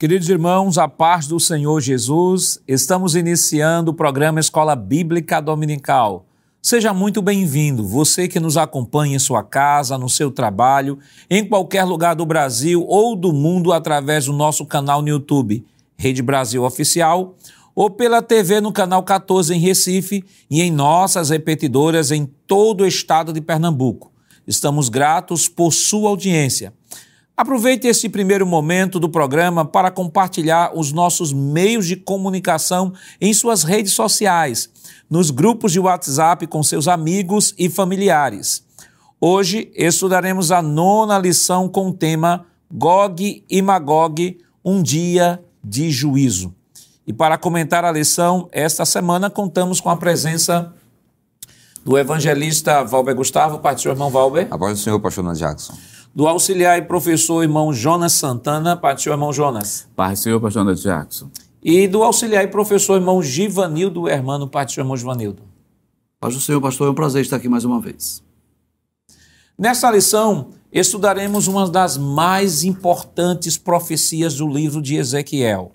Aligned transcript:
Queridos 0.00 0.30
irmãos, 0.30 0.78
a 0.78 0.88
paz 0.88 1.26
do 1.26 1.38
Senhor 1.38 1.78
Jesus, 1.78 2.58
estamos 2.66 3.14
iniciando 3.14 3.90
o 3.90 3.94
programa 3.94 4.40
Escola 4.40 4.74
Bíblica 4.74 5.42
Dominical. 5.42 6.24
Seja 6.62 6.94
muito 6.94 7.20
bem-vindo, 7.20 7.86
você 7.86 8.26
que 8.26 8.40
nos 8.40 8.56
acompanha 8.56 9.16
em 9.16 9.18
sua 9.18 9.42
casa, 9.42 9.98
no 9.98 10.08
seu 10.08 10.30
trabalho, 10.30 10.98
em 11.28 11.46
qualquer 11.46 11.84
lugar 11.84 12.16
do 12.16 12.24
Brasil 12.24 12.82
ou 12.88 13.14
do 13.14 13.30
mundo 13.30 13.74
através 13.74 14.24
do 14.24 14.32
nosso 14.32 14.64
canal 14.64 15.02
no 15.02 15.08
YouTube, 15.10 15.66
Rede 15.98 16.22
Brasil 16.22 16.64
Oficial, 16.64 17.36
ou 17.74 17.90
pela 17.90 18.22
TV 18.22 18.58
no 18.58 18.72
canal 18.72 19.02
14 19.02 19.54
em 19.54 19.58
Recife 19.58 20.24
e 20.50 20.62
em 20.62 20.70
nossas 20.70 21.28
repetidoras 21.28 22.10
em 22.10 22.24
todo 22.46 22.84
o 22.84 22.86
estado 22.86 23.34
de 23.34 23.42
Pernambuco. 23.42 24.10
Estamos 24.46 24.88
gratos 24.88 25.46
por 25.46 25.74
sua 25.74 26.08
audiência. 26.08 26.72
Aproveite 27.40 27.86
este 27.86 28.06
primeiro 28.06 28.46
momento 28.46 29.00
do 29.00 29.08
programa 29.08 29.64
para 29.64 29.90
compartilhar 29.90 30.72
os 30.76 30.92
nossos 30.92 31.32
meios 31.32 31.86
de 31.86 31.96
comunicação 31.96 32.92
em 33.18 33.32
suas 33.32 33.62
redes 33.62 33.94
sociais, 33.94 34.68
nos 35.08 35.30
grupos 35.30 35.72
de 35.72 35.80
WhatsApp 35.80 36.46
com 36.46 36.62
seus 36.62 36.86
amigos 36.86 37.54
e 37.56 37.70
familiares. 37.70 38.62
Hoje 39.18 39.72
estudaremos 39.74 40.52
a 40.52 40.60
nona 40.60 41.18
lição 41.18 41.66
com 41.66 41.88
o 41.88 41.94
tema 41.94 42.44
Gog 42.70 43.42
e 43.48 43.62
Magog, 43.62 44.38
um 44.62 44.82
dia 44.82 45.42
de 45.64 45.90
juízo. 45.90 46.54
E 47.06 47.12
para 47.14 47.38
comentar 47.38 47.86
a 47.86 47.90
lição, 47.90 48.50
esta 48.52 48.84
semana 48.84 49.30
contamos 49.30 49.80
com 49.80 49.88
a 49.88 49.96
presença 49.96 50.74
do 51.82 51.96
evangelista 51.96 52.84
Valber 52.84 53.14
Gustavo, 53.14 53.60
Pai 53.60 53.74
do 53.74 53.80
Senhor, 53.80 53.94
irmão 53.94 54.10
Valber. 54.10 54.46
A 54.50 54.58
voz 54.58 54.78
do 54.78 54.84
Senhor, 54.84 55.00
pastor 55.00 55.34
Jackson 55.34 55.72
do 56.14 56.26
auxiliar 56.26 56.78
e 56.78 56.82
professor 56.82 57.42
irmão 57.42 57.72
Jonas 57.72 58.12
Santana, 58.12 58.76
Pai 58.76 58.94
do 58.94 59.00
Senhor, 59.00 59.14
irmão 59.14 59.32
Jonas. 59.32 59.88
Pai 59.94 60.12
do 60.12 60.18
Senhor, 60.18 60.40
pastor 60.40 60.62
André 60.62 60.74
Jackson. 60.74 61.30
E 61.62 61.86
do 61.86 62.02
auxiliar 62.02 62.44
e 62.44 62.48
professor 62.48 62.96
irmão 62.96 63.22
Givanildo 63.22 64.08
Hermano, 64.08 64.48
Pai 64.48 64.64
do 64.64 64.72
Senhor, 64.72 64.84
irmão 64.84 64.96
Givanildo. 64.96 65.42
Pai 66.18 66.30
do 66.30 66.40
Senhor, 66.40 66.60
pastor, 66.60 66.88
é 66.88 66.90
um 66.90 66.94
prazer 66.94 67.22
estar 67.22 67.36
aqui 67.36 67.48
mais 67.48 67.64
uma 67.64 67.80
vez. 67.80 68.22
Nesta 69.56 69.90
lição, 69.90 70.48
estudaremos 70.72 71.46
uma 71.46 71.68
das 71.68 71.96
mais 71.96 72.64
importantes 72.64 73.56
profecias 73.56 74.36
do 74.36 74.48
livro 74.48 74.80
de 74.82 74.96
Ezequiel, 74.96 75.72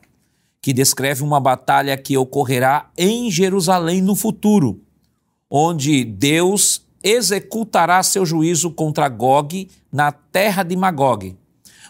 que 0.61 0.73
descreve 0.73 1.23
uma 1.23 1.39
batalha 1.39 1.95
que 1.95 2.17
ocorrerá 2.17 2.89
em 2.97 3.29
Jerusalém 3.29 4.01
no 4.01 4.15
futuro, 4.15 4.81
onde 5.49 6.03
Deus 6.03 6.84
executará 7.05 8.01
seu 8.01 8.25
juízo 8.25 8.71
contra 8.71 9.07
Gog 9.07 9.69
na 9.91 10.11
terra 10.11 10.63
de 10.63 10.75
Magog. 10.75 11.37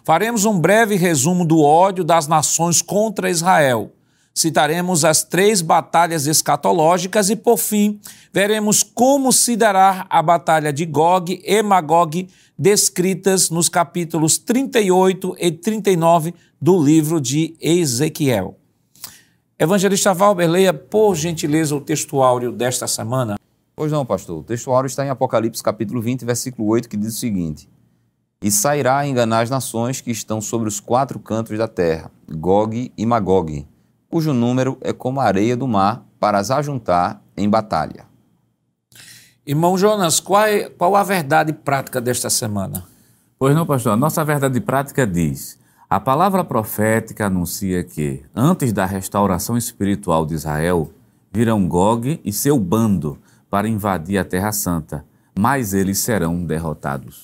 Faremos 0.04 0.44
um 0.44 0.60
breve 0.60 0.96
resumo 0.96 1.46
do 1.46 1.62
ódio 1.62 2.04
das 2.04 2.28
nações 2.28 2.82
contra 2.82 3.30
Israel. 3.30 3.94
Citaremos 4.34 5.06
as 5.06 5.24
três 5.24 5.62
batalhas 5.62 6.28
escatológicas 6.28 7.30
e, 7.30 7.38
por 7.38 7.58
fim, 7.58 8.02
veremos 8.34 8.84
como 8.84 9.32
se 9.32 9.56
dará 9.56 10.06
a 10.10 10.22
batalha 10.22 10.74
de 10.74 10.86
Gog 10.86 11.42
e 11.42 11.64
Magog, 11.64 12.28
descritas 12.60 13.50
nos 13.50 13.70
capítulos 13.70 14.38
38 14.38 15.36
e 15.40 15.50
39 15.50 16.34
do 16.62 16.78
livro 16.78 17.22
de 17.22 17.56
Ezequiel. 17.62 18.60
Evangelista 19.58 20.14
Valber, 20.14 20.50
leia 20.50 20.74
por 20.74 21.16
gentileza 21.16 21.74
o 21.74 21.80
textuário 21.80 22.52
desta 22.52 22.86
semana. 22.88 23.38
Pois 23.76 23.92
não, 23.92 24.06
pastor. 24.06 24.40
O 24.40 24.44
textuário 24.44 24.88
está 24.88 25.06
em 25.06 25.10
Apocalipse 25.10 25.62
capítulo 25.62 26.02
20, 26.02 26.24
versículo 26.24 26.68
8, 26.70 26.88
que 26.88 26.96
diz 26.96 27.16
o 27.16 27.20
seguinte: 27.20 27.70
E 28.42 28.50
sairá 28.50 29.00
a 29.00 29.08
enganar 29.08 29.42
as 29.42 29.50
nações 29.50 30.00
que 30.00 30.12
estão 30.12 30.40
sobre 30.40 30.70
os 30.70 30.80
quatro 30.80 31.20
cantos 31.20 31.58
da 31.58 31.68
terra, 31.68 32.10
Gog 32.32 32.94
e 32.98 33.06
Magog, 33.06 33.68
cujo 34.10 34.32
número 34.32 34.78
é 34.80 34.94
como 34.94 35.20
a 35.20 35.26
areia 35.26 35.58
do 35.58 35.68
mar, 35.68 36.06
para 36.20 36.38
as 36.38 36.52
ajuntar 36.52 37.22
em 37.36 37.50
batalha. 37.50 38.06
Irmão 39.46 39.78
Jonas, 39.78 40.22
qual, 40.22 40.46
é, 40.46 40.70
qual 40.70 40.96
a 40.96 41.04
verdade 41.04 41.52
prática 41.52 42.00
desta 42.00 42.30
semana? 42.30 42.88
Pois 43.38 43.54
não, 43.54 43.66
pastor. 43.66 43.92
A 43.92 43.98
nossa 43.98 44.24
verdade 44.24 44.62
prática 44.62 45.06
diz: 45.06 45.60
a 45.90 46.00
palavra 46.00 46.46
profética 46.46 47.26
anuncia 47.26 47.84
que, 47.84 48.24
antes 48.34 48.72
da 48.72 48.86
restauração 48.86 49.58
espiritual 49.58 50.26
de 50.26 50.34
Israel, 50.34 50.92
virão 51.30 51.68
Gog 51.68 52.22
e 52.24 52.32
seu 52.32 52.58
bando 52.58 53.20
para 53.56 53.70
invadir 53.70 54.18
a 54.18 54.26
Terra 54.26 54.52
Santa, 54.52 55.06
mas 55.34 55.74
eles 55.74 56.00
serão 56.00 56.44
derrotados. 56.44 57.24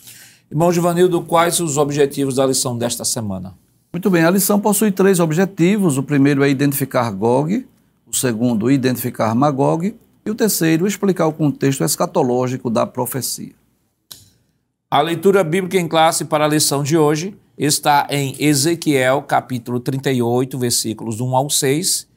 Irmão 0.50 0.72
Givanildo, 0.72 1.22
quais 1.24 1.60
os 1.60 1.76
objetivos 1.76 2.36
da 2.36 2.46
lição 2.46 2.78
desta 2.78 3.04
semana? 3.04 3.54
Muito 3.92 4.10
bem, 4.10 4.24
a 4.24 4.32
lição 4.32 4.58
possui 4.58 4.94
três 4.94 5.20
objetivos. 5.20 5.98
O 5.98 6.04
primeiro 6.04 6.42
é 6.42 6.50
identificar 6.50 7.12
Gog, 7.12 7.68
o 8.08 8.16
segundo, 8.16 8.72
identificar 8.72 9.36
Magog, 9.36 9.94
e 10.26 10.32
o 10.32 10.34
terceiro, 10.34 10.88
explicar 10.88 11.28
o 11.28 11.34
contexto 11.34 11.84
escatológico 11.84 12.70
da 12.70 12.88
profecia. 12.88 13.52
A 14.90 15.02
leitura 15.02 15.44
bíblica 15.44 15.78
em 15.78 15.88
classe 15.90 16.24
para 16.24 16.46
a 16.46 16.48
lição 16.48 16.82
de 16.82 16.98
hoje 16.98 17.36
está 17.58 18.08
em 18.10 18.38
Ezequiel, 18.40 19.22
capítulo 19.24 19.82
38, 19.82 20.58
versículos 20.58 21.20
1 21.20 21.36
ao 21.36 21.50
6, 21.50 22.08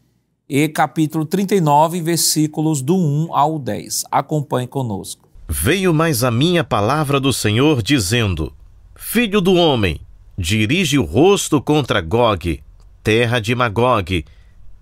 e 0.48 0.68
capítulo 0.68 1.24
39, 1.24 2.00
versículos 2.02 2.82
do 2.82 2.96
1 2.96 3.34
ao 3.34 3.58
10. 3.58 4.04
Acompanhe 4.10 4.66
conosco. 4.66 5.28
Veio 5.48 5.92
mais 5.94 6.22
a 6.22 6.30
minha 6.30 6.62
palavra 6.62 7.18
do 7.18 7.32
Senhor, 7.32 7.82
dizendo: 7.82 8.52
Filho 8.94 9.40
do 9.40 9.54
homem, 9.54 10.00
dirige 10.36 10.98
o 10.98 11.04
rosto 11.04 11.60
contra 11.60 12.00
Gog, 12.00 12.62
terra 13.02 13.40
de 13.40 13.54
Magog, 13.54 14.24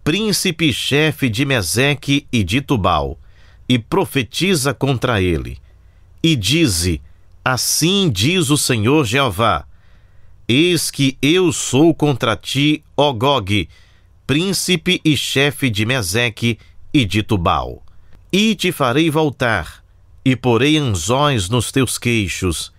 príncipe 0.02 0.72
chefe 0.72 1.28
de 1.28 1.44
Meseque 1.44 2.26
e 2.32 2.42
de 2.42 2.60
Tubal, 2.60 3.18
e 3.68 3.78
profetiza 3.78 4.74
contra 4.74 5.20
ele. 5.20 5.58
E 6.22 6.34
dize: 6.36 7.00
Assim 7.44 8.10
diz 8.10 8.50
o 8.50 8.56
Senhor 8.56 9.04
Jeová: 9.04 9.64
Eis 10.48 10.90
que 10.90 11.16
eu 11.22 11.52
sou 11.52 11.94
contra 11.94 12.36
ti, 12.36 12.82
ó 12.96 13.12
Gog, 13.12 13.68
príncipe 14.32 14.98
e 15.04 15.14
chefe 15.14 15.68
de 15.68 15.84
Meseque 15.84 16.58
e 16.90 17.04
de 17.04 17.22
Tubal. 17.22 17.82
E 18.32 18.54
te 18.54 18.72
farei 18.72 19.10
voltar, 19.10 19.84
e 20.24 20.34
porei 20.34 20.78
anzóis 20.78 21.50
nos 21.50 21.70
teus 21.70 21.98
queixos, 21.98 22.72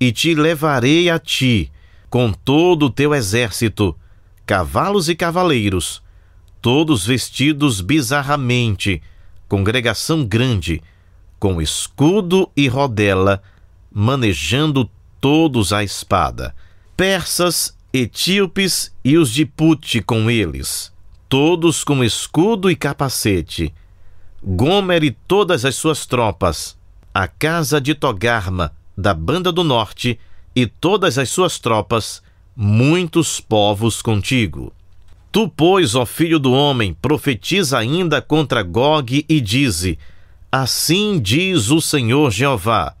e 0.00 0.10
te 0.10 0.34
levarei 0.34 1.10
a 1.10 1.18
ti, 1.18 1.70
com 2.08 2.32
todo 2.32 2.86
o 2.86 2.90
teu 2.90 3.14
exército, 3.14 3.94
cavalos 4.46 5.10
e 5.10 5.14
cavaleiros, 5.14 6.02
todos 6.62 7.04
vestidos 7.04 7.82
bizarramente, 7.82 9.02
congregação 9.46 10.24
grande, 10.24 10.82
com 11.38 11.60
escudo 11.60 12.50
e 12.56 12.66
rodela, 12.66 13.42
manejando 13.92 14.88
todos 15.20 15.70
a 15.70 15.84
espada, 15.84 16.56
persas, 16.96 17.76
etíopes 17.92 18.90
e 19.04 19.18
os 19.18 19.30
de 19.30 19.44
Pute 19.44 20.00
com 20.00 20.30
eles 20.30 20.93
todos 21.34 21.82
com 21.82 22.04
escudo 22.04 22.70
e 22.70 22.76
capacete. 22.76 23.74
Gomer 24.40 25.02
e 25.02 25.10
todas 25.10 25.64
as 25.64 25.74
suas 25.74 26.06
tropas, 26.06 26.78
a 27.12 27.26
casa 27.26 27.80
de 27.80 27.92
Togarma, 27.92 28.72
da 28.96 29.12
banda 29.12 29.50
do 29.50 29.64
norte, 29.64 30.16
e 30.54 30.64
todas 30.64 31.18
as 31.18 31.28
suas 31.28 31.58
tropas, 31.58 32.22
muitos 32.54 33.40
povos 33.40 34.00
contigo. 34.00 34.72
Tu, 35.32 35.48
pois, 35.48 35.96
ó 35.96 36.06
filho 36.06 36.38
do 36.38 36.52
homem, 36.52 36.94
profetiza 36.94 37.78
ainda 37.78 38.22
contra 38.22 38.62
Gog 38.62 39.26
e 39.28 39.40
dize: 39.40 39.98
Assim 40.52 41.18
diz 41.18 41.68
o 41.72 41.80
Senhor 41.80 42.30
Jeová: 42.30 42.94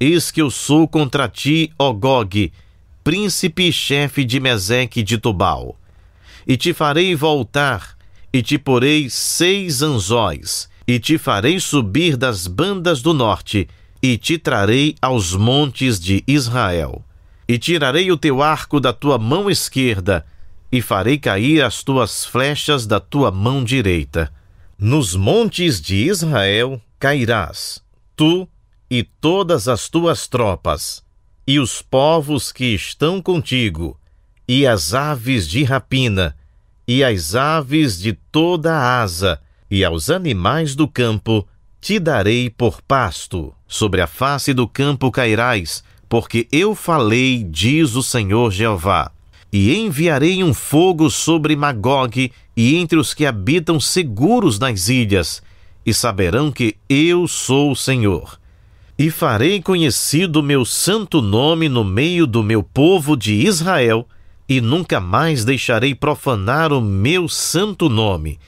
Eis 0.00 0.30
que 0.30 0.40
eu 0.40 0.50
sou 0.50 0.88
contra 0.88 1.28
ti, 1.28 1.70
ó 1.78 1.92
Gog, 1.92 2.50
príncipe 3.04 3.68
e 3.68 3.72
chefe 3.72 4.24
de 4.24 4.40
Meseque 4.40 5.02
de 5.02 5.18
Tubal 5.18 5.76
e 6.46 6.56
te 6.56 6.72
farei 6.72 7.14
voltar, 7.14 7.96
e 8.32 8.42
te 8.42 8.58
porei 8.58 9.10
seis 9.10 9.82
anzóis, 9.82 10.68
e 10.86 10.98
te 10.98 11.18
farei 11.18 11.58
subir 11.58 12.16
das 12.16 12.46
bandas 12.46 13.02
do 13.02 13.12
norte, 13.12 13.68
e 14.02 14.16
te 14.16 14.38
trarei 14.38 14.94
aos 15.02 15.34
montes 15.34 15.98
de 15.98 16.22
Israel. 16.26 17.04
E 17.48 17.58
tirarei 17.58 18.10
o 18.12 18.16
teu 18.16 18.42
arco 18.42 18.78
da 18.78 18.92
tua 18.92 19.18
mão 19.18 19.50
esquerda, 19.50 20.24
e 20.70 20.80
farei 20.82 21.18
cair 21.18 21.62
as 21.62 21.82
tuas 21.82 22.24
flechas 22.24 22.86
da 22.86 23.00
tua 23.00 23.30
mão 23.30 23.64
direita. 23.64 24.32
Nos 24.78 25.16
montes 25.16 25.80
de 25.80 25.96
Israel 25.96 26.80
cairás, 26.98 27.82
tu 28.14 28.48
e 28.90 29.02
todas 29.02 29.68
as 29.68 29.88
tuas 29.88 30.28
tropas, 30.28 31.02
e 31.46 31.58
os 31.58 31.80
povos 31.80 32.52
que 32.52 32.74
estão 32.74 33.22
contigo, 33.22 33.98
e 34.46 34.66
as 34.66 34.94
aves 34.94 35.48
de 35.48 35.64
rapina, 35.64 36.35
e 36.86 37.02
as 37.02 37.34
aves 37.34 37.98
de 37.98 38.12
toda 38.12 38.72
a 38.74 39.00
asa, 39.00 39.40
e 39.70 39.84
aos 39.84 40.08
animais 40.08 40.74
do 40.74 40.86
campo 40.86 41.46
te 41.80 41.98
darei 41.98 42.48
por 42.48 42.80
pasto. 42.80 43.52
Sobre 43.66 44.00
a 44.00 44.06
face 44.06 44.54
do 44.54 44.68
campo 44.68 45.10
cairás, 45.10 45.82
porque 46.08 46.46
eu 46.52 46.74
falei, 46.74 47.42
diz 47.42 47.96
o 47.96 48.02
Senhor 48.02 48.52
Jeová. 48.52 49.10
E 49.52 49.76
enviarei 49.76 50.44
um 50.44 50.54
fogo 50.54 51.10
sobre 51.10 51.56
Magog 51.56 52.30
e 52.56 52.76
entre 52.76 52.98
os 52.98 53.12
que 53.12 53.26
habitam 53.26 53.80
seguros 53.80 54.58
nas 54.58 54.88
ilhas, 54.88 55.42
e 55.84 55.92
saberão 55.92 56.50
que 56.52 56.76
eu 56.88 57.26
sou 57.26 57.72
o 57.72 57.76
Senhor. 57.76 58.38
E 58.98 59.10
farei 59.10 59.60
conhecido 59.60 60.42
meu 60.42 60.64
santo 60.64 61.20
nome 61.20 61.68
no 61.68 61.84
meio 61.84 62.26
do 62.26 62.42
meu 62.42 62.62
povo 62.62 63.16
de 63.16 63.34
Israel, 63.34 64.08
e 64.48 64.60
nunca 64.60 65.00
mais 65.00 65.44
deixarei 65.44 65.94
profanar 65.94 66.72
o 66.72 66.80
meu 66.80 67.28
santo 67.28 67.88
nome. 67.88 68.38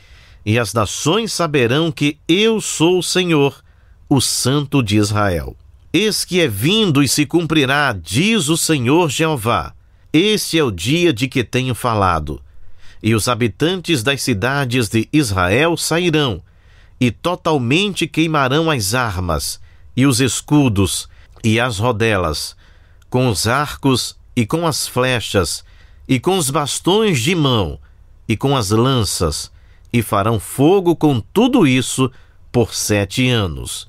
E 0.45 0.59
as 0.59 0.73
nações 0.73 1.33
saberão 1.33 1.91
que 1.91 2.19
eu 2.29 2.61
sou 2.61 2.99
o 2.99 3.03
Senhor, 3.03 3.62
o 4.09 4.21
Santo 4.21 4.83
de 4.83 4.97
Israel. 4.97 5.56
Eis 5.93 6.25
que 6.25 6.41
é 6.41 6.49
vindo 6.49 7.03
e 7.03 7.09
se 7.09 7.27
cumprirá, 7.27 7.93
diz 7.93 8.49
o 8.49 8.56
Senhor 8.56 9.11
Jeová. 9.11 9.75
Este 10.12 10.59
é 10.59 10.65
o 10.65 10.71
dia 10.71 11.12
de 11.12 11.29
que 11.29 11.43
tenho 11.43 11.75
falado. 11.75 12.41
E 13.03 13.15
os 13.15 13.29
habitantes 13.29 14.03
das 14.03 14.23
cidades 14.23 14.89
de 14.89 15.09
Israel 15.12 15.77
sairão, 15.77 16.43
e 17.00 17.11
totalmente 17.11 18.06
queimarão 18.06 18.71
as 18.71 18.95
armas, 18.95 19.61
e 19.97 20.06
os 20.06 20.21
escudos, 20.21 21.09
e 21.45 21.61
as 21.61 21.79
rodelas, 21.79 22.56
com 23.09 23.29
os 23.29 23.47
arcos 23.47 24.17
e 24.35 24.45
com 24.47 24.67
as 24.67 24.89
flechas, 24.89 25.65
e 26.09 26.19
com 26.19 26.39
os 26.39 26.49
bastões 26.49 27.21
de 27.21 27.35
mão, 27.35 27.79
e 28.27 28.37
com 28.37 28.57
as 28.57 28.71
lanças, 28.71 29.53
e 29.93 30.03
farão 30.03 30.41
fogo 30.41 30.97
com 30.97 31.21
tudo 31.21 31.67
isso 31.67 32.11
por 32.51 32.75
sete 32.75 33.29
anos. 33.29 33.89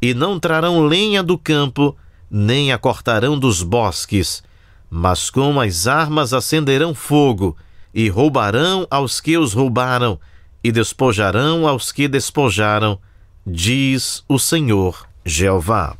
E 0.00 0.14
não 0.14 0.38
trarão 0.38 0.86
lenha 0.86 1.22
do 1.22 1.36
campo, 1.36 1.96
nem 2.30 2.72
a 2.72 2.78
cortarão 2.78 3.38
dos 3.38 3.62
bosques, 3.62 4.44
mas 4.88 5.28
com 5.28 5.60
as 5.60 5.86
armas 5.88 6.32
acenderão 6.32 6.94
fogo, 6.94 7.56
e 7.92 8.08
roubarão 8.08 8.86
aos 8.90 9.20
que 9.20 9.36
os 9.36 9.52
roubaram, 9.52 10.20
e 10.62 10.70
despojarão 10.70 11.66
aos 11.66 11.90
que 11.90 12.06
despojaram, 12.06 12.98
diz 13.44 14.22
o 14.28 14.38
Senhor 14.38 15.06
Jeová. 15.24 15.96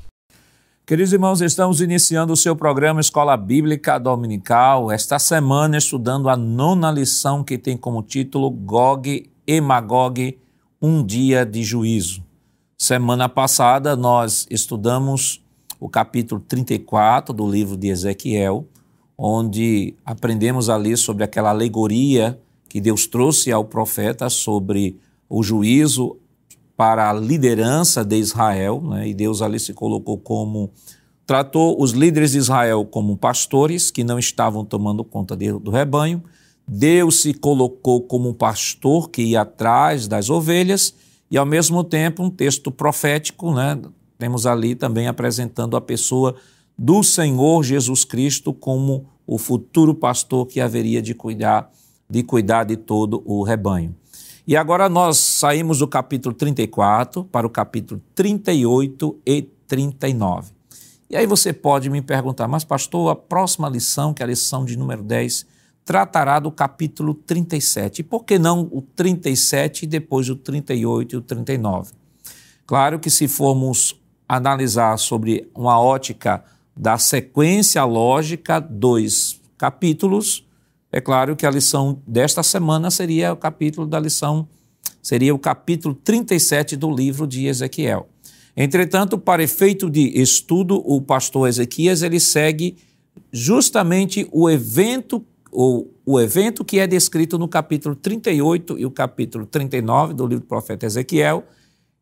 Queridos 0.88 1.12
irmãos, 1.12 1.40
estamos 1.40 1.80
iniciando 1.80 2.32
o 2.32 2.36
seu 2.36 2.54
programa 2.54 3.00
Escola 3.00 3.36
Bíblica 3.36 3.98
Dominical, 3.98 4.92
esta 4.92 5.18
semana 5.18 5.76
estudando 5.76 6.28
a 6.28 6.36
nona 6.36 6.92
lição 6.92 7.42
que 7.42 7.58
tem 7.58 7.76
como 7.76 8.04
título 8.04 8.48
Gog 8.48 9.28
e 9.44 9.60
Magog, 9.60 10.38
um 10.80 11.04
dia 11.04 11.44
de 11.44 11.64
juízo. 11.64 12.22
Semana 12.78 13.28
passada 13.28 13.96
nós 13.96 14.46
estudamos 14.48 15.44
o 15.80 15.88
capítulo 15.88 16.40
34 16.46 17.34
do 17.34 17.50
livro 17.50 17.76
de 17.76 17.88
Ezequiel, 17.88 18.64
onde 19.18 19.92
aprendemos 20.04 20.70
ali 20.70 20.96
sobre 20.96 21.24
aquela 21.24 21.50
alegoria 21.50 22.40
que 22.68 22.80
Deus 22.80 23.08
trouxe 23.08 23.50
ao 23.50 23.64
profeta 23.64 24.30
sobre 24.30 25.00
o 25.28 25.42
juízo 25.42 26.16
para 26.76 27.08
a 27.08 27.12
liderança 27.12 28.04
de 28.04 28.16
Israel, 28.16 28.82
né? 28.82 29.08
e 29.08 29.14
Deus 29.14 29.40
ali 29.40 29.58
se 29.58 29.72
colocou 29.72 30.18
como. 30.18 30.70
tratou 31.26 31.80
os 31.80 31.92
líderes 31.92 32.32
de 32.32 32.38
Israel 32.38 32.84
como 32.84 33.16
pastores 33.16 33.90
que 33.90 34.04
não 34.04 34.18
estavam 34.18 34.64
tomando 34.64 35.02
conta 35.02 35.36
de, 35.36 35.50
do 35.52 35.70
rebanho. 35.70 36.22
Deus 36.68 37.22
se 37.22 37.32
colocou 37.32 38.02
como 38.02 38.28
um 38.28 38.34
pastor 38.34 39.08
que 39.08 39.22
ia 39.22 39.42
atrás 39.42 40.06
das 40.06 40.28
ovelhas, 40.28 40.94
e 41.30 41.38
ao 41.38 41.46
mesmo 41.46 41.82
tempo 41.82 42.22
um 42.22 42.30
texto 42.30 42.70
profético, 42.70 43.54
né? 43.54 43.80
temos 44.18 44.46
ali 44.46 44.74
também 44.74 45.06
apresentando 45.06 45.76
a 45.76 45.80
pessoa 45.80 46.34
do 46.76 47.02
Senhor 47.02 47.62
Jesus 47.62 48.04
Cristo 48.04 48.52
como 48.52 49.06
o 49.26 49.38
futuro 49.38 49.94
pastor 49.94 50.46
que 50.46 50.60
haveria 50.60 51.00
de 51.00 51.14
cuidar 51.14 51.70
de 52.08 52.22
cuidar 52.22 52.64
de 52.64 52.76
todo 52.76 53.22
o 53.24 53.42
rebanho. 53.42 53.94
E 54.46 54.56
agora 54.56 54.88
nós 54.88 55.18
saímos 55.18 55.80
do 55.80 55.88
capítulo 55.88 56.32
34 56.32 57.24
para 57.24 57.44
o 57.44 57.50
capítulo 57.50 58.00
38 58.14 59.18
e 59.26 59.42
39. 59.42 60.52
E 61.10 61.16
aí 61.16 61.26
você 61.26 61.52
pode 61.52 61.90
me 61.90 62.00
perguntar, 62.00 62.46
mas 62.46 62.62
pastor, 62.62 63.10
a 63.10 63.16
próxima 63.16 63.68
lição, 63.68 64.14
que 64.14 64.22
é 64.22 64.24
a 64.24 64.28
lição 64.28 64.64
de 64.64 64.78
número 64.78 65.02
10, 65.02 65.46
tratará 65.84 66.38
do 66.38 66.52
capítulo 66.52 67.12
37. 67.12 68.00
E 68.00 68.02
por 68.04 68.24
que 68.24 68.38
não 68.38 68.68
o 68.70 68.80
37 68.80 69.82
e 69.82 69.88
depois 69.88 70.30
o 70.30 70.36
38 70.36 71.12
e 71.12 71.18
o 71.18 71.20
39? 71.20 71.92
Claro 72.64 73.00
que 73.00 73.10
se 73.10 73.26
formos 73.26 74.00
analisar 74.28 74.96
sobre 74.96 75.50
uma 75.56 75.80
ótica 75.80 76.44
da 76.76 76.98
sequência 76.98 77.82
lógica 77.84 78.60
dos 78.60 79.40
capítulos, 79.58 80.45
é 80.92 81.00
claro 81.00 81.36
que 81.36 81.46
a 81.46 81.50
lição 81.50 82.00
desta 82.06 82.42
semana 82.42 82.90
seria 82.90 83.32
o 83.32 83.36
capítulo 83.36 83.86
da 83.86 83.98
lição, 83.98 84.48
seria 85.02 85.34
o 85.34 85.38
capítulo 85.38 85.94
37 85.94 86.76
do 86.76 86.90
livro 86.90 87.26
de 87.26 87.46
Ezequiel. 87.46 88.08
Entretanto, 88.56 89.18
para 89.18 89.42
efeito 89.42 89.90
de 89.90 90.20
estudo, 90.20 90.82
o 90.84 91.00
pastor 91.02 91.48
Ezequias 91.48 92.02
ele 92.02 92.18
segue 92.18 92.76
justamente 93.32 94.26
o 94.32 94.48
evento 94.48 95.24
o, 95.58 95.86
o 96.04 96.20
evento 96.20 96.62
que 96.62 96.78
é 96.78 96.86
descrito 96.86 97.38
no 97.38 97.48
capítulo 97.48 97.94
38 97.94 98.78
e 98.78 98.84
o 98.84 98.90
capítulo 98.90 99.46
39 99.46 100.12
do 100.12 100.26
livro 100.26 100.44
do 100.44 100.48
profeta 100.48 100.84
Ezequiel, 100.84 101.44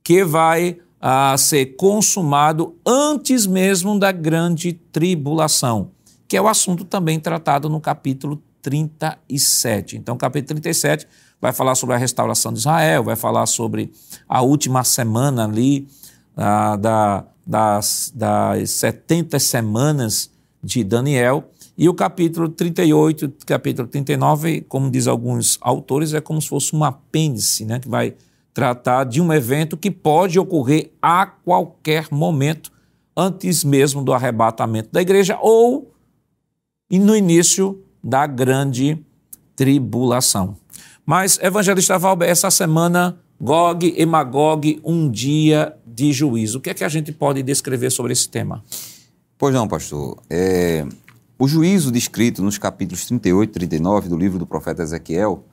que 0.02 0.24
vai 0.24 0.78
a 1.00 1.36
ser 1.38 1.76
consumado 1.76 2.74
antes 2.84 3.46
mesmo 3.46 3.96
da 3.96 4.10
grande 4.10 4.72
tribulação, 4.72 5.92
que 6.26 6.36
é 6.36 6.42
o 6.42 6.48
assunto 6.48 6.84
também 6.84 7.20
tratado 7.20 7.68
no 7.68 7.80
capítulo 7.80 8.42
37. 8.64 9.98
Então, 9.98 10.16
capítulo 10.16 10.58
37 10.58 11.06
vai 11.40 11.52
falar 11.52 11.74
sobre 11.74 11.94
a 11.94 11.98
restauração 11.98 12.52
de 12.52 12.60
Israel, 12.60 13.04
vai 13.04 13.16
falar 13.16 13.44
sobre 13.44 13.92
a 14.26 14.40
última 14.40 14.82
semana 14.82 15.44
ali 15.44 15.86
ah, 16.34 16.74
da, 16.76 17.24
das, 17.46 18.10
das 18.14 18.70
70 18.70 19.38
semanas 19.38 20.30
de 20.62 20.82
Daniel. 20.82 21.50
E 21.76 21.88
o 21.88 21.92
capítulo 21.92 22.48
38, 22.48 23.30
capítulo 23.44 23.86
39, 23.86 24.62
como 24.62 24.90
diz 24.90 25.06
alguns 25.06 25.58
autores, 25.60 26.14
é 26.14 26.20
como 26.20 26.40
se 26.40 26.48
fosse 26.48 26.74
um 26.74 26.82
apêndice, 26.82 27.66
né, 27.66 27.78
que 27.78 27.88
vai 27.88 28.14
tratar 28.54 29.04
de 29.04 29.20
um 29.20 29.32
evento 29.32 29.76
que 29.76 29.90
pode 29.90 30.38
ocorrer 30.38 30.92
a 31.02 31.26
qualquer 31.26 32.06
momento, 32.10 32.72
antes 33.16 33.62
mesmo 33.64 34.02
do 34.02 34.12
arrebatamento 34.12 34.88
da 34.90 35.02
igreja 35.02 35.38
ou 35.42 35.92
no 36.90 37.14
início 37.14 37.84
da 38.04 38.26
grande 38.26 39.02
tribulação. 39.56 40.56
Mas, 41.06 41.38
evangelista 41.40 41.98
Valber, 41.98 42.28
essa 42.28 42.50
semana, 42.50 43.18
Gog 43.40 43.94
e 43.96 44.04
Magog, 44.04 44.78
um 44.84 45.10
dia 45.10 45.74
de 45.86 46.12
juízo. 46.12 46.58
O 46.58 46.60
que 46.60 46.70
é 46.70 46.74
que 46.74 46.84
a 46.84 46.88
gente 46.88 47.10
pode 47.12 47.42
descrever 47.42 47.90
sobre 47.90 48.12
esse 48.12 48.28
tema? 48.28 48.62
Pois 49.38 49.54
não, 49.54 49.66
pastor. 49.66 50.18
É, 50.28 50.86
o 51.38 51.48
juízo 51.48 51.90
descrito 51.90 52.42
nos 52.42 52.58
capítulos 52.58 53.06
38 53.06 53.50
e 53.50 53.52
39 53.52 54.08
do 54.08 54.18
livro 54.18 54.38
do 54.38 54.46
profeta 54.46 54.82
Ezequiel, 54.82 55.44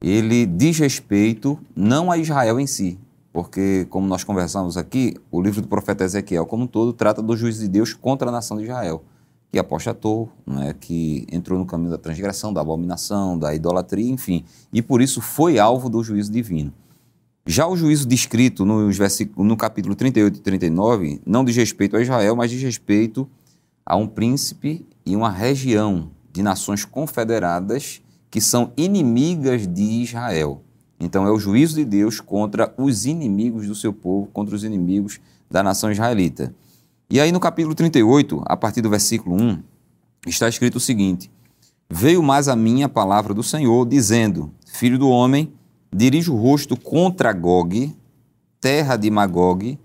ele 0.00 0.46
diz 0.46 0.78
respeito 0.78 1.58
não 1.76 2.10
a 2.10 2.16
Israel 2.16 2.58
em 2.58 2.66
si, 2.66 2.98
porque, 3.32 3.86
como 3.88 4.06
nós 4.06 4.24
conversamos 4.24 4.76
aqui, 4.76 5.14
o 5.30 5.40
livro 5.40 5.60
do 5.60 5.68
profeta 5.68 6.04
Ezequiel, 6.04 6.46
como 6.46 6.64
um 6.64 6.66
todo, 6.66 6.92
trata 6.92 7.22
do 7.22 7.36
juízo 7.36 7.60
de 7.60 7.68
Deus 7.68 7.94
contra 7.94 8.28
a 8.28 8.32
nação 8.32 8.56
de 8.56 8.64
Israel 8.64 9.04
que 9.52 9.58
apostatou, 9.58 10.32
né, 10.46 10.74
que 10.80 11.26
entrou 11.30 11.58
no 11.58 11.66
caminho 11.66 11.90
da 11.90 11.98
transgressão, 11.98 12.54
da 12.54 12.62
abominação, 12.62 13.38
da 13.38 13.54
idolatria, 13.54 14.10
enfim, 14.10 14.44
e 14.72 14.80
por 14.80 15.02
isso 15.02 15.20
foi 15.20 15.58
alvo 15.58 15.90
do 15.90 16.02
juízo 16.02 16.32
divino. 16.32 16.72
Já 17.44 17.66
o 17.66 17.76
juízo 17.76 18.08
descrito 18.08 18.64
nos 18.64 18.98
no 19.36 19.56
capítulo 19.56 19.94
38 19.94 20.38
e 20.38 20.40
39 20.40 21.20
não 21.26 21.44
diz 21.44 21.54
respeito 21.54 21.98
a 21.98 22.00
Israel, 22.00 22.34
mas 22.34 22.50
diz 22.50 22.62
respeito 22.62 23.28
a 23.84 23.94
um 23.94 24.06
príncipe 24.06 24.86
e 25.04 25.14
uma 25.14 25.28
região 25.28 26.10
de 26.32 26.42
nações 26.42 26.86
confederadas 26.86 28.00
que 28.30 28.40
são 28.40 28.72
inimigas 28.74 29.66
de 29.66 29.82
Israel. 29.82 30.62
Então 30.98 31.26
é 31.26 31.30
o 31.30 31.38
juízo 31.38 31.74
de 31.74 31.84
Deus 31.84 32.20
contra 32.20 32.72
os 32.78 33.04
inimigos 33.04 33.66
do 33.66 33.74
seu 33.74 33.92
povo, 33.92 34.28
contra 34.32 34.54
os 34.54 34.64
inimigos 34.64 35.20
da 35.50 35.62
nação 35.62 35.92
israelita. 35.92 36.54
E 37.12 37.20
aí 37.20 37.30
no 37.30 37.38
capítulo 37.38 37.74
38, 37.74 38.42
a 38.46 38.56
partir 38.56 38.80
do 38.80 38.88
versículo 38.88 39.36
1, 39.36 39.62
está 40.26 40.48
escrito 40.48 40.76
o 40.76 40.80
seguinte: 40.80 41.30
Veio 41.90 42.22
mais 42.22 42.48
a 42.48 42.56
mim 42.56 42.82
a 42.84 42.88
palavra 42.88 43.34
do 43.34 43.42
Senhor, 43.42 43.84
dizendo: 43.84 44.50
Filho 44.64 44.98
do 44.98 45.10
homem, 45.10 45.52
dirige 45.94 46.30
o 46.30 46.36
rosto 46.36 46.74
contra 46.74 47.30
Gog, 47.34 47.94
terra 48.58 48.96
de 48.96 49.10
Magog, 49.10 49.78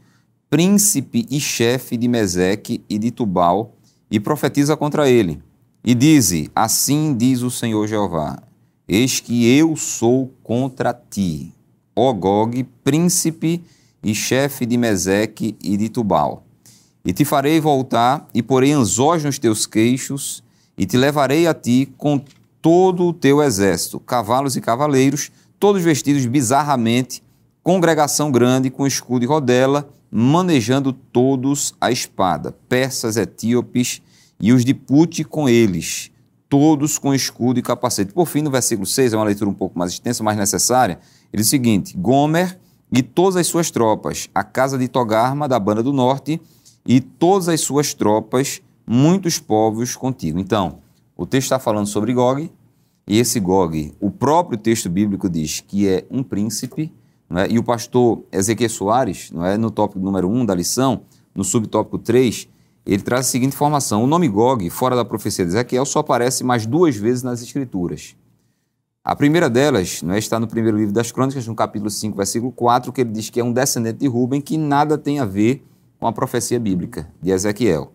príncipe 0.49 1.25
e 1.29 1.37
chefe 1.37 1.97
de 1.97 2.07
Meseque 2.07 2.81
e 2.89 2.97
de 2.97 3.11
Tubal, 3.11 3.75
e 4.09 4.21
profetiza 4.21 4.77
contra 4.77 5.09
ele. 5.09 5.43
E 5.83 5.93
dize: 5.93 6.49
Assim 6.55 7.13
diz 7.13 7.41
o 7.41 7.51
Senhor 7.51 7.85
Jeová: 7.87 8.41
Eis 8.87 9.19
que 9.19 9.53
eu 9.53 9.75
sou 9.75 10.33
contra 10.41 10.93
ti, 10.93 11.53
ó 11.93 12.13
Gog, 12.13 12.63
príncipe 12.85 13.65
e 14.01 14.15
chefe 14.15 14.65
de 14.65 14.77
Meseque 14.77 15.57
e 15.61 15.75
de 15.75 15.89
Tubal 15.89 16.46
e 17.07 17.13
te 17.13 17.23
farei 17.23 17.61
voltar, 17.61 18.27
e 18.33 18.43
porei 18.43 18.73
anzóis 18.73 19.23
nos 19.23 19.39
teus 19.39 19.65
queixos, 19.65 20.43
e 20.77 20.85
te 20.85 20.97
levarei 20.97 21.47
a 21.47 21.53
ti 21.53 21.89
com 21.97 22.21
todo 22.61 23.05
o 23.05 23.13
teu 23.13 23.41
exército, 23.41 23.97
cavalos 23.97 24.57
e 24.57 24.61
cavaleiros, 24.61 25.31
todos 25.57 25.81
vestidos 25.81 26.25
bizarramente, 26.25 27.23
congregação 27.63 28.29
grande 28.29 28.69
com 28.69 28.85
escudo 28.85 29.23
e 29.23 29.25
rodela, 29.25 29.87
manejando 30.11 30.91
todos 30.91 31.73
a 31.79 31.89
espada, 31.89 32.51
persas, 32.67 33.15
etíopes 33.15 34.01
e 34.37 34.51
os 34.51 34.65
de 34.65 34.73
Pute 34.73 35.23
com 35.23 35.47
eles, 35.47 36.11
todos 36.49 36.97
com 36.97 37.13
escudo 37.13 37.57
e 37.57 37.63
capacete. 37.63 38.11
Por 38.11 38.27
fim, 38.27 38.41
no 38.41 38.51
versículo 38.51 38.85
6, 38.85 39.13
é 39.13 39.15
uma 39.15 39.23
leitura 39.23 39.49
um 39.49 39.53
pouco 39.53 39.79
mais 39.79 39.93
extensa, 39.93 40.25
mais 40.25 40.37
necessária, 40.37 40.99
ele 41.31 41.41
diz 41.41 41.47
o 41.47 41.51
seguinte: 41.51 41.95
Gomer 41.95 42.59
e 42.91 43.01
todas 43.01 43.37
as 43.37 43.47
suas 43.47 43.71
tropas, 43.71 44.29
a 44.35 44.43
casa 44.43 44.77
de 44.77 44.89
Togarma, 44.89 45.47
da 45.47 45.57
banda 45.57 45.81
do 45.81 45.93
norte, 45.93 46.41
e 46.87 47.01
todas 47.01 47.49
as 47.49 47.59
suas 47.59 47.93
tropas, 47.93 48.61
muitos 48.87 49.37
povos 49.37 49.95
contigo. 49.95 50.39
Então, 50.39 50.79
o 51.17 51.25
texto 51.25 51.47
está 51.47 51.59
falando 51.59 51.87
sobre 51.87 52.13
Gog, 52.13 52.49
e 53.05 53.19
esse 53.19 53.39
Gog, 53.41 53.93
o 53.99 54.09
próprio 54.09 54.57
texto 54.57 54.89
bíblico 54.89 55.29
diz 55.29 55.59
que 55.59 55.87
é 55.87 56.05
um 56.09 56.23
príncipe, 56.23 56.93
é? 57.29 57.51
e 57.51 57.59
o 57.59 57.63
pastor 57.63 58.23
Ezequiel 58.31 58.69
Soares, 58.69 59.31
não 59.31 59.45
é? 59.45 59.57
no 59.57 59.69
tópico 59.69 59.99
número 59.99 60.29
1 60.29 60.45
da 60.45 60.55
lição, 60.55 61.01
no 61.35 61.43
subtópico 61.43 61.97
3, 61.97 62.47
ele 62.85 63.03
traz 63.03 63.25
a 63.27 63.29
seguinte 63.29 63.53
informação: 63.53 64.01
o 64.03 64.07
nome 64.07 64.29
Gog, 64.29 64.69
fora 64.69 64.95
da 64.95 65.03
profecia 65.03 65.43
de 65.43 65.51
Ezequiel, 65.51 65.85
só 65.85 65.99
aparece 65.99 66.43
mais 66.43 66.65
duas 66.65 66.95
vezes 66.95 67.21
nas 67.21 67.41
Escrituras. 67.41 68.15
A 69.03 69.15
primeira 69.15 69.49
delas 69.49 70.01
não 70.01 70.13
é, 70.13 70.19
está 70.19 70.39
no 70.39 70.47
primeiro 70.47 70.77
livro 70.77 70.93
das 70.93 71.11
Crônicas, 71.11 71.47
no 71.47 71.55
capítulo 71.55 71.89
5, 71.89 72.15
versículo 72.15 72.51
4, 72.51 72.91
que 72.93 73.01
ele 73.01 73.11
diz 73.11 73.29
que 73.29 73.39
é 73.39 73.43
um 73.43 73.51
descendente 73.51 73.99
de 73.99 74.07
Ruben 74.07 74.41
que 74.41 74.57
nada 74.57 74.97
tem 74.97 75.19
a 75.19 75.25
ver 75.25 75.63
com 75.76 75.76
a 76.01 76.11
profecia 76.11 76.59
bíblica 76.59 77.09
de 77.21 77.31
Ezequiel. 77.31 77.93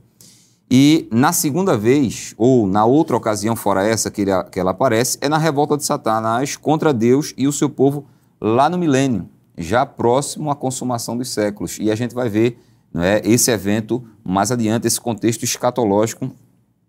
E 0.71 1.06
na 1.12 1.32
segunda 1.32 1.76
vez, 1.76 2.35
ou 2.38 2.66
na 2.66 2.87
outra 2.87 3.14
ocasião 3.14 3.54
fora 3.54 3.87
essa 3.87 4.11
que, 4.11 4.23
ele, 4.23 4.30
que 4.44 4.59
ela 4.59 4.71
aparece, 4.71 5.18
é 5.21 5.28
na 5.28 5.37
revolta 5.37 5.76
de 5.76 5.85
Satanás 5.85 6.56
contra 6.56 6.94
Deus 6.94 7.35
e 7.37 7.47
o 7.47 7.52
seu 7.52 7.68
povo 7.68 8.06
lá 8.40 8.71
no 8.71 8.78
milênio, 8.78 9.28
já 9.56 9.85
próximo 9.85 10.50
à 10.50 10.56
consumação 10.56 11.16
dos 11.16 11.28
séculos. 11.28 11.78
E 11.78 11.90
a 11.90 11.94
gente 11.94 12.14
vai 12.14 12.28
ver 12.28 12.59
não 12.92 13.02
é, 13.02 13.21
esse 13.25 13.50
evento 13.50 14.02
mais 14.25 14.50
adiante, 14.50 14.87
esse 14.87 15.00
contexto 15.00 15.42
escatológico 15.44 16.30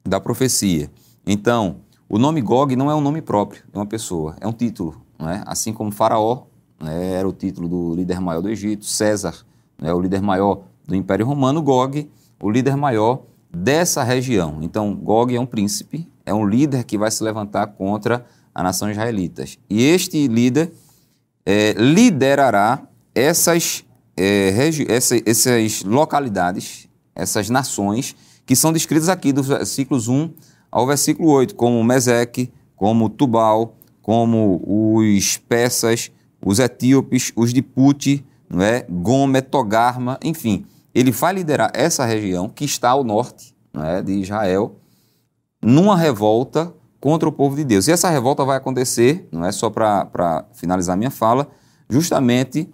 da 0.03 0.19
profecia. 0.19 0.89
Então, 1.25 1.77
o 2.09 2.17
nome 2.17 2.41
Gog 2.41 2.75
não 2.75 2.89
é 2.89 2.95
um 2.95 3.01
nome 3.01 3.21
próprio 3.21 3.63
de 3.71 3.77
uma 3.77 3.85
pessoa, 3.85 4.35
é 4.39 4.47
um 4.47 4.53
título. 4.53 5.01
Não 5.17 5.29
é? 5.29 5.43
Assim 5.45 5.73
como 5.73 5.91
Faraó 5.91 6.43
né, 6.81 7.13
era 7.13 7.27
o 7.27 7.33
título 7.33 7.67
do 7.67 7.95
líder 7.95 8.19
maior 8.19 8.41
do 8.41 8.49
Egito, 8.49 8.85
César, 8.85 9.35
né, 9.77 9.93
o 9.93 9.99
líder 9.99 10.21
maior 10.21 10.63
do 10.85 10.95
Império 10.95 11.25
Romano, 11.25 11.61
Gog, 11.61 12.09
o 12.41 12.49
líder 12.49 12.75
maior 12.75 13.23
dessa 13.51 14.03
região. 14.03 14.59
Então, 14.61 14.95
Gog 14.95 15.35
é 15.35 15.39
um 15.39 15.45
príncipe, 15.45 16.09
é 16.25 16.33
um 16.33 16.45
líder 16.45 16.83
que 16.83 16.97
vai 16.97 17.11
se 17.11 17.23
levantar 17.23 17.67
contra 17.67 18.25
a 18.53 18.63
nação 18.63 18.89
israelita. 18.89 19.45
E 19.69 19.83
este 19.83 20.27
líder 20.27 20.71
é, 21.45 21.73
liderará 21.73 22.87
essas, 23.13 23.83
é, 24.17 24.53
essa, 24.87 25.15
essas 25.25 25.83
localidades, 25.83 26.87
essas 27.15 27.49
nações, 27.49 28.15
que 28.45 28.55
são 28.55 28.73
descritas 28.73 29.09
aqui 29.09 29.31
dos 29.31 29.47
versículos 29.47 30.07
1 30.07 30.31
ao 30.71 30.87
versículo 30.87 31.29
8, 31.29 31.55
como 31.55 31.83
Meseque, 31.83 32.51
como 32.75 33.09
Tubal, 33.09 33.77
como 34.01 34.61
os 34.67 35.37
persas, 35.37 36.11
os 36.43 36.59
etíopes, 36.59 37.31
os 37.35 37.53
de 37.53 37.61
Puti, 37.61 38.25
não 38.49 38.61
é? 38.61 38.85
Gomer, 38.89 39.43
Togarma, 39.43 40.19
enfim. 40.23 40.65
Ele 40.93 41.11
vai 41.11 41.33
liderar 41.33 41.71
essa 41.73 42.05
região 42.05 42.47
que 42.47 42.65
está 42.65 42.91
ao 42.91 43.03
norte 43.03 43.55
não 43.73 43.83
é? 43.83 44.01
de 44.01 44.13
Israel, 44.13 44.75
numa 45.61 45.97
revolta 45.97 46.73
contra 46.99 47.27
o 47.27 47.31
povo 47.31 47.55
de 47.55 47.63
Deus. 47.63 47.87
E 47.87 47.91
essa 47.91 48.09
revolta 48.09 48.45
vai 48.45 48.57
acontecer, 48.57 49.27
não 49.31 49.45
é 49.45 49.51
só 49.51 49.69
para 49.69 50.45
finalizar 50.53 50.95
minha 50.95 51.11
fala, 51.11 51.49
justamente 51.89 52.69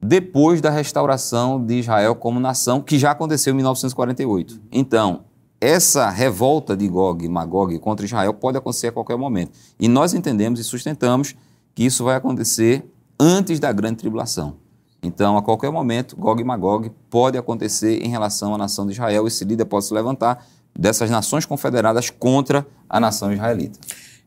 depois 0.00 0.60
da 0.60 0.70
restauração 0.70 1.64
de 1.64 1.80
Israel 1.80 2.14
como 2.14 2.38
nação, 2.38 2.80
que 2.80 2.98
já 2.98 3.10
aconteceu 3.10 3.52
em 3.52 3.56
1948. 3.56 4.60
Então, 4.70 5.24
essa 5.60 6.10
revolta 6.10 6.76
de 6.76 6.86
Gog 6.86 7.24
e 7.24 7.28
Magog 7.28 7.78
contra 7.78 8.04
Israel 8.04 8.34
pode 8.34 8.58
acontecer 8.58 8.88
a 8.88 8.92
qualquer 8.92 9.16
momento. 9.16 9.52
E 9.80 9.88
nós 9.88 10.12
entendemos 10.12 10.60
e 10.60 10.64
sustentamos 10.64 11.34
que 11.74 11.84
isso 11.84 12.04
vai 12.04 12.16
acontecer 12.16 12.84
antes 13.18 13.58
da 13.58 13.72
grande 13.72 13.96
tribulação. 13.96 14.56
Então, 15.04 15.36
a 15.36 15.42
qualquer 15.42 15.70
momento, 15.70 16.16
Gog 16.16 16.40
e 16.40 16.44
Magog 16.44 16.90
pode 17.10 17.36
acontecer 17.36 18.02
em 18.02 18.08
relação 18.08 18.54
à 18.54 18.58
nação 18.58 18.86
de 18.86 18.92
Israel. 18.92 19.26
Esse 19.26 19.44
líder 19.44 19.66
pode 19.66 19.84
se 19.84 19.94
levantar 19.94 20.46
dessas 20.76 21.10
nações 21.10 21.46
confederadas 21.46 22.10
contra 22.10 22.66
a 22.88 22.98
nação 22.98 23.32
israelita. 23.32 23.78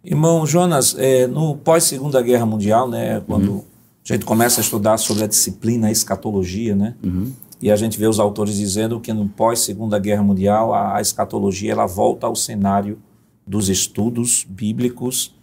Irmão 0.03 0.45
Jonas, 0.45 0.95
é, 0.97 1.27
no 1.27 1.57
pós-segunda 1.57 2.21
guerra 2.21 2.45
mundial, 2.45 2.87
né, 2.87 3.21
quando 3.27 3.49
uhum. 3.49 3.63
a 4.05 4.13
gente 4.13 4.23
começa 4.23 4.61
a 4.61 4.63
estudar 4.63 4.97
sobre 4.97 5.23
a 5.23 5.27
disciplina 5.27 5.87
a 5.87 5.91
escatologia, 5.91 6.75
né, 6.75 6.95
uhum. 7.03 7.33
E 7.61 7.71
a 7.71 7.75
gente 7.75 7.97
vê 7.97 8.07
os 8.07 8.19
autores 8.19 8.55
dizendo 8.55 8.99
que 8.99 9.11
no 9.11 9.27
pós-segunda 9.27 9.97
guerra 9.97 10.21
mundial 10.21 10.73
a, 10.73 10.97
a 10.97 11.01
escatologia 11.01 11.71
ela 11.71 11.87
volta 11.87 12.27
ao 12.27 12.35
cenário 12.35 12.99
dos 13.45 13.69
estudos 13.69 14.45
bíblicos 14.47 15.35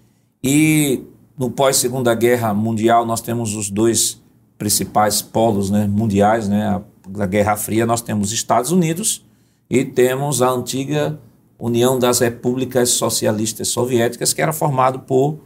e 0.42 1.02
no 1.36 1.50
pós-segunda 1.50 2.14
guerra 2.14 2.54
mundial 2.54 3.04
nós 3.04 3.20
temos 3.20 3.54
os 3.56 3.68
dois 3.68 4.22
principais 4.58 5.20
polos 5.20 5.70
né, 5.70 5.86
mundiais, 5.86 6.48
né, 6.48 6.64
a, 6.66 7.22
a 7.22 7.26
Guerra 7.26 7.56
Fria, 7.56 7.86
nós 7.86 8.00
temos 8.00 8.32
Estados 8.32 8.70
Unidos 8.70 9.24
e 9.68 9.84
temos 9.84 10.42
a 10.42 10.50
antiga 10.50 11.18
União 11.58 11.98
das 11.98 12.20
Repúblicas 12.20 12.90
Socialistas 12.90 13.68
Soviéticas, 13.68 14.32
que 14.32 14.42
era 14.42 14.52
formado 14.52 15.00
por 15.00 15.38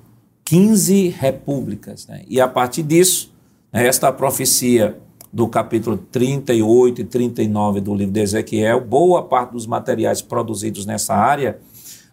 15 0.44 1.08
repúblicas. 1.08 2.06
Né? 2.06 2.22
E 2.28 2.40
a 2.40 2.48
partir 2.48 2.82
disso, 2.82 3.32
né, 3.72 3.86
esta 3.86 4.12
profecia 4.12 4.98
do 5.32 5.46
capítulo 5.46 5.98
38 6.10 7.02
e 7.02 7.04
39 7.04 7.80
do 7.80 7.94
livro 7.94 8.12
de 8.12 8.20
Ezequiel, 8.20 8.80
boa 8.80 9.22
parte 9.22 9.52
dos 9.52 9.66
materiais 9.66 10.22
produzidos 10.22 10.86
nessa 10.86 11.14
área 11.14 11.58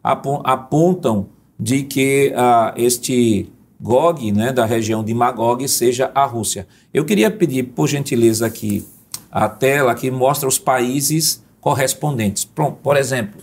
apontam 0.04 1.28
de 1.60 1.84
que 1.84 2.34
uh, 2.36 2.80
este 2.80 3.50
Gog, 3.86 4.32
né, 4.32 4.51
da 4.51 4.65
região 4.65 5.04
de 5.04 5.13
Magog, 5.13 5.68
seja 5.68 6.10
a 6.15 6.25
Rússia. 6.25 6.68
Eu 6.92 7.06
queria 7.06 7.30
pedir, 7.30 7.62
por 7.62 7.88
gentileza, 7.88 8.48
aqui 8.48 8.84
a 9.32 9.48
tela 9.48 9.94
que 9.94 10.10
mostra 10.10 10.50
os 10.50 10.58
países 10.58 11.44
correspondentes. 11.62 12.46
Pronto, 12.46 12.80
por 12.82 12.98
exemplo, 12.98 13.39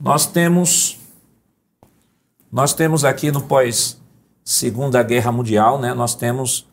nós 0.00 0.24
temos 0.24 0.98
nós 2.50 2.72
temos 2.72 3.04
aqui 3.04 3.30
no 3.30 3.42
pós 3.42 4.00
Segunda 4.42 5.02
Guerra 5.02 5.30
Mundial, 5.30 5.78
né, 5.78 5.92
nós 5.92 6.14
temos 6.14 6.66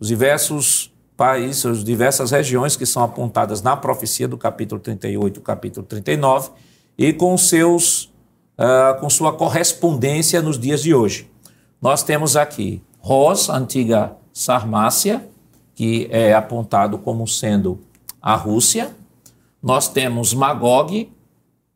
os 0.00 0.08
diversos 0.08 0.92
países, 1.16 1.64
as 1.64 1.84
diversas 1.84 2.32
regiões 2.32 2.74
que 2.74 2.84
são 2.84 3.04
apontadas 3.04 3.62
na 3.62 3.76
profecia 3.76 4.26
do 4.26 4.36
capítulo 4.36 4.80
38 4.80 5.38
e 5.38 5.42
capítulo 5.42 5.86
39 5.86 6.50
e 6.98 7.12
com 7.12 7.38
seus 7.38 8.10
uh, 8.58 8.98
com 8.98 9.08
sua 9.08 9.32
correspondência 9.32 10.42
nos 10.42 10.58
dias 10.58 10.82
de 10.82 10.92
hoje. 10.92 11.30
Nós 11.80 12.02
temos 12.02 12.36
aqui 12.36 12.82
Ros, 12.98 13.48
antiga 13.48 14.16
Sarmácia, 14.32 15.28
que 15.74 16.08
é 16.10 16.34
apontado 16.34 16.98
como 16.98 17.26
sendo 17.26 17.80
a 18.20 18.34
Rússia. 18.34 18.94
Nós 19.62 19.88
temos 19.88 20.34
Magog, 20.34 21.12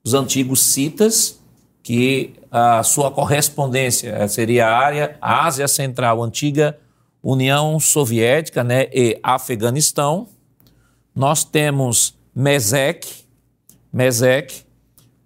os 0.04 0.14
antigos 0.14 0.60
citas, 0.60 1.40
que 1.82 2.34
a 2.50 2.82
sua 2.82 3.10
correspondência 3.10 4.26
seria 4.28 4.66
a 4.66 4.76
área, 4.76 5.16
Ásia 5.20 5.68
Central, 5.68 6.22
antiga 6.22 6.78
União 7.22 7.78
Soviética 7.78 8.64
né, 8.64 8.88
e 8.92 9.18
Afeganistão. 9.22 10.26
Nós 11.14 11.44
temos 11.44 12.18
Mesec, 12.34 13.06
Mesec, 13.92 14.64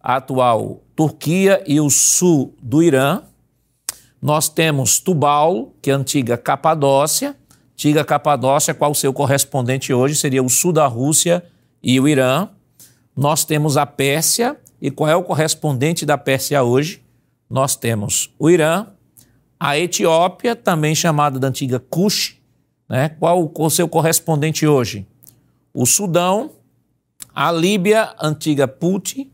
atual 0.00 0.82
Turquia 0.94 1.62
e 1.66 1.80
o 1.80 1.88
sul 1.88 2.54
do 2.60 2.82
Irã. 2.82 3.22
Nós 4.24 4.48
temos 4.48 4.98
Tubal, 4.98 5.74
que 5.82 5.90
é 5.90 5.92
a 5.92 5.98
antiga 5.98 6.38
Capadócia. 6.38 7.36
Antiga 7.74 8.02
Capadócia, 8.02 8.72
qual 8.72 8.92
o 8.92 8.94
seu 8.94 9.12
correspondente 9.12 9.92
hoje 9.92 10.16
seria 10.16 10.42
o 10.42 10.48
sul 10.48 10.72
da 10.72 10.86
Rússia 10.86 11.44
e 11.82 12.00
o 12.00 12.08
Irã. 12.08 12.48
Nós 13.14 13.44
temos 13.44 13.76
a 13.76 13.84
Pérsia, 13.84 14.56
e 14.80 14.90
qual 14.90 15.10
é 15.10 15.14
o 15.14 15.22
correspondente 15.22 16.06
da 16.06 16.16
Pérsia 16.16 16.62
hoje? 16.62 17.02
Nós 17.50 17.76
temos 17.76 18.34
o 18.38 18.48
Irã, 18.48 18.86
a 19.60 19.78
Etiópia, 19.78 20.56
também 20.56 20.94
chamada 20.94 21.38
da 21.38 21.48
antiga 21.48 21.78
Cush, 21.78 22.38
né? 22.88 23.10
qual 23.10 23.52
o 23.54 23.68
seu 23.68 23.86
correspondente 23.86 24.66
hoje? 24.66 25.06
O 25.74 25.84
Sudão, 25.84 26.52
a 27.34 27.52
Líbia, 27.52 28.14
antiga 28.18 28.66
Puti, 28.66 29.30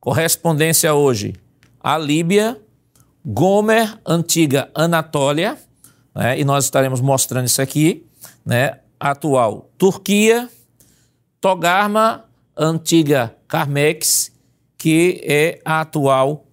correspondência 0.00 0.92
hoje, 0.92 1.34
a 1.78 1.96
Líbia, 1.96 2.60
Gomer, 3.24 3.98
antiga 4.06 4.70
Anatólia, 4.74 5.56
né? 6.14 6.38
e 6.38 6.44
nós 6.44 6.64
estaremos 6.64 7.00
mostrando 7.00 7.46
isso 7.46 7.62
aqui, 7.62 8.06
né? 8.44 8.78
atual 9.00 9.70
Turquia, 9.78 10.48
Togarma, 11.40 12.24
antiga 12.56 13.34
Carmex, 13.48 14.32
que 14.76 15.20
é 15.24 15.60
a 15.64 15.80
atual 15.80 16.46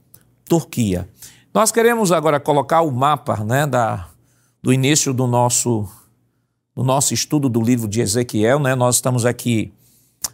Turquia. 0.45 1.07
Nós 1.53 1.71
queremos 1.71 2.11
agora 2.11 2.39
colocar 2.39 2.81
o 2.81 2.91
mapa 2.91 3.43
né, 3.43 3.67
da, 3.67 4.07
do 4.63 4.71
início 4.71 5.13
do 5.13 5.27
nosso, 5.27 5.87
do 6.75 6.83
nosso 6.83 7.13
estudo 7.13 7.49
do 7.49 7.61
livro 7.61 7.87
de 7.87 7.99
Ezequiel. 7.99 8.59
Né? 8.59 8.75
Nós 8.75 8.95
estamos 8.95 9.25
aqui 9.25 9.73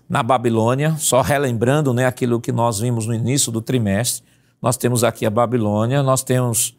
na 0.07 0.21
Babilônia, 0.21 0.95
só 0.97 1.21
relembrando 1.21 1.93
né, 1.93 2.05
aquilo 2.05 2.39
que 2.39 2.51
nós 2.51 2.79
vimos 2.79 3.07
no 3.07 3.13
início 3.13 3.51
do 3.51 3.61
trimestre. 3.61 4.23
Nós 4.61 4.77
temos 4.77 5.03
aqui 5.03 5.25
a 5.25 5.29
Babilônia, 5.29 6.01
nós 6.01 6.23
temos 6.23 6.77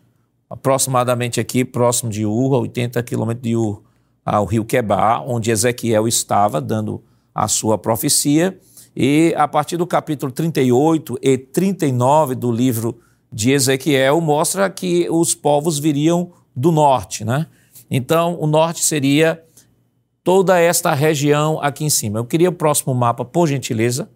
aproximadamente 0.51 1.39
aqui, 1.39 1.65
próximo 1.65 2.11
de 2.11 2.25
Ur, 2.25 2.53
80 2.53 3.03
quilômetros 3.03 3.43
de 3.43 3.57
Ur, 3.57 3.83
ao 4.25 4.45
rio 4.45 4.65
Quebar, 4.65 5.23
onde 5.29 5.51
Ezequiel 5.51 6.09
estava 6.09 6.61
dando 6.61 7.03
a 7.35 7.47
sua 7.49 7.79
profecia. 7.79 8.59
E 8.97 9.33
a 9.37 9.47
partir 9.47 9.77
do 9.77 9.87
capítulo 9.87 10.33
38 10.33 11.19
e 11.23 11.39
39 11.39 12.35
do 12.35 12.51
livro 12.51 12.99
de 13.33 13.53
Ezequiel, 13.53 14.21
mostra 14.21 14.69
que 14.69 15.09
os 15.11 15.35
povos 15.35 15.79
viriam 15.79 16.33
do 16.55 16.73
norte. 16.73 17.25
Né? 17.25 17.47
Então, 17.91 18.37
o 18.41 18.47
norte 18.47 18.85
seria 18.85 19.43
toda 20.25 20.59
esta 20.59 20.93
região 20.93 21.59
aqui 21.63 21.85
em 21.85 21.91
cima. 21.91 22.19
Eu 22.19 22.25
queria 22.25 22.49
o 22.49 22.53
próximo 22.53 22.95
mapa, 22.95 23.25
por 23.25 23.47
gentileza. 23.47 24.11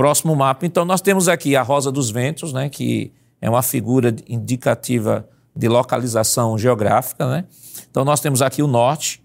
Próximo 0.00 0.34
mapa. 0.34 0.64
Então, 0.64 0.86
nós 0.86 1.02
temos 1.02 1.28
aqui 1.28 1.54
a 1.54 1.60
Rosa 1.60 1.92
dos 1.92 2.10
Ventos, 2.10 2.54
né, 2.54 2.70
que 2.70 3.12
é 3.38 3.50
uma 3.50 3.60
figura 3.60 4.16
indicativa 4.26 5.28
de 5.54 5.68
localização 5.68 6.56
geográfica. 6.56 7.28
Né? 7.28 7.44
Então, 7.90 8.02
nós 8.02 8.18
temos 8.18 8.40
aqui 8.40 8.62
o 8.62 8.66
norte, 8.66 9.22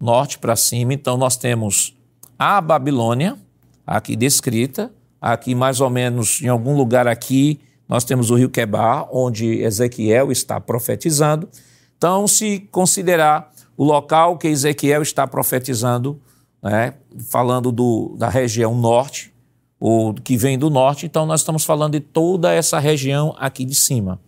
norte 0.00 0.36
para 0.36 0.56
cima. 0.56 0.92
Então, 0.92 1.16
nós 1.16 1.36
temos 1.36 1.96
a 2.36 2.60
Babilônia, 2.60 3.38
aqui 3.86 4.16
descrita. 4.16 4.90
Aqui, 5.20 5.54
mais 5.54 5.80
ou 5.80 5.88
menos, 5.88 6.42
em 6.42 6.48
algum 6.48 6.76
lugar 6.76 7.06
aqui, 7.06 7.60
nós 7.88 8.02
temos 8.02 8.32
o 8.32 8.34
rio 8.34 8.50
Quebar, 8.50 9.06
onde 9.12 9.62
Ezequiel 9.62 10.32
está 10.32 10.60
profetizando. 10.60 11.48
Então, 11.96 12.26
se 12.26 12.58
considerar 12.72 13.52
o 13.76 13.84
local 13.84 14.36
que 14.36 14.48
Ezequiel 14.48 15.00
está 15.00 15.28
profetizando, 15.28 16.20
né, 16.60 16.94
falando 17.30 17.70
do, 17.70 18.16
da 18.18 18.28
região 18.28 18.74
norte, 18.74 19.32
ou 19.80 20.12
que 20.12 20.36
vem 20.36 20.58
do 20.58 20.70
norte, 20.70 21.06
então 21.06 21.24
nós 21.24 21.40
estamos 21.40 21.64
falando 21.64 21.92
de 21.92 22.00
toda 22.00 22.52
essa 22.52 22.78
região 22.78 23.34
aqui 23.38 23.64
de 23.64 23.74
cima. 23.74 24.20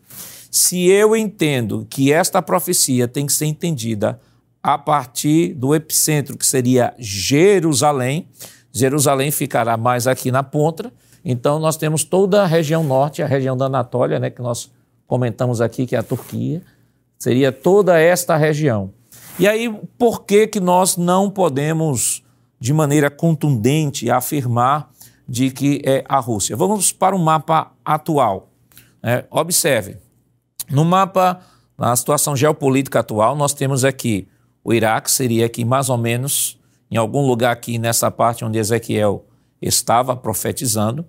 Se 0.51 0.89
eu 0.89 1.17
entendo 1.17 1.87
que 1.89 2.13
esta 2.13 2.43
profecia 2.43 3.07
tem 3.07 3.27
que 3.27 3.33
ser 3.33 3.47
entendida 3.47 4.21
a 4.63 4.77
partir 4.77 5.55
do 5.55 5.75
epicentro, 5.75 6.37
que 6.37 6.47
seria 6.47 6.95
Jerusalém, 6.99 8.29
Jerusalém 8.73 9.31
ficará 9.31 9.77
mais 9.77 10.07
aqui 10.07 10.31
na 10.31 10.43
ponta, 10.43 10.93
então 11.25 11.59
nós 11.59 11.77
temos 11.77 12.05
toda 12.05 12.43
a 12.43 12.47
região 12.47 12.85
norte, 12.85 13.23
a 13.23 13.27
região 13.27 13.57
da 13.57 13.67
Anatólia, 13.67 14.19
né, 14.19 14.31
que 14.31 14.43
nós 14.43 14.71
comentamos 15.07 15.61
aqui, 15.61 15.87
que 15.87 15.97
é 15.97 15.99
a 15.99 16.03
Turquia, 16.03 16.63
seria 17.19 17.53
toda 17.53 17.99
esta 17.99 18.37
região. 18.37 18.93
E 19.39 19.49
aí, 19.49 19.69
por 19.99 20.25
que, 20.25 20.47
que 20.47 20.61
nós 20.61 20.97
não 20.97 21.31
podemos, 21.31 22.23
de 22.59 22.73
maneira 22.73 23.11
contundente, 23.11 24.11
afirmar 24.11 24.91
de 25.31 25.53
que 25.53 25.81
é 25.85 26.05
a 26.09 26.19
Rússia? 26.19 26.57
Vamos 26.57 26.91
para 26.91 27.15
o 27.15 27.19
mapa 27.19 27.71
atual. 27.85 28.51
É, 29.01 29.25
observe, 29.31 29.97
no 30.69 30.85
mapa, 30.85 31.41
na 31.79 31.95
situação 31.95 32.35
geopolítica 32.35 32.99
atual, 32.99 33.37
nós 33.37 33.55
temos 33.55 33.85
aqui 33.85 34.27
o 34.65 34.75
Iraque, 34.75 35.09
seria 35.09 35.47
aqui 35.47 35.65
mais 35.65 35.89
ou 35.89 35.97
menos, 35.97 36.59
em 36.91 36.97
algum 36.97 37.25
lugar 37.25 37.53
aqui 37.53 37.79
nessa 37.79 38.11
parte 38.11 38.45
onde 38.45 38.59
Ezequiel 38.59 39.25
estava 39.63 40.17
profetizando. 40.17 41.07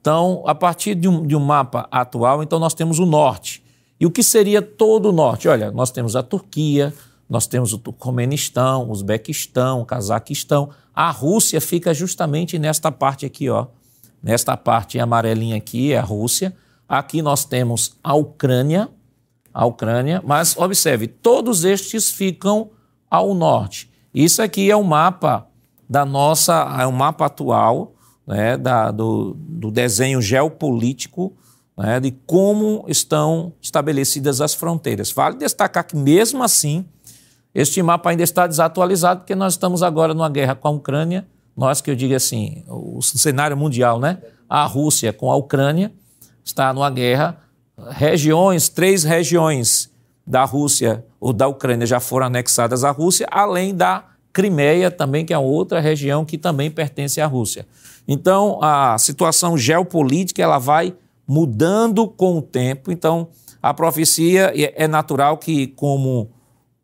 Então, 0.00 0.44
a 0.46 0.54
partir 0.54 0.94
de 0.94 1.08
um, 1.08 1.26
de 1.26 1.34
um 1.34 1.40
mapa 1.40 1.88
atual, 1.90 2.44
então 2.44 2.60
nós 2.60 2.74
temos 2.74 3.00
o 3.00 3.06
norte. 3.06 3.60
E 3.98 4.06
o 4.06 4.10
que 4.10 4.22
seria 4.22 4.62
todo 4.62 5.08
o 5.08 5.12
norte? 5.12 5.48
Olha, 5.48 5.72
nós 5.72 5.90
temos 5.90 6.14
a 6.14 6.22
Turquia, 6.22 6.94
nós 7.28 7.46
temos 7.46 7.72
o 7.72 7.78
Turcomenistão, 7.78 8.88
o 8.88 8.92
Uzbequistão, 8.92 9.80
o 9.80 9.86
Cazaquistão. 9.86 10.70
A 10.94 11.10
Rússia 11.10 11.60
fica 11.60 11.94
justamente 11.94 12.58
nesta 12.58 12.92
parte 12.92 13.24
aqui, 13.24 13.48
ó. 13.48 13.66
Nesta 14.22 14.56
parte 14.56 14.98
amarelinha 14.98 15.56
aqui 15.56 15.92
é 15.92 15.98
a 15.98 16.02
Rússia. 16.02 16.54
Aqui 16.88 17.22
nós 17.22 17.44
temos 17.44 17.96
a 18.02 18.14
Ucrânia, 18.14 18.88
a 19.52 19.64
Ucrânia, 19.64 20.22
mas 20.24 20.56
observe, 20.56 21.06
todos 21.06 21.64
estes 21.64 22.10
ficam 22.10 22.70
ao 23.10 23.34
norte. 23.34 23.90
Isso 24.14 24.42
aqui 24.42 24.70
é 24.70 24.76
o 24.76 24.80
um 24.80 24.84
mapa 24.84 25.46
da 25.88 26.04
nossa, 26.04 26.76
é 26.80 26.86
um 26.86 26.92
mapa 26.92 27.26
atual, 27.26 27.94
né, 28.26 28.56
da, 28.56 28.90
do, 28.90 29.34
do 29.36 29.70
desenho 29.70 30.20
geopolítico, 30.20 31.34
né, 31.76 32.00
de 32.00 32.10
como 32.26 32.84
estão 32.88 33.52
estabelecidas 33.60 34.40
as 34.40 34.54
fronteiras. 34.54 35.10
Vale 35.10 35.36
destacar 35.36 35.86
que, 35.86 35.96
mesmo 35.96 36.42
assim, 36.42 36.86
este 37.54 37.82
mapa 37.82 38.10
ainda 38.10 38.22
está 38.22 38.46
desatualizado 38.46 39.20
porque 39.20 39.34
nós 39.34 39.52
estamos 39.52 39.82
agora 39.82 40.12
numa 40.12 40.28
guerra 40.28 40.54
com 40.54 40.68
a 40.68 40.70
Ucrânia, 40.70 41.26
nós 41.56 41.80
que 41.80 41.90
eu 41.90 41.94
digo 41.94 42.14
assim, 42.14 42.64
o 42.68 43.00
cenário 43.00 43.56
mundial, 43.56 44.00
né? 44.00 44.18
A 44.48 44.64
Rússia 44.64 45.12
com 45.12 45.30
a 45.30 45.36
Ucrânia 45.36 45.92
está 46.44 46.72
numa 46.72 46.90
guerra, 46.90 47.38
regiões, 47.90 48.68
três 48.68 49.04
regiões 49.04 49.90
da 50.26 50.44
Rússia 50.44 51.04
ou 51.20 51.32
da 51.32 51.46
Ucrânia 51.46 51.86
já 51.86 52.00
foram 52.00 52.26
anexadas 52.26 52.82
à 52.82 52.90
Rússia, 52.90 53.26
além 53.30 53.74
da 53.74 54.04
Crimeia 54.32 54.90
também, 54.90 55.24
que 55.24 55.32
é 55.32 55.38
outra 55.38 55.78
região 55.78 56.24
que 56.24 56.36
também 56.36 56.70
pertence 56.70 57.20
à 57.20 57.26
Rússia. 57.26 57.66
Então, 58.06 58.58
a 58.60 58.98
situação 58.98 59.56
geopolítica 59.56 60.42
ela 60.42 60.58
vai 60.58 60.94
mudando 61.26 62.08
com 62.08 62.36
o 62.38 62.42
tempo. 62.42 62.90
Então, 62.90 63.28
a 63.62 63.72
profecia 63.72 64.52
é 64.54 64.88
natural 64.88 65.38
que, 65.38 65.68
como 65.68 66.30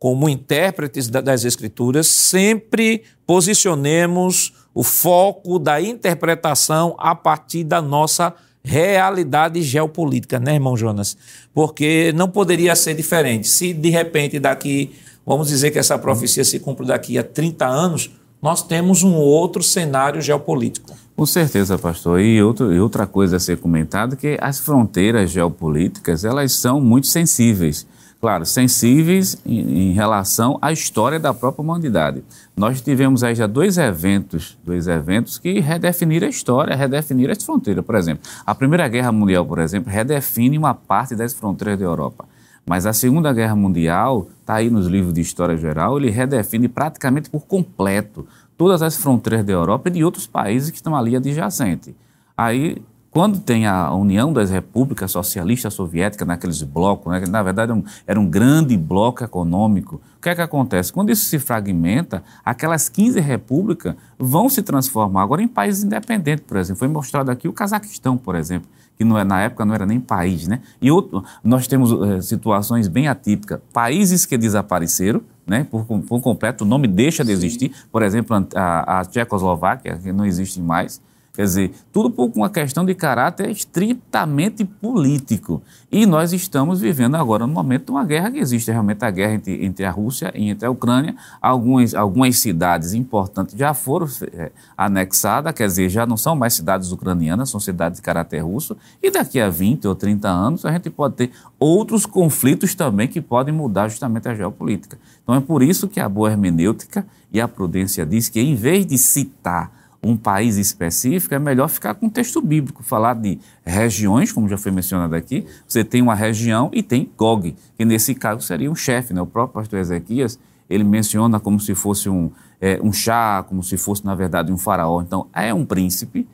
como 0.01 0.27
intérpretes 0.27 1.07
das 1.09 1.45
Escrituras, 1.45 2.07
sempre 2.07 3.03
posicionemos 3.23 4.51
o 4.73 4.81
foco 4.81 5.59
da 5.59 5.79
interpretação 5.79 6.95
a 6.97 7.13
partir 7.13 7.63
da 7.63 7.79
nossa 7.83 8.33
realidade 8.63 9.61
geopolítica, 9.61 10.39
né, 10.39 10.55
irmão 10.55 10.75
Jonas? 10.75 11.15
Porque 11.53 12.11
não 12.15 12.27
poderia 12.27 12.75
ser 12.75 12.95
diferente. 12.95 13.47
Se 13.47 13.73
de 13.73 13.91
repente 13.91 14.39
daqui, 14.39 14.91
vamos 15.23 15.49
dizer 15.49 15.69
que 15.69 15.77
essa 15.77 15.99
profecia 15.99 16.43
se 16.43 16.59
cumpre 16.59 16.87
daqui 16.87 17.19
a 17.19 17.23
30 17.23 17.67
anos, 17.67 18.09
nós 18.41 18.63
temos 18.63 19.03
um 19.03 19.13
outro 19.13 19.61
cenário 19.61 20.19
geopolítico. 20.19 20.95
Com 21.15 21.27
certeza, 21.27 21.77
pastor. 21.77 22.19
E, 22.19 22.41
outro, 22.41 22.73
e 22.73 22.79
outra 22.79 23.05
coisa 23.05 23.37
a 23.37 23.39
ser 23.39 23.59
comentada 23.59 24.15
que 24.15 24.35
as 24.41 24.61
fronteiras 24.61 25.29
geopolíticas, 25.29 26.25
elas 26.25 26.53
são 26.53 26.81
muito 26.81 27.05
sensíveis 27.05 27.85
claro, 28.21 28.45
sensíveis 28.45 29.35
em, 29.43 29.89
em, 29.89 29.91
relação 29.93 30.59
à 30.61 30.71
história 30.71 31.19
da 31.19 31.33
própria 31.33 31.63
humanidade. 31.63 32.23
Nós 32.55 32.79
tivemos 32.79 33.23
aí 33.23 33.33
já 33.33 33.47
dois 33.47 33.79
eventos, 33.79 34.57
dois 34.63 34.87
eventos 34.87 35.39
que 35.39 35.59
redefiniram 35.59 36.27
a 36.27 36.29
história, 36.29 36.75
redefiniram 36.75 37.31
as 37.31 37.43
fronteiras. 37.43 37.83
Por 37.83 37.95
exemplo, 37.95 38.23
a 38.45 38.53
Primeira 38.53 38.87
Guerra 38.87 39.11
Mundial, 39.11 39.43
por 39.43 39.57
exemplo, 39.57 39.91
redefine 39.91 40.55
uma 40.55 40.75
parte 40.75 41.15
das 41.15 41.33
fronteiras 41.33 41.79
da 41.79 41.85
Europa. 41.85 42.25
Mas 42.63 42.85
a 42.85 42.93
Segunda 42.93 43.33
Guerra 43.33 43.55
Mundial, 43.55 44.27
está 44.39 44.55
aí 44.55 44.69
nos 44.69 44.85
livros 44.85 45.15
de 45.15 45.21
História 45.21 45.57
Geral, 45.57 45.97
ele 45.97 46.11
redefine 46.11 46.67
praticamente 46.67 47.27
por 47.27 47.47
completo 47.47 48.27
todas 48.55 48.83
as 48.83 48.95
fronteiras 48.95 49.43
da 49.43 49.51
Europa 49.51 49.89
e 49.89 49.93
de 49.93 50.03
outros 50.03 50.27
países 50.27 50.69
que 50.69 50.75
estão 50.75 50.95
ali 50.95 51.15
adjacentes. 51.15 51.95
Aí 52.37 52.77
quando 53.11 53.39
tem 53.39 53.67
a 53.67 53.93
União 53.93 54.31
das 54.31 54.49
Repúblicas 54.49 55.11
Socialistas 55.11 55.73
Soviéticas, 55.73 56.25
naqueles 56.25 56.63
blocos, 56.63 57.11
né, 57.11 57.19
que 57.19 57.29
na 57.29 57.43
verdade 57.43 57.69
era 57.69 57.77
um, 57.77 57.83
era 58.07 58.19
um, 58.19 58.25
grande 58.25 58.77
bloco 58.77 59.21
econômico, 59.21 60.01
o 60.17 60.21
que 60.21 60.29
é 60.29 60.35
que 60.35 60.41
acontece? 60.41 60.93
Quando 60.93 61.11
isso 61.11 61.25
se 61.25 61.37
fragmenta, 61.37 62.23
aquelas 62.43 62.87
15 62.87 63.19
repúblicas 63.19 63.95
vão 64.17 64.47
se 64.47 64.61
transformar 64.61 65.23
agora 65.23 65.43
em 65.43 65.47
países 65.47 65.83
independentes, 65.83 66.45
por 66.47 66.55
exemplo. 66.55 66.79
Foi 66.79 66.87
mostrado 66.87 67.29
aqui 67.29 67.49
o 67.49 67.53
Cazaquistão, 67.53 68.15
por 68.15 68.33
exemplo, 68.33 68.69
que 68.97 69.03
não 69.03 69.17
é, 69.17 69.25
na 69.25 69.41
época 69.41 69.65
não 69.65 69.75
era 69.75 69.85
nem 69.85 69.99
país. 69.99 70.47
Né? 70.47 70.61
E 70.81 70.89
outro, 70.89 71.21
nós 71.43 71.67
temos 71.67 71.91
é, 72.07 72.21
situações 72.21 72.87
bem 72.87 73.09
atípicas. 73.09 73.59
Países 73.73 74.25
que 74.25 74.37
desapareceram, 74.37 75.21
né, 75.45 75.67
por, 75.69 75.83
por 75.83 76.21
completo, 76.21 76.63
o 76.63 76.67
nome 76.67 76.87
deixa 76.87 77.25
de 77.25 77.31
existir. 77.33 77.73
Por 77.91 78.03
exemplo, 78.03 78.37
a, 78.55 78.99
a 79.01 79.05
Tchecoslováquia, 79.05 79.97
que 79.97 80.13
não 80.13 80.25
existe 80.25 80.61
mais 80.61 81.01
Quer 81.33 81.43
dizer, 81.43 81.71
tudo 81.93 82.11
por 82.11 82.29
uma 82.35 82.49
questão 82.49 82.83
de 82.83 82.93
caráter 82.93 83.49
estritamente 83.49 84.65
político. 84.65 85.61
E 85.89 86.05
nós 86.05 86.33
estamos 86.33 86.81
vivendo 86.81 87.15
agora 87.15 87.47
no 87.47 87.53
momento 87.53 87.85
de 87.85 87.91
uma 87.91 88.03
guerra 88.03 88.29
que 88.31 88.37
existe 88.37 88.69
realmente 88.69 89.05
a 89.05 89.09
guerra 89.09 89.35
entre, 89.35 89.65
entre 89.65 89.85
a 89.85 89.91
Rússia 89.91 90.33
e 90.35 90.49
entre 90.49 90.65
a 90.65 90.69
Ucrânia. 90.69 91.15
Algumas, 91.41 91.95
algumas 91.95 92.37
cidades 92.37 92.93
importantes 92.93 93.55
já 93.57 93.73
foram 93.73 94.07
é, 94.33 94.51
anexadas, 94.75 95.53
quer 95.53 95.67
dizer, 95.67 95.87
já 95.87 96.05
não 96.05 96.17
são 96.17 96.35
mais 96.35 96.53
cidades 96.53 96.91
ucranianas, 96.91 97.49
são 97.49 97.61
cidades 97.61 97.99
de 97.99 98.03
caráter 98.03 98.39
russo. 98.39 98.75
E 99.01 99.09
daqui 99.09 99.39
a 99.39 99.49
20 99.49 99.87
ou 99.87 99.95
30 99.95 100.27
anos 100.27 100.65
a 100.65 100.71
gente 100.71 100.89
pode 100.89 101.15
ter 101.15 101.31
outros 101.57 102.05
conflitos 102.05 102.75
também 102.75 103.07
que 103.07 103.21
podem 103.21 103.53
mudar 103.53 103.87
justamente 103.87 104.27
a 104.27 104.35
geopolítica. 104.35 104.99
Então 105.23 105.35
é 105.35 105.39
por 105.39 105.63
isso 105.63 105.87
que 105.87 106.01
a 106.01 106.09
boa 106.09 106.29
hermenêutica 106.29 107.05
e 107.31 107.39
a 107.39 107.47
prudência 107.47 108.05
diz 108.05 108.27
que 108.27 108.41
em 108.41 108.53
vez 108.53 108.85
de 108.85 108.97
citar 108.97 109.80
um 110.03 110.17
país 110.17 110.57
específico, 110.57 111.35
é 111.35 111.39
melhor 111.39 111.67
ficar 111.67 111.93
com 111.93 112.07
o 112.07 112.09
texto 112.09 112.41
bíblico, 112.41 112.81
falar 112.81 113.13
de 113.13 113.39
regiões, 113.63 114.31
como 114.31 114.49
já 114.49 114.57
foi 114.57 114.71
mencionado 114.71 115.15
aqui. 115.15 115.45
Você 115.67 115.83
tem 115.83 116.01
uma 116.01 116.15
região 116.15 116.71
e 116.73 116.81
tem 116.81 117.09
Gog, 117.15 117.55
que 117.77 117.85
nesse 117.85 118.15
caso 118.15 118.41
seria 118.41 118.71
um 118.71 118.75
chefe. 118.75 119.13
Né? 119.13 119.21
O 119.21 119.27
próprio 119.27 119.61
pastor 119.61 119.79
Ezequias, 119.79 120.39
ele 120.69 120.83
menciona 120.83 121.39
como 121.39 121.59
se 121.59 121.75
fosse 121.75 122.09
um, 122.09 122.31
é, 122.59 122.79
um 122.81 122.91
chá, 122.91 123.45
como 123.47 123.61
se 123.61 123.77
fosse, 123.77 124.03
na 124.03 124.15
verdade, 124.15 124.51
um 124.51 124.57
faraó. 124.57 125.01
Então, 125.01 125.27
é 125.33 125.53
um 125.53 125.65
príncipe 125.65 126.27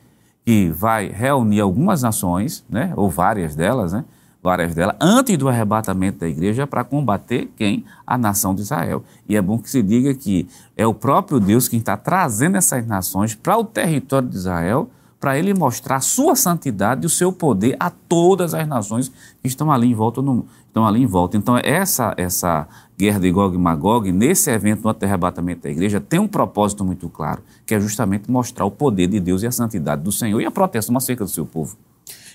que 0.46 0.70
vai 0.70 1.08
reunir 1.08 1.60
algumas 1.60 2.02
nações, 2.02 2.64
né? 2.70 2.92
ou 2.96 3.10
várias 3.10 3.54
delas, 3.54 3.92
né? 3.92 4.04
Várias 4.42 4.74
delas, 4.74 4.96
antes 5.00 5.36
do 5.36 5.48
arrebatamento 5.48 6.20
da 6.20 6.28
igreja 6.28 6.66
para 6.66 6.84
combater 6.84 7.50
quem? 7.56 7.84
A 8.06 8.16
nação 8.16 8.54
de 8.54 8.62
Israel. 8.62 9.02
E 9.28 9.36
é 9.36 9.42
bom 9.42 9.58
que 9.58 9.68
se 9.68 9.82
diga 9.82 10.14
que 10.14 10.48
é 10.76 10.86
o 10.86 10.94
próprio 10.94 11.40
Deus 11.40 11.68
quem 11.68 11.78
está 11.78 11.96
trazendo 11.96 12.56
essas 12.56 12.86
nações 12.86 13.34
para 13.34 13.56
o 13.58 13.64
território 13.64 14.28
de 14.28 14.36
Israel, 14.36 14.88
para 15.18 15.36
ele 15.36 15.52
mostrar 15.52 15.96
a 15.96 16.00
sua 16.00 16.36
santidade 16.36 17.02
e 17.02 17.06
o 17.06 17.10
seu 17.10 17.32
poder 17.32 17.76
a 17.80 17.90
todas 17.90 18.54
as 18.54 18.66
nações 18.68 19.08
que 19.42 19.48
estão 19.48 19.72
ali 19.72 19.88
em 19.88 19.94
volta. 19.94 20.22
No, 20.22 20.46
estão 20.78 20.86
ali 20.86 21.02
em 21.02 21.06
volta. 21.06 21.36
Então, 21.36 21.58
essa, 21.58 22.14
essa 22.16 22.68
guerra 22.96 23.18
de 23.18 23.30
Gog 23.32 23.54
e 23.54 23.58
Magog, 23.58 24.12
nesse 24.12 24.50
evento 24.50 24.84
no 24.84 24.90
arrebatamento 24.90 25.62
da 25.62 25.70
igreja, 25.70 26.00
tem 26.00 26.20
um 26.20 26.28
propósito 26.28 26.84
muito 26.84 27.08
claro, 27.08 27.42
que 27.66 27.74
é 27.74 27.80
justamente 27.80 28.30
mostrar 28.30 28.64
o 28.64 28.70
poder 28.70 29.08
de 29.08 29.18
Deus 29.18 29.42
e 29.42 29.46
a 29.46 29.52
santidade 29.52 30.02
do 30.02 30.12
Senhor 30.12 30.40
e 30.40 30.46
a 30.46 30.50
proteção 30.50 30.96
acerca 30.96 31.24
do 31.24 31.30
seu 31.30 31.44
povo. 31.44 31.76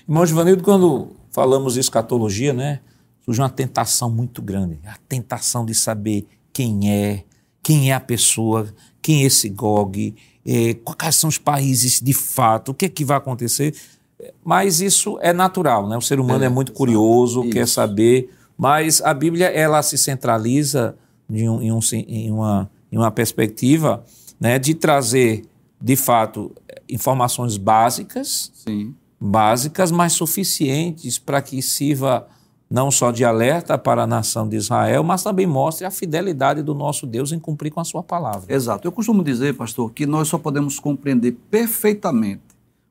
Irmão 0.06 0.26
Givanildo, 0.26 0.62
quando 0.62 1.08
falamos 1.30 1.74
de 1.74 1.80
escatologia, 1.80 2.52
né, 2.52 2.80
surge 3.24 3.40
uma 3.40 3.48
tentação 3.48 4.10
muito 4.10 4.42
grande, 4.42 4.78
a 4.84 4.96
tentação 5.08 5.64
de 5.64 5.74
saber 5.74 6.26
quem 6.52 6.90
é, 6.90 7.24
quem 7.62 7.90
é 7.90 7.94
a 7.94 8.00
pessoa, 8.00 8.68
quem 9.00 9.22
é 9.22 9.26
esse 9.26 9.48
Gog, 9.48 10.14
é, 10.46 10.74
quais 10.74 11.16
são 11.16 11.28
os 11.28 11.38
países 11.38 12.00
de 12.00 12.12
fato, 12.12 12.70
o 12.70 12.74
que 12.74 12.84
é 12.84 12.88
que 12.88 13.04
vai 13.04 13.16
acontecer. 13.16 13.74
Mas 14.44 14.80
isso 14.80 15.18
é 15.22 15.32
natural, 15.32 15.88
né? 15.88 15.96
O 15.96 16.02
ser 16.02 16.20
humano 16.20 16.44
é, 16.44 16.46
é 16.46 16.50
muito 16.50 16.72
curioso, 16.72 17.42
isso. 17.42 17.50
quer 17.50 17.66
saber, 17.66 18.30
mas 18.56 19.00
a 19.00 19.12
Bíblia 19.14 19.46
ela 19.46 19.82
se 19.82 19.96
centraliza 19.96 20.96
em, 21.28 21.48
um, 21.48 21.62
em, 21.62 21.72
um, 21.72 21.80
em, 21.92 22.30
uma, 22.30 22.70
em 22.92 22.98
uma 22.98 23.10
perspectiva 23.10 24.04
né, 24.38 24.58
de 24.58 24.74
trazer, 24.74 25.44
de 25.80 25.96
fato, 25.96 26.52
informações 26.88 27.56
básicas 27.56 28.52
Sim 28.54 28.94
básicas, 29.24 29.90
mas 29.90 30.12
suficientes 30.12 31.18
para 31.18 31.40
que 31.40 31.62
sirva 31.62 32.28
não 32.70 32.90
só 32.90 33.10
de 33.10 33.24
alerta 33.24 33.78
para 33.78 34.02
a 34.02 34.06
nação 34.06 34.46
de 34.46 34.56
Israel, 34.56 35.02
mas 35.02 35.22
também 35.22 35.46
mostre 35.46 35.86
a 35.86 35.90
fidelidade 35.90 36.62
do 36.62 36.74
nosso 36.74 37.06
Deus 37.06 37.32
em 37.32 37.38
cumprir 37.38 37.70
com 37.70 37.80
a 37.80 37.84
sua 37.84 38.02
palavra. 38.02 38.54
Exato. 38.54 38.86
Eu 38.86 38.92
costumo 38.92 39.24
dizer, 39.24 39.54
pastor, 39.54 39.92
que 39.92 40.04
nós 40.04 40.28
só 40.28 40.36
podemos 40.36 40.78
compreender 40.78 41.32
perfeitamente 41.50 42.42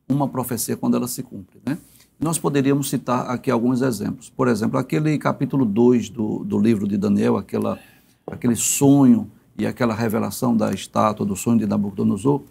uma 0.10 0.28
profecia 0.28 0.76
quando 0.76 0.98
ela 0.98 1.08
se 1.08 1.22
cumpre. 1.22 1.60
Né? 1.64 1.78
Nós 2.20 2.40
poderíamos 2.40 2.90
citar 2.90 3.30
aqui 3.30 3.52
alguns 3.52 3.84
exemplos. 3.84 4.30
Por 4.30 4.48
exemplo, 4.48 4.80
aquele 4.80 5.18
capítulo 5.20 5.66
2 5.66 6.10
do, 6.10 6.44
do 6.44 6.58
livro 6.58 6.88
de 6.88 6.98
Daniel, 6.98 7.38
aquela, 7.38 7.78
aquele 8.26 8.56
sonho 8.56 9.30
e 9.56 9.68
aquela 9.68 9.94
revelação 9.94 10.58
da 10.58 10.72
estátua, 10.72 11.26
do 11.26 11.36
sonho 11.36 11.60
de 11.60 11.68
Nabucodonosor. 11.68 12.42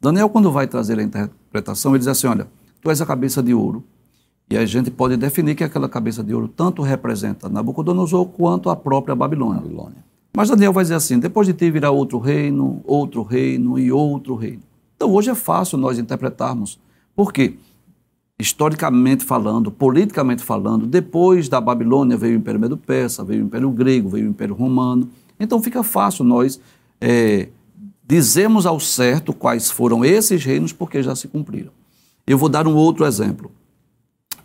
Daniel, 0.00 0.30
quando 0.30 0.50
vai 0.50 0.66
trazer 0.66 0.98
a 0.98 1.02
interpretação, 1.02 1.92
ele 1.92 1.98
diz 1.98 2.08
assim: 2.08 2.28
olha, 2.28 2.46
tu 2.86 2.90
és 2.90 3.00
a 3.00 3.06
cabeça 3.06 3.42
de 3.42 3.52
ouro. 3.52 3.82
E 4.48 4.56
a 4.56 4.64
gente 4.64 4.92
pode 4.92 5.16
definir 5.16 5.56
que 5.56 5.64
aquela 5.64 5.88
cabeça 5.88 6.22
de 6.22 6.32
ouro 6.32 6.46
tanto 6.46 6.82
representa 6.82 7.48
Nabucodonosor 7.48 8.26
quanto 8.26 8.70
a 8.70 8.76
própria 8.76 9.12
Babilônia. 9.12 9.60
Babilônia. 9.60 10.04
Mas 10.32 10.48
Daniel 10.48 10.72
vai 10.72 10.84
dizer 10.84 10.94
assim: 10.94 11.18
depois 11.18 11.48
de 11.48 11.52
ti 11.52 11.68
virá 11.68 11.90
outro 11.90 12.20
reino, 12.20 12.80
outro 12.84 13.24
reino 13.24 13.76
e 13.76 13.90
outro 13.90 14.36
reino. 14.36 14.62
Então 14.94 15.12
hoje 15.12 15.30
é 15.30 15.34
fácil 15.34 15.76
nós 15.78 15.98
interpretarmos. 15.98 16.78
Por 17.14 17.32
quê? 17.32 17.54
Historicamente 18.38 19.24
falando, 19.24 19.72
politicamente 19.72 20.44
falando, 20.44 20.86
depois 20.86 21.48
da 21.48 21.60
Babilônia 21.60 22.16
veio 22.16 22.34
o 22.34 22.38
Império 22.38 22.60
Medo-Persa, 22.60 23.24
veio 23.24 23.42
o 23.42 23.46
Império 23.46 23.70
Grego, 23.70 24.10
veio 24.10 24.26
o 24.26 24.30
Império 24.30 24.54
Romano. 24.54 25.08
Então 25.40 25.60
fica 25.60 25.82
fácil 25.82 26.24
nós 26.24 26.60
é, 27.00 27.48
dizermos 28.06 28.64
ao 28.64 28.78
certo 28.78 29.32
quais 29.32 29.72
foram 29.72 30.04
esses 30.04 30.44
reinos, 30.44 30.72
porque 30.72 31.02
já 31.02 31.16
se 31.16 31.26
cumpriram. 31.26 31.72
Eu 32.26 32.36
vou 32.36 32.48
dar 32.48 32.66
um 32.66 32.74
outro 32.74 33.06
exemplo. 33.06 33.50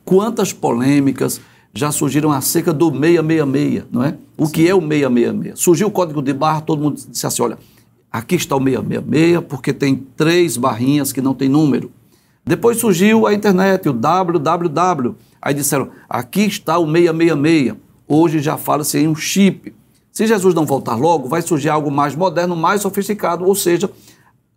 Quantas 0.06 0.54
polêmicas 0.54 1.41
já 1.74 1.91
surgiram 1.91 2.32
acerca 2.32 2.74
do 2.74 2.91
666, 2.91 3.86
não 3.91 4.04
é? 4.04 4.15
O 4.38 4.46
Sim. 4.46 4.52
que 4.52 4.67
é 4.67 4.76
o 4.76 4.82
666? 4.82 5.60
Surgiu 5.60 5.88
o 5.88 5.91
código 5.91 6.22
de 6.22 6.34
barra, 6.34 6.62
todo 6.62 6.82
mundo 6.82 7.02
disse 7.10 7.26
assim: 7.26 7.41
olha, 7.41 7.58
aqui 8.12 8.36
está 8.36 8.56
o 8.56 8.60
666, 8.60 9.46
porque 9.48 9.74
tem 9.74 9.96
três 9.96 10.58
barrinhas 10.58 11.12
que 11.12 11.22
não 11.22 11.34
tem 11.34 11.50
número. 11.50 11.91
Depois 12.46 12.78
surgiu 12.78 13.26
a 13.26 13.34
internet, 13.34 13.88
o 13.89 13.94
www. 13.94 15.15
Aí 15.41 15.54
disseram: 15.54 15.89
aqui 16.10 16.41
está 16.41 16.78
o 16.78 16.86
666. 16.86 17.76
Hoje 18.08 18.39
já 18.39 18.58
fala-se 18.58 19.00
em 19.00 19.08
um 19.08 19.15
chip. 19.15 19.74
Se 20.12 20.28
Jesus 20.28 20.54
não 20.54 20.65
voltar 20.65 20.96
logo, 20.96 21.30
vai 21.30 21.41
surgir 21.41 21.70
algo 21.70 21.89
mais 21.89 22.13
moderno, 22.15 22.56
mais 22.56 22.82
sofisticado, 22.82 23.46
ou 23.46 23.56
seja, 23.56 23.89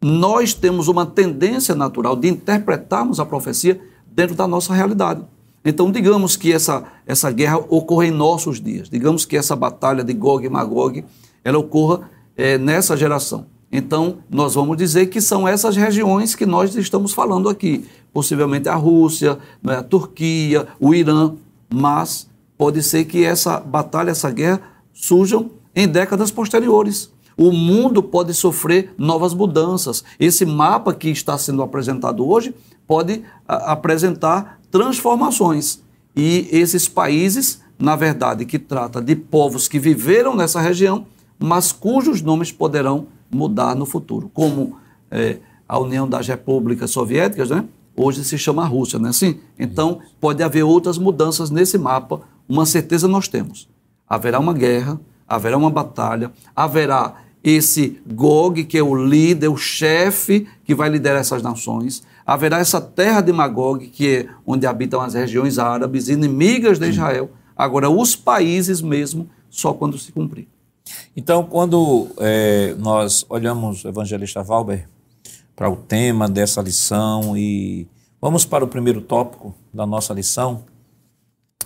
nós 0.04 0.52
temos 0.52 0.86
uma 0.86 1.06
tendência 1.06 1.74
natural 1.74 2.14
de 2.14 2.28
interpretarmos 2.28 3.18
a 3.18 3.24
profecia 3.24 3.80
dentro 4.06 4.34
da 4.36 4.46
nossa 4.46 4.74
realidade. 4.74 5.22
Então, 5.64 5.90
digamos 5.90 6.36
que 6.36 6.52
essa, 6.52 6.84
essa 7.06 7.30
guerra 7.30 7.56
ocorra 7.70 8.04
em 8.04 8.10
nossos 8.10 8.60
dias, 8.60 8.90
digamos 8.90 9.24
que 9.24 9.34
essa 9.34 9.56
batalha 9.56 10.04
de 10.04 10.12
Gog 10.12 10.44
e 10.44 10.50
Magog 10.50 11.02
ela 11.42 11.56
ocorra 11.58 12.10
é, 12.36 12.58
nessa 12.58 12.94
geração. 12.98 13.46
Então, 13.72 14.18
nós 14.28 14.54
vamos 14.54 14.76
dizer 14.76 15.06
que 15.06 15.22
são 15.22 15.48
essas 15.48 15.74
regiões 15.74 16.34
que 16.34 16.44
nós 16.44 16.76
estamos 16.76 17.14
falando 17.14 17.48
aqui. 17.48 17.86
Possivelmente 18.12 18.68
a 18.68 18.74
Rússia, 18.74 19.38
né, 19.62 19.76
a 19.76 19.82
Turquia, 19.82 20.68
o 20.78 20.94
Irã, 20.94 21.32
mas 21.72 22.28
pode 22.58 22.82
ser 22.82 23.06
que 23.06 23.24
essa 23.24 23.58
batalha, 23.58 24.10
essa 24.10 24.30
guerra 24.30 24.60
surjam 24.92 25.50
em 25.74 25.88
décadas 25.88 26.30
posteriores. 26.30 27.13
O 27.36 27.50
mundo 27.52 28.02
pode 28.02 28.32
sofrer 28.34 28.94
novas 28.96 29.34
mudanças. 29.34 30.04
Esse 30.18 30.44
mapa 30.44 30.94
que 30.94 31.08
está 31.08 31.36
sendo 31.36 31.62
apresentado 31.62 32.26
hoje 32.26 32.54
pode 32.86 33.22
a, 33.46 33.72
apresentar 33.72 34.60
transformações. 34.70 35.82
E 36.16 36.48
esses 36.52 36.88
países, 36.88 37.60
na 37.78 37.96
verdade, 37.96 38.44
que 38.44 38.58
trata 38.58 39.00
de 39.00 39.16
povos 39.16 39.66
que 39.66 39.78
viveram 39.78 40.36
nessa 40.36 40.60
região, 40.60 41.06
mas 41.38 41.72
cujos 41.72 42.22
nomes 42.22 42.52
poderão 42.52 43.08
mudar 43.30 43.74
no 43.74 43.84
futuro, 43.84 44.30
como 44.32 44.76
é, 45.10 45.38
a 45.68 45.78
União 45.78 46.08
das 46.08 46.28
Repúblicas 46.28 46.90
Soviéticas, 46.90 47.50
né? 47.50 47.64
hoje 47.96 48.24
se 48.24 48.36
chama 48.36 48.66
Rússia, 48.66 48.98
não 48.98 49.06
é 49.06 49.10
assim? 49.10 49.40
Então, 49.58 50.00
pode 50.20 50.42
haver 50.42 50.62
outras 50.62 50.98
mudanças 50.98 51.50
nesse 51.50 51.78
mapa. 51.78 52.20
Uma 52.48 52.66
certeza 52.66 53.06
nós 53.08 53.28
temos: 53.28 53.68
haverá 54.08 54.38
uma 54.38 54.52
guerra, 54.52 55.00
haverá 55.28 55.56
uma 55.56 55.70
batalha, 55.70 56.32
haverá 56.54 57.23
esse 57.44 58.00
Gog, 58.10 58.64
que 58.64 58.78
é 58.78 58.82
o 58.82 58.94
líder, 58.94 59.48
o 59.48 59.56
chefe 59.56 60.48
que 60.64 60.74
vai 60.74 60.88
liderar 60.88 61.20
essas 61.20 61.42
nações. 61.42 62.02
Haverá 62.24 62.58
essa 62.58 62.80
terra 62.80 63.20
de 63.20 63.30
Magog, 63.34 63.86
que 63.88 64.08
é 64.08 64.28
onde 64.46 64.66
habitam 64.66 65.02
as 65.02 65.12
regiões 65.12 65.58
árabes, 65.58 66.08
inimigas 66.08 66.78
de 66.78 66.88
Israel. 66.88 67.30
Agora, 67.54 67.90
os 67.90 68.16
países 68.16 68.80
mesmo, 68.80 69.28
só 69.50 69.74
quando 69.74 69.98
se 69.98 70.10
cumprir. 70.10 70.48
Então, 71.14 71.44
quando 71.44 72.08
é, 72.18 72.74
nós 72.78 73.26
olhamos, 73.28 73.84
evangelista 73.84 74.42
Valber, 74.42 74.88
para 75.54 75.68
o 75.68 75.76
tema 75.76 76.28
dessa 76.28 76.62
lição 76.62 77.36
e 77.36 77.86
vamos 78.20 78.46
para 78.46 78.64
o 78.64 78.68
primeiro 78.68 79.02
tópico 79.02 79.54
da 79.72 79.86
nossa 79.86 80.14
lição. 80.14 80.64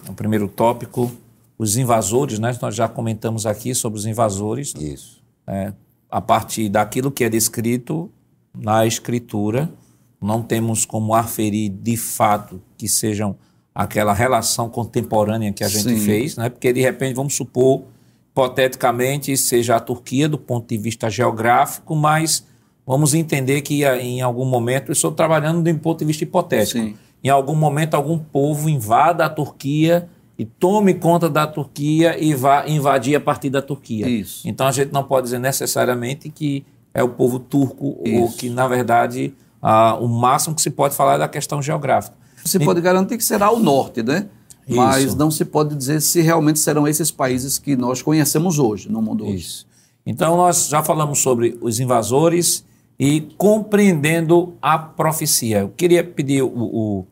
O 0.09 0.13
primeiro 0.13 0.49
tópico, 0.49 1.11
os 1.57 1.77
invasores, 1.77 2.39
né? 2.41 2.57
Nós 2.61 2.75
já 2.75 2.89
comentamos 2.89 3.47
aqui 3.47 3.75
sobre 3.75 3.99
os 3.99 4.07
invasores. 4.07 4.75
Isso 4.77 5.18
é, 5.49 5.73
a 6.11 6.21
partir 6.21 6.69
daquilo 6.69 7.11
que 7.11 7.25
é 7.25 7.29
descrito 7.29 8.11
na 8.55 8.87
Escritura, 8.87 9.73
não 10.21 10.43
temos 10.43 10.85
como 10.85 11.15
aferir 11.15 11.71
de 11.71 11.97
fato 11.97 12.61
que 12.77 12.89
sejam 12.89 13.37
aquela 13.75 14.13
relação 14.13 14.69
contemporânea 14.69 15.53
que 15.53 15.65
a 15.65 15.69
gente 15.69 15.99
Sim. 15.99 16.05
fez, 16.05 16.37
né? 16.37 16.49
porque 16.49 16.73
de 16.73 16.81
repente, 16.81 17.15
vamos 17.15 17.35
supor, 17.35 17.85
hipoteticamente, 18.31 19.37
seja 19.37 19.77
a 19.77 19.81
Turquia 19.81 20.29
do 20.29 20.39
ponto 20.39 20.69
de 20.69 20.77
vista 20.77 21.09
geográfico, 21.09 21.95
mas 21.97 22.47
vamos 22.87 23.15
entender 23.15 23.63
que 23.63 23.85
em 23.85 24.21
algum 24.21 24.45
momento, 24.45 24.91
eu 24.91 24.93
estou 24.93 25.13
trabalhando 25.13 25.63
de 25.63 25.73
um 25.73 25.79
ponto 25.79 26.01
de 26.01 26.05
vista 26.05 26.25
hipotético, 26.25 26.79
Sim. 26.81 26.97
em 27.23 27.29
algum 27.29 27.55
momento 27.55 27.95
algum 27.95 28.19
povo 28.19 28.69
invada 28.69 29.25
a 29.25 29.29
Turquia 29.29 30.09
e 30.39 30.45
tome 30.45 30.95
conta 30.95 31.29
da 31.29 31.47
Turquia 31.47 32.17
e 32.23 32.33
vá 32.33 32.69
invadir 32.69 33.17
a 33.17 33.21
partir 33.21 33.51
da 33.51 33.61
Turquia. 33.61 34.09
Isso. 34.09 34.47
Então 34.47 34.69
a 34.69 34.73
gente 34.73 34.93
não 34.93 35.03
pode 35.03 35.25
dizer 35.25 35.41
necessariamente 35.41 36.31
que 36.31 36.65
é 36.95 37.03
o 37.03 37.09
povo 37.09 37.41
turco 37.41 38.01
Isso. 38.05 38.21
ou 38.21 38.31
que, 38.31 38.49
na 38.49 38.69
verdade, 38.69 39.35
ah, 39.61 39.99
o 40.01 40.07
máximo 40.07 40.55
que 40.55 40.63
se 40.63 40.71
pode 40.71 40.95
falar 40.95 41.15
é 41.15 41.19
da 41.19 41.29
questão 41.29 41.61
geográfica. 41.61 42.17
Se 42.45 42.57
e... 42.57 42.65
pode 42.65 42.81
garantir 42.81 43.17
que 43.17 43.25
será 43.25 43.51
o 43.51 43.59
norte, 43.59 44.03
né? 44.03 44.29
Isso. 44.67 44.77
Mas 44.77 45.15
não 45.15 45.31
se 45.31 45.45
pode 45.45 45.75
dizer 45.75 46.01
se 46.01 46.21
realmente 46.21 46.61
serão 46.61 46.87
esses 46.87 47.11
países 47.11 47.59
que 47.59 47.75
nós 47.75 48.01
conhecemos 48.01 48.59
hoje, 48.61 48.89
no 48.91 49.03
mundo 49.03 49.25
hoje. 49.25 49.37
Isso. 49.37 49.67
Então 50.07 50.37
nós 50.37 50.69
já 50.69 50.83
falamos 50.83 51.19
sobre 51.19 51.59
os 51.61 51.81
invasores 51.81 52.65
e 52.99 53.23
compreendendo 53.37 54.55
a 54.63 54.79
profecia. 54.79 55.61
Eu 55.61 55.69
queria 55.71 56.05
pedir 56.05 56.43
o, 56.43 56.49
o, 56.49 57.07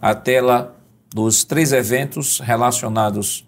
a 0.00 0.14
tela 0.14 0.76
dos 1.12 1.44
três 1.44 1.72
eventos 1.72 2.40
relacionados 2.40 3.46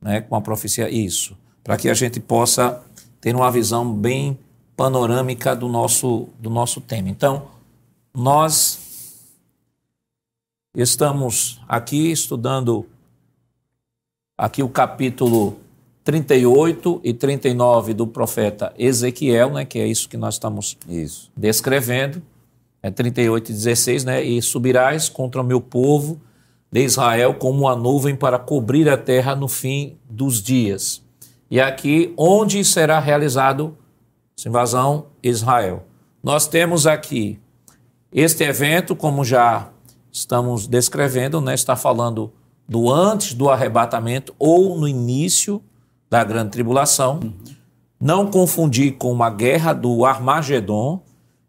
né, 0.00 0.20
com 0.20 0.36
a 0.36 0.40
profecia, 0.40 0.88
isso, 0.90 1.36
para 1.64 1.76
que 1.76 1.88
a 1.88 1.94
gente 1.94 2.20
possa 2.20 2.82
ter 3.20 3.34
uma 3.34 3.50
visão 3.50 3.92
bem 3.92 4.38
panorâmica 4.76 5.56
do 5.56 5.68
nosso, 5.68 6.28
do 6.38 6.50
nosso 6.50 6.80
tema. 6.80 7.08
Então, 7.08 7.48
nós 8.14 8.78
estamos 10.76 11.60
aqui 11.66 12.10
estudando 12.10 12.86
aqui 14.36 14.62
o 14.62 14.68
capítulo 14.68 15.58
38 16.04 17.00
e 17.02 17.12
39 17.12 17.94
do 17.94 18.06
profeta 18.06 18.72
Ezequiel, 18.78 19.54
né, 19.54 19.64
que 19.64 19.78
é 19.78 19.86
isso 19.86 20.08
que 20.08 20.16
nós 20.16 20.34
estamos 20.34 20.76
Isso. 20.88 21.32
descrevendo. 21.36 22.22
É 22.80 22.90
38 22.92 23.50
e 23.50 23.52
16, 23.52 24.04
né? 24.04 24.22
E 24.22 24.40
subirás 24.40 25.08
contra 25.08 25.40
o 25.40 25.44
meu 25.44 25.60
povo 25.60 26.20
de 26.76 26.84
Israel 26.84 27.32
como 27.32 27.60
uma 27.60 27.74
nuvem 27.74 28.14
para 28.14 28.38
cobrir 28.38 28.86
a 28.86 28.98
terra 28.98 29.34
no 29.34 29.48
fim 29.48 29.96
dos 30.10 30.42
dias. 30.42 31.02
E 31.50 31.58
aqui, 31.58 32.12
onde 32.18 32.62
será 32.62 32.98
realizado 32.98 33.78
essa 34.38 34.46
invasão? 34.46 35.06
Israel. 35.22 35.84
Nós 36.22 36.46
temos 36.46 36.86
aqui 36.86 37.40
este 38.12 38.44
evento, 38.44 38.94
como 38.94 39.24
já 39.24 39.70
estamos 40.12 40.66
descrevendo, 40.66 41.40
né? 41.40 41.54
Está 41.54 41.76
falando 41.76 42.30
do 42.68 42.92
antes 42.92 43.32
do 43.32 43.48
arrebatamento 43.48 44.34
ou 44.38 44.78
no 44.78 44.86
início 44.86 45.62
da 46.10 46.22
grande 46.22 46.50
tribulação. 46.50 47.20
Não 47.98 48.30
confundir 48.30 48.98
com 48.98 49.10
uma 49.10 49.30
guerra 49.30 49.72
do 49.72 50.04
Armagedon, 50.04 51.00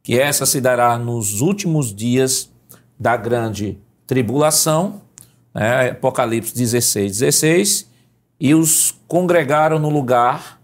que 0.01 0.17
essa 0.17 0.45
se 0.45 0.61
dará 0.61 0.97
nos 0.97 1.41
últimos 1.41 1.93
dias 1.93 2.49
da 2.97 3.17
grande 3.17 3.77
tribulação, 4.05 5.01
né? 5.57 5.89
Apocalipse 5.89 6.53
16, 6.53 7.17
16, 7.17 7.89
e 8.39 8.53
os 8.53 8.93
congregaram 9.07 9.79
no 9.79 9.89
lugar 9.89 10.61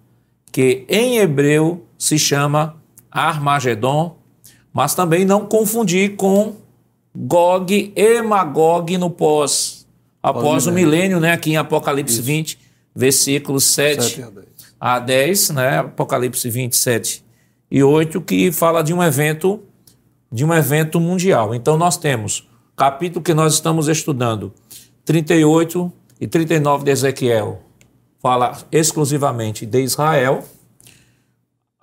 que 0.52 0.86
em 0.88 1.18
hebreu 1.18 1.88
se 1.98 2.20
chama 2.20 2.76
Armagedon, 3.10 4.20
mas 4.72 4.94
também 4.94 5.26
não 5.26 5.48
confundir 5.48 6.16
com 6.16 6.58
Gog 7.16 7.92
e 7.96 8.22
Magog 8.22 8.96
no 9.00 9.10
pós, 9.10 9.88
após 10.22 10.68
o 10.68 10.72
milênio, 10.72 11.20
né? 11.20 11.32
aqui 11.34 11.54
em 11.54 11.58
Apocalipse 11.58 12.22
20, 12.22 12.60
versículos 12.96 13.64
7, 13.64 14.04
7 14.04 14.22
a 14.22 14.30
10. 14.30 14.46
a 14.80 15.00
10, 15.00 15.50
né? 15.50 15.78
Apocalipse 15.80 16.48
27 16.48 17.26
e 17.72 17.84
8, 17.84 18.22
que 18.22 18.52
fala 18.52 18.84
de 18.84 18.94
um 18.94 19.02
evento 19.02 19.60
de 20.32 20.44
um 20.44 20.54
evento 20.54 21.00
mundial. 21.00 21.54
Então 21.54 21.78
nós 21.78 21.96
temos 21.98 22.48
capítulo 22.76 23.24
que 23.24 23.34
nós 23.34 23.54
estamos 23.54 23.88
estudando, 23.88 24.52
38 25.06 25.92
e 26.20 26.28
39 26.28 26.86
de 26.86 26.92
Ezequiel, 26.92 27.62
fala 28.22 28.58
exclusivamente 28.72 29.66
de 29.66 29.82
Israel. 29.82 30.44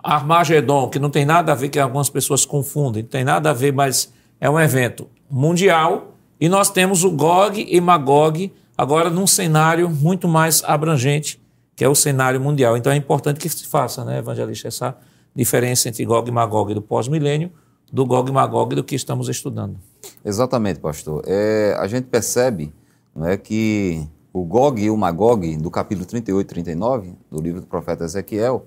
Armagedon, 0.03 0.89
que 0.89 0.99
não 0.99 1.11
tem 1.11 1.27
nada 1.27 1.53
a 1.53 1.55
ver, 1.55 1.69
que 1.69 1.79
algumas 1.79 2.09
pessoas 2.09 2.47
confundem, 2.47 3.03
não 3.03 3.11
tem 3.11 3.23
nada 3.23 3.51
a 3.51 3.53
ver, 3.53 3.73
mas 3.73 4.11
é 4.41 4.49
um 4.49 4.59
evento 4.59 5.07
mundial. 5.31 6.15
E 6.41 6.49
nós 6.49 6.71
temos 6.71 7.05
o 7.05 7.11
Gog 7.11 7.67
e 7.69 7.79
Magog, 7.81 8.51
agora 8.77 9.11
num 9.11 9.27
cenário 9.27 9.91
muito 9.91 10.27
mais 10.27 10.65
abrangente, 10.65 11.39
que 11.77 11.85
é 11.85 11.89
o 11.89 11.95
cenário 11.95 12.41
mundial. 12.41 12.79
Então 12.79 12.91
é 12.91 12.97
importante 12.97 13.39
que 13.39 13.49
se 13.49 13.67
faça, 13.67 14.03
né, 14.07 14.19
evangelista, 14.19 14.69
essa 14.69 14.97
diferença 15.37 15.91
entre 15.91 16.03
Gog 16.07 16.27
e 16.27 16.33
Magog 16.33 16.73
do 16.73 16.81
pós-milênio, 16.81 17.53
do 17.93 18.07
Gog 18.07 18.31
e 18.31 18.33
Magog 18.33 18.75
do 18.75 18.83
que 18.83 18.95
estamos 18.95 19.29
estudando. 19.29 19.77
Exatamente, 20.25 20.81
pastor. 20.81 21.23
É, 21.27 21.77
a 21.79 21.87
gente 21.87 22.05
percebe 22.05 22.73
não 23.15 23.27
é, 23.27 23.37
que 23.37 24.07
o 24.33 24.45
Gog 24.45 24.81
e 24.81 24.91
o 24.91 24.97
Magog, 24.97 25.57
do 25.57 25.71
capítulo 25.71 26.07
38 26.07 26.47
e 26.47 26.49
39, 26.49 27.15
do 27.31 27.41
livro 27.41 27.61
do 27.61 27.67
profeta 27.67 28.05
Ezequiel, 28.05 28.67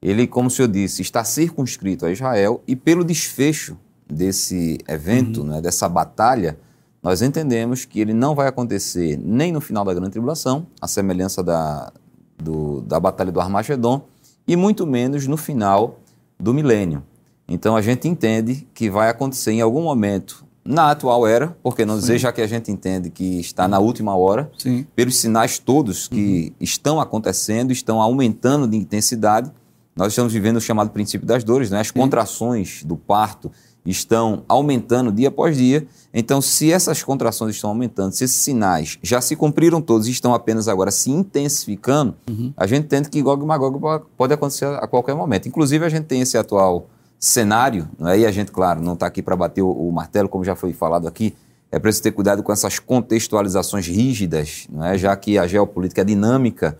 ele, 0.00 0.26
como 0.26 0.48
o 0.48 0.50
senhor 0.50 0.68
disse, 0.68 1.02
está 1.02 1.22
circunscrito 1.24 2.06
a 2.06 2.10
Israel 2.10 2.62
e 2.66 2.74
pelo 2.74 3.04
desfecho 3.04 3.76
desse 4.06 4.78
evento, 4.88 5.44
né, 5.44 5.60
dessa 5.60 5.88
batalha, 5.88 6.58
nós 7.02 7.22
entendemos 7.22 7.84
que 7.84 8.00
ele 8.00 8.12
não 8.12 8.34
vai 8.34 8.46
acontecer 8.46 9.18
nem 9.18 9.50
no 9.52 9.60
final 9.60 9.84
da 9.84 9.94
grande 9.94 10.12
tribulação, 10.12 10.66
a 10.80 10.86
semelhança 10.86 11.42
da, 11.42 11.92
do, 12.38 12.80
da 12.82 13.00
batalha 13.00 13.32
do 13.32 13.40
Armagedon, 13.40 14.02
e 14.46 14.56
muito 14.56 14.86
menos 14.86 15.26
no 15.26 15.36
final 15.36 15.98
do 16.38 16.52
milênio. 16.52 17.02
Então 17.48 17.76
a 17.76 17.82
gente 17.82 18.08
entende 18.08 18.66
que 18.74 18.90
vai 18.90 19.08
acontecer 19.08 19.52
em 19.52 19.60
algum 19.60 19.82
momento 19.82 20.44
na 20.64 20.90
atual 20.92 21.26
era, 21.26 21.56
porque 21.62 21.84
não 21.84 21.98
dizer 21.98 22.18
já 22.18 22.30
que 22.32 22.40
a 22.40 22.46
gente 22.46 22.70
entende 22.70 23.10
que 23.10 23.40
está 23.40 23.66
na 23.66 23.78
última 23.80 24.14
hora, 24.16 24.50
Sim. 24.56 24.86
pelos 24.94 25.16
sinais 25.16 25.58
todos 25.58 26.06
que 26.06 26.52
estão 26.60 27.00
acontecendo, 27.00 27.72
estão 27.72 28.00
aumentando 28.00 28.68
de 28.68 28.76
intensidade. 28.76 29.50
Nós 29.96 30.12
estamos 30.12 30.32
vivendo 30.32 30.56
o 30.56 30.60
chamado 30.60 30.90
princípio 30.90 31.26
das 31.26 31.42
dores, 31.44 31.70
né? 31.70 31.80
as 31.80 31.90
contrações 31.90 32.82
do 32.84 32.96
parto 32.96 33.50
estão 33.84 34.44
aumentando 34.48 35.10
dia 35.10 35.26
após 35.28 35.56
dia. 35.56 35.84
Então, 36.14 36.40
se 36.40 36.70
essas 36.72 37.02
contrações 37.02 37.56
estão 37.56 37.70
aumentando, 37.70 38.12
se 38.12 38.22
esses 38.22 38.36
sinais 38.40 38.96
já 39.02 39.20
se 39.20 39.34
cumpriram 39.34 39.82
todos 39.82 40.06
e 40.06 40.12
estão 40.12 40.32
apenas 40.32 40.68
agora 40.68 40.92
se 40.92 41.10
intensificando, 41.10 42.14
a 42.56 42.66
gente 42.66 42.84
entende 42.84 43.08
que 43.10 43.20
Gog 43.20 43.42
e 43.42 43.46
Magog 43.46 43.80
po- 43.80 44.06
pode 44.16 44.32
acontecer 44.32 44.66
a 44.66 44.86
qualquer 44.86 45.16
momento. 45.16 45.48
Inclusive, 45.48 45.84
a 45.84 45.88
gente 45.88 46.04
tem 46.04 46.20
esse 46.20 46.38
atual 46.38 46.86
cenário, 47.22 47.88
não 47.96 48.08
é? 48.08 48.18
e 48.18 48.26
a 48.26 48.32
gente, 48.32 48.50
claro, 48.50 48.82
não 48.82 48.94
está 48.94 49.06
aqui 49.06 49.22
para 49.22 49.36
bater 49.36 49.62
o, 49.62 49.70
o 49.70 49.92
martelo, 49.92 50.28
como 50.28 50.42
já 50.42 50.56
foi 50.56 50.72
falado 50.72 51.06
aqui, 51.06 51.36
é 51.70 51.78
preciso 51.78 52.02
ter 52.02 52.10
cuidado 52.10 52.42
com 52.42 52.52
essas 52.52 52.80
contextualizações 52.80 53.86
rígidas, 53.86 54.66
não 54.68 54.84
é? 54.84 54.98
já 54.98 55.14
que 55.14 55.38
a 55.38 55.46
geopolítica 55.46 56.00
é 56.00 56.04
dinâmica, 56.04 56.76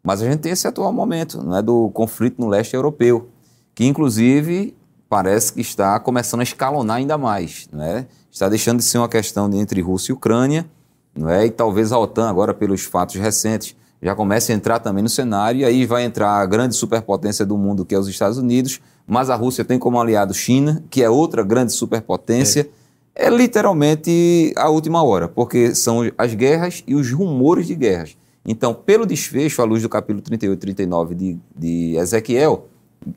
mas 0.00 0.22
a 0.22 0.30
gente 0.30 0.38
tem 0.38 0.52
esse 0.52 0.66
atual 0.68 0.92
momento 0.92 1.42
não 1.42 1.56
é? 1.56 1.60
do 1.60 1.90
conflito 1.90 2.40
no 2.40 2.46
leste 2.46 2.74
europeu, 2.74 3.30
que 3.74 3.84
inclusive 3.84 4.76
parece 5.08 5.52
que 5.52 5.60
está 5.60 5.98
começando 5.98 6.38
a 6.38 6.44
escalonar 6.44 6.98
ainda 6.98 7.18
mais. 7.18 7.68
Não 7.72 7.82
é? 7.82 8.06
Está 8.30 8.48
deixando 8.48 8.78
de 8.78 8.84
ser 8.84 8.98
uma 8.98 9.08
questão 9.08 9.52
entre 9.52 9.80
Rússia 9.80 10.12
e 10.12 10.14
Ucrânia, 10.14 10.70
não 11.16 11.28
é? 11.28 11.46
e 11.46 11.50
talvez 11.50 11.90
a 11.90 11.98
OTAN, 11.98 12.30
agora 12.30 12.54
pelos 12.54 12.84
fatos 12.84 13.16
recentes, 13.16 13.74
já 14.00 14.14
comece 14.14 14.52
a 14.52 14.54
entrar 14.54 14.78
também 14.78 15.02
no 15.02 15.10
cenário, 15.10 15.62
e 15.62 15.64
aí 15.64 15.84
vai 15.84 16.04
entrar 16.04 16.40
a 16.40 16.46
grande 16.46 16.76
superpotência 16.76 17.44
do 17.44 17.58
mundo, 17.58 17.84
que 17.84 17.92
é 17.92 17.98
os 17.98 18.06
Estados 18.06 18.38
Unidos, 18.38 18.80
mas 19.10 19.28
a 19.28 19.34
Rússia 19.34 19.64
tem 19.64 19.76
como 19.76 20.00
aliado 20.00 20.32
China, 20.32 20.84
que 20.88 21.02
é 21.02 21.10
outra 21.10 21.42
grande 21.42 21.72
superpotência. 21.72 22.70
É, 23.12 23.28
literalmente 23.28 24.54
a 24.56 24.68
última 24.68 25.02
hora, 25.02 25.26
porque 25.26 25.74
são 25.74 26.02
as 26.16 26.32
guerras 26.32 26.84
e 26.86 26.94
os 26.94 27.10
rumores 27.10 27.66
de 27.66 27.74
guerras. 27.74 28.16
Então, 28.46 28.72
pelo 28.72 29.04
desfecho, 29.04 29.60
à 29.60 29.64
luz 29.64 29.82
do 29.82 29.88
capítulo 29.88 30.22
38 30.22 30.56
e 30.56 30.60
39 30.60 31.14
de, 31.16 31.38
de 31.56 31.96
Ezequiel, 31.96 32.68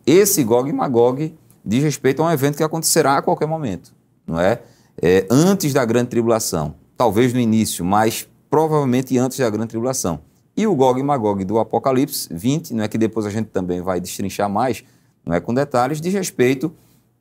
esse 0.03 0.43
Gog 0.43 0.67
e 0.67 0.73
Magog 0.73 1.31
diz 1.63 1.83
respeito 1.83 2.23
a 2.23 2.25
um 2.25 2.31
evento 2.31 2.57
que 2.57 2.63
acontecerá 2.63 3.17
a 3.17 3.21
qualquer 3.21 3.47
momento, 3.47 3.93
não 4.25 4.39
é? 4.39 4.63
É, 4.99 5.27
antes 5.29 5.73
da 5.73 5.85
grande 5.85 6.09
tribulação, 6.09 6.73
talvez 6.97 7.31
no 7.33 7.39
início, 7.39 7.85
mas 7.85 8.27
provavelmente 8.49 9.15
antes 9.19 9.37
da 9.37 9.49
grande 9.49 9.67
tribulação. 9.67 10.21
E 10.57 10.65
o 10.65 10.75
Gog 10.75 10.99
e 10.99 11.03
Magog 11.03 11.45
do 11.45 11.59
Apocalipse 11.59 12.27
20, 12.31 12.73
não 12.73 12.83
é 12.83 12.87
que 12.87 12.97
depois 12.97 13.27
a 13.27 13.29
gente 13.29 13.49
também 13.49 13.79
vai 13.79 14.01
destrinchar 14.01 14.49
mais, 14.49 14.83
não 15.25 15.33
é 15.33 15.39
com 15.39 15.53
detalhes, 15.53 16.01
diz 16.01 16.13
respeito 16.13 16.71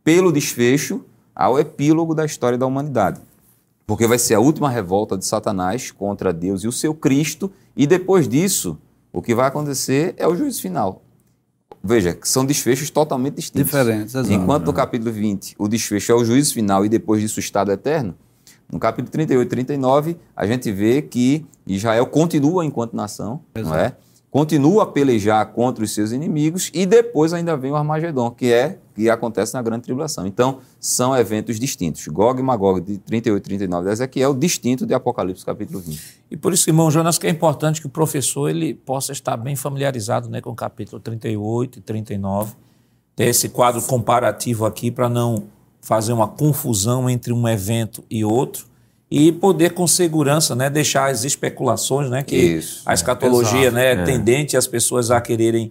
pelo 0.03 0.33
desfecho 0.33 1.05
ao 1.35 1.59
epílogo 1.59 2.15
da 2.15 2.25
história 2.25 2.59
da 2.59 2.67
humanidade. 2.67 3.21
Porque 3.87 4.07
vai 4.07 4.19
ser 4.19 4.35
a 4.35 4.41
última 4.41 4.71
revolta 4.71 5.17
de 5.17 5.25
Satanás 5.25 5.91
contra 5.91 6.33
Deus 6.33 6.65
e 6.65 6.69
o 6.69 6.73
seu 6.73 6.95
Cristo, 6.95 7.51
e 7.77 7.87
depois 7.87 8.29
disso, 8.29 8.79
o 9.13 9.21
que 9.21 9.35
vai 9.35 9.49
acontecer 9.49 10.15
é 10.17 10.27
o 10.27 10.35
juízo 10.37 10.61
final. 10.61 11.03
Veja, 11.85 12.15
que 12.15 12.29
são 12.29 12.47
desfechos 12.47 12.91
totalmente 12.91 13.37
distintos. 13.37 13.65
Diferentes, 13.65 14.15
exato. 14.15 14.33
Enquanto 14.33 14.67
no 14.67 14.73
capítulo 14.73 15.11
20 15.11 15.57
o 15.59 15.67
desfecho 15.67 16.13
é 16.13 16.15
o 16.15 16.25
juízo 16.25 16.55
final 16.55 16.85
e 16.85 16.89
depois 16.89 17.21
disso 17.21 17.39
o 17.39 17.41
estado 17.41 17.73
eterno, 17.73 18.15
no 18.71 18.79
capítulo 18.79 19.11
38 19.11 19.47
e 19.47 19.51
39 19.51 20.17
a 20.37 20.47
gente 20.47 20.71
vê 20.71 21.03
que 21.03 21.45
Israel 21.67 22.07
continua 22.07 22.65
enquanto 22.65 22.95
nação, 22.95 23.41
não 23.55 23.75
é? 23.75 23.97
Continua 24.33 24.85
a 24.85 24.87
pelejar 24.87 25.45
contra 25.53 25.85
os 25.85 25.93
seus 25.93 26.11
inimigos 26.11 26.71
e 26.73 26.87
depois 26.87 27.35
ainda 27.35 27.55
vem 27.55 27.71
o 27.71 27.77
Armagedon, 27.77 28.31
que 28.31 28.51
é 28.51 28.79
que 28.95 29.11
acontece 29.11 29.53
na 29.53 29.61
grande 29.61 29.83
tribulação. 29.83 30.27
Então, 30.27 30.61
são 30.81 31.15
eventos 31.15 31.61
distintos. 31.61 32.09
Gog 32.09 32.41
e 32.41 32.43
Magog 32.43 32.81
de 32.81 32.97
38 32.97 33.43
e 33.43 33.45
39 33.45 33.85
de 33.85 33.93
Ezequiel, 33.93 34.33
distinto 34.33 34.87
de 34.87 34.95
Apocalipse 34.95 35.45
capítulo 35.45 35.81
20. 35.81 36.01
E 36.31 36.37
por 36.39 36.55
isso, 36.55 36.71
irmão 36.71 36.91
Jonas, 36.91 37.19
que 37.19 37.27
é 37.27 37.31
importante 37.31 37.79
que 37.79 37.87
o 37.87 37.91
professor 37.91 38.49
ele 38.49 38.73
possa 38.73 39.13
estar 39.13 39.37
bem 39.37 39.55
familiarizado 39.55 40.31
né, 40.31 40.41
com 40.41 40.49
o 40.49 40.57
capítulo 40.57 40.99
38 40.99 41.81
e 41.81 41.83
39, 41.83 42.55
ter 43.15 43.27
esse 43.27 43.51
quadro 43.51 43.83
comparativo 43.83 44.65
aqui 44.65 44.91
para 44.91 45.11
não 45.11 45.45
fazer 45.83 46.15
uma 46.15 46.27
confusão 46.27 47.11
entre 47.11 47.35
um 47.35 47.47
evento 47.47 48.03
e 48.09 48.25
outro 48.25 48.72
e 49.15 49.31
poder 49.31 49.75
com 49.75 49.87
segurança 49.87 50.57
né, 50.57 50.71
deixar 50.71 51.11
as 51.11 51.23
especulações, 51.23 52.09
né, 52.09 52.23
que 52.23 52.35
Isso, 52.35 52.81
a 52.87 52.95
escatologia 52.95 53.69
exato, 53.69 53.75
né, 53.75 53.93
é 53.93 54.05
tendente 54.05 54.57
as 54.57 54.67
pessoas 54.67 55.11
a 55.11 55.21
quererem 55.21 55.71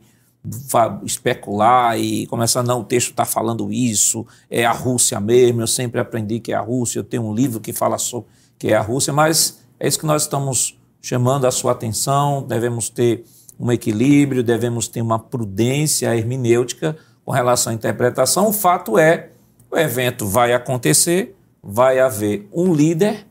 especular 1.03 1.97
e 1.97 2.27
começar, 2.27 2.61
não, 2.61 2.81
o 2.81 2.83
texto 2.83 3.09
está 3.09 3.25
falando 3.25 3.73
isso, 3.73 4.27
é 4.47 4.63
a 4.63 4.71
Rússia 4.71 5.19
mesmo, 5.19 5.59
eu 5.59 5.65
sempre 5.65 5.99
aprendi 5.99 6.39
que 6.39 6.53
é 6.53 6.55
a 6.55 6.61
Rússia, 6.61 6.99
eu 6.99 7.03
tenho 7.03 7.23
um 7.23 7.33
livro 7.33 7.59
que 7.59 7.73
fala 7.73 7.97
sobre 7.97 8.29
que 8.59 8.67
é 8.67 8.75
a 8.75 8.81
Rússia, 8.81 9.11
mas 9.11 9.59
é 9.79 9.87
isso 9.87 9.97
que 9.97 10.05
nós 10.05 10.21
estamos 10.21 10.77
chamando 11.01 11.47
a 11.47 11.51
sua 11.51 11.71
atenção, 11.71 12.43
devemos 12.43 12.89
ter 12.89 13.25
um 13.59 13.71
equilíbrio, 13.71 14.43
devemos 14.43 14.87
ter 14.87 15.01
uma 15.01 15.17
prudência 15.17 16.15
hermenêutica 16.15 16.95
com 17.25 17.31
relação 17.31 17.71
à 17.71 17.75
interpretação. 17.75 18.49
O 18.49 18.53
fato 18.53 18.99
é, 18.99 19.29
o 19.71 19.77
evento 19.77 20.27
vai 20.27 20.53
acontecer, 20.53 21.35
vai 21.63 21.99
haver 21.99 22.47
um 22.53 22.71
líder, 22.71 23.30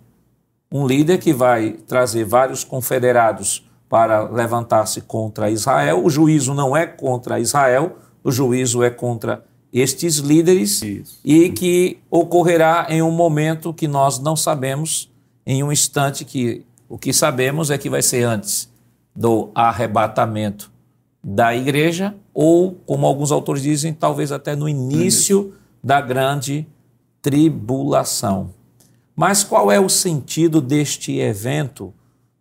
um 0.72 0.86
líder 0.86 1.18
que 1.18 1.32
vai 1.32 1.72
trazer 1.86 2.24
vários 2.24 2.62
confederados 2.64 3.68
para 3.88 4.22
levantar-se 4.30 5.00
contra 5.00 5.50
Israel. 5.50 6.04
O 6.04 6.08
juízo 6.08 6.54
não 6.54 6.76
é 6.76 6.86
contra 6.86 7.40
Israel, 7.40 7.96
o 8.22 8.30
juízo 8.30 8.82
é 8.82 8.90
contra 8.90 9.44
estes 9.72 10.16
líderes 10.16 10.82
Isso. 10.82 11.20
e 11.24 11.50
que 11.50 11.98
ocorrerá 12.10 12.86
em 12.88 13.02
um 13.02 13.10
momento 13.10 13.74
que 13.74 13.88
nós 13.88 14.18
não 14.18 14.36
sabemos, 14.36 15.10
em 15.46 15.62
um 15.62 15.72
instante 15.72 16.24
que 16.24 16.64
o 16.88 16.98
que 16.98 17.12
sabemos 17.12 17.70
é 17.70 17.78
que 17.78 17.90
vai 17.90 18.02
ser 18.02 18.24
antes 18.24 18.68
do 19.14 19.50
arrebatamento 19.54 20.70
da 21.22 21.54
igreja 21.54 22.14
ou, 22.32 22.74
como 22.86 23.06
alguns 23.06 23.30
autores 23.30 23.62
dizem, 23.62 23.92
talvez 23.92 24.32
até 24.32 24.56
no 24.56 24.68
início 24.68 25.52
da 25.82 26.00
grande 26.00 26.66
tribulação. 27.20 28.50
Mas 29.20 29.44
qual 29.44 29.70
é 29.70 29.78
o 29.78 29.90
sentido 29.90 30.62
deste 30.62 31.18
evento 31.18 31.92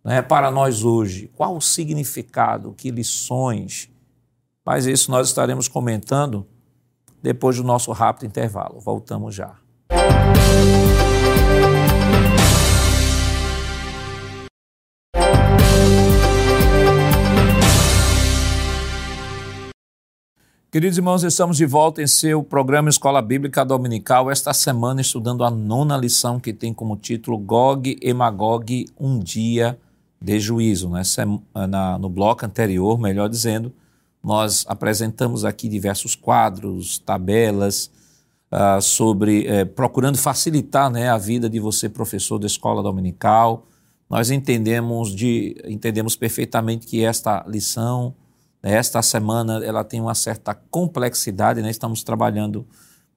né, 0.02 0.22
para 0.22 0.50
nós 0.50 0.82
hoje? 0.82 1.30
Qual 1.36 1.54
o 1.54 1.60
significado? 1.60 2.72
Que 2.72 2.90
lições? 2.90 3.90
Mas 4.64 4.86
isso 4.86 5.10
nós 5.10 5.28
estaremos 5.28 5.68
comentando 5.68 6.46
depois 7.22 7.58
do 7.58 7.62
nosso 7.62 7.92
rápido 7.92 8.24
intervalo. 8.24 8.80
Voltamos 8.80 9.34
já. 9.34 9.58
Queridos 20.70 20.98
irmãos, 20.98 21.24
estamos 21.24 21.56
de 21.56 21.66
volta 21.66 22.00
em 22.00 22.06
seu 22.06 22.44
programa 22.44 22.88
Escola 22.88 23.20
Bíblica 23.20 23.64
Dominical, 23.64 24.30
esta 24.30 24.54
semana 24.54 25.00
estudando 25.00 25.42
a 25.42 25.50
nona 25.50 25.96
lição 25.96 26.38
que 26.38 26.52
tem 26.52 26.72
como 26.72 26.96
título 26.96 27.36
Gog 27.38 27.98
e 28.00 28.14
Magog, 28.14 28.86
um 28.96 29.18
dia 29.18 29.76
de 30.22 30.38
juízo. 30.38 30.88
Né? 30.88 31.02
Na, 31.68 31.98
no 31.98 32.08
bloco 32.08 32.46
anterior, 32.46 33.00
melhor 33.00 33.28
dizendo, 33.28 33.72
nós 34.22 34.64
apresentamos 34.68 35.44
aqui 35.44 35.68
diversos 35.68 36.14
quadros, 36.14 37.00
tabelas, 37.00 37.90
uh, 38.52 38.80
sobre 38.80 39.48
uh, 39.48 39.66
procurando 39.66 40.18
facilitar 40.18 40.88
né, 40.88 41.08
a 41.08 41.18
vida 41.18 41.50
de 41.50 41.58
você, 41.58 41.88
professor 41.88 42.38
da 42.38 42.46
escola 42.46 42.80
dominical. 42.80 43.66
Nós 44.08 44.30
entendemos, 44.30 45.12
de, 45.16 45.56
entendemos 45.64 46.14
perfeitamente 46.14 46.86
que 46.86 47.04
esta 47.04 47.44
lição, 47.48 48.14
esta 48.62 49.00
semana, 49.00 49.64
ela 49.64 49.82
tem 49.82 50.00
uma 50.00 50.14
certa 50.14 50.54
complexidade. 50.54 51.62
Né? 51.62 51.70
Estamos 51.70 52.02
trabalhando, 52.02 52.66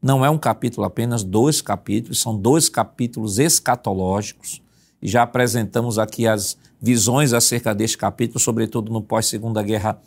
não 0.02 0.24
é 0.24 0.30
um 0.30 0.38
capítulo 0.38 0.86
apenas, 0.86 1.24
dois 1.24 1.62
capítulos, 1.62 2.22
são 2.22 2.38
dois 2.38 2.70
capítulos 2.70 3.40
escatológicos. 3.40 4.62
E 5.02 5.08
já 5.08 5.24
apresentamos 5.24 6.00
aqui 6.00 6.26
as 6.28 6.58
visões 6.82 7.34
acerca 7.34 7.76
deste 7.76 7.98
capítulo, 7.98 8.40
sobretudo 8.40 8.92
no 8.92 9.02
pós-Segunda 9.02 9.62
Guerra 9.62 10.00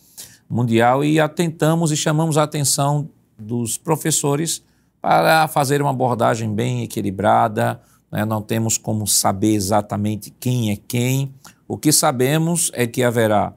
Mundial, 0.49 1.05
e 1.05 1.21
atentamos 1.21 1.93
e 1.93 1.97
chamamos 1.97 2.39
a 2.39 2.45
atenção 2.45 3.11
dos 3.39 3.77
professores 3.77 4.63
para 5.03 5.47
fazer 5.49 5.83
uma 5.83 5.91
abordagem 5.91 6.55
bem 6.55 6.83
equilibrada. 6.83 7.81
Né? 8.11 8.25
Não 8.25 8.41
temos 8.41 8.79
como 8.79 9.07
saber 9.07 9.55
exatamente 9.55 10.31
quem 10.41 10.71
é 10.71 10.77
quem. 10.77 11.35
O 11.69 11.77
que 11.77 11.93
sabemos 11.93 12.71
é 12.73 12.87
que 12.87 13.03
haverá 13.03 13.53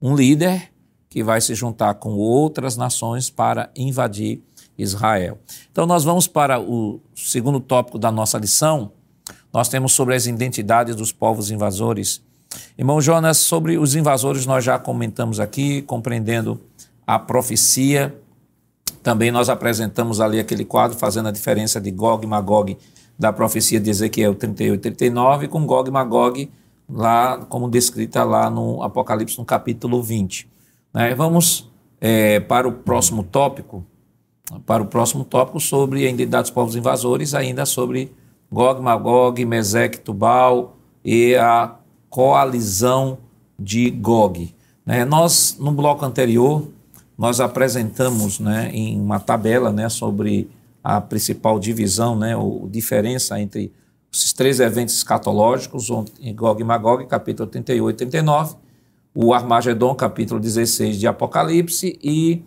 um 0.00 0.14
líder 0.14 0.73
que 1.14 1.22
vai 1.22 1.40
se 1.40 1.54
juntar 1.54 1.94
com 1.94 2.14
outras 2.14 2.76
nações 2.76 3.30
para 3.30 3.70
invadir 3.76 4.42
Israel. 4.76 5.38
Então, 5.70 5.86
nós 5.86 6.02
vamos 6.02 6.26
para 6.26 6.60
o 6.60 7.00
segundo 7.14 7.60
tópico 7.60 8.00
da 8.00 8.10
nossa 8.10 8.36
lição, 8.36 8.90
nós 9.52 9.68
temos 9.68 9.92
sobre 9.92 10.16
as 10.16 10.26
identidades 10.26 10.96
dos 10.96 11.12
povos 11.12 11.52
invasores. 11.52 12.20
Irmão 12.76 13.00
Jonas, 13.00 13.36
sobre 13.36 13.78
os 13.78 13.94
invasores 13.94 14.44
nós 14.44 14.64
já 14.64 14.76
comentamos 14.76 15.38
aqui, 15.38 15.82
compreendendo 15.82 16.60
a 17.06 17.16
profecia. 17.16 18.12
Também 19.00 19.30
nós 19.30 19.48
apresentamos 19.48 20.20
ali 20.20 20.40
aquele 20.40 20.64
quadro 20.64 20.98
fazendo 20.98 21.28
a 21.28 21.30
diferença 21.30 21.80
de 21.80 21.92
Gog 21.92 22.24
e 22.24 22.28
Magog 22.28 22.76
da 23.16 23.32
profecia 23.32 23.78
de 23.78 23.88
Ezequiel 23.88 24.34
38 24.34 24.88
e 24.88 24.90
39 24.90 25.46
com 25.46 25.64
Gog 25.64 25.88
e 25.88 25.92
Magog 25.92 26.50
lá 26.90 27.38
como 27.48 27.70
descrita 27.70 28.24
lá 28.24 28.50
no 28.50 28.82
Apocalipse 28.82 29.38
no 29.38 29.44
capítulo 29.44 30.02
20. 30.02 30.52
Né? 30.94 31.14
Vamos 31.14 31.70
é, 32.00 32.38
para 32.38 32.68
o 32.68 32.72
próximo 32.72 33.24
tópico, 33.24 33.84
para 34.64 34.82
o 34.82 34.86
próximo 34.86 35.24
tópico 35.24 35.58
sobre 35.58 36.06
a 36.06 36.10
identidade 36.10 36.44
dos 36.44 36.50
povos 36.50 36.76
invasores, 36.76 37.34
ainda 37.34 37.66
sobre 37.66 38.12
Gog, 38.50 38.80
Magog, 38.80 39.44
Mesec, 39.44 39.98
Tubal 39.98 40.76
e 41.04 41.34
a 41.34 41.74
coalizão 42.08 43.18
de 43.58 43.90
Gog. 43.90 44.54
Né? 44.86 45.04
Nós, 45.04 45.56
no 45.58 45.72
bloco 45.72 46.04
anterior, 46.04 46.68
nós 47.16 47.40
apresentamos 47.40 48.38
né, 48.38 48.70
em 48.72 49.00
uma 49.00 49.18
tabela 49.18 49.72
né, 49.72 49.88
sobre 49.88 50.48
a 50.82 51.00
principal 51.00 51.58
divisão, 51.58 52.16
né, 52.16 52.34
a 52.36 52.68
diferença 52.68 53.40
entre 53.40 53.72
esses 54.12 54.32
três 54.32 54.60
eventos 54.60 54.94
escatológicos, 54.94 55.88
Gog 56.34 56.60
e 56.60 56.64
Magog, 56.64 57.06
capítulo 57.06 57.48
38 57.48 57.94
e 57.94 58.06
39, 58.06 58.56
o 59.14 59.32
Armagedon, 59.32 59.94
capítulo 59.94 60.40
16 60.40 60.98
de 60.98 61.06
Apocalipse, 61.06 61.98
e 62.02 62.42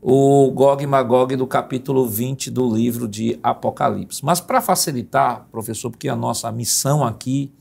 o 0.00 0.50
Gog 0.52 0.82
e 0.82 0.86
Magog 0.86 1.34
do 1.36 1.46
capítulo 1.46 2.06
20 2.08 2.50
do 2.50 2.72
livro 2.72 3.08
de 3.08 3.38
Apocalipse. 3.42 4.24
Mas 4.24 4.40
para 4.40 4.60
facilitar, 4.60 5.46
professor, 5.50 5.90
porque 5.90 6.08
a 6.08 6.16
nossa 6.16 6.50
missão 6.52 7.04
aqui 7.04 7.52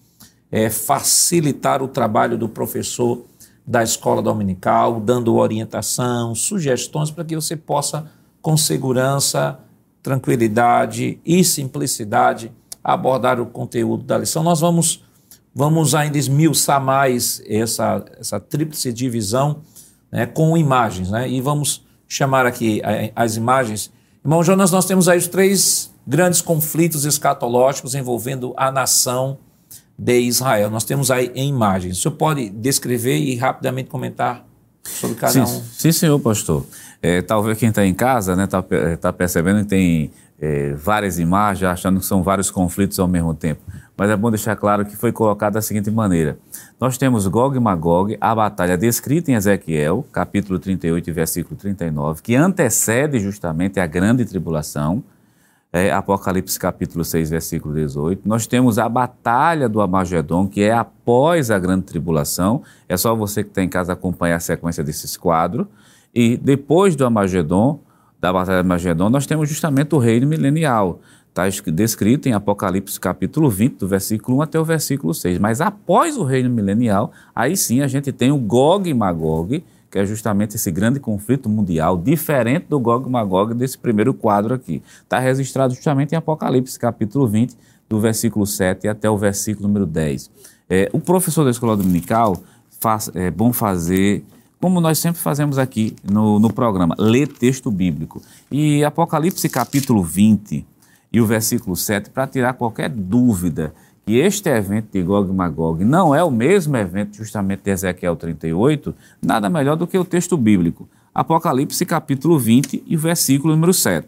é 0.52 0.70
facilitar 0.70 1.82
o 1.84 1.88
trabalho 1.88 2.38
do 2.38 2.48
professor 2.48 3.26
da 3.66 3.84
escola 3.84 4.22
dominical, 4.22 5.00
dando 5.00 5.36
orientação, 5.36 6.34
sugestões 6.34 7.12
para 7.12 7.24
que 7.24 7.36
você 7.36 7.56
possa, 7.56 8.10
com 8.42 8.56
segurança, 8.56 9.60
tranquilidade 10.02 11.20
e 11.26 11.44
simplicidade, 11.44 12.52
abordar 12.84 13.40
o 13.40 13.46
conteúdo 13.46 14.04
da 14.04 14.18
lição. 14.18 14.42
Nós 14.42 14.62
vamos, 14.62 15.04
vamos 15.54 15.96
ainda 15.96 16.18
esmiuçar 16.18 16.82
mais 16.82 17.42
essa, 17.48 18.06
essa 18.20 18.40
tríplice 18.40 18.94
divisão 18.94 19.62
né, 20.12 20.26
com 20.26 20.58
imagens, 20.58 21.12
né, 21.12 21.30
e 21.30 21.42
vamos 21.42 21.86
chamar 22.08 22.46
aqui 22.46 22.82
as 23.16 23.36
imagens. 23.36 23.92
Irmão 24.24 24.44
Jonas, 24.44 24.72
nós 24.72 24.86
temos 24.86 25.08
aí 25.08 25.18
os 25.18 25.28
três 25.28 25.94
grandes 26.06 26.42
conflitos 26.42 27.06
escatológicos 27.06 27.94
envolvendo 27.94 28.54
a 28.58 28.72
nação 28.72 29.38
de 29.98 30.20
Israel. 30.22 30.70
Nós 30.70 30.84
temos 30.84 31.12
aí 31.12 31.32
em 31.36 31.50
imagens. 31.50 31.98
O 31.98 32.02
senhor 32.02 32.16
pode 32.16 32.50
descrever 32.50 33.18
e 33.18 33.36
rapidamente 33.36 33.90
comentar 33.90 34.46
sobre 34.84 35.16
cada 35.16 35.34
sim, 35.34 35.42
um? 35.42 35.46
Sim, 35.46 35.92
senhor 35.92 36.20
pastor. 36.20 36.66
É, 37.02 37.22
talvez 37.22 37.58
quem 37.58 37.70
está 37.70 37.86
em 37.86 37.94
casa 37.94 38.32
está 38.32 38.62
né, 38.62 38.98
tá, 38.98 38.98
tá 38.98 39.14
percebendo 39.14 39.62
que 39.62 39.70
tem 39.70 40.12
é, 40.42 40.74
várias 40.74 41.20
imagens, 41.20 41.70
achando 41.70 42.00
que 42.00 42.06
são 42.06 42.24
vários 42.24 42.50
conflitos 42.50 43.00
ao 43.00 43.08
mesmo 43.08 43.34
tempo. 43.34 43.62
Mas 44.00 44.10
é 44.10 44.16
bom 44.16 44.32
deixar 44.32 44.56
claro 44.56 44.86
que 44.86 44.96
foi 44.96 45.12
colocado 45.12 45.56
da 45.56 45.62
seguinte 45.62 45.92
maneira: 45.92 46.40
nós 46.80 46.98
temos 46.98 47.28
Gog 47.28 47.58
e 47.58 47.60
Magog, 47.60 48.18
a 48.22 48.34
batalha 48.34 48.78
descrita 48.78 49.30
em 49.30 49.34
Ezequiel, 49.34 50.08
capítulo 50.10 50.58
38, 50.58 51.12
versículo 51.12 51.58
39, 51.58 52.22
que 52.22 52.34
antecede 52.34 53.20
justamente 53.20 53.78
a 53.78 53.86
grande 53.86 54.24
tribulação. 54.24 55.04
É, 55.72 55.92
Apocalipse 55.92 56.58
capítulo 56.58 57.04
6, 57.04 57.30
versículo 57.30 57.76
18. 57.76 58.22
Nós 58.28 58.48
temos 58.48 58.80
a 58.80 58.88
batalha 58.88 59.68
do 59.68 59.82
Amagedon, 59.82 60.48
que 60.48 60.64
é 60.64 60.72
após 60.72 61.52
a 61.52 61.60
grande 61.60 61.84
tribulação. 61.84 62.64
É 62.88 62.96
só 62.96 63.14
você 63.14 63.44
que 63.44 63.50
está 63.50 63.62
em 63.62 63.70
casa 63.70 63.92
acompanhar 63.92 64.38
a 64.38 64.40
sequência 64.40 64.82
desses 64.82 65.18
quadros. 65.18 65.68
E 66.16 66.38
depois 66.38 66.96
do 66.96 67.06
Amagedon, 67.06 67.82
da 68.20 68.34
Batalha 68.34 68.62
de 68.62 68.68
Magedon, 68.68 69.10
nós 69.10 69.26
temos 69.26 69.48
justamente 69.48 69.96
o 69.96 69.98
reino 69.98 70.28
milenial. 70.28 71.00
Está 71.30 71.48
descrito 71.72 72.28
em 72.28 72.34
Apocalipse 72.34 73.00
capítulo 73.00 73.50
20, 73.50 73.78
do 73.78 73.88
versículo 73.88 74.40
1 74.40 74.42
até 74.42 74.60
o 74.60 74.66
versículo 74.66 75.14
6. 75.14 75.38
Mas 75.40 75.62
após 75.62 76.18
o 76.18 76.24
reino 76.24 76.50
milenial, 76.50 77.12
aí 77.34 77.56
sim 77.56 77.82
a 77.82 77.88
gente 77.88 78.12
tem 78.12 78.32
o 78.32 78.38
Gog 78.38 78.90
e 78.90 78.94
Magog, 78.94 79.64
que 79.90 80.00
é 80.00 80.06
justamente 80.06 80.56
esse 80.56 80.72
grande 80.72 81.00
conflito 81.00 81.48
mundial, 81.48 81.98
diferente 81.98 82.66
do 82.68 82.80
Gog 82.80 83.08
e 83.08 83.12
Magog 83.12 83.54
desse 83.54 83.78
primeiro 83.78 84.14
quadro 84.14 84.54
aqui. 84.54 84.82
Está 85.02 85.20
registrado 85.20 85.74
justamente 85.74 86.14
em 86.14 86.16
Apocalipse 86.16 86.78
capítulo 86.78 87.28
20, 87.28 87.56
do 87.88 88.00
versículo 88.00 88.46
7 88.46 88.88
até 88.88 89.10
o 89.10 89.18
versículo 89.18 89.68
número 89.68 89.86
10. 89.86 90.30
É, 90.70 90.90
o 90.92 91.00
professor 91.00 91.44
da 91.44 91.52
escola 91.52 91.78
dominical 91.78 92.38
faz, 92.80 93.10
é 93.14 93.32
bom 93.32 93.54
fazer 93.54 94.24
como 94.60 94.82
nós 94.82 95.00
sempre 95.00 95.22
fazemos 95.22 95.58
aqui 95.58 95.96
no, 96.04 96.38
no 96.38 96.52
programa, 96.52 96.94
ler 97.00 97.28
texto 97.30 97.72
bíblico. 97.72 98.22
E 98.52 98.84
Apocalipse 98.84 99.48
capítulo 99.48 100.04
20 100.04 100.66
e 101.12 101.20
o 101.20 101.26
versículo 101.26 101.76
7, 101.76 102.10
para 102.10 102.28
tirar 102.28 102.54
qualquer 102.54 102.90
dúvida 102.90 103.74
que 104.06 104.18
este 104.18 104.50
evento 104.50 104.88
de 104.92 105.02
Gog 105.04 105.30
e 105.30 105.34
Magog 105.34 105.84
não 105.84 106.14
é 106.16 106.24
o 106.24 106.32
mesmo 106.32 106.76
evento 106.78 107.18
justamente 107.18 107.64
de 107.64 107.72
Ezequiel 107.72 108.16
38, 108.16 108.96
nada 109.22 109.50
melhor 109.50 109.76
do 109.76 109.88
que 109.88 109.98
o 109.98 110.06
texto 110.06 110.36
bíblico. 110.36 110.88
Apocalipse 111.14 111.86
capítulo 111.86 112.40
20 112.40 112.84
e 112.88 112.96
versículo 112.96 113.54
número 113.54 113.74
7. 113.74 114.08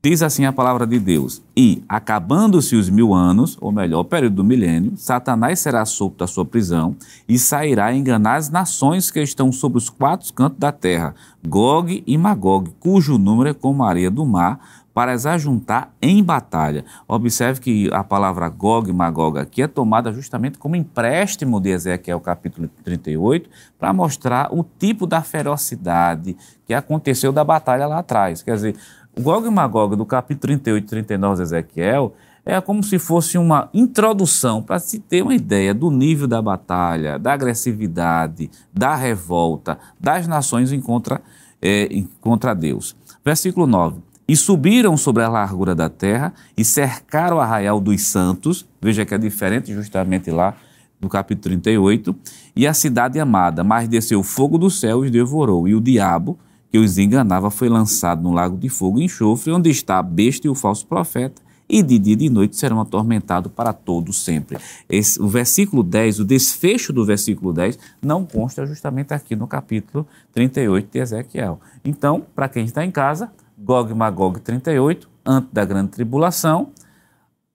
Diz 0.00 0.22
assim 0.22 0.44
a 0.44 0.52
palavra 0.52 0.86
de 0.86 0.96
Deus: 1.00 1.42
E, 1.56 1.82
acabando-se 1.88 2.76
os 2.76 2.88
mil 2.88 3.12
anos, 3.12 3.58
ou 3.60 3.72
melhor, 3.72 4.00
o 4.00 4.04
período 4.04 4.36
do 4.36 4.44
milênio, 4.44 4.92
Satanás 4.96 5.58
será 5.58 5.84
solto 5.84 6.18
da 6.18 6.26
sua 6.28 6.44
prisão 6.44 6.94
e 7.28 7.36
sairá 7.36 7.86
a 7.86 7.94
enganar 7.94 8.36
as 8.36 8.48
nações 8.48 9.10
que 9.10 9.20
estão 9.20 9.50
sobre 9.50 9.76
os 9.76 9.90
quatro 9.90 10.32
cantos 10.32 10.58
da 10.58 10.70
terra, 10.70 11.16
Gog 11.46 12.04
e 12.06 12.16
Magog, 12.16 12.70
cujo 12.78 13.18
número 13.18 13.50
é 13.50 13.54
como 13.54 13.82
a 13.82 13.88
areia 13.88 14.10
do 14.10 14.24
mar, 14.24 14.60
para 14.98 15.12
as 15.12 15.26
ajuntar 15.26 15.94
em 16.02 16.24
batalha. 16.24 16.84
Observe 17.06 17.60
que 17.60 17.88
a 17.92 18.02
palavra 18.02 18.48
Gog 18.48 18.90
e 18.90 18.92
Magog 18.92 19.38
aqui 19.38 19.62
é 19.62 19.68
tomada 19.68 20.12
justamente 20.12 20.58
como 20.58 20.74
empréstimo 20.74 21.60
de 21.60 21.70
Ezequiel 21.70 22.18
capítulo 22.18 22.68
38, 22.82 23.48
para 23.78 23.92
mostrar 23.92 24.52
o 24.52 24.64
tipo 24.64 25.06
da 25.06 25.22
ferocidade 25.22 26.36
que 26.66 26.74
aconteceu 26.74 27.30
da 27.30 27.44
batalha 27.44 27.86
lá 27.86 28.00
atrás. 28.00 28.42
Quer 28.42 28.56
dizer, 28.56 28.76
Gog 29.20 29.46
e 29.46 29.50
Magog 29.52 29.94
do 29.94 30.04
capítulo 30.04 30.40
38 30.58 30.84
e 30.84 30.88
39 30.88 31.36
de 31.36 31.42
Ezequiel 31.42 32.12
é 32.44 32.60
como 32.60 32.82
se 32.82 32.98
fosse 32.98 33.38
uma 33.38 33.70
introdução 33.72 34.60
para 34.60 34.80
se 34.80 34.98
ter 34.98 35.22
uma 35.22 35.32
ideia 35.32 35.72
do 35.72 35.92
nível 35.92 36.26
da 36.26 36.42
batalha, 36.42 37.20
da 37.20 37.34
agressividade, 37.34 38.50
da 38.74 38.96
revolta 38.96 39.78
das 40.00 40.26
nações 40.26 40.76
contra, 40.82 41.22
é, 41.62 41.88
contra 42.20 42.52
Deus. 42.52 42.96
Versículo 43.24 43.64
9. 43.64 44.07
E 44.28 44.36
subiram 44.36 44.94
sobre 44.96 45.22
a 45.22 45.28
largura 45.28 45.74
da 45.74 45.88
terra 45.88 46.34
e 46.54 46.62
cercaram 46.62 47.38
o 47.38 47.40
arraial 47.40 47.80
dos 47.80 48.02
santos, 48.02 48.66
veja 48.80 49.06
que 49.06 49.14
é 49.14 49.18
diferente 49.18 49.72
justamente 49.72 50.30
lá 50.30 50.54
do 51.00 51.08
capítulo 51.08 51.42
38, 51.44 52.14
e 52.54 52.66
a 52.66 52.74
cidade 52.74 53.18
amada, 53.18 53.64
mas 53.64 53.88
desceu 53.88 54.22
fogo 54.22 54.58
do 54.58 54.68
céu 54.68 55.02
e 55.02 55.06
os 55.06 55.10
devorou, 55.10 55.66
e 55.66 55.74
o 55.74 55.80
diabo, 55.80 56.38
que 56.70 56.78
os 56.78 56.98
enganava 56.98 57.50
foi 57.50 57.68
lançado 57.68 58.22
no 58.22 58.32
lago 58.32 58.58
de 58.58 58.68
fogo 58.68 59.00
e 59.00 59.04
enxofre, 59.04 59.52
onde 59.52 59.70
está 59.70 59.98
a 59.98 60.02
besta 60.02 60.46
e 60.46 60.50
o 60.50 60.54
falso 60.54 60.86
profeta, 60.86 61.40
e 61.68 61.82
de 61.82 61.98
dia 61.98 62.14
e 62.14 62.16
de 62.16 62.30
noite 62.30 62.56
serão 62.56 62.80
atormentados 62.80 63.52
para 63.52 63.72
todo 63.72 64.12
sempre. 64.12 64.58
Esse, 64.88 65.20
o 65.20 65.28
versículo 65.28 65.82
10, 65.82 66.20
o 66.20 66.24
desfecho 66.24 66.92
do 66.92 67.04
versículo 67.04 67.52
10, 67.52 67.78
não 68.02 68.24
consta 68.24 68.66
justamente 68.66 69.12
aqui 69.14 69.36
no 69.36 69.46
capítulo 69.46 70.06
38 70.32 70.88
de 70.90 70.98
Ezequiel. 70.98 71.60
Então, 71.84 72.26
para 72.34 72.48
quem 72.48 72.64
está 72.64 72.84
em 72.84 72.90
casa, 72.90 73.30
Gog 73.68 73.90
e 73.90 73.94
Magog 73.94 74.40
38, 74.40 75.06
antes 75.26 75.50
da 75.52 75.62
grande 75.62 75.90
tribulação, 75.90 76.70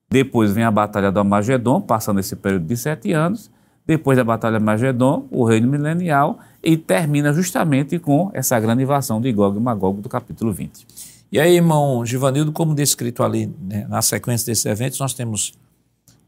depois 0.08 0.52
vem 0.52 0.62
a 0.62 0.70
batalha 0.70 1.10
do 1.10 1.18
Amagedon, 1.18 1.80
passando 1.80 2.20
esse 2.20 2.36
período 2.36 2.66
de 2.66 2.76
sete 2.76 3.12
anos, 3.12 3.50
depois 3.84 4.16
da 4.16 4.22
batalha 4.22 4.60
do 4.60 4.64
Magedon, 4.64 5.26
o 5.28 5.44
reino 5.44 5.68
milenial, 5.68 6.38
e 6.62 6.76
termina 6.76 7.32
justamente 7.32 7.98
com 7.98 8.30
essa 8.32 8.60
grande 8.60 8.84
invasão 8.84 9.20
de 9.20 9.32
Gog 9.32 9.58
e 9.58 9.60
Magog 9.60 10.00
do 10.00 10.08
capítulo 10.08 10.52
20. 10.52 10.86
E 11.32 11.40
aí, 11.40 11.56
irmão 11.56 12.06
Givanildo, 12.06 12.52
como 12.52 12.76
descrito 12.76 13.24
ali 13.24 13.52
né, 13.60 13.84
na 13.88 14.00
sequência 14.00 14.46
desses 14.46 14.64
eventos, 14.66 15.00
nós 15.00 15.14
temos 15.14 15.54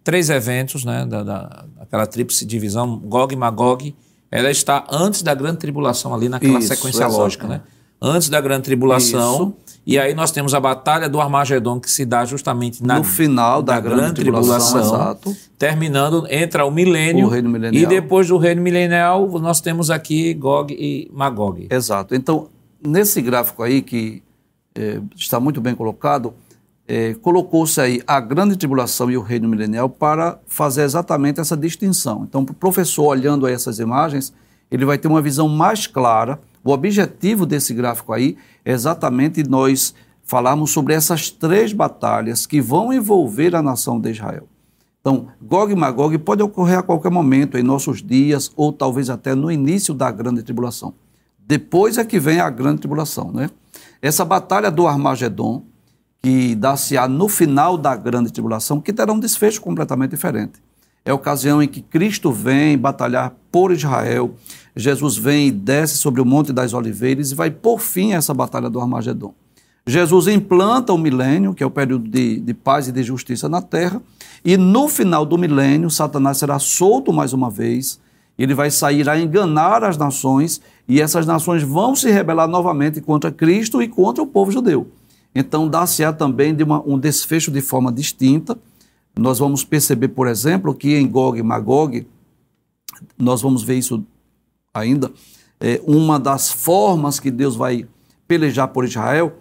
três 0.02 0.30
eventos, 0.30 0.84
né, 0.84 1.06
da, 1.06 1.22
da, 1.22 1.64
daquela 1.78 2.08
tríplice 2.08 2.44
divisão, 2.44 2.98
Gog 2.98 3.32
e 3.32 3.36
Magog, 3.36 3.94
ela 4.32 4.50
está 4.50 4.84
antes 4.90 5.22
da 5.22 5.32
grande 5.32 5.58
tribulação 5.58 6.12
ali 6.12 6.28
naquela 6.28 6.58
Isso, 6.58 6.74
sequência 6.74 7.06
lógica, 7.06 7.46
né? 7.46 7.60
Antes 8.00 8.28
da 8.28 8.40
grande 8.40 8.64
tribulação. 8.64 9.34
Isso. 9.34 9.76
E 9.86 9.98
aí 9.98 10.14
nós 10.14 10.32
temos 10.32 10.52
a 10.52 10.58
batalha 10.58 11.08
do 11.08 11.20
Armagedon 11.20 11.78
que 11.78 11.90
se 11.90 12.04
dá 12.04 12.24
justamente 12.24 12.82
na, 12.84 12.98
no 12.98 13.04
final 13.04 13.62
da, 13.62 13.74
da 13.74 13.80
grande, 13.80 14.00
grande, 14.00 14.20
tribulação, 14.20 14.80
tribulação 14.80 15.36
terminando 15.56 16.26
entra 16.28 16.66
o 16.66 16.72
milênio, 16.72 17.28
o 17.28 17.72
e 17.72 17.86
depois 17.86 18.26
do 18.26 18.36
reino 18.36 18.60
milenial 18.60 19.28
nós 19.38 19.60
temos 19.60 19.88
aqui 19.88 20.34
Gog 20.34 20.74
e 20.74 21.08
Magog. 21.14 21.68
Exato. 21.70 22.16
Então 22.16 22.48
nesse 22.84 23.22
gráfico 23.22 23.62
aí 23.62 23.80
que 23.80 24.24
é, 24.74 25.00
está 25.16 25.40
muito 25.40 25.60
bem 25.60 25.74
colocado, 25.74 26.34
é, 26.86 27.14
colocou-se 27.14 27.80
aí 27.80 28.02
a 28.06 28.20
grande 28.20 28.56
tribulação 28.56 29.10
e 29.10 29.16
o 29.16 29.22
reino 29.22 29.48
milenial 29.48 29.88
para 29.88 30.38
fazer 30.46 30.82
exatamente 30.82 31.40
essa 31.40 31.56
distinção. 31.56 32.24
Então, 32.28 32.42
o 32.42 32.54
professor 32.54 33.06
olhando 33.06 33.46
aí 33.46 33.54
essas 33.54 33.78
imagens, 33.78 34.32
ele 34.70 34.84
vai 34.84 34.96
ter 34.96 35.08
uma 35.08 35.20
visão 35.20 35.48
mais 35.48 35.86
clara. 35.86 36.38
O 36.66 36.72
objetivo 36.72 37.46
desse 37.46 37.72
gráfico 37.72 38.12
aí 38.12 38.36
é 38.64 38.72
exatamente 38.72 39.48
nós 39.48 39.94
falarmos 40.24 40.72
sobre 40.72 40.94
essas 40.94 41.30
três 41.30 41.72
batalhas 41.72 42.44
que 42.44 42.60
vão 42.60 42.92
envolver 42.92 43.54
a 43.54 43.62
nação 43.62 44.00
de 44.00 44.10
Israel. 44.10 44.48
Então, 45.00 45.28
Gog 45.40 45.72
e 45.72 45.76
Magog 45.76 46.18
pode 46.18 46.42
ocorrer 46.42 46.80
a 46.80 46.82
qualquer 46.82 47.12
momento 47.12 47.56
em 47.56 47.62
nossos 47.62 48.02
dias 48.02 48.50
ou 48.56 48.72
talvez 48.72 49.08
até 49.08 49.32
no 49.32 49.48
início 49.48 49.94
da 49.94 50.10
grande 50.10 50.42
tribulação. 50.42 50.94
Depois 51.38 51.98
é 51.98 52.04
que 52.04 52.18
vem 52.18 52.40
a 52.40 52.50
grande 52.50 52.80
tribulação, 52.80 53.30
né? 53.30 53.48
Essa 54.02 54.24
batalha 54.24 54.68
do 54.68 54.88
Armagedon, 54.88 55.62
que 56.20 56.56
dá-se-á 56.56 57.06
no 57.06 57.28
final 57.28 57.78
da 57.78 57.94
grande 57.94 58.32
tribulação, 58.32 58.80
que 58.80 58.92
terá 58.92 59.12
um 59.12 59.20
desfecho 59.20 59.60
completamente 59.60 60.10
diferente. 60.10 60.60
É 61.04 61.12
a 61.12 61.14
ocasião 61.14 61.62
em 61.62 61.68
que 61.68 61.80
Cristo 61.80 62.32
vem 62.32 62.76
batalhar 62.76 63.32
por 63.52 63.70
Israel, 63.70 64.34
Jesus 64.76 65.16
vem 65.16 65.48
e 65.48 65.50
desce 65.50 65.96
sobre 65.96 66.20
o 66.20 66.24
Monte 66.24 66.52
das 66.52 66.74
Oliveiras 66.74 67.32
e 67.32 67.34
vai 67.34 67.50
por 67.50 67.80
fim 67.80 68.12
essa 68.12 68.34
batalha 68.34 68.68
do 68.68 68.78
Armagedon. 68.78 69.34
Jesus 69.86 70.26
implanta 70.26 70.92
o 70.92 70.98
milênio, 70.98 71.54
que 71.54 71.62
é 71.62 71.66
o 71.66 71.70
período 71.70 72.08
de, 72.08 72.40
de 72.40 72.52
paz 72.52 72.88
e 72.88 72.92
de 72.92 73.02
justiça 73.02 73.48
na 73.48 73.62
terra, 73.62 74.02
e 74.44 74.56
no 74.56 74.88
final 74.88 75.24
do 75.24 75.38
milênio, 75.38 75.88
Satanás 75.88 76.38
será 76.38 76.58
solto 76.58 77.12
mais 77.12 77.32
uma 77.32 77.48
vez, 77.48 77.98
ele 78.38 78.52
vai 78.52 78.70
sair 78.70 79.08
a 79.08 79.18
enganar 79.18 79.82
as 79.82 79.96
nações 79.96 80.60
e 80.86 81.00
essas 81.00 81.24
nações 81.24 81.62
vão 81.62 81.96
se 81.96 82.10
rebelar 82.10 82.46
novamente 82.46 83.00
contra 83.00 83.32
Cristo 83.32 83.80
e 83.80 83.88
contra 83.88 84.22
o 84.22 84.26
povo 84.26 84.50
judeu. 84.50 84.88
Então, 85.34 85.68
dá-se-á 85.68 86.12
também 86.12 86.54
de 86.54 86.62
uma, 86.62 86.82
um 86.86 86.98
desfecho 86.98 87.50
de 87.50 87.60
forma 87.60 87.90
distinta. 87.90 88.58
Nós 89.18 89.38
vamos 89.38 89.64
perceber, 89.64 90.08
por 90.08 90.28
exemplo, 90.28 90.74
que 90.74 90.94
em 90.96 91.08
Gog 91.08 91.38
e 91.38 91.42
Magog, 91.42 92.06
nós 93.18 93.40
vamos 93.40 93.62
ver 93.62 93.78
isso 93.78 94.04
ainda, 94.80 95.10
é, 95.60 95.80
uma 95.86 96.18
das 96.18 96.50
formas 96.50 97.18
que 97.18 97.30
Deus 97.30 97.56
vai 97.56 97.86
pelejar 98.28 98.68
por 98.68 98.84
Israel 98.84 99.32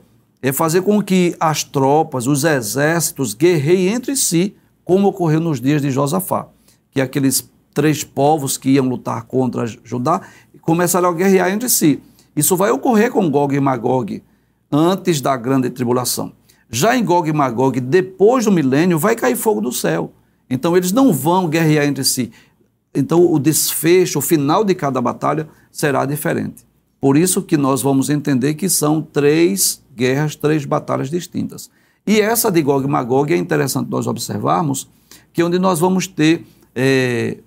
é 0.42 0.52
fazer 0.52 0.82
com 0.82 1.02
que 1.02 1.36
as 1.40 1.64
tropas, 1.64 2.28
os 2.28 2.44
exércitos 2.44 3.34
guerreiem 3.34 3.94
entre 3.94 4.16
si, 4.16 4.56
como 4.84 5.08
ocorreu 5.08 5.40
nos 5.40 5.60
dias 5.60 5.82
de 5.82 5.90
Josafá, 5.90 6.48
que 6.92 7.02
aqueles 7.02 7.50
três 7.74 8.04
povos 8.04 8.58
que 8.58 8.70
iam 8.70 8.88
lutar 8.88 9.24
contra 9.24 9.66
Judá 9.84 10.22
começaram 10.62 11.10
a 11.10 11.14
guerrear 11.14 11.52
entre 11.52 11.68
si. 11.68 12.00
Isso 12.36 12.56
vai 12.56 12.70
ocorrer 12.70 13.12
com 13.12 13.30
Gog 13.30 13.56
e 13.56 13.60
Magog 13.60 14.22
antes 14.72 15.22
da 15.22 15.36
grande 15.36 15.70
tribulação. 15.70 16.32
Já 16.70 16.96
em 16.96 17.04
Gog 17.04 17.30
e 17.30 17.34
Magog, 17.34 17.80
depois 17.80 18.46
do 18.46 18.52
milênio, 18.52 19.00
vai 19.00 19.16
cair 19.16 19.36
fogo 19.36 19.62
do 19.62 19.72
céu. 19.72 20.12
Então 20.50 20.76
eles 20.78 20.92
não 20.92 21.12
vão 21.12 21.48
guerrear 21.48 21.86
entre 21.86 22.04
si. 22.04 22.32
Então 22.96 23.32
o 23.32 23.38
desfecho, 23.40 24.20
o 24.20 24.22
final 24.22 24.64
de 24.64 24.74
cada 24.74 25.02
batalha 25.02 25.48
será 25.72 26.06
diferente. 26.06 26.66
Por 27.00 27.18
isso 27.18 27.42
que 27.42 27.58
nós 27.58 27.82
vamos 27.82 28.10
entender 28.10 28.56
que 28.56 28.70
são 28.70 29.02
três 29.02 29.84
guerras, 29.96 30.36
três 30.36 30.66
batalhas 30.66 31.10
distintas. 31.10 31.70
E 32.08 32.22
essa 32.22 32.52
de 32.52 32.62
Gog 32.62 32.86
e 32.86 32.88
Magog 32.88 33.34
é 33.34 33.38
interessante 33.38 33.90
nós 33.90 34.08
observarmos 34.08 34.88
que 35.34 35.44
onde 35.44 35.60
nós 35.60 35.80
vamos 35.80 36.08
ter 36.08 36.46
é, 36.74 37.38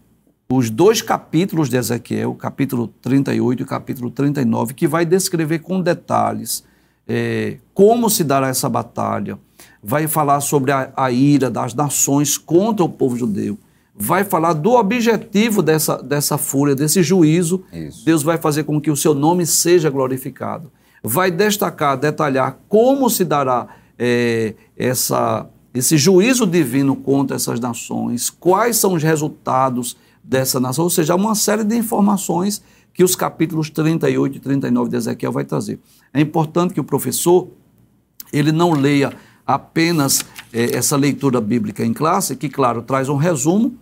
os 0.50 0.70
dois 0.70 1.02
capítulos 1.02 1.68
de 1.68 1.76
Ezequiel, 1.76 2.34
capítulo 2.34 2.88
38 3.02 3.62
e 3.62 3.66
capítulo 3.66 4.10
39, 4.10 4.74
que 4.74 4.88
vai 4.88 5.04
descrever 5.04 5.60
com 5.60 5.80
detalhes 5.80 6.64
é, 7.08 7.58
como 7.72 8.10
se 8.10 8.22
dará 8.22 8.48
essa 8.48 8.68
batalha, 8.68 9.38
vai 9.82 10.06
falar 10.06 10.40
sobre 10.40 10.72
a, 10.72 10.92
a, 10.96 11.10
ira 11.10 11.50
das 11.50 11.74
nações 11.74 12.36
contra 12.36 12.84
o 12.84 12.88
povo 12.88 13.16
judeu, 13.16 13.58
vai 13.98 14.22
falar 14.22 14.52
do 14.52 14.72
objetivo 14.74 15.60
dessa, 15.60 16.00
dessa 16.00 16.38
fúria, 16.38 16.74
desse 16.74 17.02
juízo. 17.02 17.64
Isso. 17.72 18.04
Deus 18.04 18.22
vai 18.22 18.38
fazer 18.38 18.62
com 18.62 18.80
que 18.80 18.90
o 18.90 18.96
seu 18.96 19.12
nome 19.12 19.44
seja 19.44 19.90
glorificado. 19.90 20.70
Vai 21.02 21.30
destacar, 21.30 21.98
detalhar 21.98 22.58
como 22.68 23.10
se 23.10 23.24
dará 23.24 23.66
é, 23.98 24.54
essa, 24.76 25.48
esse 25.74 25.96
juízo 25.98 26.46
divino 26.46 26.94
contra 26.94 27.36
essas 27.36 27.58
nações, 27.58 28.30
quais 28.30 28.76
são 28.76 28.94
os 28.94 29.02
resultados 29.02 29.96
dessa 30.22 30.60
nação, 30.60 30.84
ou 30.84 30.90
seja, 30.90 31.14
uma 31.14 31.34
série 31.34 31.64
de 31.64 31.76
informações 31.76 32.62
que 32.92 33.02
os 33.02 33.16
capítulos 33.16 33.70
38 33.70 34.36
e 34.36 34.40
39 34.40 34.90
de 34.90 34.96
Ezequiel 34.96 35.32
vai 35.32 35.44
trazer. 35.44 35.78
É 36.12 36.20
importante 36.20 36.74
que 36.74 36.80
o 36.80 36.84
professor 36.84 37.48
ele 38.32 38.52
não 38.52 38.72
leia 38.72 39.12
apenas 39.46 40.24
é, 40.52 40.76
essa 40.76 40.96
leitura 40.96 41.40
bíblica 41.40 41.84
em 41.84 41.92
classe, 41.92 42.36
que, 42.36 42.48
claro, 42.48 42.82
traz 42.82 43.08
um 43.08 43.16
resumo, 43.16 43.74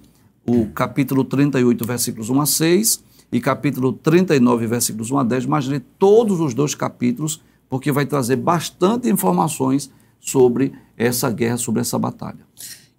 o 0.47 0.67
capítulo 0.67 1.25
38, 1.25 1.85
versículos 1.87 2.31
1 2.31 2.41
a 2.41 2.47
6, 2.47 3.05
e 3.33 3.41
capítulo 3.41 3.93
39, 3.93 4.67
versículos 4.67 5.11
1 5.11 5.19
a 5.19 5.25
10, 5.25 5.47
mas 5.47 5.67
ler 5.67 5.83
todos 5.99 6.41
os 6.41 6.55
dois 6.55 6.75
capítulos, 6.75 7.43
porque 7.69 7.91
vai 7.91 8.07
trazer 8.07 8.37
bastante 8.37 9.09
informações 9.09 9.91
sobre 10.21 10.73
essa 10.97 11.31
guerra, 11.31 11.57
sobre 11.57 11.81
essa 11.81 11.99
batalha. 11.99 12.47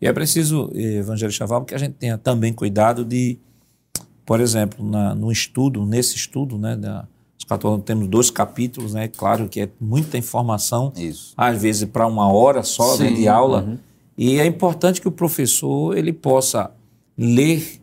E 0.01 0.07
é 0.07 0.13
preciso, 0.13 0.69
Evangelho 0.73 1.31
Chaval, 1.31 1.65
que 1.65 1.73
a 1.73 1.77
gente 1.77 1.93
tenha 1.93 2.17
também 2.17 2.53
cuidado 2.53 3.03
de, 3.03 3.37
por 4.25 4.39
exemplo, 4.39 4.87
na, 4.87 5.15
no 5.15 5.31
estudo, 5.31 5.85
nesse 5.85 6.15
estudo, 6.15 6.57
né, 6.57 6.75
da, 6.75 7.07
temos 7.85 8.07
dois 8.07 8.29
capítulos, 8.29 8.93
né? 8.93 9.07
Claro 9.07 9.47
que 9.47 9.61
é 9.61 9.69
muita 9.79 10.17
informação, 10.17 10.91
Isso. 10.97 11.33
às 11.37 11.61
vezes 11.61 11.85
para 11.85 12.05
uma 12.05 12.29
hora 12.29 12.61
só 12.61 12.97
né, 12.97 13.09
de 13.09 13.27
aula. 13.27 13.63
Uhum. 13.63 13.77
E 14.17 14.39
é 14.39 14.45
importante 14.45 14.99
que 14.99 15.07
o 15.07 15.11
professor 15.11 15.97
ele 15.97 16.11
possa 16.11 16.71
ler 17.17 17.81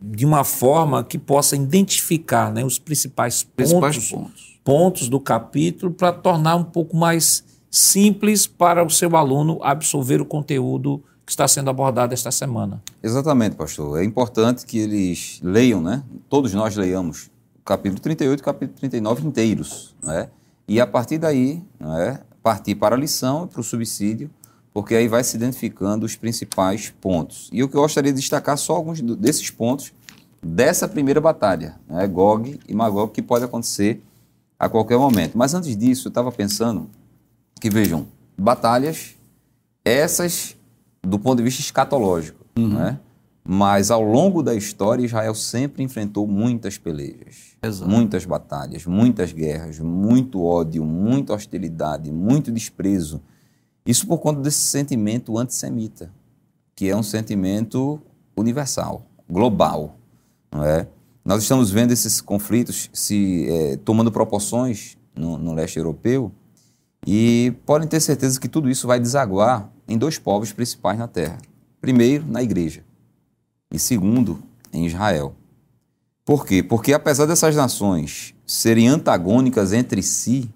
de 0.00 0.26
uma 0.26 0.44
forma 0.44 1.04
que 1.04 1.18
possa 1.18 1.56
identificar 1.56 2.52
né, 2.52 2.64
os 2.64 2.78
principais, 2.78 3.44
principais 3.44 3.96
pontos, 3.96 4.10
pontos. 4.10 4.60
pontos 4.64 5.08
do 5.08 5.20
capítulo 5.20 5.92
para 5.92 6.12
tornar 6.12 6.56
um 6.56 6.64
pouco 6.64 6.96
mais 6.96 7.44
simples 7.70 8.46
para 8.46 8.84
o 8.84 8.90
seu 8.90 9.16
aluno 9.16 9.58
absorver 9.62 10.20
o 10.20 10.24
conteúdo 10.24 11.02
que 11.24 11.32
está 11.32 11.46
sendo 11.46 11.70
abordado 11.70 12.12
esta 12.12 12.30
semana. 12.30 12.82
Exatamente, 13.02 13.56
pastor. 13.56 14.00
É 14.00 14.04
importante 14.04 14.66
que 14.66 14.78
eles 14.78 15.40
leiam, 15.42 15.80
né? 15.80 16.02
Todos 16.28 16.52
nós 16.52 16.76
leiamos 16.76 17.30
o 17.60 17.64
capítulo 17.64 18.00
38 18.00 18.38
e 18.38 18.42
o 18.42 18.44
capítulo 18.44 18.78
39 18.78 19.26
inteiros, 19.26 19.94
né? 20.02 20.28
E 20.66 20.80
a 20.80 20.86
partir 20.86 21.18
daí, 21.18 21.62
né, 21.78 22.20
partir 22.42 22.74
para 22.74 22.94
a 22.94 22.98
lição 22.98 23.44
e 23.44 23.48
para 23.48 23.60
o 23.60 23.64
subsídio, 23.64 24.30
porque 24.72 24.94
aí 24.94 25.08
vai 25.08 25.22
se 25.22 25.36
identificando 25.36 26.06
os 26.06 26.16
principais 26.16 26.92
pontos. 27.00 27.48
E 27.52 27.62
o 27.62 27.68
que 27.68 27.76
eu 27.76 27.82
gostaria 27.82 28.12
de 28.12 28.18
destacar 28.18 28.56
só 28.56 28.74
alguns 28.74 29.00
desses 29.00 29.50
pontos 29.50 29.92
dessa 30.42 30.88
primeira 30.88 31.20
batalha, 31.20 31.76
né, 31.88 32.06
Gog 32.06 32.58
e 32.68 32.74
Magog, 32.74 33.12
que 33.12 33.22
pode 33.22 33.44
acontecer 33.44 34.02
a 34.58 34.68
qualquer 34.68 34.98
momento. 34.98 35.36
Mas 35.36 35.54
antes 35.54 35.76
disso, 35.76 36.08
eu 36.08 36.10
estava 36.10 36.32
pensando 36.32 36.88
que, 37.60 37.70
vejam, 37.70 38.06
batalhas, 38.36 39.16
essas 39.84 40.56
do 41.02 41.18
ponto 41.18 41.38
de 41.38 41.42
vista 41.42 41.60
escatológico, 41.60 42.44
uhum. 42.56 42.68
né? 42.68 42.98
mas 43.44 43.90
ao 43.90 44.02
longo 44.02 44.42
da 44.42 44.54
história, 44.54 45.04
Israel 45.04 45.34
sempre 45.34 45.82
enfrentou 45.82 46.26
muitas 46.28 46.78
pelejas, 46.78 47.56
Exato. 47.60 47.90
muitas 47.90 48.24
batalhas, 48.24 48.86
muitas 48.86 49.32
guerras, 49.32 49.80
muito 49.80 50.44
ódio, 50.44 50.84
muita 50.84 51.34
hostilidade, 51.34 52.12
muito 52.12 52.52
desprezo 52.52 53.20
isso 53.84 54.06
por 54.06 54.18
conta 54.18 54.40
desse 54.40 54.58
sentimento 54.58 55.36
antissemita, 55.38 56.12
que 56.74 56.88
é 56.88 56.96
um 56.96 57.02
sentimento 57.02 58.00
universal, 58.36 59.02
global. 59.28 59.96
Não 60.50 60.64
é? 60.64 60.86
Nós 61.24 61.42
estamos 61.42 61.70
vendo 61.70 61.92
esses 61.92 62.20
conflitos 62.20 62.90
se 62.92 63.46
é, 63.48 63.76
tomando 63.76 64.10
proporções 64.10 64.96
no, 65.14 65.38
no 65.38 65.54
leste 65.54 65.78
europeu 65.78 66.32
e 67.06 67.54
podem 67.66 67.88
ter 67.88 68.00
certeza 68.00 68.40
que 68.40 68.48
tudo 68.48 68.70
isso 68.70 68.86
vai 68.86 68.98
desaguar 68.98 69.70
em 69.88 69.98
dois 69.98 70.18
povos 70.18 70.52
principais 70.52 70.98
na 70.98 71.08
Terra. 71.08 71.38
Primeiro, 71.80 72.24
na 72.26 72.42
igreja. 72.42 72.84
E 73.72 73.78
segundo, 73.78 74.42
em 74.72 74.86
Israel. 74.86 75.34
Por 76.24 76.46
quê? 76.46 76.62
Porque 76.62 76.92
apesar 76.92 77.26
dessas 77.26 77.56
nações 77.56 78.34
serem 78.46 78.86
antagônicas 78.86 79.72
entre 79.72 80.02
si, 80.02 80.48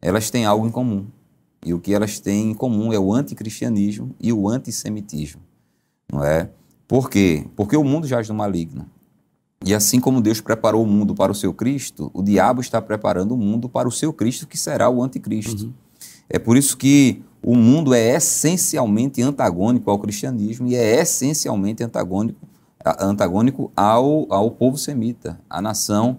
elas 0.00 0.30
têm 0.30 0.44
algo 0.44 0.66
em 0.66 0.70
comum. 0.70 1.06
E 1.64 1.72
o 1.72 1.80
que 1.80 1.94
elas 1.94 2.20
têm 2.20 2.50
em 2.50 2.54
comum 2.54 2.92
é 2.92 2.98
o 2.98 3.12
anticristianismo 3.12 4.14
e 4.20 4.32
o 4.32 4.48
antissemitismo. 4.48 5.40
Não 6.12 6.22
é? 6.22 6.50
Por 6.86 7.08
quê? 7.08 7.46
Porque 7.56 7.76
o 7.76 7.82
mundo 7.82 8.06
jaz 8.06 8.28
no 8.28 8.34
maligno. 8.34 8.86
E 9.64 9.74
assim 9.74 9.98
como 9.98 10.20
Deus 10.20 10.40
preparou 10.42 10.84
o 10.84 10.86
mundo 10.86 11.14
para 11.14 11.32
o 11.32 11.34
seu 11.34 11.54
Cristo, 11.54 12.10
o 12.12 12.22
diabo 12.22 12.60
está 12.60 12.82
preparando 12.82 13.32
o 13.32 13.38
mundo 13.38 13.66
para 13.68 13.88
o 13.88 13.92
seu 13.92 14.12
Cristo, 14.12 14.46
que 14.46 14.58
será 14.58 14.90
o 14.90 15.02
anticristo. 15.02 15.64
Uhum. 15.64 15.72
É 16.28 16.38
por 16.38 16.56
isso 16.56 16.76
que 16.76 17.22
o 17.42 17.56
mundo 17.56 17.94
é 17.94 18.14
essencialmente 18.14 19.22
antagônico 19.22 19.90
ao 19.90 19.98
cristianismo 19.98 20.68
e 20.68 20.76
é 20.76 21.00
essencialmente 21.00 21.82
antagônico, 21.82 22.38
antagônico 23.00 23.72
ao, 23.74 24.26
ao 24.30 24.50
povo 24.50 24.76
semita, 24.76 25.40
à 25.48 25.62
nação 25.62 26.18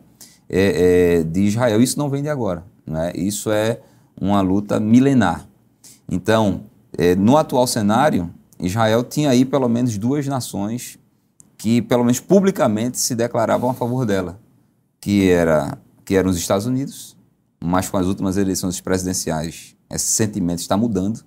é, 0.49 1.19
é, 1.19 1.23
de 1.23 1.41
Israel. 1.41 1.81
Isso 1.81 1.99
não 1.99 2.09
vem 2.09 2.23
de 2.23 2.29
agora. 2.29 2.65
Né? 2.85 3.11
Isso 3.15 3.51
é 3.51 3.79
uma 4.19 4.41
luta 4.41 4.79
milenar. 4.79 5.47
Então, 6.09 6.61
é, 6.97 7.15
no 7.15 7.37
atual 7.37 7.67
cenário, 7.67 8.33
Israel 8.59 9.03
tinha 9.03 9.29
aí 9.29 9.43
pelo 9.43 9.67
menos 9.67 9.97
duas 9.97 10.25
nações 10.27 10.97
que, 11.57 11.81
pelo 11.81 12.03
menos 12.03 12.19
publicamente, 12.19 12.99
se 12.99 13.15
declaravam 13.15 13.69
a 13.69 13.73
favor 13.73 14.05
dela, 14.05 14.39
que, 14.99 15.29
era, 15.29 15.77
que 16.03 16.15
eram 16.15 16.29
os 16.29 16.37
Estados 16.37 16.65
Unidos, 16.65 17.15
mas 17.63 17.89
com 17.89 17.97
as 17.97 18.07
últimas 18.07 18.37
eleições 18.37 18.79
presidenciais 18.79 19.75
esse 19.89 20.11
sentimento 20.11 20.59
está 20.59 20.75
mudando, 20.75 21.23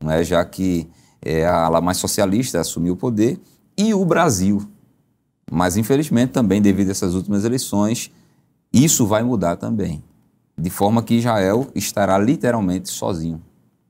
não 0.00 0.10
é? 0.10 0.24
já 0.24 0.44
que 0.44 0.88
é, 1.22 1.44
a 1.44 1.64
ala 1.64 1.80
mais 1.80 1.98
socialista 1.98 2.60
assumiu 2.60 2.94
o 2.94 2.96
poder, 2.96 3.38
e 3.76 3.94
o 3.94 4.04
Brasil. 4.04 4.68
Mas, 5.50 5.76
infelizmente, 5.76 6.30
também 6.30 6.62
devido 6.62 6.88
a 6.88 6.90
essas 6.92 7.14
últimas 7.14 7.44
eleições, 7.44 8.10
isso 8.72 9.06
vai 9.06 9.22
mudar 9.22 9.56
também 9.56 10.02
de 10.60 10.70
forma 10.70 11.02
que 11.02 11.14
Israel 11.14 11.66
estará 11.74 12.18
literalmente 12.18 12.90
sozinho, 12.90 13.40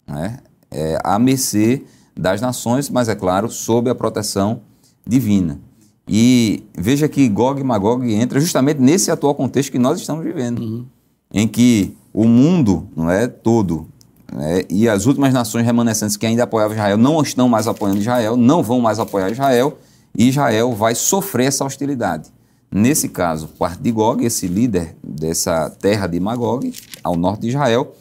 né? 0.07 0.39
é, 0.71 0.99
à 1.03 1.18
mercê 1.18 1.83
das 2.16 2.41
nações, 2.41 2.89
mas 2.89 3.09
é 3.09 3.14
claro, 3.14 3.51
sob 3.51 3.91
a 3.91 3.95
proteção 3.95 4.61
divina. 5.07 5.59
E 6.07 6.64
veja 6.77 7.09
que 7.09 7.29
Gog 7.29 7.61
e 7.61 7.64
Magog 7.64 8.12
entra 8.12 8.41
justamente 8.41 8.81
nesse 8.81 9.11
atual 9.11 9.35
contexto 9.35 9.73
que 9.73 9.79
nós 9.79 10.01
estamos 10.01 10.25
vivendo, 10.25 10.61
uhum. 10.61 10.87
em 11.33 11.47
que 11.47 11.97
o 12.12 12.25
mundo 12.25 12.89
não 12.97 13.11
é 13.11 13.27
todo 13.27 13.89
né, 14.33 14.62
e 14.68 14.89
as 14.89 15.07
últimas 15.07 15.33
nações 15.33 15.64
remanescentes 15.64 16.16
que 16.16 16.27
ainda 16.27 16.45
apoiavam 16.45 16.77
Israel 16.77 16.97
não 16.97 17.21
estão 17.23 17.49
mais 17.49 17.66
apoiando 17.66 18.01
Israel, 18.01 18.37
não 18.37 18.62
vão 18.62 18.81
mais 18.81 18.99
apoiar 18.99 19.31
Israel, 19.31 19.79
e 20.16 20.29
Israel 20.29 20.73
vai 20.73 20.95
sofrer 20.95 21.47
essa 21.47 21.64
hostilidade. 21.64 22.31
Nesse 22.73 23.09
caso, 23.09 23.49
parte 23.49 23.81
de 23.81 23.91
Gog, 23.91 24.25
esse 24.25 24.47
líder 24.47 24.97
dessa 25.11 25.69
terra 25.71 26.07
de 26.07 26.21
Magog, 26.21 26.73
ao 27.03 27.17
norte 27.17 27.43
de 27.43 27.49
Israel. 27.49 27.95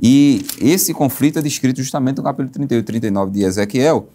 E 0.00 0.44
esse 0.60 0.92
conflito 0.92 1.38
é 1.38 1.42
descrito 1.42 1.80
justamente 1.80 2.18
no 2.18 2.22
capítulo 2.22 2.50
38 2.50 2.82
e 2.82 2.86
39 2.86 3.30
de 3.30 3.44
Ezequiel. 3.44 4.08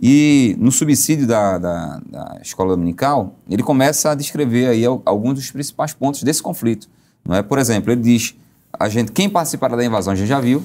E 0.00 0.56
no 0.58 0.70
subsídio 0.70 1.26
da, 1.26 1.58
da, 1.58 2.00
da, 2.10 2.38
escola 2.42 2.70
dominical, 2.70 3.34
ele 3.48 3.62
começa 3.62 4.10
a 4.10 4.14
descrever 4.14 4.68
aí 4.68 4.84
alguns 4.84 5.34
dos 5.34 5.50
principais 5.50 5.92
pontos 5.94 6.22
desse 6.22 6.42
conflito. 6.42 6.88
Não 7.24 7.34
é? 7.34 7.42
Por 7.42 7.58
exemplo, 7.58 7.90
ele 7.90 8.02
diz: 8.02 8.34
a 8.78 8.88
gente, 8.88 9.12
quem 9.12 9.28
participará 9.28 9.74
da 9.74 9.84
invasão, 9.84 10.12
a 10.12 10.16
gente 10.16 10.28
já 10.28 10.38
viu, 10.38 10.62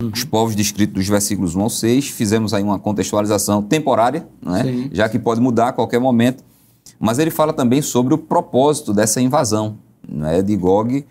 uhum. 0.00 0.10
os 0.12 0.22
povos 0.22 0.54
descritos 0.54 0.94
dos 0.94 1.08
versículos 1.08 1.56
1 1.56 1.60
ao 1.60 1.70
6, 1.70 2.08
fizemos 2.08 2.54
aí 2.54 2.62
uma 2.62 2.78
contextualização 2.78 3.60
temporária, 3.60 4.26
não 4.40 4.56
é? 4.56 4.64
já 4.92 5.08
que 5.08 5.18
pode 5.18 5.40
mudar 5.40 5.68
a 5.68 5.72
qualquer 5.72 5.98
momento. 5.98 6.44
Mas 6.98 7.18
ele 7.18 7.30
fala 7.30 7.52
também 7.52 7.82
sobre 7.82 8.14
o 8.14 8.18
propósito 8.18 8.92
dessa 8.92 9.20
invasão 9.20 9.78
né, 10.08 10.42
de 10.42 10.56
Gog 10.56 11.04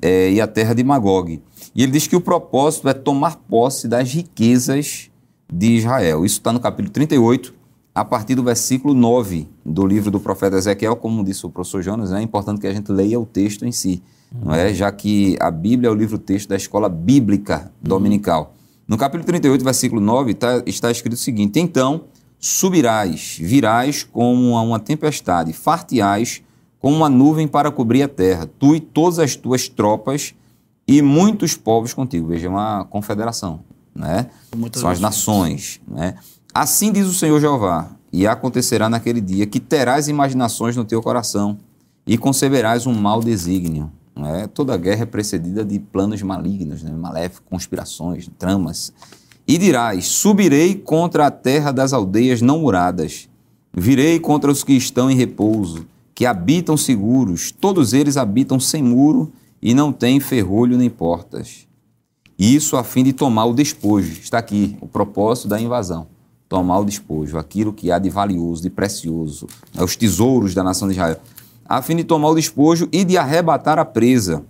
é, 0.00 0.30
e 0.30 0.40
a 0.40 0.46
terra 0.46 0.74
de 0.74 0.84
Magog. 0.84 1.42
E 1.74 1.82
ele 1.82 1.92
diz 1.92 2.06
que 2.06 2.16
o 2.16 2.20
propósito 2.20 2.88
é 2.88 2.94
tomar 2.94 3.36
posse 3.48 3.88
das 3.88 4.12
riquezas 4.12 5.10
de 5.52 5.76
Israel. 5.76 6.24
Isso 6.24 6.38
está 6.38 6.52
no 6.52 6.60
capítulo 6.60 6.90
38, 6.90 7.54
a 7.94 8.04
partir 8.04 8.34
do 8.34 8.42
versículo 8.42 8.94
9 8.94 9.48
do 9.64 9.86
livro 9.86 10.10
do 10.10 10.20
profeta 10.20 10.56
Ezequiel, 10.56 10.96
como 10.96 11.24
disse 11.24 11.46
o 11.46 11.50
professor 11.50 11.82
Jonas, 11.82 12.10
né, 12.10 12.20
é 12.20 12.22
importante 12.22 12.60
que 12.60 12.66
a 12.66 12.72
gente 12.72 12.90
leia 12.90 13.18
o 13.18 13.26
texto 13.26 13.64
em 13.64 13.72
si, 13.72 14.02
uhum. 14.32 14.46
não 14.46 14.54
é? 14.54 14.72
já 14.72 14.90
que 14.90 15.36
a 15.40 15.50
Bíblia 15.50 15.88
é 15.88 15.90
o 15.90 15.94
livro-texto 15.94 16.48
da 16.48 16.56
escola 16.56 16.88
bíblica 16.88 17.70
dominical. 17.80 18.42
Uhum. 18.42 18.64
No 18.88 18.98
capítulo 18.98 19.24
38, 19.24 19.64
versículo 19.64 20.00
9, 20.00 20.34
tá, 20.34 20.62
está 20.66 20.90
escrito 20.90 21.14
o 21.14 21.16
seguinte: 21.16 21.58
Então 21.58 22.04
subirás, 22.38 23.38
virás 23.40 24.02
como 24.02 24.50
uma 24.50 24.78
tempestade, 24.78 25.54
farteais 25.54 26.42
como 26.84 26.96
uma 26.98 27.08
nuvem 27.08 27.48
para 27.48 27.70
cobrir 27.70 28.02
a 28.02 28.08
terra, 28.08 28.46
tu 28.58 28.74
e 28.74 28.78
todas 28.78 29.18
as 29.18 29.34
tuas 29.34 29.70
tropas 29.70 30.34
e 30.86 31.00
muitos 31.00 31.56
povos 31.56 31.94
contigo. 31.94 32.28
Veja, 32.28 32.46
é 32.46 32.50
uma 32.50 32.84
confederação, 32.84 33.60
né? 33.94 34.26
Muitas 34.54 34.82
São 34.82 34.90
as 34.90 35.00
nações, 35.00 35.80
né? 35.88 36.16
Assim 36.52 36.92
diz 36.92 37.06
o 37.06 37.14
Senhor 37.14 37.40
Jeová, 37.40 37.92
e 38.12 38.26
acontecerá 38.26 38.90
naquele 38.90 39.22
dia 39.22 39.46
que 39.46 39.58
terás 39.58 40.08
imaginações 40.08 40.76
no 40.76 40.84
teu 40.84 41.00
coração 41.00 41.56
e 42.06 42.18
conceberás 42.18 42.86
um 42.86 42.92
mau 42.92 43.20
desígnio. 43.20 43.90
Né? 44.14 44.46
Toda 44.48 44.76
guerra 44.76 45.04
é 45.04 45.06
precedida 45.06 45.64
de 45.64 45.78
planos 45.78 46.20
malignos, 46.20 46.82
né? 46.82 46.90
maléficos, 46.90 47.48
conspirações, 47.48 48.28
tramas 48.38 48.92
e 49.48 49.56
dirás: 49.56 50.04
Subirei 50.04 50.74
contra 50.74 51.28
a 51.28 51.30
terra 51.30 51.72
das 51.72 51.94
aldeias 51.94 52.42
não 52.42 52.58
muradas, 52.58 53.26
virei 53.72 54.20
contra 54.20 54.50
os 54.50 54.62
que 54.62 54.74
estão 54.74 55.10
em 55.10 55.16
repouso, 55.16 55.86
que 56.14 56.24
habitam 56.24 56.76
seguros, 56.76 57.50
todos 57.50 57.92
eles 57.92 58.16
habitam 58.16 58.60
sem 58.60 58.82
muro 58.82 59.32
e 59.60 59.74
não 59.74 59.92
têm 59.92 60.20
ferrolho 60.20 60.76
nem 60.76 60.88
portas. 60.88 61.66
Isso 62.38 62.76
a 62.76 62.84
fim 62.84 63.02
de 63.02 63.12
tomar 63.12 63.46
o 63.46 63.54
despojo. 63.54 64.12
Está 64.12 64.38
aqui 64.38 64.76
o 64.80 64.86
propósito 64.86 65.48
da 65.48 65.60
invasão: 65.60 66.06
tomar 66.48 66.78
o 66.78 66.84
despojo, 66.84 67.38
aquilo 67.38 67.72
que 67.72 67.90
há 67.90 67.98
de 67.98 68.10
valioso, 68.10 68.62
de 68.62 68.70
precioso, 68.70 69.46
né, 69.74 69.82
os 69.82 69.96
tesouros 69.96 70.54
da 70.54 70.62
nação 70.62 70.88
de 70.88 70.94
Israel. 70.94 71.18
a 71.66 71.80
fim 71.80 71.96
de 71.96 72.04
tomar 72.04 72.28
o 72.28 72.34
despojo 72.34 72.88
e 72.92 73.04
de 73.04 73.16
arrebatar 73.16 73.78
a 73.78 73.84
presa, 73.84 74.44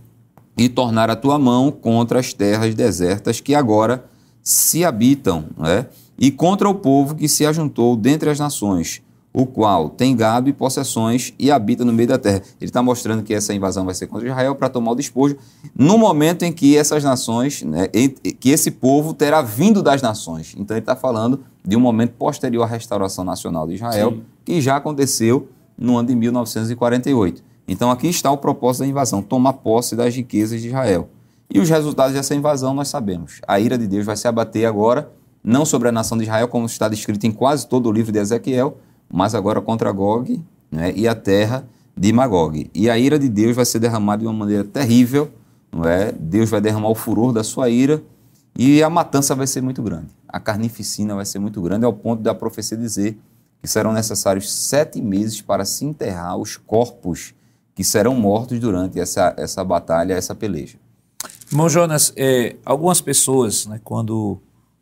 e 0.57 0.69
tornar 0.69 1.11
a 1.11 1.17
tua 1.17 1.39
mão 1.39 1.71
contra 1.71 2.19
as 2.19 2.33
terras 2.33 2.75
desertas 2.75 3.41
que 3.41 3.55
agora 3.55 4.05
se 4.43 4.85
habitam, 4.85 5.47
né? 5.57 5.87
e 6.19 6.31
contra 6.31 6.69
o 6.69 6.75
povo 6.75 7.15
que 7.15 7.29
se 7.29 7.45
ajuntou 7.45 7.97
dentre 7.97 8.31
as 8.31 8.39
nações, 8.39 9.03
o 9.35 9.45
qual 9.45 9.91
tem 9.91 10.15
gado 10.15 10.49
e 10.49 10.53
possessões 10.53 11.35
e 11.37 11.51
habita 11.51 11.85
no 11.85 11.93
meio 11.93 12.09
da 12.09 12.17
terra. 12.17 12.37
Ele 12.61 12.71
está 12.71 12.81
mostrando 12.81 13.25
que 13.25 13.35
essa 13.35 13.53
invasão 13.53 13.85
vai 13.85 13.93
ser 13.93 14.07
contra 14.07 14.29
Israel 14.29 14.55
para 14.55 14.69
tomar 14.69 14.93
o 14.93 14.95
despojo, 14.95 15.37
no 15.77 15.99
momento 15.99 16.45
em 16.45 16.53
que 16.53 16.77
essas 16.77 17.03
nações, 17.03 17.61
né, 17.63 17.89
que 17.89 18.51
esse 18.51 18.71
povo 18.71 19.13
terá 19.13 19.43
vindo 19.43 19.83
das 19.83 20.01
nações. 20.01 20.55
Então 20.57 20.77
ele 20.77 20.83
está 20.83 20.95
falando 20.95 21.41
de 21.67 21.77
um 21.77 21.81
momento 21.81 22.13
posterior 22.13 22.63
à 22.63 22.67
restauração 22.67 23.25
nacional 23.25 23.67
de 23.67 23.75
Israel, 23.75 24.13
Sim. 24.13 24.23
que 24.45 24.61
já 24.61 24.77
aconteceu 24.77 25.49
no 25.77 25.99
ano 25.99 26.09
de 26.09 26.15
1948. 26.15 27.43
Então 27.67 27.91
aqui 27.91 28.07
está 28.07 28.31
o 28.31 28.39
propósito 28.39 28.83
da 28.83 28.87
invasão, 28.87 29.21
tomar 29.21 29.55
posse 29.55 29.97
das 29.97 30.15
riquezas 30.15 30.61
de 30.63 30.69
Israel. 30.69 31.09
E 31.51 31.59
os 31.59 31.69
resultados 31.69 32.15
dessa 32.15 32.37
invasão 32.37 32.73
nós 32.73 32.87
sabemos. 32.87 33.41
A 33.49 33.59
ira 33.59 33.77
de 33.77 33.89
Deus 33.89 34.07
vai 34.07 34.17
se 34.17 34.29
abater 34.29 34.65
agora, 34.65 35.11
não 35.43 35.65
sobre 35.65 35.89
a 35.89 35.93
nação 35.93 36.17
de 36.17 36.25
Israel, 36.25 36.47
como 36.47 36.67
está 36.67 36.89
descrito 36.89 37.27
em 37.27 37.33
quase 37.33 37.67
todo 37.67 37.89
o 37.89 37.93
livro 37.93 38.13
de 38.13 38.19
Ezequiel, 38.19 38.79
mas 39.13 39.35
agora 39.35 39.61
contra 39.61 39.91
Gog 39.93 40.43
né, 40.71 40.93
e 40.95 41.07
a 41.07 41.15
terra 41.15 41.67
de 41.97 42.13
Magog. 42.13 42.71
E 42.75 42.91
a 42.91 42.99
ira 42.99 43.19
de 43.19 43.29
Deus 43.29 43.55
vai 43.55 43.65
ser 43.65 43.79
derramada 43.79 44.21
de 44.21 44.27
uma 44.27 44.33
maneira 44.33 44.65
terrível, 44.65 45.31
não 45.71 45.85
é? 45.89 46.13
Deus 46.13 46.51
vai 46.51 46.61
derramar 46.61 46.89
o 46.89 46.95
furor 46.95 47.33
da 47.33 47.45
sua 47.45 47.69
ira 47.69 48.03
e 48.57 48.83
a 48.83 48.91
matança 48.91 49.35
vai 49.35 49.47
ser 49.47 49.61
muito 49.61 49.83
grande. 49.83 50.09
A 50.29 50.41
carnificina 50.41 51.15
vai 51.15 51.25
ser 51.25 51.39
muito 51.39 51.61
grande, 51.63 51.85
ao 51.85 51.93
ponto 51.93 52.23
da 52.23 52.35
profecia 52.35 52.77
dizer 52.77 53.19
que 53.61 53.69
serão 53.69 53.93
necessários 53.93 54.53
sete 54.53 55.01
meses 55.01 55.41
para 55.41 55.65
se 55.65 55.85
enterrar 55.85 56.37
os 56.37 56.57
corpos 56.57 57.35
que 57.75 57.83
serão 57.83 58.15
mortos 58.15 58.59
durante 58.61 59.01
essa, 59.01 59.35
essa 59.37 59.65
batalha, 59.65 60.15
essa 60.15 60.35
peleja. 60.35 60.79
Irmão 61.51 61.69
Jonas, 61.69 62.13
é, 62.17 62.57
algumas 62.65 63.01
pessoas, 63.01 63.67
né, 63.67 63.81
quando 63.83 64.39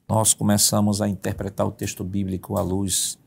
nós 0.08 0.34
começamos 0.34 1.00
a 1.00 1.08
interpretar 1.08 1.66
o 1.66 1.70
texto 1.70 2.04
bíblico 2.04 2.56
à 2.56 2.62
luz 2.62 3.18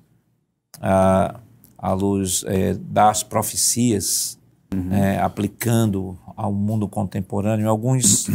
à, 0.80 1.39
à 1.78 1.93
luz 1.93 2.43
é, 2.47 2.73
das 2.73 3.23
profecias, 3.23 4.39
uhum. 4.73 4.93
é, 4.93 5.19
aplicando 5.19 6.17
ao 6.36 6.51
mundo 6.51 6.88
contemporâneo. 6.88 7.69
Alguns 7.69 8.28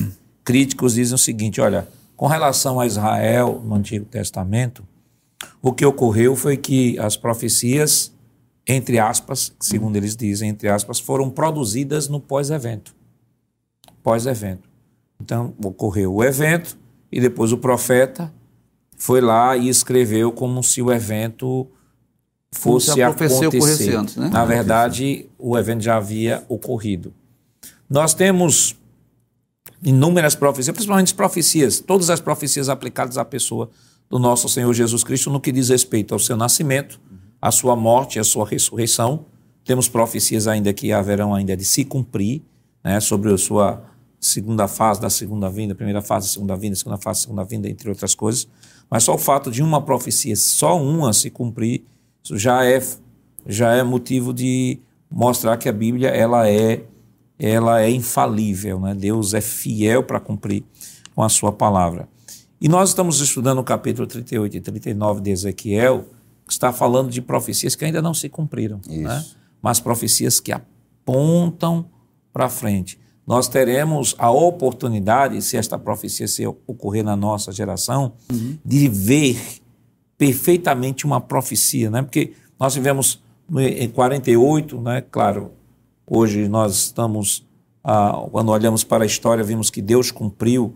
críticos 0.45 0.95
dizem 0.95 1.15
o 1.15 1.19
seguinte: 1.19 1.61
olha, 1.61 1.89
com 2.17 2.27
relação 2.27 2.79
a 2.81 2.87
Israel 2.87 3.63
no 3.65 3.75
Antigo 3.75 4.05
Testamento, 4.05 4.85
o 5.63 5.73
que 5.73 5.85
ocorreu 5.85 6.37
foi 6.37 6.57
que 6.57 6.99
as 6.99 7.17
profecias, 7.17 8.13
entre 8.67 8.99
aspas, 8.99 9.55
segundo 9.59 9.97
eles 9.97 10.17
dizem, 10.17 10.51
entre 10.51 10.69
aspas, 10.69 11.01
foram 11.01 11.31
produzidas 11.31 12.09
no 12.09 12.21
pós-evento. 12.21 12.95
Pós-evento. 14.03 14.69
Então, 15.21 15.55
ocorreu 15.65 16.15
o 16.15 16.25
evento 16.25 16.79
e 17.13 17.21
depois 17.21 17.53
o 17.53 17.59
profeta 17.59 18.33
foi 18.97 19.21
lá 19.21 19.57
e 19.57 19.69
escreveu 19.69 20.31
como 20.31 20.63
se 20.63 20.83
o 20.83 20.93
evento 20.93 21.67
fosse 22.53 23.01
acontecer. 23.03 23.97
Antes, 23.97 24.17
né? 24.17 24.29
Na 24.29 24.45
verdade, 24.45 25.27
o 25.39 25.57
evento 25.57 25.83
já 25.83 25.97
havia 25.97 26.45
ocorrido. 26.49 27.13
Nós 27.89 28.15
temos 28.15 28.77
inúmeras 29.83 30.35
profecias, 30.35 30.75
principalmente 30.75 31.09
as 31.09 31.13
profecias, 31.13 31.81
todas 31.81 32.11
as 32.11 32.21
profecias 32.21 32.69
aplicadas 32.69 33.17
à 33.17 33.25
pessoa 33.25 33.71
do 34.09 34.19
nosso 34.19 34.49
Senhor 34.49 34.73
Jesus 34.75 35.05
Cristo 35.05 35.31
no 35.31 35.41
que 35.41 35.53
diz 35.53 35.69
respeito 35.69 36.13
ao 36.13 36.19
seu 36.19 36.37
nascimento, 36.37 37.01
à 37.41 37.51
sua 37.51 37.75
morte 37.77 38.17
e 38.17 38.21
à 38.21 38.25
sua 38.25 38.47
ressurreição. 38.47 39.25
Temos 39.65 39.89
profecias 39.89 40.47
ainda 40.47 40.73
que 40.73 40.93
haverão 40.93 41.35
ainda 41.35 41.57
de 41.57 41.65
se 41.65 41.85
cumprir, 41.85 42.43
né, 42.83 42.99
sobre 42.99 43.33
a 43.33 43.39
sua 43.39 43.83
segunda 44.19 44.69
fase 44.69 45.01
da 45.01 45.09
segunda 45.09 45.49
vinda, 45.49 45.75
primeira 45.75 46.03
fase 46.03 46.27
da 46.27 46.33
segunda 46.33 46.57
vinda, 46.57 46.77
segunda 46.77 46.99
fase 46.99 47.21
da 47.21 47.23
segunda 47.23 47.45
vinda, 47.45 47.69
entre 47.69 47.89
outras 47.89 48.15
coisas. 48.15 48.47
Mas 48.91 49.05
só 49.05 49.15
o 49.15 49.19
fato 49.19 49.51
de 49.51 49.63
uma 49.63 49.81
profecia, 49.81 50.35
só 50.37 50.81
uma 50.81 51.13
se 51.13 51.31
cumprir, 51.31 51.85
isso 52.23 52.39
já 52.39 52.65
é, 52.65 52.83
já 53.47 53.75
é 53.75 53.83
motivo 53.83 54.33
de 54.33 54.79
mostrar 55.11 55.57
que 55.57 55.69
a 55.69 55.73
Bíblia 55.73 56.09
ela 56.09 56.49
é, 56.49 56.85
ela 57.39 57.83
é 57.83 57.91
infalível, 57.91 58.79
né? 58.81 58.95
Deus 58.95 59.35
é 59.35 59.41
fiel 59.41 60.03
para 60.03 60.21
cumprir 60.21 60.65
com 61.15 61.23
a 61.23 61.29
sua 61.29 61.53
palavra. 61.53 62.09
E 62.61 62.69
nós 62.69 62.91
estamos 62.91 63.21
estudando 63.21 63.59
o 63.59 63.65
capítulo 63.65 64.07
38 64.07 64.57
e 64.57 64.61
39 64.61 65.21
de 65.23 65.31
Ezequiel, 65.31 66.05
que 66.47 66.53
está 66.53 66.73
falando 66.73 67.11
de 67.11 67.23
profecias 67.23 67.75
que 67.75 67.85
ainda 67.85 68.03
não 68.03 68.13
se 68.13 68.29
cumpriram, 68.29 68.81
né? 68.87 69.25
mas 69.63 69.81
profecias 69.81 70.41
que 70.41 70.53
apontam 70.53 71.87
para 72.33 72.49
frente. 72.49 72.99
Nós 73.27 73.49
teremos 73.49 74.15
a 74.19 74.31
oportunidade, 74.31 75.41
se 75.41 75.57
esta 75.57 75.79
profecia 75.79 76.27
se 76.27 76.47
ocorrer 76.47 77.05
na 77.05 77.15
nossa 77.15 77.53
geração, 77.53 78.13
uhum. 78.31 78.59
de 78.65 78.89
ver 78.89 79.60
perfeitamente 80.21 81.07
uma 81.07 81.19
profecia, 81.19 81.89
né? 81.89 82.03
Porque 82.03 82.35
nós 82.59 82.75
vivemos 82.75 83.23
em 83.57 83.89
48, 83.89 84.79
né? 84.79 85.01
Claro, 85.11 85.53
hoje 86.07 86.47
nós 86.47 86.77
estamos, 86.77 87.49
ah, 87.83 88.27
quando 88.31 88.51
olhamos 88.51 88.85
para 88.85 89.03
a 89.03 89.07
história, 89.07 89.43
vimos 89.43 89.71
que 89.71 89.81
Deus 89.81 90.11
cumpriu 90.11 90.75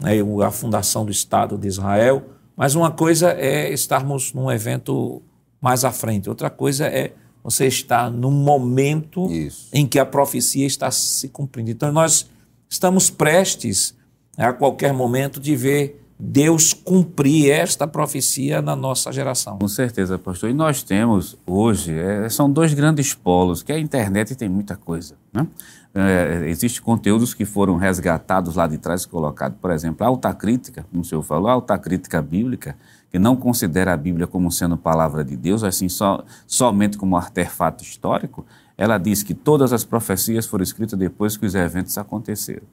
né, 0.00 0.12
a 0.46 0.50
fundação 0.52 1.04
do 1.04 1.10
Estado 1.10 1.58
de 1.58 1.66
Israel, 1.66 2.22
mas 2.56 2.76
uma 2.76 2.92
coisa 2.92 3.32
é 3.32 3.72
estarmos 3.72 4.32
num 4.32 4.48
evento 4.48 5.20
mais 5.60 5.84
à 5.84 5.90
frente, 5.90 6.28
outra 6.28 6.48
coisa 6.48 6.86
é 6.86 7.14
você 7.42 7.66
estar 7.66 8.08
no 8.08 8.30
momento 8.30 9.28
Isso. 9.28 9.70
em 9.72 9.88
que 9.88 9.98
a 9.98 10.06
profecia 10.06 10.66
está 10.68 10.88
se 10.92 11.28
cumprindo. 11.30 11.68
Então 11.68 11.90
nós 11.90 12.30
estamos 12.70 13.10
prestes 13.10 13.92
a 14.36 14.52
qualquer 14.52 14.92
momento 14.92 15.40
de 15.40 15.56
ver 15.56 16.03
Deus 16.26 16.72
cumprir 16.72 17.50
esta 17.50 17.86
profecia 17.86 18.62
na 18.62 18.74
nossa 18.74 19.12
geração. 19.12 19.58
Com 19.58 19.68
certeza, 19.68 20.18
pastor. 20.18 20.48
E 20.48 20.54
nós 20.54 20.82
temos 20.82 21.36
hoje, 21.46 21.92
é, 21.92 22.28
são 22.30 22.50
dois 22.50 22.72
grandes 22.72 23.12
polos, 23.12 23.62
que 23.62 23.70
é 23.70 23.74
a 23.76 23.78
internet 23.78 24.34
tem 24.34 24.48
muita 24.48 24.74
coisa. 24.74 25.16
Né? 25.32 25.46
É, 25.94 26.48
Existem 26.48 26.82
conteúdos 26.82 27.34
que 27.34 27.44
foram 27.44 27.76
resgatados 27.76 28.56
lá 28.56 28.66
de 28.66 28.78
trás 28.78 29.02
e 29.02 29.08
colocados. 29.08 29.58
Por 29.60 29.70
exemplo, 29.70 30.02
a 30.04 30.08
alta 30.08 30.32
crítica, 30.32 30.86
como 30.90 31.02
o 31.02 31.04
senhor 31.04 31.22
falou, 31.22 31.48
a 31.48 31.52
alta 31.52 31.76
crítica 31.76 32.22
bíblica, 32.22 32.74
que 33.10 33.18
não 33.18 33.36
considera 33.36 33.92
a 33.92 33.96
Bíblia 33.96 34.26
como 34.26 34.50
sendo 34.50 34.78
palavra 34.78 35.22
de 35.22 35.36
Deus, 35.36 35.62
assim, 35.62 35.88
só, 35.88 36.24
somente 36.46 36.96
como 36.96 37.16
artefato 37.16 37.84
histórico, 37.84 38.46
ela 38.78 38.96
diz 38.96 39.22
que 39.22 39.34
todas 39.34 39.72
as 39.72 39.84
profecias 39.84 40.46
foram 40.46 40.64
escritas 40.64 40.98
depois 40.98 41.36
que 41.36 41.44
os 41.44 41.54
eventos 41.54 41.96
aconteceram. 41.98 42.66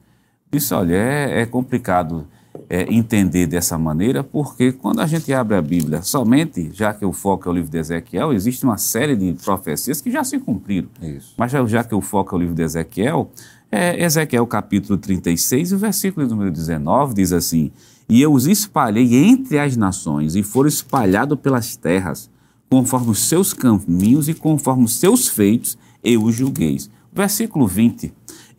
Isso, 0.50 0.74
olha, 0.74 0.94
é, 0.94 1.42
é 1.42 1.46
complicado 1.46 2.26
é, 2.68 2.92
entender 2.92 3.46
dessa 3.46 3.78
maneira, 3.78 4.22
porque 4.22 4.72
quando 4.72 5.00
a 5.00 5.06
gente 5.06 5.32
abre 5.32 5.56
a 5.56 5.62
Bíblia 5.62 6.02
somente, 6.02 6.70
já 6.72 6.92
que 6.92 7.04
o 7.04 7.12
foco 7.12 7.48
é 7.48 7.52
o 7.52 7.54
livro 7.54 7.70
de 7.70 7.78
Ezequiel, 7.78 8.32
existe 8.32 8.64
uma 8.64 8.78
série 8.78 9.16
de 9.16 9.32
profecias 9.34 10.00
que 10.00 10.10
já 10.10 10.24
se 10.24 10.38
cumpriram. 10.38 10.88
Isso. 11.00 11.34
Mas 11.36 11.52
já, 11.52 11.64
já, 11.66 11.84
que 11.84 11.94
o 11.94 12.00
foco 12.00 12.34
é 12.34 12.38
o 12.38 12.40
livro 12.40 12.54
de 12.54 12.62
Ezequiel, 12.62 13.30
é, 13.70 14.02
Ezequiel 14.04 14.46
capítulo 14.46 14.98
36, 14.98 15.72
o 15.72 15.78
versículo 15.78 16.26
número 16.26 16.50
19 16.50 17.14
diz 17.14 17.32
assim: 17.32 17.70
E 18.08 18.20
eu 18.20 18.32
os 18.32 18.46
espalhei 18.46 19.14
entre 19.14 19.58
as 19.58 19.76
nações, 19.76 20.36
e 20.36 20.42
foram 20.42 20.68
espalhados 20.68 21.38
pelas 21.38 21.76
terras, 21.76 22.30
conforme 22.68 23.10
os 23.10 23.20
seus 23.20 23.52
caminhos 23.52 24.28
e 24.28 24.34
conforme 24.34 24.84
os 24.84 24.98
seus 24.98 25.28
feitos, 25.28 25.76
eu 26.02 26.22
os 26.22 26.34
julgueis. 26.34 26.90
Versículo 27.12 27.66
20 27.66 28.12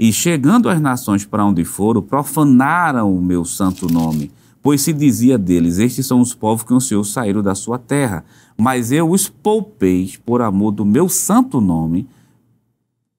e 0.04 0.12
chegando 0.12 0.68
as 0.68 0.82
nações 0.82 1.26
para 1.26 1.46
onde 1.46 1.64
foram, 1.64 2.02
profanaram 2.02 3.16
o 3.16 3.22
meu 3.22 3.46
santo 3.46 3.88
nome, 3.88 4.34
pois 4.62 4.82
se 4.82 4.92
dizia 4.92 5.38
deles: 5.38 5.78
Estes 5.78 6.06
são 6.06 6.20
os 6.20 6.34
povos 6.34 6.66
que 6.66 6.74
o 6.74 6.82
Senhor 6.82 7.06
saíram 7.06 7.42
da 7.42 7.56
sua 7.56 7.80
terra. 7.80 8.26
Mas 8.58 8.92
eu 8.92 9.10
os 9.10 9.30
poupei 9.30 10.14
por 10.26 10.42
amor 10.42 10.72
do 10.72 10.84
meu 10.84 11.08
santo 11.08 11.62
nome, 11.62 12.06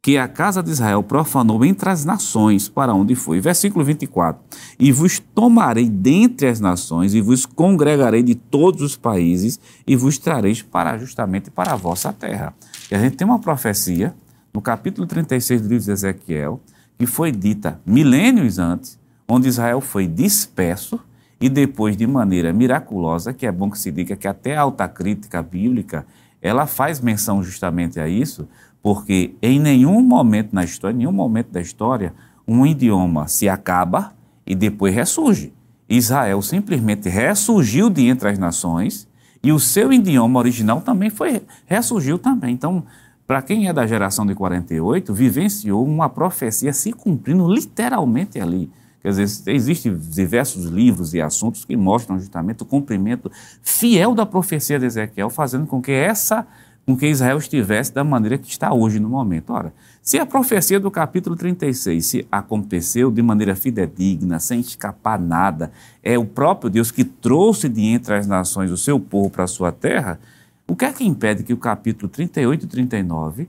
que 0.03 0.19
a 0.19 0.29
casa 0.29 0.63
de 0.63 0.73
Israel 0.73 1.03
profanou 1.03 1.65
entre 1.65 1.89
as 1.89 2.05
nações 2.05 2.69
para 2.69 2.93
onde 2.93 3.15
foi. 3.15 3.41
Versículo 3.41 3.83
24: 3.83 4.43
E 4.79 4.93
vos 4.93 5.19
tomarei 5.19 5.89
dentre 5.89 6.49
as 6.49 6.61
nações, 6.61 7.15
e 7.15 7.23
vos 7.23 7.47
congregarei 7.47 8.23
de 8.23 8.35
todos 8.35 8.83
os 8.83 8.95
países, 8.95 9.59
e 9.87 9.97
vos 9.97 10.19
trareis 10.19 10.61
para 10.61 10.99
justamente 10.99 11.51
para 11.51 11.73
a 11.73 11.77
vossa 11.77 12.13
terra. 12.13 12.55
E 12.91 12.95
a 12.95 12.99
gente 12.99 13.17
tem 13.17 13.27
uma 13.27 13.39
profecia 13.39 14.15
no 14.53 14.61
capítulo 14.61 15.07
36 15.07 15.63
do 15.63 15.69
livro 15.69 15.87
de 15.87 15.91
Ezequiel, 15.91 16.61
que 16.99 17.07
foi 17.07 17.33
dita 17.33 17.81
milênios 17.85 18.59
antes, 18.59 18.99
onde 19.29 19.49
Israel 19.49 19.81
foi 19.81 20.07
disperso 20.07 21.01
e 21.41 21.49
depois, 21.49 21.97
de 21.97 22.07
maneira 22.07 22.53
miraculosa, 22.53 23.33
que 23.33 23.47
é 23.47 23.53
bom 23.53 23.71
que 23.71 23.79
se 23.79 23.91
diga 23.91 24.17
que 24.17 24.29
até 24.29 24.57
a 24.57 24.63
alta 24.63 24.89
crítica 24.89 25.43
bíblica, 25.43 26.07
ela 26.41 26.67
faz 26.67 27.01
menção 27.01 27.43
justamente 27.43 27.99
a 27.99 28.09
isso, 28.09 28.49
porque 28.83 29.35
em 29.43 29.59
nenhum 29.59 30.01
momento 30.03 30.53
na 30.53 30.65
história, 30.65 30.95
em 30.95 30.99
nenhum 30.99 31.13
momento 31.13 31.51
da 31.51 31.61
história, 31.61 32.15
um 32.47 32.67
idioma 32.67 33.27
se 33.29 33.49
acaba 33.49 34.13
e 34.47 34.55
depois 34.55 34.95
ressurge. 34.95 35.53
Israel 35.89 36.41
simplesmente 36.43 37.09
ressurgiu 37.09 37.91
de 37.91 38.07
entre 38.07 38.29
as 38.29 38.39
nações 38.39 39.09
e 39.43 39.53
o 39.53 39.59
seu 39.59 39.93
idioma 39.93 40.39
original 40.39 40.81
também 40.81 41.11
foi 41.11 41.43
ressurgiu 41.67 42.19
também. 42.19 42.55
Então, 42.55 42.85
para 43.27 43.41
quem 43.41 43.69
é 43.69 43.73
da 43.73 43.87
geração 43.87 44.27
de 44.27 44.35
48, 44.35 45.13
vivenciou 45.15 45.85
uma 45.85 46.09
profecia 46.09 46.73
se 46.73 46.93
cumprindo 46.93 47.49
literalmente 47.49 48.39
ali. 48.39 48.71
Quer 49.01 49.11
dizer, 49.11 49.53
existem 49.53 49.97
diversos 49.97 50.65
livros 50.65 51.13
e 51.15 51.21
assuntos 51.21 51.65
que 51.65 51.77
mostram 51.77 52.19
justamente 52.19 52.63
o 52.63 52.67
cumprimento 52.67 53.31
fiel 53.63 54.15
da 54.15 54.25
profecia 54.25 54.79
de 54.79 54.87
Ezequiel, 54.87 55.29
fazendo 55.29 55.67
com 55.67 55.81
que 55.81 55.93
essa 55.93 56.47
com 56.87 56.97
que 56.97 57.07
Israel 57.07 57.39
estivesse 57.39 57.93
da 57.93 58.05
maneira 58.05 58.37
que 58.37 58.51
está 58.51 58.73
hoje 58.73 59.01
no 59.01 59.09
momento. 59.09 59.53
Ora, 59.53 59.73
se 60.03 60.19
a 60.19 60.27
profecia 60.27 60.79
do 60.79 60.91
capítulo 60.91 61.35
36 61.35 62.05
se 62.05 62.27
aconteceu 62.31 63.11
de 63.11 63.23
maneira 63.23 63.57
fidedigna, 63.57 64.39
sem 64.39 64.61
escapar 64.61 65.19
nada, 65.19 65.73
é 66.03 66.19
o 66.19 66.27
próprio 66.27 66.69
Deus 66.69 66.91
que 66.91 67.05
trouxe 67.05 67.69
de 67.69 67.83
entre 67.87 68.15
as 68.15 68.27
nações 68.27 68.71
o 68.71 68.77
seu 68.77 69.01
povo 69.01 69.31
para 69.31 69.45
a 69.45 69.49
sua 69.49 69.73
terra, 69.73 70.21
o 70.67 70.75
que 70.75 70.85
é 70.85 70.93
que 70.93 71.05
impede 71.05 71.43
que 71.43 71.53
o 71.53 71.59
capítulo 71.59 72.09
38 72.09 72.65
e 72.65 72.69
39 72.69 73.49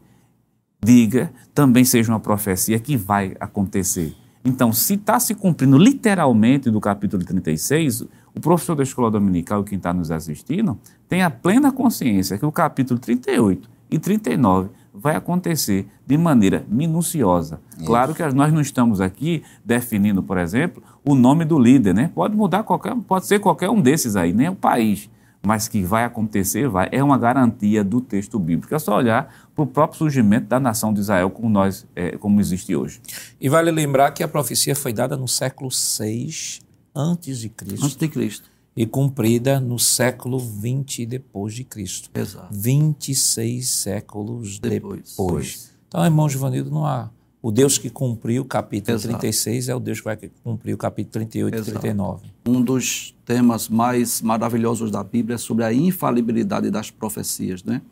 diga 0.83 1.31
também 1.53 1.83
seja 1.85 2.11
uma 2.11 2.19
profecia 2.19 2.79
que 2.79 2.97
vai 2.97 3.35
acontecer? 3.39 4.15
Então, 4.43 4.71
se 4.71 4.93
está 4.93 5.19
se 5.19 5.33
cumprindo 5.33 5.77
literalmente 5.77 6.69
do 6.69 6.79
capítulo 6.79 7.23
36, 7.23 8.01
o 8.35 8.39
professor 8.39 8.75
da 8.75 8.83
escola 8.83 9.09
dominical, 9.09 9.63
quem 9.63 9.77
está 9.77 9.91
nos 9.91 10.11
assistindo, 10.11 10.77
tem 11.09 11.23
a 11.23 11.31
plena 11.31 11.71
consciência 11.71 12.37
que 12.37 12.45
o 12.45 12.51
capítulo 12.51 12.99
38 12.99 13.67
e 13.89 13.97
39 13.97 14.69
vai 14.93 15.15
acontecer 15.15 15.87
de 16.05 16.17
maneira 16.17 16.63
minuciosa. 16.69 17.59
Isso. 17.75 17.85
Claro 17.85 18.13
que 18.13 18.23
nós 18.33 18.53
não 18.53 18.61
estamos 18.61 19.01
aqui 19.01 19.43
definindo, 19.63 20.21
por 20.21 20.37
exemplo, 20.37 20.83
o 21.03 21.15
nome 21.15 21.43
do 21.43 21.57
líder, 21.57 21.93
né? 21.93 22.11
Pode 22.13 22.35
mudar 22.35 22.63
qualquer, 22.63 22.95
pode 22.95 23.25
ser 23.25 23.39
qualquer 23.39 23.69
um 23.69 23.81
desses 23.81 24.15
aí, 24.15 24.31
nem 24.31 24.49
o 24.49 24.55
país, 24.55 25.09
mas 25.45 25.67
que 25.67 25.83
vai 25.83 26.03
acontecer, 26.03 26.67
vai, 26.67 26.89
é 26.91 27.03
uma 27.03 27.17
garantia 27.17 27.83
do 27.83 28.01
texto 28.01 28.39
bíblico. 28.39 28.73
É 28.73 28.79
só 28.79 28.97
olhar 28.97 29.49
para 29.53 29.63
o 29.63 29.67
próprio 29.67 29.99
surgimento 29.99 30.47
da 30.47 30.59
nação 30.59 30.93
de 30.93 30.99
Israel 30.99 31.29
como 31.29 31.49
nós, 31.49 31.85
é, 31.95 32.17
como 32.17 32.39
existe 32.39 32.75
hoje. 32.75 32.99
E 33.39 33.47
vale 33.47 33.71
lembrar 33.71 34.11
que 34.11 34.23
a 34.23 34.27
profecia 34.27 34.75
foi 34.75 34.91
dada 34.91 35.15
no 35.15 35.27
século 35.27 35.69
6 35.69 36.61
antes 36.95 37.39
de 37.39 37.49
Cristo. 37.49 37.85
Antes 37.85 37.97
de 37.97 38.07
Cristo. 38.07 38.49
E 38.75 38.85
cumprida 38.85 39.59
no 39.59 39.79
século 39.79 40.37
20 40.37 41.05
depois 41.05 41.53
de 41.53 41.63
Cristo. 41.63 42.09
Exato. 42.13 42.47
26 42.51 43.69
séculos 43.69 44.59
depois. 44.59 45.11
depois. 45.11 45.71
Então, 45.87 46.03
irmão 46.03 46.27
Givanildo, 46.27 46.71
não 46.71 46.85
há 46.85 47.09
o 47.45 47.51
Deus 47.51 47.77
que 47.77 47.91
cumpriu 47.91 48.41
o 48.41 48.45
capítulo 48.45 48.97
Exato. 48.97 49.19
36 49.19 49.69
é 49.69 49.75
o 49.75 49.79
Deus 49.79 49.99
que 49.99 50.05
vai 50.05 50.17
cumprir 50.43 50.73
o 50.73 50.77
capítulo 50.79 51.11
38 51.11 51.53
Exato. 51.53 51.69
e 51.69 51.79
39. 51.79 52.25
Um 52.47 52.59
dos 52.59 53.15
temas 53.23 53.69
mais 53.69 54.19
maravilhosos 54.19 54.89
da 54.89 55.03
Bíblia 55.03 55.35
é 55.35 55.37
sobre 55.37 55.63
a 55.63 55.71
infalibilidade 55.71 56.71
das 56.71 56.89
profecias, 56.89 57.63
né? 57.63 57.83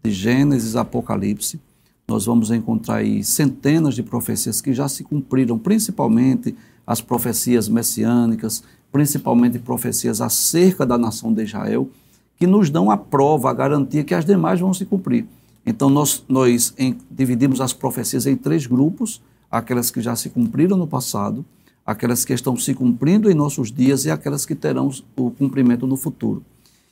De 0.00 0.12
Gênesis 0.12 0.76
a 0.76 0.82
Apocalipse, 0.82 1.58
nós 2.06 2.26
vamos 2.26 2.52
encontrar 2.52 2.98
aí 2.98 3.24
centenas 3.24 3.96
de 3.96 4.04
profecias 4.04 4.60
que 4.60 4.72
já 4.72 4.86
se 4.86 5.02
cumpriram, 5.02 5.58
principalmente 5.58 6.54
as 6.86 7.00
profecias 7.00 7.68
messiânicas, 7.68 8.62
principalmente 8.92 9.58
profecias 9.58 10.20
acerca 10.20 10.86
da 10.86 10.96
nação 10.96 11.34
de 11.34 11.42
Israel, 11.42 11.88
que 12.36 12.46
nos 12.46 12.70
dão 12.70 12.92
a 12.92 12.96
prova, 12.96 13.50
a 13.50 13.54
garantia 13.54 14.04
que 14.04 14.14
as 14.14 14.24
demais 14.24 14.60
vão 14.60 14.72
se 14.72 14.86
cumprir. 14.86 15.26
Então, 15.70 15.88
nós, 15.88 16.24
nós 16.28 16.74
em, 16.76 16.98
dividimos 17.08 17.60
as 17.60 17.72
profecias 17.72 18.26
em 18.26 18.34
três 18.34 18.66
grupos: 18.66 19.22
aquelas 19.48 19.88
que 19.88 20.00
já 20.00 20.16
se 20.16 20.28
cumpriram 20.28 20.76
no 20.76 20.86
passado, 20.86 21.44
aquelas 21.86 22.24
que 22.24 22.32
estão 22.32 22.56
se 22.56 22.74
cumprindo 22.74 23.30
em 23.30 23.34
nossos 23.34 23.70
dias 23.70 24.04
e 24.04 24.10
aquelas 24.10 24.44
que 24.44 24.56
terão 24.56 24.90
o 25.16 25.30
cumprimento 25.30 25.86
no 25.86 25.96
futuro. 25.96 26.42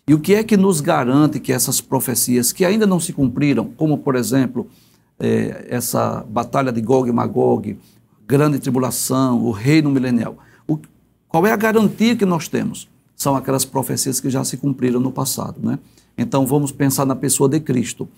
E 0.07 0.15
o 0.15 0.21
que 0.21 0.33
é 0.33 0.45
que 0.45 0.57
nos 0.57 0.81
garante 0.81 1.41
que 1.41 1.53
essas 1.53 1.81
profecias 1.81 2.53
que 2.53 2.65
ainda 2.65 2.87
não 2.87 3.01
se 3.01 3.13
cumpriram, 3.13 3.67
como 3.77 3.99
por 3.99 4.15
exemplo 4.15 4.69
é, 5.19 5.67
essa 5.69 6.25
batalha 6.31 6.73
de 6.73 6.81
Gog 6.81 7.09
e 7.09 7.13
Magog, 7.13 7.77
grande 8.27 8.61
tribulação, 8.61 9.45
o 9.45 9.51
reino 9.51 9.91
milenial, 9.91 10.39
o, 10.69 10.79
qual 11.29 11.45
é 11.47 11.51
a 11.51 11.57
garantia 11.57 12.15
que 12.15 12.25
nós 12.25 12.47
temos? 12.47 12.89
São 13.17 13.35
aquelas 13.35 13.65
profecias 13.65 14.21
que 14.21 14.31
já 14.31 14.45
se 14.45 14.57
cumpriram 14.57 15.01
no 15.01 15.11
passado, 15.11 15.61
né? 15.61 15.81
Então 16.17 16.47
vamos 16.47 16.71
pensar 16.71 17.05
na 17.05 17.17
pessoa 17.17 17.49
de 17.49 17.59
Cristo. 17.59 18.09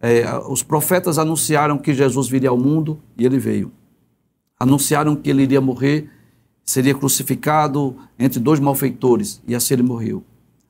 É, 0.00 0.24
os 0.48 0.62
profetas 0.62 1.18
anunciaram 1.18 1.76
que 1.76 1.92
Jesus 1.92 2.28
viria 2.28 2.48
ao 2.48 2.58
mundo 2.58 2.98
e 3.18 3.26
ele 3.26 3.38
veio. 3.38 3.70
Anunciaram 4.58 5.14
que 5.14 5.28
ele 5.28 5.42
iria 5.42 5.60
morrer, 5.60 6.08
seria 6.64 6.94
crucificado 6.94 7.96
entre 8.18 8.40
dois 8.40 8.58
malfeitores 8.58 9.42
e 9.46 9.54
assim 9.54 9.74
ele 9.74 9.82
morreu. 9.82 10.24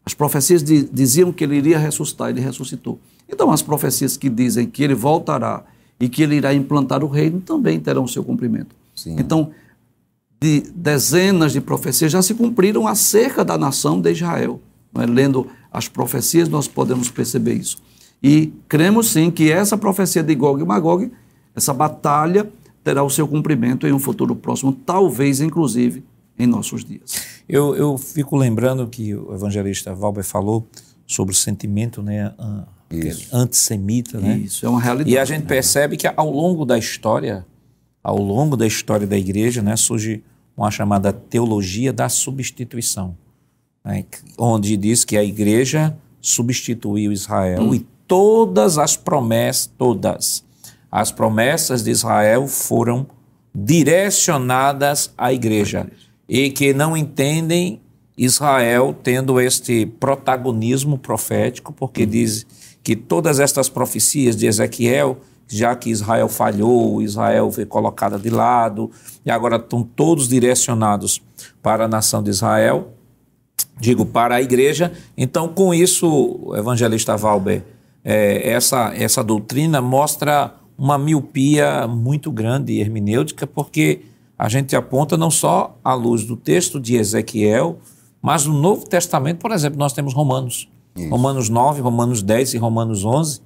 As 0.05 0.15
profecias 0.15 0.63
de, 0.63 0.83
diziam 0.85 1.33
que 1.33 1.45
ele 1.45 1.57
iria 1.57 1.79
ressuscitar, 1.79 2.31
ele 2.31 2.41
ressuscitou. 2.41 2.99
Então, 3.29 3.51
as 3.53 3.63
profecias 3.63 4.17
que 4.17 4.29
dizem 4.29 4.67
que 4.67 4.83
ele 4.83 4.95
voltará 4.95 5.63
e 6.01 6.09
que 6.09 6.23
ele 6.23 6.37
irá 6.37 6.53
implantar 6.53 7.05
o 7.05 7.07
reino 7.07 7.41
também 7.41 7.79
terão 7.79 8.09
seu 8.09 8.25
cumprimento. 8.25 8.75
Sim. 8.95 9.17
Então, 9.19 9.53
de 10.41 10.63
dezenas 10.75 11.53
de 11.53 11.61
profecias 11.61 12.11
já 12.11 12.23
se 12.23 12.35
cumpriram 12.35 12.89
acerca 12.89 13.45
da 13.45 13.59
nação 13.59 14.01
de 14.01 14.11
Israel. 14.11 14.61
É? 14.95 15.07
Lendo 15.07 15.47
as 15.71 15.87
profecias, 15.87 16.49
nós 16.49 16.67
podemos 16.67 17.11
perceber 17.11 17.55
isso. 17.55 17.79
E 18.23 18.53
cremos 18.69 19.11
sim 19.11 19.31
que 19.31 19.51
essa 19.51 19.79
profecia 19.79 20.23
de 20.23 20.35
Gog 20.35 20.61
e 20.61 20.65
Magog, 20.65 21.11
essa 21.55 21.73
batalha, 21.73 22.51
terá 22.85 23.03
o 23.03 23.11
seu 23.11 23.27
cumprimento 23.27 23.87
em 23.87 23.93
um 23.93 23.99
futuro 23.99 24.35
próximo, 24.35 24.73
talvez 24.73 25.41
inclusive 25.41 26.05
em 26.39 26.47
nossos 26.47 26.85
dias. 26.85 27.23
Eu, 27.49 27.75
eu 27.75 27.99
fico 27.99 28.37
lembrando 28.37 28.87
que 28.87 29.15
o 29.15 29.35
evangelista 29.35 29.95
Valber 29.95 30.25
falou 30.25 30.67
sobre 31.07 31.35
o 31.35 31.37
sentimento 31.37 32.03
né, 32.03 32.33
antissemita. 33.33 34.19
Né? 34.19 34.39
Isso, 34.39 34.65
é 34.65 34.69
uma 34.69 34.81
realidade. 34.81 35.11
E 35.11 35.19
a 35.19 35.25
gente 35.25 35.43
né? 35.43 35.49
percebe 35.49 35.97
que 35.97 36.07
ao 36.07 36.31
longo 36.31 36.65
da 36.65 36.79
história, 36.79 37.47
ao 38.03 38.17
longo 38.17 38.57
da 38.57 38.67
história 38.67 39.07
da 39.07 39.19
igreja, 39.19 39.63
né, 39.63 39.77
surge 39.77 40.23
uma 40.57 40.71
chamada 40.71 41.13
teologia 41.13 41.93
da 41.93 42.09
substituição, 42.09 43.17
né, 43.85 44.05
onde 44.39 44.77
diz 44.77 45.05
que 45.05 45.17
a 45.17 45.25
igreja 45.25 45.97
substituiu 46.21 47.13
Israel 47.13 47.63
hum. 47.63 47.75
e 47.75 47.87
todas 48.11 48.77
as 48.77 48.97
promessas, 48.97 49.71
todas 49.79 50.45
as 50.91 51.13
promessas 51.13 51.85
de 51.85 51.93
Israel 51.93 52.49
foram 52.49 53.07
direcionadas 53.55 55.15
à 55.17 55.33
igreja 55.33 55.89
e 56.29 56.51
que 56.51 56.75
não 56.75 56.97
entendem 56.97 57.81
Israel 58.19 58.97
tendo 59.01 59.41
este 59.41 59.87
protagonismo 59.87 60.99
profético, 60.99 61.73
porque 61.73 62.03
uhum. 62.03 62.11
diz 62.11 62.45
que 62.83 62.97
todas 62.97 63.39
estas 63.39 63.69
profecias 63.69 64.35
de 64.35 64.49
Ezequiel, 64.49 65.19
já 65.47 65.77
que 65.77 65.89
Israel 65.89 66.29
falhou, 66.29 67.01
Israel 67.01 67.53
foi 67.53 67.65
colocada 67.65 68.19
de 68.19 68.29
lado, 68.29 68.91
e 69.25 69.31
agora 69.31 69.55
estão 69.55 69.85
todos 69.85 70.29
direcionados 70.29 71.23
para 71.63 71.85
a 71.85 71.89
nação 71.89 72.25
de 72.25 72.31
Israel, 72.31 72.93
digo, 73.79 74.05
para 74.05 74.35
a 74.35 74.43
igreja. 74.43 74.93
Então, 75.17 75.47
com 75.47 75.73
isso, 75.73 76.41
o 76.43 76.57
evangelista 76.57 77.17
Valber 77.17 77.63
é, 78.05 78.51
essa, 78.51 78.93
essa 78.95 79.23
doutrina 79.23 79.81
mostra 79.81 80.55
uma 80.77 80.97
miopia 80.97 81.87
muito 81.87 82.33
grande 82.33 82.81
hermenêutica, 82.81 83.47
porque 83.47 84.03
a 84.39 84.49
gente 84.49 84.75
aponta 84.75 85.17
não 85.17 85.31
só 85.31 85.77
à 85.85 85.93
luz 85.93 86.25
do 86.25 86.37
texto 86.37 86.81
de 86.81 86.97
Ezequiel, 86.97 87.79
mas 88.23 88.47
no 88.47 88.59
Novo 88.59 88.89
Testamento, 88.89 89.39
por 89.39 89.53
exemplo, 89.53 89.79
nós 89.79 89.93
temos 89.93 90.15
Romanos. 90.15 90.69
Isso. 90.97 91.09
Romanos 91.09 91.49
9, 91.49 91.81
Romanos 91.81 92.23
10 92.23 92.55
e 92.55 92.59
Romanos 92.59 93.05
11. 93.05 93.41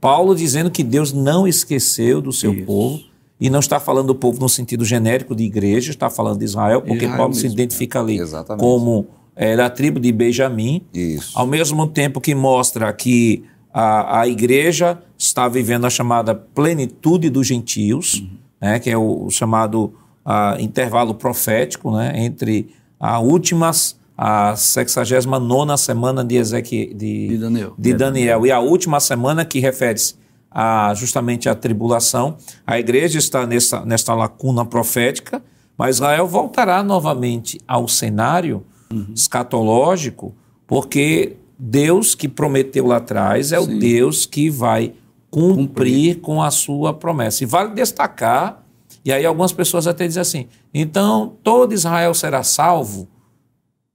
Paulo 0.00 0.34
dizendo 0.34 0.70
que 0.70 0.82
Deus 0.82 1.12
não 1.12 1.46
esqueceu 1.46 2.20
do 2.20 2.32
seu 2.32 2.52
Isso. 2.52 2.66
povo, 2.66 3.00
e 3.40 3.48
não 3.48 3.60
está 3.60 3.80
falando 3.80 4.08
do 4.08 4.14
povo 4.14 4.38
no 4.38 4.48
sentido 4.48 4.84
genérico 4.84 5.34
de 5.34 5.44
igreja, 5.44 5.90
está 5.90 6.10
falando 6.10 6.38
de 6.38 6.44
Israel, 6.44 6.82
porque 6.82 7.04
Israel 7.04 7.16
Paulo 7.16 7.34
mesmo, 7.34 7.48
se 7.48 7.54
identifica 7.54 8.00
ali 8.00 8.18
como 8.58 9.06
é, 9.34 9.56
da 9.56 9.70
tribo 9.70 9.98
de 9.98 10.12
Benjamim, 10.12 10.82
Isso. 10.92 11.38
ao 11.38 11.46
mesmo 11.46 11.86
tempo 11.86 12.20
que 12.20 12.34
mostra 12.34 12.92
que 12.92 13.42
a, 13.72 14.20
a 14.20 14.28
igreja 14.28 14.98
está 15.16 15.48
vivendo 15.48 15.86
a 15.86 15.90
chamada 15.90 16.34
plenitude 16.34 17.30
dos 17.30 17.46
gentios, 17.46 18.14
uhum. 18.14 18.30
né, 18.60 18.78
que 18.78 18.90
é 18.90 18.96
o, 18.96 19.26
o 19.26 19.30
chamado 19.30 19.94
a, 20.24 20.56
intervalo 20.58 21.14
profético 21.14 21.96
né, 21.96 22.12
entre 22.16 22.74
a 22.98 23.18
última, 23.20 23.70
a 24.16 24.54
69 24.56 25.76
semana 25.78 26.24
de, 26.24 26.36
Ezequiel, 26.36 26.94
de, 26.94 27.28
de, 27.28 27.38
Daniel. 27.38 27.74
de 27.78 27.94
Daniel 27.94 28.46
e 28.46 28.52
a 28.52 28.60
última 28.60 29.00
semana 29.00 29.44
que 29.44 29.60
refere-se 29.60 30.14
a, 30.50 30.92
justamente 30.94 31.48
à 31.48 31.54
tribulação. 31.54 32.36
A 32.66 32.78
igreja 32.78 33.18
está 33.18 33.46
nessa, 33.46 33.84
nessa 33.84 34.14
lacuna 34.14 34.64
profética, 34.64 35.42
mas 35.78 35.96
Israel 35.96 36.26
voltará 36.26 36.82
novamente 36.82 37.60
ao 37.66 37.88
cenário 37.88 38.64
uhum. 38.92 39.06
escatológico, 39.14 40.34
porque 40.66 41.36
Deus 41.62 42.14
que 42.14 42.26
prometeu 42.26 42.86
lá 42.86 42.96
atrás 42.96 43.52
é 43.52 43.60
Sim. 43.60 43.76
o 43.76 43.78
Deus 43.78 44.24
que 44.24 44.48
vai 44.48 44.94
cumprir, 45.30 45.56
cumprir, 45.56 46.20
com 46.20 46.42
a 46.42 46.50
sua 46.50 46.94
promessa. 46.94 47.44
E 47.44 47.46
vale 47.46 47.74
destacar, 47.74 48.64
e 49.04 49.12
aí 49.12 49.26
algumas 49.26 49.52
pessoas 49.52 49.86
até 49.86 50.06
dizem 50.06 50.22
assim: 50.22 50.46
então 50.72 51.36
todo 51.44 51.74
Israel 51.74 52.14
será 52.14 52.42
salvo? 52.42 53.06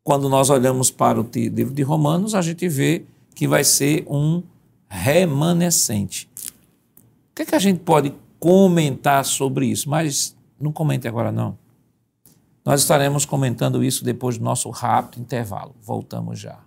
Quando 0.03 0.29
nós 0.29 0.51
olhamos 0.51 0.91
para 0.91 1.19
o 1.19 1.27
livro 1.33 1.73
de 1.73 1.81
Romanos, 1.81 2.35
a 2.35 2.41
gente 2.43 2.69
vê 2.69 3.03
que 3.33 3.47
vai 3.47 3.63
ser 3.63 4.05
um 4.07 4.43
remanescente. 4.87 6.29
que, 7.33 7.41
é 7.41 7.45
que 7.45 7.55
a 7.55 7.59
gente 7.59 7.79
pode 7.79 8.13
comentar 8.39 9.25
sobre 9.25 9.65
isso? 9.65 9.89
Mas 9.89 10.37
não 10.59 10.71
comente 10.71 11.07
agora, 11.07 11.31
não. 11.31 11.57
Nós 12.63 12.81
estaremos 12.81 13.25
comentando 13.25 13.83
isso 13.83 14.03
depois 14.03 14.37
do 14.37 14.43
nosso 14.43 14.69
rápido 14.69 15.21
intervalo. 15.21 15.75
Voltamos 15.81 16.39
já. 16.39 16.64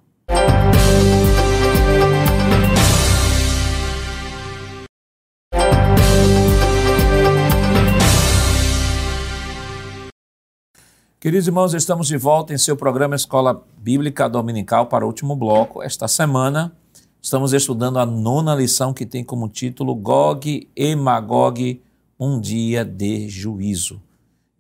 Queridos 11.21 11.49
irmãos, 11.49 11.75
estamos 11.75 12.07
de 12.07 12.17
volta 12.17 12.55
em 12.55 12.59
seu 12.59 12.77
programa 12.77 13.17
Escola 13.17 13.63
Bíblica 13.77 14.29
Dominical 14.29 14.87
para 14.87 15.05
o 15.05 15.09
último 15.09 15.35
bloco. 15.35 15.83
Esta 15.83 16.07
semana 16.07 16.73
estamos 17.21 17.53
estudando 17.53 17.99
a 17.99 18.07
nona 18.07 18.55
lição 18.55 18.95
que 18.95 19.05
tem 19.05 19.25
como 19.25 19.49
título 19.49 19.97
Gog 19.97 20.71
e 20.77 20.95
Magog, 20.95 21.83
um 22.21 22.41
dia 22.41 22.85
de 22.85 23.29
juízo. 23.29 24.01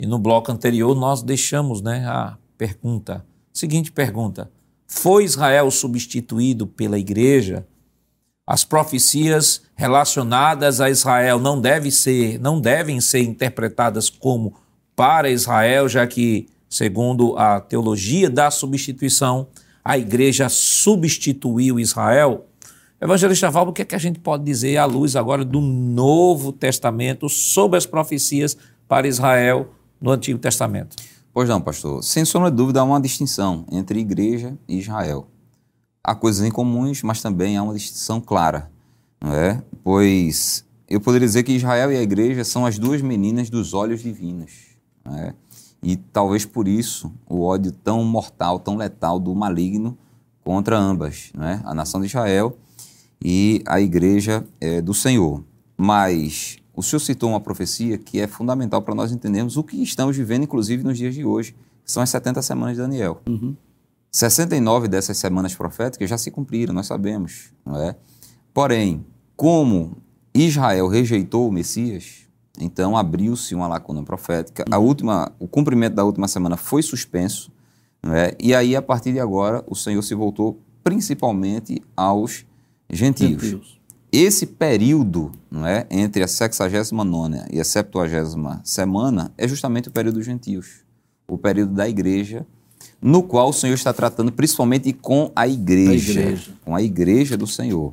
E 0.00 0.04
no 0.04 0.18
bloco 0.18 0.50
anterior 0.50 0.96
nós 0.96 1.22
deixamos 1.22 1.80
né, 1.80 2.04
a 2.08 2.36
pergunta, 2.58 3.24
seguinte 3.52 3.92
pergunta: 3.92 4.50
Foi 4.88 5.22
Israel 5.22 5.70
substituído 5.70 6.66
pela 6.66 6.98
igreja? 6.98 7.66
As 8.46 8.64
profecias 8.64 9.60
relacionadas 9.76 10.80
a 10.80 10.88
Israel 10.88 11.38
não 11.38 11.60
devem 11.60 11.90
ser, 11.90 12.40
não 12.40 12.58
devem 12.58 12.98
ser 12.98 13.20
interpretadas 13.20 14.08
como 14.08 14.54
para 14.96 15.30
Israel, 15.30 15.86
já 15.86 16.06
que, 16.06 16.48
segundo 16.68 17.36
a 17.36 17.60
teologia 17.60 18.30
da 18.30 18.50
substituição, 18.50 19.48
a 19.84 19.98
igreja 19.98 20.48
substituiu 20.48 21.78
Israel. 21.78 22.46
Evangelista 23.00 23.50
Valbo, 23.50 23.70
o 23.70 23.74
que, 23.74 23.82
é 23.82 23.84
que 23.84 23.94
a 23.94 23.98
gente 23.98 24.18
pode 24.18 24.42
dizer 24.44 24.78
à 24.78 24.86
luz 24.86 25.14
agora 25.14 25.44
do 25.44 25.60
Novo 25.60 26.50
Testamento 26.50 27.28
sobre 27.28 27.76
as 27.76 27.84
profecias 27.84 28.56
para 28.88 29.06
Israel 29.06 29.70
no 30.00 30.10
Antigo 30.10 30.38
Testamento? 30.38 30.96
Pois 31.32 31.48
não, 31.48 31.60
pastor. 31.60 32.02
Sem 32.02 32.24
sombra 32.24 32.50
de 32.50 32.56
dúvida, 32.56 32.80
há 32.80 32.84
uma 32.84 33.00
distinção 33.00 33.64
entre 33.70 34.00
igreja 34.00 34.58
e 34.66 34.78
Israel. 34.78 35.28
Há 36.02 36.14
coisas 36.14 36.46
em 36.46 36.50
comuns, 36.50 37.02
mas 37.02 37.20
também 37.20 37.56
há 37.56 37.62
uma 37.62 37.74
distinção 37.74 38.20
clara, 38.20 38.70
não 39.20 39.32
é? 39.34 39.62
Pois 39.84 40.64
eu 40.88 41.00
poderia 41.00 41.26
dizer 41.26 41.42
que 41.42 41.52
Israel 41.52 41.92
e 41.92 41.96
a 41.96 42.02
igreja 42.02 42.44
são 42.44 42.64
as 42.64 42.78
duas 42.78 43.02
meninas 43.02 43.50
dos 43.50 43.74
olhos 43.74 44.02
divinos, 44.02 44.52
não 45.04 45.16
é? 45.16 45.34
E 45.82 45.96
talvez 45.96 46.44
por 46.44 46.66
isso 46.66 47.12
o 47.28 47.42
ódio 47.42 47.70
tão 47.70 48.02
mortal, 48.02 48.58
tão 48.58 48.76
letal 48.76 49.20
do 49.20 49.34
maligno 49.34 49.96
contra 50.42 50.78
ambas, 50.78 51.30
não 51.34 51.46
é? 51.46 51.60
A 51.64 51.74
nação 51.74 52.00
de 52.00 52.06
Israel 52.06 52.56
e 53.22 53.62
a 53.66 53.80
igreja 53.80 54.46
é, 54.60 54.80
do 54.80 54.94
Senhor. 54.94 55.44
Mas 55.76 56.56
o 56.78 56.82
Senhor 56.82 57.00
citou 57.00 57.30
uma 57.30 57.40
profecia 57.40 57.98
que 57.98 58.20
é 58.20 58.28
fundamental 58.28 58.80
para 58.80 58.94
nós 58.94 59.10
entendermos 59.10 59.56
o 59.56 59.64
que 59.64 59.82
estamos 59.82 60.16
vivendo, 60.16 60.44
inclusive 60.44 60.84
nos 60.84 60.96
dias 60.96 61.12
de 61.12 61.24
hoje, 61.24 61.56
que 61.84 61.90
são 61.90 62.00
as 62.00 62.08
70 62.08 62.40
semanas 62.40 62.76
de 62.76 62.82
Daniel. 62.82 63.20
Uhum. 63.28 63.56
69 64.12 64.86
dessas 64.86 65.18
semanas 65.18 65.56
proféticas 65.56 66.08
já 66.08 66.16
se 66.16 66.30
cumpriram, 66.30 66.72
nós 66.72 66.86
sabemos, 66.86 67.52
não 67.66 67.82
é? 67.82 67.96
Porém, 68.54 69.04
como 69.34 69.96
Israel 70.32 70.86
rejeitou 70.86 71.48
o 71.48 71.52
Messias, 71.52 72.28
então 72.60 72.96
abriu-se 72.96 73.56
uma 73.56 73.66
lacuna 73.66 74.04
profética. 74.04 74.64
A 74.70 74.78
última, 74.78 75.32
o 75.40 75.48
cumprimento 75.48 75.94
da 75.96 76.04
última 76.04 76.28
semana 76.28 76.56
foi 76.56 76.80
suspenso, 76.80 77.50
não 78.00 78.14
é? 78.14 78.36
E 78.38 78.54
aí 78.54 78.76
a 78.76 78.82
partir 78.82 79.12
de 79.12 79.18
agora 79.18 79.64
o 79.66 79.74
Senhor 79.74 80.02
se 80.02 80.14
voltou 80.14 80.60
principalmente 80.84 81.82
aos 81.96 82.46
gentios. 82.88 83.42
gentios. 83.42 83.77
Esse 84.10 84.46
período 84.46 85.32
não 85.50 85.66
é, 85.66 85.86
entre 85.90 86.22
a 86.22 86.28
69 86.28 87.44
e 87.50 87.60
a 87.60 87.64
70 87.64 88.62
semana 88.64 89.32
é 89.36 89.46
justamente 89.46 89.88
o 89.88 89.92
período 89.92 90.14
dos 90.14 90.24
gentios, 90.24 90.82
o 91.28 91.36
período 91.36 91.74
da 91.74 91.86
igreja, 91.88 92.46
no 93.00 93.22
qual 93.22 93.50
o 93.50 93.52
Senhor 93.52 93.74
está 93.74 93.92
tratando 93.92 94.32
principalmente 94.32 94.92
com 94.92 95.30
a 95.36 95.46
igreja, 95.46 96.20
a 96.20 96.22
igreja. 96.22 96.52
com 96.64 96.74
a 96.74 96.82
igreja 96.82 97.36
do 97.36 97.46
Senhor. 97.46 97.92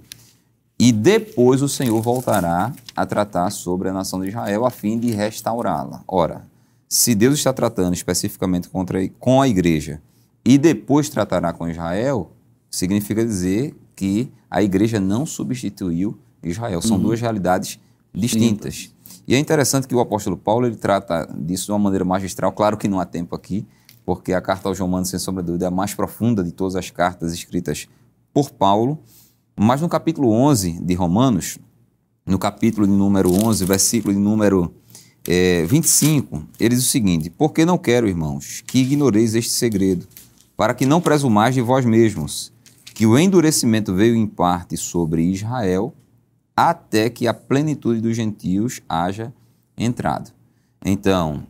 E 0.80 0.92
depois 0.92 1.62
o 1.62 1.70
Senhor 1.70 2.02
voltará 2.02 2.74
a 2.96 3.06
tratar 3.06 3.50
sobre 3.50 3.90
a 3.90 3.94
nação 3.94 4.22
de 4.22 4.30
Israel 4.30 4.66
a 4.66 4.70
fim 4.70 4.98
de 4.98 5.12
restaurá-la. 5.12 6.04
Ora, 6.08 6.46
se 6.88 7.14
Deus 7.14 7.36
está 7.36 7.52
tratando 7.52 7.94
especificamente 7.94 8.70
contra, 8.70 9.00
com 9.20 9.42
a 9.42 9.48
igreja 9.48 10.02
e 10.44 10.58
depois 10.58 11.10
tratará 11.10 11.52
com 11.52 11.68
Israel, 11.68 12.32
significa 12.70 13.24
dizer 13.24 13.76
que 13.96 14.32
a 14.50 14.62
igreja 14.62 15.00
não 15.00 15.26
substituiu 15.26 16.18
Israel. 16.44 16.82
São 16.82 16.98
uhum. 16.98 17.04
duas 17.04 17.22
realidades 17.22 17.80
distintas. 18.14 18.76
Sim. 18.76 18.90
E 19.28 19.36
é 19.36 19.40
interessante 19.40 19.88
que 19.88 19.96
o 19.96 20.00
apóstolo 20.00 20.38
Paulo 20.38 20.68
ele 20.68 20.76
trata 20.76 21.28
disso 21.38 21.66
de 21.66 21.72
uma 21.72 21.80
maneira 21.80 22.06
magistral. 22.06 22.52
Claro 22.52 22.78
que 22.78 22.88
não 22.88 23.00
há 23.00 23.06
tempo 23.06 23.36
aqui, 23.36 23.66
porque 24.06 24.34
a 24.34 24.42
carta 24.42 24.70
aos 24.70 24.80
Romanos, 24.80 25.10
sem 25.10 25.18
sombra 25.18 25.42
de 25.42 25.48
dúvida, 25.48 25.66
é 25.66 25.68
a 25.68 25.72
mais 25.72 25.94
profunda 25.94 26.44
de 26.44 26.52
todas 26.52 26.76
as 26.76 26.92
cartas 26.92 27.34
escritas 27.34 27.88
por 28.34 28.52
Paulo. 28.52 29.00
Mas 29.58 29.82
no 29.82 29.90
capítulo 29.90 30.30
11 30.30 30.80
de 30.82 30.94
Romanos, 30.94 31.58
no 32.26 32.38
capítulo 32.38 32.86
de 32.86 32.94
número 32.94 33.32
11, 33.34 33.66
versículo 33.66 34.14
de 34.14 34.20
número 34.20 34.72
é, 35.28 35.66
25, 35.66 36.44
ele 36.60 36.76
diz 36.76 36.86
o 36.86 36.90
seguinte: 36.90 37.30
Porque 37.30 37.66
não 37.66 37.78
quero, 37.78 38.08
irmãos, 38.08 38.64
que 38.68 38.80
ignoreis 38.80 39.34
este 39.34 39.52
segredo, 39.52 40.06
para 40.56 40.74
que 40.74 40.86
não 40.86 41.02
presumais 41.02 41.56
de 41.56 41.62
vós 41.62 41.84
mesmos 41.84 42.54
que 42.96 43.06
o 43.06 43.20
endurecimento 43.20 43.94
veio 43.94 44.16
em 44.16 44.26
parte 44.26 44.78
sobre 44.78 45.22
Israel, 45.22 45.94
até 46.56 47.10
que 47.10 47.28
a 47.28 47.34
plenitude 47.34 48.00
dos 48.00 48.16
gentios 48.16 48.82
haja 48.88 49.34
entrado. 49.78 50.32
Então, 50.84 51.46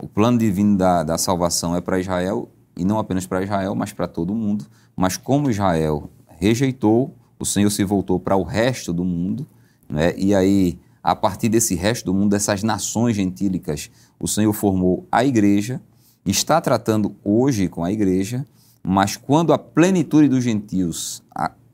o 0.00 0.08
plano 0.08 0.38
divino 0.38 0.78
da, 0.78 1.02
da 1.02 1.18
salvação 1.18 1.76
é 1.76 1.82
para 1.82 2.00
Israel, 2.00 2.48
e 2.74 2.86
não 2.86 2.98
apenas 2.98 3.26
para 3.26 3.42
Israel, 3.42 3.74
mas 3.74 3.92
para 3.92 4.08
todo 4.08 4.34
mundo. 4.34 4.64
Mas 4.96 5.18
como 5.18 5.50
Israel 5.50 6.08
rejeitou, 6.26 7.14
o 7.38 7.44
Senhor 7.44 7.68
se 7.68 7.84
voltou 7.84 8.18
para 8.18 8.36
o 8.36 8.42
resto 8.42 8.90
do 8.90 9.04
mundo, 9.04 9.46
né? 9.90 10.14
e 10.16 10.34
aí, 10.34 10.78
a 11.02 11.14
partir 11.14 11.50
desse 11.50 11.74
resto 11.74 12.06
do 12.06 12.14
mundo, 12.14 12.30
dessas 12.30 12.62
nações 12.62 13.14
gentílicas, 13.14 13.90
o 14.18 14.26
Senhor 14.26 14.54
formou 14.54 15.06
a 15.12 15.22
igreja, 15.22 15.82
está 16.24 16.62
tratando 16.62 17.14
hoje 17.22 17.68
com 17.68 17.84
a 17.84 17.92
igreja, 17.92 18.46
mas 18.90 19.18
quando 19.18 19.52
a 19.52 19.58
plenitude 19.58 20.28
dos 20.28 20.42
gentios 20.42 21.22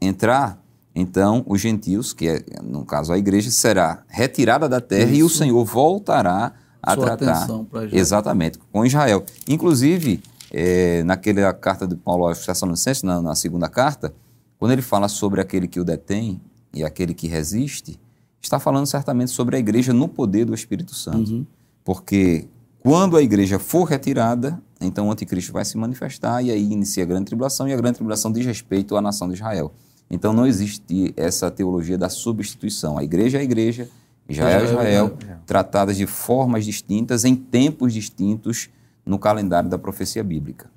entrar, 0.01 0.61
então 0.93 1.45
os 1.47 1.61
gentios, 1.61 2.13
que 2.13 2.27
é 2.27 2.45
no 2.61 2.85
caso 2.85 3.13
a 3.13 3.17
igreja, 3.17 3.53
será 3.53 4.03
retirada 4.09 4.69
da 4.69 4.81
terra 4.81 5.13
Isso. 5.13 5.21
e 5.21 5.23
o 5.23 5.29
Senhor 5.29 5.65
voltará 5.65 6.53
a 6.83 6.95
Sua 6.95 7.17
tratar 7.17 7.47
exatamente 7.93 8.59
com 8.73 8.85
Israel. 8.85 9.25
Inclusive, 9.47 10.25
é, 10.51 11.05
naquela 11.05 11.55
carta 11.55 11.87
de 11.87 11.95
Paulo 11.95 12.27
aos 12.27 12.45
Tessalonicenses, 12.45 13.05
na, 13.05 13.23
na 13.23 13.37
segunda 13.37 13.69
carta, 13.69 14.13
quando 14.59 14.73
ele 14.73 14.83
fala 14.83 15.07
sobre 15.07 15.41
aquele 15.41 15.69
que 15.69 15.79
o 15.79 15.85
detém 15.85 16.41
e 16.75 16.83
aquele 16.83 17.15
que 17.15 17.29
resiste, 17.29 17.97
está 18.43 18.59
falando 18.59 18.87
certamente 18.87 19.31
sobre 19.31 19.55
a 19.55 19.59
igreja 19.61 19.93
no 19.93 20.09
poder 20.09 20.47
do 20.47 20.53
Espírito 20.53 20.97
Santo. 20.97 21.31
Uhum. 21.31 21.47
Porque 21.85 22.49
quando 22.81 23.17
a 23.17 23.23
igreja 23.23 23.61
for 23.61 23.85
retirada, 23.85 24.61
então 24.85 25.09
o 25.09 25.11
anticristo 25.11 25.53
vai 25.53 25.65
se 25.65 25.77
manifestar 25.77 26.43
e 26.43 26.51
aí 26.51 26.63
inicia 26.63 27.03
a 27.03 27.07
grande 27.07 27.27
tribulação, 27.27 27.69
e 27.69 27.73
a 27.73 27.77
grande 27.77 27.97
tribulação 27.97 28.33
diz 28.33 28.45
respeito 28.45 28.97
à 28.97 29.01
nação 29.01 29.29
de 29.29 29.35
Israel. 29.35 29.73
Então 30.11 30.33
não 30.33 30.47
existe 30.47 31.13
essa 31.17 31.51
teologia 31.51 31.99
da 31.99 32.09
substituição. 32.09 32.99
A 32.99 33.05
igreja 33.05 33.39
é 33.39 33.41
a 33.41 33.45
igreja, 33.45 33.89
Israel 34.29 34.61
é 34.61 34.65
Israel, 34.65 35.19
tratadas 35.47 35.97
de 35.97 36.07
formas 36.07 36.65
distintas, 36.65 37.25
em 37.25 37.35
tempos 37.35 37.93
distintos, 37.93 38.69
no 39.05 39.19
calendário 39.19 39.69
da 39.69 39.79
profecia 39.79 40.23
bíblica. 40.25 40.71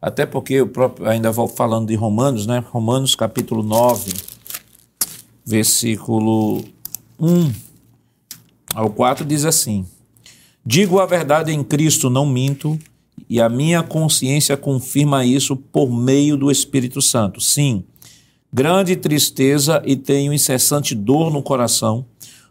Até 0.00 0.26
porque 0.26 0.54
eu 0.54 0.66
próprio, 0.66 1.08
ainda 1.08 1.30
vou 1.30 1.46
falando 1.46 1.88
de 1.88 1.94
Romanos, 1.94 2.46
né? 2.46 2.64
Romanos 2.70 3.14
capítulo 3.14 3.62
9, 3.62 4.12
versículo 5.44 6.64
1 7.18 7.52
ao 8.74 8.90
4 8.90 9.24
diz 9.24 9.44
assim: 9.44 9.86
Digo 10.64 10.98
a 11.00 11.06
verdade 11.06 11.52
em 11.52 11.62
Cristo, 11.64 12.08
não 12.08 12.26
minto, 12.26 12.78
e 13.28 13.40
a 13.40 13.48
minha 13.48 13.82
consciência 13.82 14.56
confirma 14.56 15.24
isso 15.24 15.56
por 15.56 15.90
meio 15.90 16.36
do 16.36 16.50
Espírito 16.50 17.00
Santo. 17.02 17.40
Sim, 17.40 17.84
grande 18.52 18.96
tristeza 18.96 19.82
e 19.84 19.96
tenho 19.96 20.32
incessante 20.32 20.94
dor 20.94 21.30
no 21.30 21.42
coração, 21.42 22.04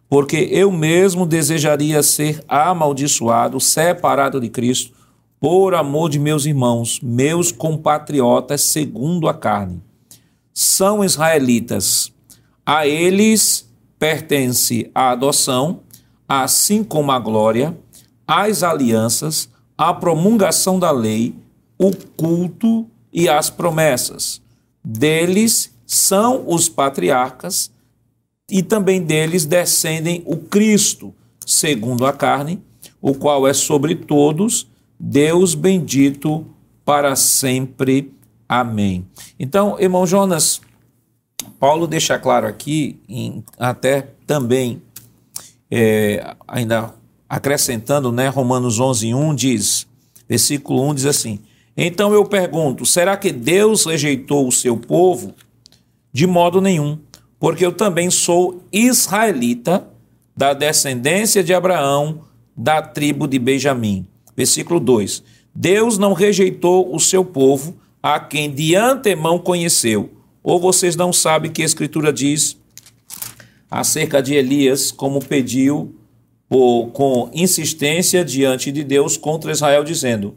porque 0.09 0.47
eu 0.51 0.71
mesmo 0.71 1.25
desejaria 1.25 2.01
ser 2.01 2.43
amaldiçoado, 2.47 3.59
separado 3.59 4.39
de 4.39 4.49
Cristo, 4.49 4.93
por 5.39 5.73
amor 5.73 6.09
de 6.09 6.19
meus 6.19 6.45
irmãos, 6.45 6.99
meus 7.01 7.51
compatriotas 7.51 8.61
segundo 8.61 9.27
a 9.27 9.33
carne. 9.33 9.81
São 10.53 11.03
israelitas. 11.03 12.11
A 12.65 12.85
eles 12.85 13.69
pertence 13.97 14.89
a 14.93 15.11
adoção, 15.11 15.81
assim 16.27 16.83
como 16.83 17.11
a 17.11 17.19
glória, 17.19 17.77
as 18.27 18.63
alianças, 18.63 19.49
a 19.79 19.93
promulgação 19.93 20.77
da 20.77 20.91
lei, 20.91 21.33
o 21.77 21.95
culto 22.17 22.85
e 23.13 23.29
as 23.29 23.49
promessas. 23.49 24.41
Deles 24.83 25.73
são 25.85 26.43
os 26.45 26.67
patriarcas, 26.67 27.71
e 28.51 28.61
também 28.61 29.01
deles 29.01 29.45
descendem 29.45 30.21
o 30.25 30.35
Cristo, 30.35 31.15
segundo 31.45 32.05
a 32.05 32.11
carne, 32.11 32.61
o 33.01 33.13
qual 33.13 33.47
é 33.47 33.53
sobre 33.53 33.95
todos, 33.95 34.67
Deus 34.99 35.55
bendito 35.55 36.45
para 36.83 37.15
sempre. 37.15 38.11
Amém. 38.49 39.07
Então, 39.39 39.79
irmão 39.79 40.05
Jonas, 40.05 40.59
Paulo 41.57 41.87
deixa 41.87 42.19
claro 42.19 42.45
aqui, 42.45 42.99
em, 43.07 43.41
até 43.57 44.09
também, 44.27 44.81
é, 45.71 46.35
ainda 46.45 46.98
acrescentando, 47.29 48.11
né, 48.11 48.27
Romanos 48.27 48.79
11, 48.79 49.13
1 49.13 49.35
diz, 49.35 49.87
versículo 50.27 50.89
1 50.89 50.95
diz 50.95 51.05
assim, 51.05 51.39
Então 51.77 52.11
eu 52.11 52.25
pergunto, 52.25 52.85
será 52.85 53.15
que 53.15 53.31
Deus 53.31 53.85
rejeitou 53.85 54.47
o 54.47 54.51
seu 54.51 54.75
povo? 54.75 55.35
De 56.11 56.25
modo 56.25 56.59
nenhum, 56.59 56.97
porque 57.39 57.63
eu 57.63 57.71
também 57.71 58.09
sou 58.09 58.63
israelita, 58.73 59.87
da 60.39 60.53
descendência 60.53 61.43
de 61.43 61.53
Abraão, 61.53 62.21
da 62.55 62.81
tribo 62.81 63.27
de 63.27 63.37
Benjamim. 63.37 64.07
Versículo 64.37 64.79
2: 64.79 65.21
Deus 65.53 65.97
não 65.97 66.13
rejeitou 66.13 66.95
o 66.95 66.97
seu 66.97 67.25
povo, 67.25 67.77
a 68.01 68.21
quem 68.21 68.49
de 68.49 68.73
antemão 68.73 69.37
conheceu. 69.37 70.13
Ou 70.41 70.57
vocês 70.57 70.95
não 70.95 71.11
sabem 71.11 71.51
que 71.51 71.61
a 71.61 71.65
Escritura 71.65 72.13
diz 72.13 72.57
acerca 73.69 74.23
de 74.23 74.33
Elias, 74.33 74.91
como 74.91 75.19
pediu 75.19 75.93
por, 76.49 76.87
com 76.87 77.29
insistência 77.31 78.25
diante 78.25 78.71
de 78.71 78.83
Deus 78.83 79.15
contra 79.15 79.51
Israel, 79.51 79.83
dizendo: 79.83 80.35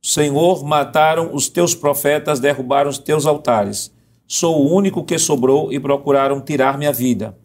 Senhor, 0.00 0.64
mataram 0.64 1.34
os 1.34 1.48
teus 1.48 1.74
profetas, 1.74 2.38
derrubaram 2.38 2.88
os 2.88 2.98
teus 2.98 3.26
altares. 3.26 3.92
Sou 4.26 4.62
o 4.62 4.72
único 4.72 5.04
que 5.04 5.18
sobrou 5.18 5.72
e 5.72 5.80
procuraram 5.80 6.40
tirar 6.40 6.78
minha 6.78 6.92
vida. 6.92 7.36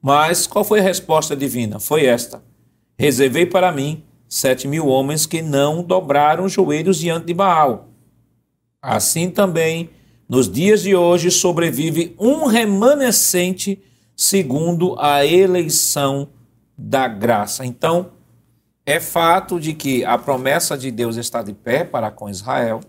Mas 0.00 0.46
qual 0.46 0.64
foi 0.64 0.80
a 0.80 0.82
resposta 0.82 1.34
divina? 1.34 1.80
Foi 1.80 2.04
esta: 2.04 2.42
Reservei 2.98 3.46
para 3.46 3.72
mim 3.72 4.04
sete 4.28 4.68
mil 4.68 4.88
homens 4.88 5.24
que 5.24 5.40
não 5.40 5.82
dobraram 5.82 6.44
os 6.44 6.52
joelhos 6.52 6.98
diante 6.98 7.26
de 7.26 7.34
Baal. 7.34 7.88
Assim 8.82 9.30
também, 9.30 9.90
nos 10.28 10.50
dias 10.50 10.82
de 10.82 10.94
hoje, 10.94 11.30
sobrevive 11.30 12.14
um 12.18 12.44
remanescente 12.44 13.80
segundo 14.14 14.94
a 14.98 15.24
eleição 15.24 16.28
da 16.78 17.08
graça. 17.08 17.66
Então, 17.66 18.12
é 18.86 19.00
fato 19.00 19.58
de 19.58 19.74
que 19.74 20.04
a 20.04 20.16
promessa 20.16 20.78
de 20.78 20.92
Deus 20.92 21.16
está 21.16 21.42
de 21.42 21.52
pé 21.52 21.82
para 21.82 22.10
com 22.10 22.30
Israel. 22.30 22.80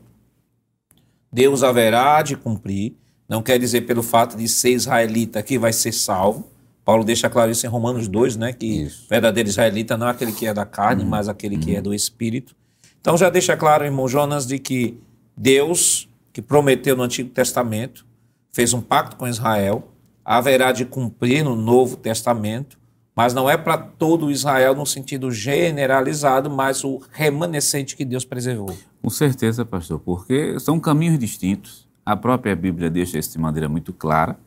Deus 1.31 1.63
haverá 1.63 2.21
de 2.21 2.37
cumprir. 2.37 2.95
Não 3.27 3.41
quer 3.41 3.59
dizer 3.59 3.81
pelo 3.81 4.03
fato 4.03 4.37
de 4.37 4.47
ser 4.47 4.71
israelita 4.71 5.41
que 5.41 5.57
vai 5.57 5.73
ser 5.73 5.91
salvo. 5.91 6.47
Paulo 6.85 7.03
deixa 7.03 7.29
claro 7.29 7.51
isso 7.51 7.65
em 7.65 7.69
Romanos 7.69 8.07
2, 8.07 8.37
né? 8.37 8.53
Que 8.53 8.83
isso. 8.83 9.07
verdadeiro 9.09 9.49
israelita 9.49 9.97
não 9.97 10.07
é 10.07 10.11
aquele 10.11 10.31
que 10.31 10.47
é 10.47 10.53
da 10.53 10.65
carne, 10.65 11.03
uhum. 11.03 11.09
mas 11.09 11.27
aquele 11.27 11.55
uhum. 11.55 11.61
que 11.61 11.75
é 11.75 11.81
do 11.81 11.93
espírito. 11.93 12.55
Então 13.01 13.17
já 13.17 13.29
deixa 13.29 13.57
claro, 13.57 13.83
irmão 13.83 14.07
Jonas, 14.07 14.47
de 14.47 14.57
que 14.57 14.97
Deus, 15.35 16.07
que 16.31 16.41
prometeu 16.41 16.95
no 16.95 17.03
Antigo 17.03 17.29
Testamento, 17.29 18.05
fez 18.51 18.73
um 18.73 18.81
pacto 18.81 19.17
com 19.17 19.27
Israel, 19.27 19.91
haverá 20.23 20.71
de 20.71 20.85
cumprir 20.85 21.43
no 21.43 21.55
Novo 21.55 21.97
Testamento 21.97 22.78
mas 23.15 23.33
não 23.33 23.49
é 23.49 23.57
para 23.57 23.77
todo 23.77 24.31
Israel 24.31 24.75
no 24.75 24.85
sentido 24.85 25.31
generalizado, 25.31 26.49
mas 26.49 26.83
o 26.83 27.01
remanescente 27.11 27.95
que 27.95 28.05
Deus 28.05 28.23
preservou. 28.23 28.75
Com 29.01 29.09
certeza, 29.09 29.65
pastor, 29.65 29.99
porque 29.99 30.59
são 30.59 30.79
caminhos 30.79 31.19
distintos. 31.19 31.87
A 32.05 32.15
própria 32.15 32.55
Bíblia 32.55 32.89
deixa 32.89 33.19
isso 33.19 33.33
de 33.33 33.39
maneira 33.39 33.67
muito 33.67 33.91
clara. 33.91 34.39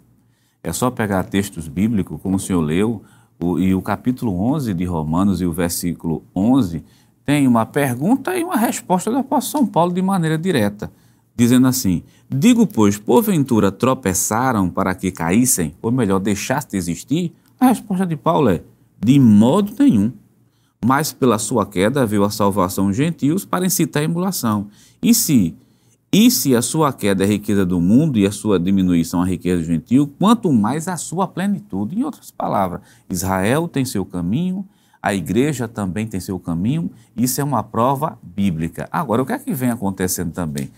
É 0.63 0.73
só 0.73 0.91
pegar 0.91 1.25
textos 1.25 1.69
bíblicos, 1.69 2.21
como 2.23 2.37
o 2.37 2.41
senhor 2.41 2.61
leu, 2.61 3.03
o, 3.41 3.59
e 3.59 3.75
o 3.75 3.83
capítulo 3.83 4.41
11 4.53 4.73
de 4.73 4.85
Romanos 4.85 5.41
e 5.41 5.47
o 5.47 5.53
versículo 5.53 6.25
11 6.35 6.85
tem 7.25 7.47
uma 7.47 7.67
pergunta 7.67 8.37
e 8.37 8.45
uma 8.45 8.57
resposta 8.57 9.11
do 9.11 9.19
apóstolo 9.19 9.65
São 9.65 9.67
Paulo 9.67 9.93
de 9.93 10.03
maneira 10.03 10.39
direta, 10.39 10.93
dizendo 11.37 11.67
assim: 11.67 12.03
Digo, 12.29 12.67
pois, 12.67 12.99
porventura 12.99 13.71
tropeçaram 13.71 14.69
para 14.71 14.95
que 14.95 15.11
caíssem, 15.11 15.75
ou 15.83 15.93
melhor, 15.93 16.19
deixasse 16.19 16.71
de 16.71 16.77
existir? 16.77 17.33
A 17.63 17.67
resposta 17.67 18.05
de 18.05 18.17
Paulo 18.17 18.49
é: 18.49 18.61
de 18.99 19.21
modo 19.21 19.73
nenhum. 19.79 20.13
Mas 20.85 21.13
pela 21.13 21.39
sua 21.39 21.65
queda 21.65 22.05
veio 22.05 22.25
a 22.25 22.31
salvação 22.31 22.89
dos 22.89 22.97
gentios 22.97 23.45
para 23.45 23.65
incitar 23.65 24.03
a 24.03 24.05
emulação. 24.05 24.67
E 25.01 25.15
se, 25.15 25.55
e 26.13 26.29
se 26.29 26.57
a 26.57 26.61
sua 26.61 26.93
queda 26.93 27.23
é 27.23 27.27
a 27.27 27.31
riqueza 27.31 27.65
do 27.65 27.81
mundo 27.81 28.19
e 28.19 28.27
a 28.27 28.33
sua 28.33 28.59
diminuição 28.59 29.23
a 29.23 29.25
riqueza 29.25 29.63
do 29.63 30.07
quanto 30.09 30.53
mais 30.53 30.89
a 30.89 30.97
sua 30.97 31.29
plenitude. 31.29 31.97
Em 31.97 32.03
outras 32.03 32.33
palavras, 32.33 32.81
Israel 33.09 33.69
tem 33.69 33.85
seu 33.85 34.05
caminho, 34.05 34.67
a 35.01 35.15
igreja 35.15 35.69
também 35.69 36.05
tem 36.05 36.19
seu 36.19 36.41
caminho, 36.41 36.91
isso 37.17 37.41
é 37.41 37.45
uma 37.45 37.63
prova 37.63 38.19
bíblica. 38.21 38.89
Agora, 38.91 39.23
o 39.23 39.27
que 39.27 39.35
é 39.35 39.39
que 39.39 39.55
vem 39.55 39.71
acontecendo 39.71 40.33
também? 40.33 40.69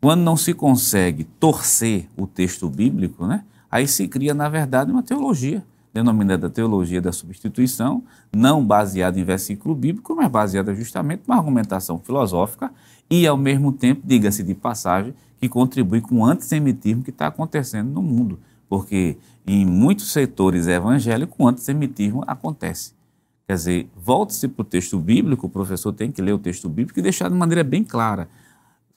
Quando 0.00 0.20
não 0.20 0.36
se 0.36 0.54
consegue 0.54 1.24
torcer 1.24 2.08
o 2.16 2.24
texto 2.24 2.70
bíblico, 2.70 3.26
né, 3.26 3.42
aí 3.68 3.88
se 3.88 4.06
cria, 4.06 4.32
na 4.32 4.48
verdade, 4.48 4.92
uma 4.92 5.02
teologia 5.02 5.64
denominada 5.92 6.48
teologia 6.48 7.00
da 7.00 7.12
substituição, 7.12 8.04
não 8.32 8.64
baseada 8.64 9.18
em 9.18 9.24
versículo 9.24 9.74
bíblico, 9.74 10.14
mas 10.14 10.28
baseada 10.28 10.74
justamente 10.74 11.22
numa 11.26 11.38
argumentação 11.38 11.98
filosófica 11.98 12.72
e, 13.10 13.26
ao 13.26 13.36
mesmo 13.36 13.72
tempo, 13.72 14.02
diga-se 14.04 14.42
de 14.42 14.54
passagem, 14.54 15.14
que 15.40 15.48
contribui 15.48 16.00
com 16.00 16.20
o 16.20 16.24
antissemitismo 16.24 17.02
que 17.02 17.10
está 17.10 17.26
acontecendo 17.26 17.90
no 17.90 18.02
mundo, 18.02 18.38
porque 18.68 19.16
em 19.46 19.64
muitos 19.64 20.12
setores 20.12 20.66
evangélicos 20.66 21.34
o 21.38 21.48
antissemitismo 21.48 22.22
acontece. 22.26 22.92
Quer 23.48 23.54
dizer, 23.54 23.90
volte-se 23.96 24.46
para 24.46 24.62
o 24.62 24.64
texto 24.64 24.96
bíblico, 24.98 25.46
o 25.46 25.50
professor 25.50 25.92
tem 25.92 26.12
que 26.12 26.22
ler 26.22 26.32
o 26.32 26.38
texto 26.38 26.68
bíblico 26.68 27.00
e 27.00 27.02
deixar 27.02 27.28
de 27.28 27.34
maneira 27.34 27.64
bem 27.64 27.82
clara. 27.82 28.28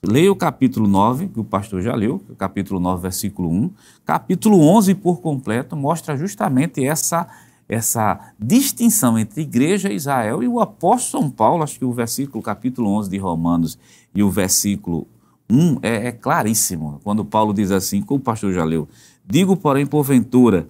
Leia 0.06 0.30
o 0.30 0.36
capítulo 0.36 0.86
9, 0.86 1.30
que 1.30 1.40
o 1.40 1.46
pastor 1.46 1.82
já 1.82 1.96
leu, 1.96 2.22
capítulo 2.38 2.78
9, 2.78 3.04
versículo 3.04 3.50
1. 3.50 3.72
Capítulo 4.04 4.60
11 4.60 4.96
por 4.96 5.22
completo 5.22 5.78
mostra 5.78 6.18
justamente 6.18 6.86
essa, 6.86 7.26
essa 7.70 8.34
distinção 8.38 9.18
entre 9.18 9.44
igreja 9.44 9.90
e 9.90 9.96
Israel 9.96 10.44
e 10.44 10.48
o 10.50 10.60
apóstolo 10.60 11.24
São 11.24 11.32
Paulo, 11.32 11.64
acho 11.64 11.80
que 11.80 11.86
o 11.86 11.94
versículo, 11.94 12.44
capítulo 12.44 12.90
11 12.90 13.10
de 13.10 13.18
Romanos 13.18 13.80
e 14.14 14.22
o 14.22 14.30
versículo 14.30 15.08
1 15.50 15.78
é, 15.82 16.08
é 16.08 16.12
claríssimo. 16.12 17.00
Quando 17.02 17.24
Paulo 17.24 17.54
diz 17.54 17.72
assim, 17.72 18.02
como 18.02 18.20
o 18.20 18.24
pastor 18.24 18.52
já 18.52 18.66
leu, 18.66 18.90
digo, 19.26 19.56
porém, 19.56 19.86
porventura, 19.86 20.68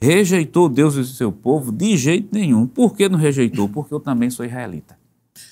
rejeitou 0.00 0.68
Deus 0.68 0.94
e 0.94 1.00
o 1.00 1.04
seu 1.04 1.32
povo? 1.32 1.72
De 1.72 1.96
jeito 1.96 2.28
nenhum. 2.32 2.68
Por 2.68 2.94
que 2.94 3.08
não 3.08 3.18
rejeitou? 3.18 3.68
Porque 3.68 3.92
eu 3.92 3.98
também 3.98 4.30
sou 4.30 4.46
israelita. 4.46 4.96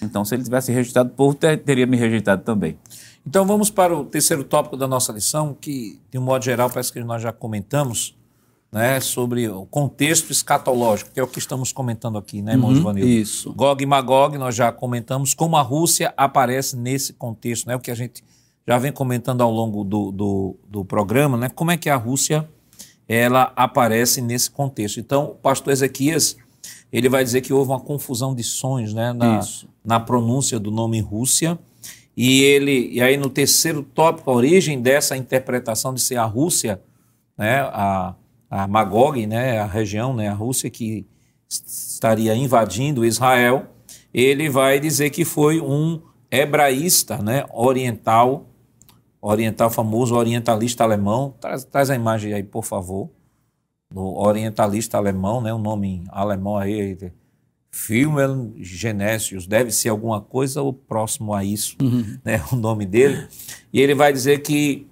Então, 0.01 0.25
se 0.25 0.37
ele 0.37 0.45
tivesse 0.45 0.71
rejeitado 0.71 1.11
o 1.11 1.13
povo, 1.13 1.35
teria 1.35 1.85
me 1.85 1.97
rejeitado 1.97 2.43
também. 2.43 2.79
Então 3.27 3.47
vamos 3.47 3.71
para 3.71 3.97
o 3.97 4.05
terceiro 4.05 4.45
tópico 4.45 4.77
da 4.77 4.87
nossa 4.87 5.13
lição, 5.13 5.57
que 5.59 5.99
de 6.11 6.19
um 6.19 6.23
modo 6.23 6.45
geral 6.45 6.69
parece 6.69 6.93
que 6.93 7.03
nós 7.03 7.23
já 7.23 7.33
comentamos, 7.33 8.15
né, 8.71 9.01
sobre 9.01 9.49
o 9.49 9.65
contexto 9.67 10.31
escatológico, 10.31 11.11
que 11.13 11.21
é 11.21 11.23
o 11.23 11.29
que 11.29 11.39
estamos 11.39 11.73
comentando 11.73 12.19
aqui, 12.19 12.43
né, 12.43 12.53
irmão 12.53 12.71
uhum, 12.71 12.99
Isso. 12.99 13.53
Gog 13.53 13.83
e 13.83 13.87
Magog, 13.87 14.37
nós 14.37 14.55
já 14.55 14.71
comentamos 14.73 15.33
como 15.33 15.57
a 15.57 15.63
Rússia 15.63 16.13
aparece 16.17 16.77
nesse 16.77 17.13
contexto, 17.13 17.67
né, 17.67 17.77
o 17.77 17.81
que 17.81 17.91
a 17.91 17.95
gente 17.95 18.23
já 18.67 18.77
vem 18.77 18.91
comentando 18.91 19.43
ao 19.43 19.51
longo 19.51 19.85
do, 19.85 20.11
do, 20.11 20.57
do 20.69 20.85
programa, 20.85 21.37
né, 21.37 21.49
como 21.49 21.71
é 21.71 21.77
que 21.77 21.89
a 21.89 21.97
Rússia 21.97 22.49
ela 23.09 23.53
aparece 23.55 24.21
nesse 24.21 24.51
contexto. 24.51 24.99
Então, 24.99 25.27
o 25.27 25.35
pastor 25.35 25.73
Ezequias, 25.73 26.37
ele 26.93 27.09
vai 27.09 27.23
dizer 27.23 27.43
que 27.43 27.53
houve 27.53 27.71
uma 27.71 27.81
confusão 27.81 28.35
de 28.35 28.43
sonhos, 28.43 28.93
né, 28.93 29.13
na, 29.13 29.41
na 29.85 30.01
pronúncia 30.01 30.59
do 30.59 30.71
nome 30.71 31.01
Rússia, 31.01 31.59
e 32.17 32.43
ele 32.43 32.91
e 32.93 33.01
aí 33.01 33.17
no 33.17 33.29
terceiro 33.29 33.83
tópico, 33.83 34.31
a 34.31 34.35
origem 34.35 34.81
dessa 34.81 35.17
interpretação 35.17 35.93
de 35.93 36.01
ser 36.01 36.17
a 36.17 36.25
Rússia, 36.25 36.81
né, 37.37 37.61
a, 37.61 38.15
a 38.51 38.69
Magog, 38.69 39.27
né, 39.27 39.59
a 39.59 39.67
região, 39.67 40.15
né, 40.15 40.29
a 40.29 40.35
Rússia 40.35 40.71
que 40.71 41.07
estaria 41.49 42.35
invadindo 42.35 43.05
Israel, 43.05 43.67
ele 44.13 44.49
vai 44.49 44.79
dizer 44.79 45.11
que 45.11 45.25
foi 45.25 45.61
um 45.61 46.01
hebraísta, 46.31 47.19
né, 47.19 47.45
oriental, 47.53 48.47
oriental 49.21 49.71
famoso, 49.71 50.15
orientalista 50.15 50.85
alemão. 50.85 51.35
Traz, 51.41 51.65
traz 51.65 51.91
a 51.91 51.95
imagem 51.95 52.33
aí, 52.33 52.43
por 52.43 52.65
favor, 52.65 53.11
do 53.91 54.17
orientalista 54.19 54.99
alemão, 54.99 55.41
né, 55.41 55.53
o 55.53 55.59
nome 55.59 55.89
em 55.89 56.05
alemão 56.09 56.57
aí, 56.57 56.97
Filmen 57.75 58.55
Genesius, 58.61 59.49
deve 59.49 59.73
ser 59.73 59.89
alguma 59.89 60.21
coisa 60.21 60.63
ou 60.63 60.73
próximo 60.73 61.35
a 61.35 61.45
isso, 61.45 61.77
uhum. 61.83 62.17
né, 62.25 62.41
o 62.53 62.55
nome 62.55 62.87
dele. 62.87 63.27
E 63.73 63.81
ele 63.81 63.97
vai 63.97 64.13
dizer 64.13 64.43
que 64.43 64.87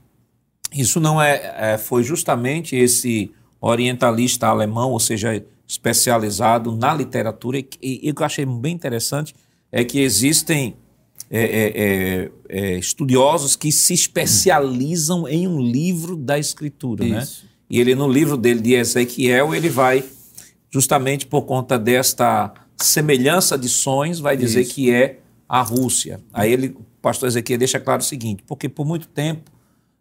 isso 0.75 0.99
não 0.99 1.23
é, 1.23 1.75
é, 1.75 1.79
foi 1.79 2.03
justamente 2.03 2.75
esse 2.75 3.31
orientalista 3.61 4.49
alemão, 4.49 4.91
ou 4.91 4.99
seja, 4.99 5.43
especializado 5.67 6.77
na 6.77 6.93
literatura, 6.93 7.61
e, 7.61 7.69
e, 7.81 8.09
e 8.09 8.11
o 8.11 8.15
que 8.17 8.21
eu 8.21 8.27
achei 8.27 8.45
bem 8.45 8.75
interessante 8.75 9.33
é 9.71 9.85
que 9.85 10.01
existem 10.01 10.75
é, 11.31 11.41
é, 11.41 11.73
é, 11.77 12.31
é 12.49 12.79
estudiosos 12.79 13.55
que 13.55 13.71
se 13.71 13.95
especializam 13.95 15.29
em 15.29 15.47
um 15.47 15.61
livro 15.63 16.17
da 16.17 16.37
escritura, 16.37 17.05
né? 17.05 17.23
isso. 17.23 17.45
né? 17.45 17.51
E 17.71 17.81
ele, 17.81 17.95
no 17.95 18.09
livro 18.09 18.37
dele 18.37 18.61
de 18.61 18.75
Ezequiel, 18.75 19.55
ele 19.55 19.69
vai, 19.69 20.05
justamente 20.69 21.25
por 21.27 21.43
conta 21.43 21.79
desta 21.79 22.53
semelhança 22.77 23.57
de 23.57 23.69
sonhos, 23.69 24.21
vai 24.21 24.37
dizer 24.37 24.63
Isso. 24.63 24.75
que 24.75 24.91
é 24.91 25.19
a 25.49 25.61
Rússia. 25.63 26.21
Aí 26.33 26.53
ele, 26.53 26.69
o 26.69 26.85
pastor 27.01 27.29
Ezequiel 27.29 27.59
deixa 27.59 27.79
claro 27.79 28.01
o 28.01 28.05
seguinte, 28.05 28.43
porque 28.47 28.69
por 28.69 28.87
muito 28.87 29.07
tempo 29.07 29.51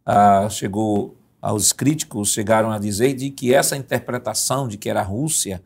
ah, 0.06 0.48
chegou, 0.50 1.16
os 1.42 1.74
críticos 1.74 2.32
chegaram 2.32 2.72
a 2.72 2.80
dizer 2.80 3.14
de 3.14 3.30
que 3.30 3.54
essa 3.54 3.76
interpretação 3.76 4.68
de 4.68 4.78
que 4.78 4.90
era 4.90 5.02
a 5.02 5.04
Rússia 5.04 5.62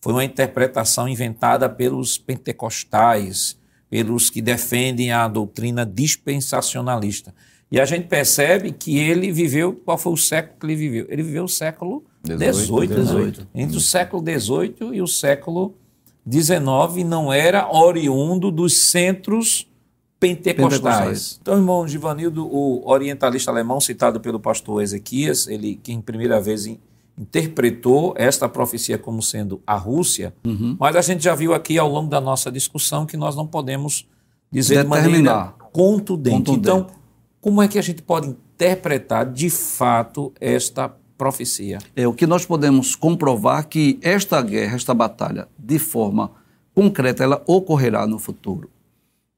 foi 0.00 0.12
uma 0.12 0.24
interpretação 0.24 1.08
inventada 1.08 1.68
pelos 1.68 2.16
pentecostais, 2.16 3.56
pelos 3.88 4.30
que 4.30 4.40
defendem 4.40 5.12
a 5.12 5.28
doutrina 5.28 5.84
dispensacionalista. 5.84 7.34
E 7.70 7.78
a 7.78 7.84
gente 7.84 8.08
percebe 8.08 8.72
que 8.72 8.98
ele 8.98 9.30
viveu, 9.30 9.74
qual 9.84 9.96
foi 9.96 10.12
o 10.12 10.16
século 10.16 10.58
que 10.58 10.66
ele 10.66 10.76
viveu? 10.76 11.06
Ele 11.08 11.22
viveu 11.22 11.44
o 11.44 11.48
século 11.48 12.04
XVIII. 12.24 12.38
18. 12.88 13.48
Entre 13.54 13.76
o 13.76 13.80
século 13.80 14.22
XVIII 14.22 14.94
e 14.94 15.02
o 15.02 15.06
século 15.06 15.76
XIX 16.30 17.04
não 17.06 17.32
era 17.32 17.68
oriundo 17.74 18.50
dos 18.50 18.76
centros 18.90 19.66
pentecostais. 20.18 20.80
Pentecostais. 20.80 21.38
Então, 21.40 21.54
irmão 21.56 21.88
Givanildo, 21.88 22.46
o 22.46 22.82
orientalista 22.88 23.50
alemão 23.50 23.80
citado 23.80 24.20
pelo 24.20 24.38
pastor 24.38 24.82
Ezequias, 24.82 25.46
ele 25.48 25.76
que 25.82 25.92
em 25.92 26.00
primeira 26.00 26.40
vez 26.40 26.66
in- 26.66 26.78
interpretou 27.18 28.14
esta 28.16 28.48
profecia 28.48 28.98
como 28.98 29.22
sendo 29.22 29.60
a 29.66 29.76
Rússia, 29.76 30.34
mas 30.78 30.96
a 30.96 31.00
gente 31.02 31.22
já 31.24 31.34
viu 31.34 31.54
aqui 31.54 31.78
ao 31.78 31.88
longo 31.88 32.08
da 32.10 32.20
nossa 32.20 32.50
discussão 32.50 33.06
que 33.06 33.16
nós 33.16 33.36
não 33.36 33.46
podemos 33.46 34.06
dizer 34.50 34.82
de 34.82 34.88
maneira 34.88 35.54
contundente. 35.72 36.36
Contundente. 36.36 36.58
Então, 36.60 36.86
como 37.40 37.62
é 37.62 37.68
que 37.68 37.78
a 37.78 37.82
gente 37.82 38.02
pode 38.02 38.28
interpretar 38.28 39.24
de 39.24 39.48
fato 39.48 40.32
esta 40.40 40.88
profecia? 41.20 41.78
É 41.94 42.08
o 42.08 42.14
que 42.14 42.26
nós 42.26 42.46
podemos 42.46 42.96
comprovar 42.96 43.68
que 43.68 43.98
esta 44.00 44.40
guerra, 44.40 44.74
esta 44.74 44.94
batalha, 44.94 45.48
de 45.58 45.78
forma 45.78 46.30
concreta, 46.74 47.22
ela 47.22 47.42
ocorrerá 47.46 48.06
no 48.06 48.18
futuro. 48.18 48.70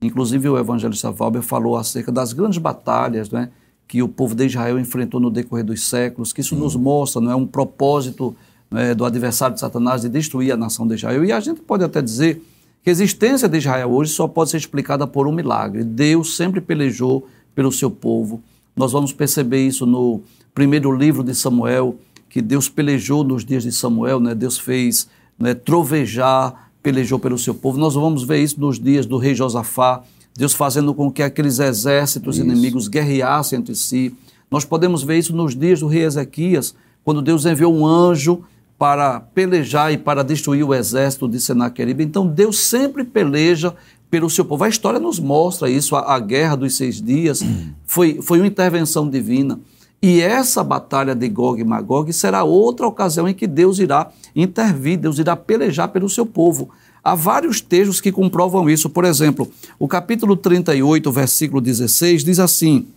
Inclusive 0.00 0.48
o 0.48 0.56
evangelista 0.56 1.10
Valber 1.10 1.42
falou 1.42 1.76
acerca 1.76 2.12
das 2.12 2.32
grandes 2.32 2.58
batalhas, 2.58 3.32
né, 3.32 3.50
que 3.88 4.00
o 4.00 4.06
povo 4.06 4.32
de 4.32 4.46
Israel 4.46 4.78
enfrentou 4.78 5.18
no 5.18 5.28
decorrer 5.28 5.64
dos 5.64 5.88
séculos, 5.88 6.32
que 6.32 6.40
isso 6.40 6.54
nos 6.54 6.76
mostra, 6.76 7.20
não 7.20 7.32
é 7.32 7.34
um 7.34 7.48
propósito 7.48 8.32
né, 8.70 8.94
do 8.94 9.04
adversário 9.04 9.54
de 9.54 9.60
Satanás 9.60 10.02
de 10.02 10.08
destruir 10.08 10.52
a 10.52 10.56
nação 10.56 10.86
de 10.86 10.94
Israel. 10.94 11.24
E 11.24 11.32
a 11.32 11.40
gente 11.40 11.62
pode 11.62 11.82
até 11.82 12.00
dizer 12.00 12.40
que 12.84 12.90
a 12.90 12.92
existência 12.92 13.48
de 13.48 13.58
Israel 13.58 13.90
hoje 13.90 14.12
só 14.12 14.28
pode 14.28 14.50
ser 14.50 14.58
explicada 14.58 15.04
por 15.04 15.26
um 15.26 15.32
milagre. 15.32 15.82
Deus 15.82 16.36
sempre 16.36 16.60
pelejou 16.60 17.26
pelo 17.56 17.72
seu 17.72 17.90
povo. 17.90 18.40
Nós 18.76 18.92
vamos 18.92 19.12
perceber 19.12 19.66
isso 19.66 19.84
no 19.84 20.22
primeiro 20.54 20.92
livro 20.92 21.22
de 21.22 21.34
Samuel, 21.34 21.96
que 22.28 22.40
Deus 22.40 22.68
pelejou 22.68 23.24
nos 23.24 23.44
dias 23.44 23.62
de 23.62 23.72
Samuel, 23.72 24.20
né? 24.20 24.34
Deus 24.34 24.58
fez 24.58 25.08
né, 25.38 25.54
trovejar, 25.54 26.70
pelejou 26.82 27.18
pelo 27.18 27.38
seu 27.38 27.54
povo. 27.54 27.78
Nós 27.78 27.94
vamos 27.94 28.24
ver 28.24 28.42
isso 28.42 28.60
nos 28.60 28.78
dias 28.78 29.06
do 29.06 29.18
rei 29.18 29.34
Josafá, 29.34 30.02
Deus 30.34 30.54
fazendo 30.54 30.94
com 30.94 31.10
que 31.10 31.22
aqueles 31.22 31.58
exércitos 31.58 32.38
inimigos 32.38 32.88
guerreassem 32.88 33.58
entre 33.58 33.74
si. 33.74 34.14
Nós 34.50 34.64
podemos 34.64 35.02
ver 35.02 35.18
isso 35.18 35.34
nos 35.36 35.54
dias 35.54 35.80
do 35.80 35.86
rei 35.86 36.04
Ezequias, 36.04 36.74
quando 37.04 37.20
Deus 37.20 37.44
enviou 37.44 37.74
um 37.74 37.86
anjo 37.86 38.42
para 38.78 39.20
pelejar 39.20 39.92
e 39.92 39.98
para 39.98 40.24
destruir 40.24 40.64
o 40.64 40.74
exército 40.74 41.28
de 41.28 41.38
Senaqueribe. 41.38 42.02
Então 42.02 42.26
Deus 42.26 42.58
sempre 42.58 43.04
peleja 43.04 43.74
pelo 44.10 44.28
seu 44.28 44.44
povo. 44.44 44.64
A 44.64 44.68
história 44.68 44.98
nos 44.98 45.18
mostra 45.18 45.70
isso, 45.70 45.94
a, 45.96 46.14
a 46.14 46.18
guerra 46.18 46.56
dos 46.56 46.76
seis 46.76 47.00
dias 47.00 47.42
foi, 47.86 48.20
foi 48.20 48.38
uma 48.38 48.46
intervenção 48.46 49.08
divina. 49.08 49.60
E 50.02 50.20
essa 50.20 50.64
batalha 50.64 51.14
de 51.14 51.28
Gog 51.28 51.60
e 51.60 51.64
Magog 51.64 52.12
será 52.12 52.42
outra 52.42 52.88
ocasião 52.88 53.28
em 53.28 53.34
que 53.34 53.46
Deus 53.46 53.78
irá 53.78 54.10
intervir, 54.34 54.98
Deus 54.98 55.16
irá 55.20 55.36
pelejar 55.36 55.90
pelo 55.90 56.08
seu 56.08 56.26
povo. 56.26 56.70
Há 57.04 57.14
vários 57.14 57.60
textos 57.60 58.00
que 58.00 58.10
comprovam 58.10 58.68
isso. 58.68 58.90
Por 58.90 59.04
exemplo, 59.04 59.48
o 59.78 59.86
capítulo 59.86 60.34
38, 60.34 61.12
versículo 61.12 61.60
16, 61.60 62.24
diz 62.24 62.40
assim: 62.40 62.88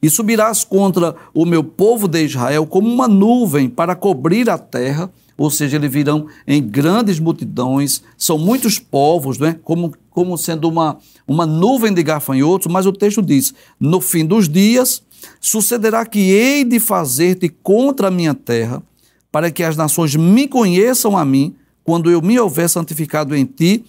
E 0.00 0.08
subirás 0.08 0.64
contra 0.64 1.14
o 1.34 1.44
meu 1.44 1.62
povo 1.62 2.08
de 2.08 2.24
Israel 2.24 2.66
como 2.66 2.88
uma 2.88 3.06
nuvem 3.06 3.68
para 3.68 3.94
cobrir 3.94 4.48
a 4.48 4.56
terra, 4.56 5.12
ou 5.36 5.50
seja, 5.50 5.76
eles 5.76 5.92
virão 5.92 6.26
em 6.46 6.62
grandes 6.62 7.20
multidões, 7.20 8.02
são 8.16 8.38
muitos 8.38 8.78
povos, 8.78 9.38
né? 9.38 9.58
como, 9.62 9.92
como 10.08 10.38
sendo 10.38 10.70
uma, 10.70 10.96
uma 11.28 11.44
nuvem 11.44 11.92
de 11.92 12.02
gafanhotos, 12.02 12.72
mas 12.72 12.86
o 12.86 12.92
texto 12.92 13.20
diz: 13.20 13.52
No 13.78 14.00
fim 14.00 14.24
dos 14.24 14.48
dias, 14.48 15.02
sucederá 15.40 16.04
que 16.04 16.18
hei 16.18 16.64
de 16.64 16.78
fazer-te 16.80 17.48
contra 17.48 18.08
a 18.08 18.10
minha 18.10 18.34
terra, 18.34 18.82
para 19.30 19.50
que 19.50 19.62
as 19.62 19.76
nações 19.76 20.14
me 20.14 20.46
conheçam 20.46 21.16
a 21.16 21.24
mim, 21.24 21.54
quando 21.84 22.10
eu 22.10 22.20
me 22.22 22.38
houver 22.38 22.68
santificado 22.68 23.34
em 23.34 23.44
ti, 23.44 23.84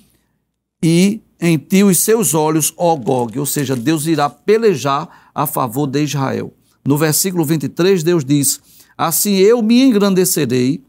e 0.82 1.22
em 1.40 1.58
ti 1.58 1.84
os 1.84 2.00
seus 2.00 2.34
olhos, 2.34 2.74
ó 2.78 2.96
Gog. 2.96 3.38
Ou 3.40 3.46
seja, 3.46 3.76
Deus 3.76 4.06
irá 4.06 4.30
pelejar 4.30 5.32
a 5.34 5.46
favor 5.46 5.88
de 5.88 6.04
Israel. 6.04 6.54
No 6.86 6.98
versículo 6.98 7.46
23, 7.46 8.04
Deus 8.04 8.26
diz: 8.26 8.60
Assim 8.98 9.36
eu 9.36 9.62
me 9.62 9.82
engrandecerei 9.82 10.82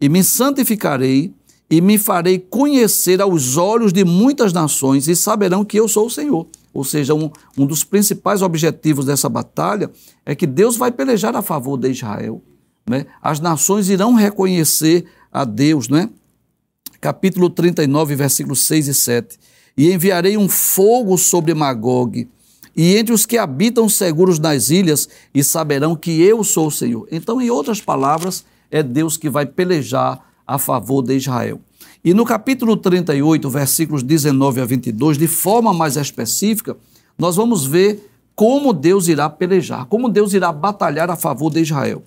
e 0.00 0.08
me 0.08 0.24
santificarei 0.24 1.32
e 1.70 1.80
me 1.80 1.96
farei 1.96 2.38
conhecer 2.38 3.20
aos 3.20 3.56
olhos 3.56 3.92
de 3.92 4.04
muitas 4.04 4.52
nações 4.52 5.08
e 5.08 5.16
saberão 5.16 5.64
que 5.64 5.78
eu 5.78 5.88
sou 5.88 6.06
o 6.06 6.10
Senhor. 6.10 6.46
Ou 6.72 6.84
seja, 6.84 7.14
um, 7.14 7.30
um 7.56 7.66
dos 7.66 7.84
principais 7.84 8.42
objetivos 8.42 9.04
dessa 9.04 9.28
batalha 9.28 9.90
é 10.24 10.34
que 10.34 10.46
Deus 10.46 10.76
vai 10.76 10.90
pelejar 10.90 11.36
a 11.36 11.42
favor 11.42 11.76
de 11.76 11.90
Israel. 11.90 12.42
Né? 12.88 13.06
As 13.20 13.40
nações 13.40 13.88
irão 13.88 14.14
reconhecer 14.14 15.04
a 15.30 15.44
Deus, 15.44 15.88
né? 15.88 16.08
capítulo 17.00 17.50
39, 17.50 18.14
versículos 18.14 18.60
6 18.60 18.88
e 18.88 18.94
7. 18.94 19.38
E 19.76 19.92
enviarei 19.92 20.36
um 20.36 20.48
fogo 20.48 21.18
sobre 21.18 21.52
Magog, 21.52 22.28
e 22.74 22.96
entre 22.96 23.12
os 23.12 23.26
que 23.26 23.36
habitam 23.36 23.88
seguros 23.88 24.38
nas 24.38 24.70
ilhas, 24.70 25.08
e 25.34 25.42
saberão 25.42 25.96
que 25.96 26.22
eu 26.22 26.42
sou 26.44 26.68
o 26.68 26.70
Senhor. 26.70 27.06
Então, 27.10 27.40
em 27.40 27.50
outras 27.50 27.80
palavras, 27.80 28.44
é 28.70 28.82
Deus 28.82 29.16
que 29.16 29.28
vai 29.28 29.44
pelejar 29.44 30.20
a 30.46 30.58
favor 30.58 31.02
de 31.02 31.16
Israel. 31.16 31.60
E 32.04 32.12
no 32.12 32.24
capítulo 32.24 32.76
38, 32.76 33.48
versículos 33.48 34.02
19 34.02 34.60
a 34.60 34.64
22, 34.64 35.16
de 35.16 35.28
forma 35.28 35.72
mais 35.72 35.96
específica, 35.96 36.76
nós 37.16 37.36
vamos 37.36 37.64
ver 37.64 38.10
como 38.34 38.72
Deus 38.72 39.06
irá 39.06 39.30
pelejar, 39.30 39.86
como 39.86 40.08
Deus 40.08 40.34
irá 40.34 40.50
batalhar 40.50 41.08
a 41.10 41.16
favor 41.16 41.52
de 41.52 41.60
Israel. 41.60 42.02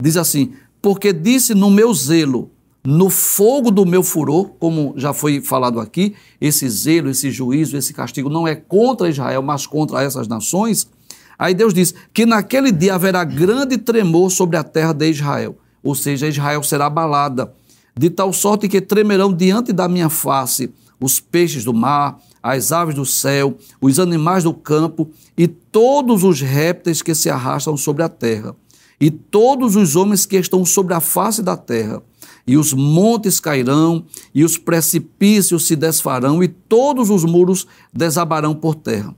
Diz 0.00 0.16
assim: 0.16 0.52
Porque 0.80 1.12
disse 1.12 1.52
no 1.52 1.68
meu 1.68 1.92
zelo, 1.92 2.48
no 2.84 3.10
fogo 3.10 3.72
do 3.72 3.84
meu 3.84 4.04
furor, 4.04 4.50
como 4.60 4.94
já 4.96 5.12
foi 5.12 5.40
falado 5.40 5.80
aqui, 5.80 6.14
esse 6.40 6.68
zelo, 6.68 7.10
esse 7.10 7.28
juízo, 7.32 7.76
esse 7.76 7.92
castigo 7.92 8.30
não 8.30 8.46
é 8.46 8.54
contra 8.54 9.08
Israel, 9.10 9.42
mas 9.42 9.66
contra 9.66 10.00
essas 10.00 10.28
nações. 10.28 10.88
Aí 11.36 11.54
Deus 11.54 11.74
diz 11.74 11.92
que 12.14 12.24
naquele 12.24 12.70
dia 12.70 12.94
haverá 12.94 13.24
grande 13.24 13.78
tremor 13.78 14.30
sobre 14.30 14.56
a 14.56 14.62
terra 14.62 14.92
de 14.92 15.10
Israel, 15.10 15.56
ou 15.82 15.96
seja, 15.96 16.28
Israel 16.28 16.62
será 16.62 16.86
abalada, 16.86 17.52
de 17.96 18.10
tal 18.10 18.32
sorte 18.32 18.68
que 18.68 18.80
tremerão 18.80 19.32
diante 19.32 19.72
da 19.72 19.88
minha 19.88 20.08
face 20.08 20.70
os 21.00 21.18
peixes 21.18 21.64
do 21.64 21.72
mar, 21.72 22.18
as 22.42 22.72
aves 22.72 22.94
do 22.94 23.06
céu, 23.06 23.56
os 23.80 23.98
animais 23.98 24.44
do 24.44 24.52
campo 24.52 25.08
e 25.36 25.48
todos 25.48 26.24
os 26.24 26.40
répteis 26.40 27.00
que 27.02 27.14
se 27.14 27.30
arrastam 27.30 27.76
sobre 27.76 28.02
a 28.02 28.08
terra, 28.08 28.54
e 29.00 29.10
todos 29.10 29.76
os 29.76 29.96
homens 29.96 30.26
que 30.26 30.36
estão 30.36 30.64
sobre 30.64 30.92
a 30.92 31.00
face 31.00 31.42
da 31.42 31.56
terra 31.56 32.02
e 32.46 32.56
os 32.56 32.72
montes 32.72 33.38
cairão, 33.38 34.04
e 34.34 34.44
os 34.44 34.56
precipícios 34.56 35.66
se 35.66 35.76
desfarão, 35.76 36.42
e 36.42 36.48
todos 36.48 37.10
os 37.10 37.24
muros 37.24 37.66
desabarão 37.92 38.54
por 38.54 38.74
terra. 38.74 39.14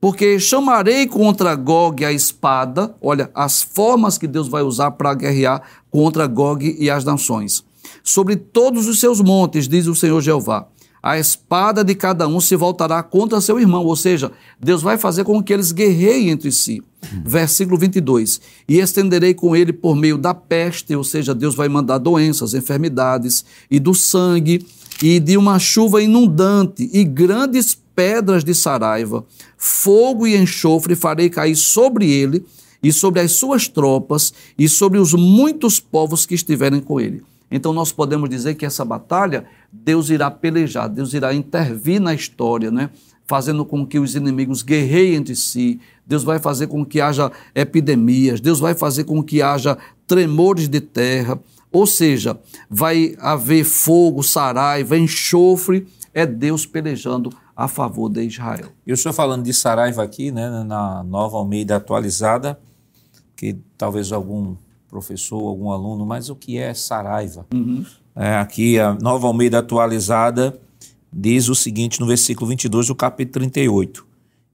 Porque 0.00 0.38
chamarei 0.38 1.06
contra 1.06 1.54
Gog 1.54 2.04
a 2.04 2.12
espada, 2.12 2.94
olha, 3.00 3.30
as 3.34 3.62
formas 3.62 4.18
que 4.18 4.28
Deus 4.28 4.46
vai 4.46 4.62
usar 4.62 4.92
para 4.92 5.14
guerrear 5.14 5.62
contra 5.90 6.26
Gog 6.26 6.76
e 6.78 6.88
as 6.88 7.04
nações. 7.04 7.64
Sobre 8.06 8.36
todos 8.36 8.86
os 8.86 9.00
seus 9.00 9.20
montes, 9.20 9.66
diz 9.66 9.88
o 9.88 9.94
Senhor 9.96 10.20
Jeová, 10.20 10.68
a 11.02 11.18
espada 11.18 11.82
de 11.82 11.92
cada 11.92 12.28
um 12.28 12.40
se 12.40 12.54
voltará 12.54 13.02
contra 13.02 13.40
seu 13.40 13.58
irmão, 13.58 13.84
ou 13.84 13.96
seja, 13.96 14.30
Deus 14.60 14.80
vai 14.80 14.96
fazer 14.96 15.24
com 15.24 15.42
que 15.42 15.52
eles 15.52 15.72
guerreiem 15.72 16.30
entre 16.30 16.52
si. 16.52 16.80
Versículo 17.24 17.76
22. 17.76 18.40
E 18.68 18.78
estenderei 18.78 19.34
com 19.34 19.56
ele 19.56 19.72
por 19.72 19.96
meio 19.96 20.16
da 20.16 20.32
peste, 20.32 20.94
ou 20.94 21.02
seja, 21.02 21.34
Deus 21.34 21.56
vai 21.56 21.68
mandar 21.68 21.98
doenças, 21.98 22.54
enfermidades, 22.54 23.44
e 23.68 23.80
do 23.80 23.92
sangue, 23.92 24.64
e 25.02 25.18
de 25.18 25.36
uma 25.36 25.58
chuva 25.58 26.00
inundante, 26.00 26.88
e 26.92 27.02
grandes 27.02 27.76
pedras 27.92 28.44
de 28.44 28.54
saraiva, 28.54 29.24
fogo 29.58 30.28
e 30.28 30.36
enxofre 30.36 30.94
farei 30.94 31.28
cair 31.28 31.56
sobre 31.56 32.08
ele, 32.08 32.46
e 32.80 32.92
sobre 32.92 33.18
as 33.18 33.32
suas 33.32 33.66
tropas, 33.66 34.32
e 34.56 34.68
sobre 34.68 35.00
os 35.00 35.12
muitos 35.12 35.80
povos 35.80 36.24
que 36.24 36.36
estiverem 36.36 36.80
com 36.80 37.00
ele. 37.00 37.24
Então 37.50 37.72
nós 37.72 37.92
podemos 37.92 38.28
dizer 38.28 38.54
que 38.54 38.66
essa 38.66 38.84
batalha 38.84 39.46
Deus 39.72 40.10
irá 40.10 40.30
pelejar, 40.30 40.88
Deus 40.88 41.14
irá 41.14 41.34
intervir 41.34 42.00
na 42.00 42.14
história, 42.14 42.70
né? 42.70 42.90
fazendo 43.26 43.64
com 43.64 43.84
que 43.84 43.98
os 43.98 44.14
inimigos 44.14 44.62
guerreiem 44.62 45.16
entre 45.16 45.34
si, 45.34 45.80
Deus 46.06 46.22
vai 46.22 46.38
fazer 46.38 46.68
com 46.68 46.84
que 46.84 47.00
haja 47.00 47.30
epidemias, 47.54 48.40
Deus 48.40 48.60
vai 48.60 48.74
fazer 48.74 49.04
com 49.04 49.22
que 49.22 49.42
haja 49.42 49.76
tremores 50.06 50.68
de 50.68 50.80
terra, 50.80 51.38
ou 51.72 51.86
seja, 51.86 52.38
vai 52.70 53.16
haver 53.18 53.64
fogo, 53.64 54.22
saraiva, 54.22 54.96
enxofre, 54.96 55.86
é 56.14 56.24
Deus 56.24 56.64
pelejando 56.64 57.30
a 57.54 57.66
favor 57.68 58.08
de 58.08 58.22
Israel. 58.22 58.68
E 58.86 58.92
o 58.92 58.96
senhor 58.96 59.12
falando 59.12 59.44
de 59.44 59.52
Saraiva 59.52 60.02
aqui, 60.02 60.30
né, 60.30 60.62
na 60.64 61.02
nova 61.02 61.36
Almeida 61.36 61.76
atualizada, 61.76 62.58
que 63.34 63.56
talvez 63.76 64.12
algum 64.12 64.54
professor, 64.88 65.40
algum 65.40 65.70
aluno, 65.70 66.06
mas 66.06 66.28
o 66.28 66.36
que 66.36 66.58
é 66.58 66.72
Saraiva? 66.74 67.46
Uhum. 67.52 67.84
É, 68.14 68.36
aqui 68.36 68.78
a 68.78 68.94
nova 68.94 69.26
Almeida 69.26 69.58
atualizada 69.58 70.58
diz 71.12 71.48
o 71.48 71.54
seguinte 71.54 72.00
no 72.00 72.06
versículo 72.06 72.48
22 72.48 72.88
do 72.88 72.94
capítulo 72.94 73.44
38. 73.44 74.06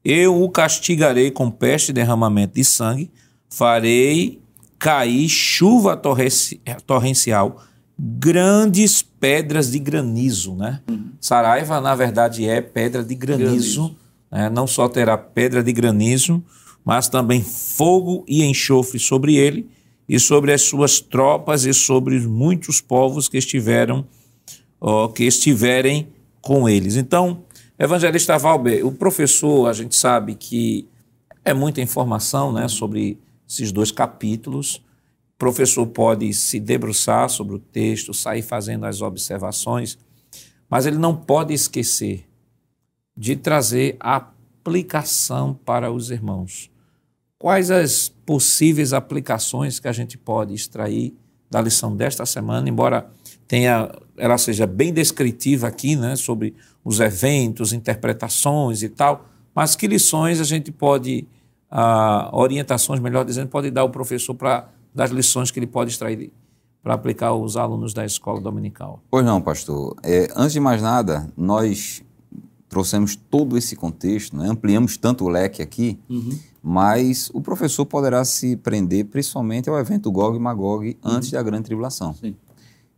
Eu 0.04 0.42
o 0.42 0.48
castigarei 0.50 1.30
com 1.30 1.50
peste 1.50 1.90
e 1.90 1.92
derramamento 1.92 2.54
de 2.54 2.64
sangue, 2.64 3.10
farei 3.48 4.40
cair 4.78 5.28
chuva 5.28 5.96
torrencial, 5.96 7.62
grandes 7.96 9.00
pedras 9.00 9.70
de 9.70 9.78
granizo, 9.78 10.56
né? 10.56 10.80
Uhum. 10.90 11.12
Saraiva, 11.20 11.80
na 11.80 11.94
verdade, 11.94 12.48
é 12.48 12.60
pedra 12.60 13.04
de 13.04 13.14
granizo. 13.14 13.44
granizo. 13.48 13.96
Né? 14.30 14.50
Não 14.50 14.66
só 14.66 14.88
terá 14.88 15.16
pedra 15.16 15.62
de 15.62 15.72
granizo, 15.72 16.42
mas 16.84 17.08
também 17.08 17.42
fogo 17.42 18.24
e 18.26 18.42
enxofre 18.42 18.98
sobre 18.98 19.36
ele 19.36 19.68
e 20.08 20.18
sobre 20.18 20.52
as 20.52 20.62
suas 20.62 21.00
tropas 21.00 21.64
e 21.64 21.72
sobre 21.72 22.18
muitos 22.20 22.80
povos 22.80 23.28
que 23.28 23.38
estiveram 23.38 24.06
ó, 24.80 25.08
que 25.08 25.24
estiverem 25.24 26.08
com 26.40 26.68
eles. 26.68 26.96
Então, 26.96 27.44
evangelista 27.78 28.36
Valber, 28.36 28.86
o 28.86 28.92
professor, 28.92 29.68
a 29.68 29.72
gente 29.72 29.94
sabe 29.94 30.34
que 30.34 30.88
é 31.44 31.54
muita 31.54 31.80
informação, 31.80 32.52
né, 32.52 32.68
sobre 32.68 33.18
esses 33.48 33.72
dois 33.72 33.90
capítulos 33.90 34.82
professor 35.42 35.84
pode 35.88 36.32
se 36.34 36.60
debruçar 36.60 37.28
sobre 37.28 37.56
o 37.56 37.58
texto, 37.58 38.14
sair 38.14 38.42
fazendo 38.42 38.86
as 38.86 39.02
observações, 39.02 39.98
mas 40.70 40.86
ele 40.86 40.98
não 40.98 41.16
pode 41.16 41.52
esquecer 41.52 42.24
de 43.16 43.34
trazer 43.34 43.96
a 43.98 44.14
aplicação 44.14 45.52
para 45.52 45.90
os 45.90 46.12
irmãos. 46.12 46.70
Quais 47.42 47.72
as 47.72 48.08
possíveis 48.24 48.92
aplicações 48.92 49.80
que 49.80 49.88
a 49.88 49.92
gente 49.92 50.16
pode 50.16 50.54
extrair 50.54 51.12
da 51.50 51.60
lição 51.60 51.96
desta 51.96 52.24
semana, 52.24 52.68
embora 52.68 53.10
tenha, 53.48 53.90
ela 54.16 54.38
seja 54.38 54.64
bem 54.64 54.92
descritiva 54.92 55.66
aqui, 55.66 55.96
né, 55.96 56.14
sobre 56.14 56.54
os 56.84 57.00
eventos, 57.00 57.72
interpretações 57.72 58.84
e 58.84 58.88
tal, 58.88 59.26
mas 59.52 59.74
que 59.74 59.88
lições 59.88 60.38
a 60.38 60.44
gente 60.44 60.70
pode, 60.70 61.26
ah, 61.68 62.30
orientações, 62.32 63.00
melhor 63.00 63.24
dizendo, 63.24 63.48
pode 63.48 63.72
dar 63.72 63.80
ao 63.80 63.90
professor 63.90 64.36
para 64.36 64.68
das 64.94 65.10
lições 65.10 65.50
que 65.50 65.58
ele 65.58 65.66
pode 65.66 65.90
extrair 65.90 66.32
para 66.80 66.94
aplicar 66.94 67.28
aos 67.28 67.56
alunos 67.56 67.92
da 67.92 68.06
escola 68.06 68.40
dominical? 68.40 69.02
Pois 69.10 69.24
não, 69.24 69.42
pastor. 69.42 69.96
É, 70.04 70.28
antes 70.36 70.52
de 70.52 70.60
mais 70.60 70.80
nada, 70.80 71.28
nós 71.36 72.04
trouxemos 72.68 73.16
todo 73.16 73.58
esse 73.58 73.74
contexto, 73.74 74.36
né? 74.36 74.48
ampliamos 74.48 74.96
tanto 74.96 75.24
o 75.24 75.28
leque 75.28 75.60
aqui, 75.60 75.98
uhum. 76.08 76.38
Mas 76.62 77.30
o 77.34 77.40
professor 77.40 77.84
poderá 77.84 78.24
se 78.24 78.56
prender 78.56 79.06
principalmente 79.06 79.68
ao 79.68 79.78
evento 79.78 80.10
Gog 80.12 80.36
e 80.36 80.40
Magog 80.40 80.86
uhum. 80.86 81.10
antes 81.10 81.30
da 81.30 81.42
grande 81.42 81.64
tribulação. 81.64 82.14
Sim. 82.14 82.36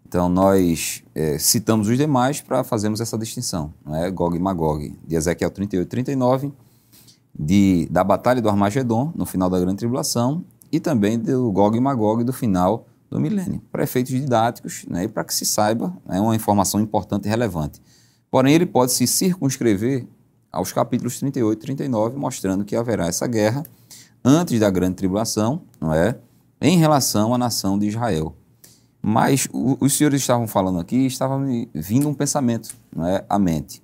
Então, 0.07 0.29
nós 0.29 1.03
é, 1.15 1.39
citamos 1.39 1.89
os 1.89 1.97
demais 1.97 2.41
para 2.41 2.63
fazermos 2.63 3.01
essa 3.01 3.17
distinção, 3.17 3.73
né? 3.85 4.11
Gog 4.11 4.37
e 4.37 4.39
Magog, 4.39 4.97
de 5.05 5.17
Ezequiel 5.17 5.51
38 5.51 5.87
e 5.87 5.89
39, 5.89 6.53
de, 7.37 7.89
da 7.91 8.05
Batalha 8.05 8.41
do 8.41 8.49
Armagedon, 8.49 9.13
no 9.17 9.27
final 9.27 9.51
da 9.51 9.59
grande 9.59 9.79
tribulação, 9.79 10.45
e 10.71 10.79
também 10.79 11.19
do 11.19 11.51
Gog 11.51 11.77
e 11.77 11.81
Magog 11.81 12.23
do 12.23 12.33
final 12.33 12.87
do 13.11 13.19
milênio, 13.19 13.63
para 13.73 13.83
efeitos 13.83 14.13
didáticos 14.13 14.85
né, 14.89 15.05
e 15.05 15.09
para 15.09 15.25
que 15.25 15.35
se 15.35 15.45
saiba 15.45 15.97
né, 16.07 16.21
uma 16.21 16.35
informação 16.35 16.81
importante 16.81 17.27
e 17.27 17.29
relevante. 17.29 17.81
Porém, 18.31 18.55
ele 18.55 18.67
pode 18.67 18.93
se 18.93 19.07
circunscrever 19.07 20.07
aos 20.55 20.73
capítulos 20.73 21.19
38 21.19 21.59
e 21.59 21.61
39, 21.61 22.17
mostrando 22.17 22.65
que 22.65 22.77
haverá 22.77 23.07
essa 23.07 23.27
guerra 23.27 23.63
antes 24.25 24.59
da 24.59 24.71
grande 24.71 24.97
tribulação, 24.97 25.63
não 25.81 25.93
é? 25.93 26.17
em 26.61 26.79
relação 26.79 27.35
à 27.35 27.39
nação 27.39 27.79
de 27.79 27.87
Israel. 27.89 28.35
Mas 29.03 29.47
o, 29.53 29.77
os 29.81 29.93
senhores 29.93 30.21
estavam 30.21 30.47
falando 30.47 30.81
aqui, 30.81 31.05
estava 31.05 31.39
me 31.39 31.69
vindo 31.75 32.09
um 32.09 32.15
pensamento 32.15 32.75
não 32.95 33.07
é, 33.07 33.25
à 33.29 33.39
mente. 33.39 33.83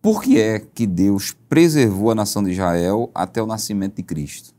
Por 0.00 0.22
que 0.22 0.40
é 0.40 0.58
que 0.58 0.86
Deus 0.86 1.36
preservou 1.46 2.10
a 2.10 2.14
nação 2.14 2.42
de 2.42 2.50
Israel 2.50 3.10
até 3.14 3.42
o 3.42 3.46
nascimento 3.46 3.96
de 3.96 4.02
Cristo? 4.02 4.54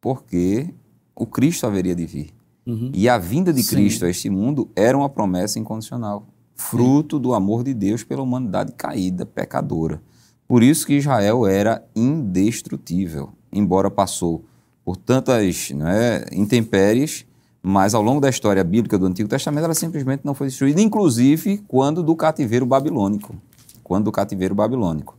porque 0.00 0.72
o 1.14 1.26
Cristo 1.26 1.66
haveria 1.66 1.94
de 1.94 2.06
vir. 2.06 2.34
Uhum. 2.66 2.90
E 2.94 3.08
a 3.08 3.18
vinda 3.18 3.52
de 3.52 3.62
Sim. 3.62 3.76
Cristo 3.76 4.04
a 4.04 4.10
este 4.10 4.28
mundo 4.28 4.70
era 4.76 4.96
uma 4.96 5.08
promessa 5.08 5.58
incondicional, 5.58 6.26
fruto 6.54 7.16
Sim. 7.16 7.22
do 7.22 7.34
amor 7.34 7.64
de 7.64 7.74
Deus 7.74 8.04
pela 8.04 8.22
humanidade 8.22 8.72
caída, 8.72 9.24
pecadora. 9.26 10.02
Por 10.48 10.62
isso 10.62 10.86
que 10.86 10.94
Israel 10.94 11.46
era 11.46 11.84
indestrutível, 11.94 13.28
embora 13.52 13.90
passou 13.90 14.46
por 14.82 14.96
tantas 14.96 15.70
né, 15.72 16.24
intempéries, 16.32 17.26
mas 17.62 17.94
ao 17.94 18.00
longo 18.00 18.18
da 18.18 18.30
história 18.30 18.64
bíblica 18.64 18.98
do 18.98 19.04
Antigo 19.04 19.28
Testamento 19.28 19.64
ela 19.64 19.74
simplesmente 19.74 20.22
não 20.24 20.32
foi 20.32 20.46
destruída, 20.46 20.80
inclusive 20.80 21.58
quando 21.68 22.02
do 22.02 22.16
cativeiro 22.16 22.64
babilônico. 22.64 23.36
Quando 23.84 24.06
do 24.06 24.12
cativeiro 24.12 24.54
babilônico. 24.54 25.18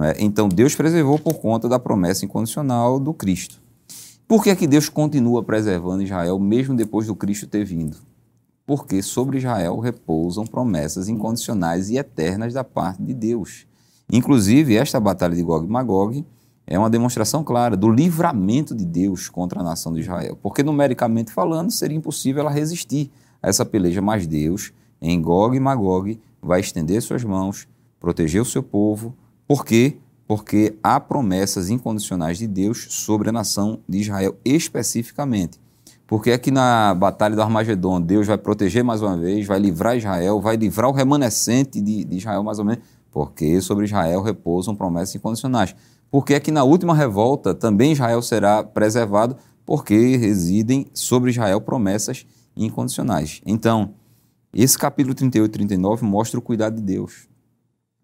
É? 0.00 0.14
Então 0.20 0.48
Deus 0.48 0.76
preservou 0.76 1.18
por 1.18 1.34
conta 1.34 1.68
da 1.68 1.80
promessa 1.80 2.24
incondicional 2.24 3.00
do 3.00 3.12
Cristo. 3.12 3.60
Por 4.28 4.44
que, 4.44 4.50
é 4.50 4.54
que 4.54 4.66
Deus 4.68 4.88
continua 4.88 5.42
preservando 5.42 6.04
Israel 6.04 6.38
mesmo 6.38 6.76
depois 6.76 7.08
do 7.08 7.16
Cristo 7.16 7.48
ter 7.48 7.64
vindo? 7.64 7.96
Porque 8.64 9.02
sobre 9.02 9.38
Israel 9.38 9.80
repousam 9.80 10.46
promessas 10.46 11.08
incondicionais 11.08 11.90
e 11.90 11.96
eternas 11.96 12.52
da 12.52 12.62
parte 12.62 13.02
de 13.02 13.14
Deus. 13.14 13.66
Inclusive, 14.10 14.76
esta 14.76 14.98
batalha 14.98 15.34
de 15.34 15.42
Gog 15.42 15.66
e 15.66 15.70
Magog 15.70 16.24
é 16.66 16.78
uma 16.78 16.90
demonstração 16.90 17.42
clara 17.42 17.76
do 17.76 17.90
livramento 17.90 18.74
de 18.74 18.84
Deus 18.84 19.28
contra 19.28 19.60
a 19.60 19.64
nação 19.64 19.92
de 19.92 20.00
Israel. 20.00 20.38
Porque, 20.42 20.62
numericamente 20.62 21.32
falando, 21.32 21.70
seria 21.70 21.96
impossível 21.96 22.42
ela 22.42 22.50
resistir 22.50 23.10
a 23.42 23.48
essa 23.48 23.64
peleja, 23.64 24.02
mas 24.02 24.26
Deus, 24.26 24.72
em 25.00 25.20
Gog 25.20 25.56
e 25.56 25.60
Magog, 25.60 26.20
vai 26.42 26.60
estender 26.60 27.00
suas 27.02 27.24
mãos, 27.24 27.68
proteger 28.00 28.40
o 28.40 28.44
seu 28.44 28.62
povo. 28.62 29.14
Por 29.46 29.64
quê? 29.64 29.98
porque 30.28 30.76
há 30.82 31.00
promessas 31.00 31.70
incondicionais 31.70 32.36
de 32.36 32.46
Deus 32.46 32.86
sobre 32.90 33.30
a 33.30 33.32
nação 33.32 33.80
de 33.88 33.98
Israel 33.98 34.36
especificamente. 34.44 35.58
Porque 36.06 36.30
aqui 36.32 36.50
na 36.50 36.94
batalha 36.94 37.34
do 37.34 37.40
Armagedon, 37.40 37.98
Deus 37.98 38.26
vai 38.26 38.36
proteger 38.36 38.84
mais 38.84 39.00
uma 39.00 39.16
vez, 39.16 39.46
vai 39.46 39.58
livrar 39.58 39.96
Israel, 39.96 40.38
vai 40.38 40.56
livrar 40.56 40.90
o 40.90 40.92
remanescente 40.92 41.80
de, 41.80 42.04
de 42.04 42.16
Israel 42.18 42.42
mais 42.42 42.58
ou 42.58 42.66
menos, 42.66 42.84
porque 43.18 43.60
sobre 43.60 43.84
Israel 43.84 44.22
repousam 44.22 44.76
promessas 44.76 45.16
incondicionais. 45.16 45.74
Porque 46.08 46.36
aqui 46.36 46.52
na 46.52 46.62
última 46.62 46.94
revolta 46.94 47.52
também 47.52 47.90
Israel 47.90 48.22
será 48.22 48.62
preservado, 48.62 49.36
porque 49.66 50.16
residem 50.16 50.86
sobre 50.94 51.32
Israel 51.32 51.60
promessas 51.60 52.24
incondicionais. 52.56 53.42
Então, 53.44 53.94
esse 54.54 54.78
capítulo 54.78 55.16
38 55.16 55.50
e 55.50 55.52
39 55.52 56.04
mostra 56.04 56.38
o 56.38 56.42
cuidado 56.42 56.76
de 56.76 56.82
Deus 56.82 57.26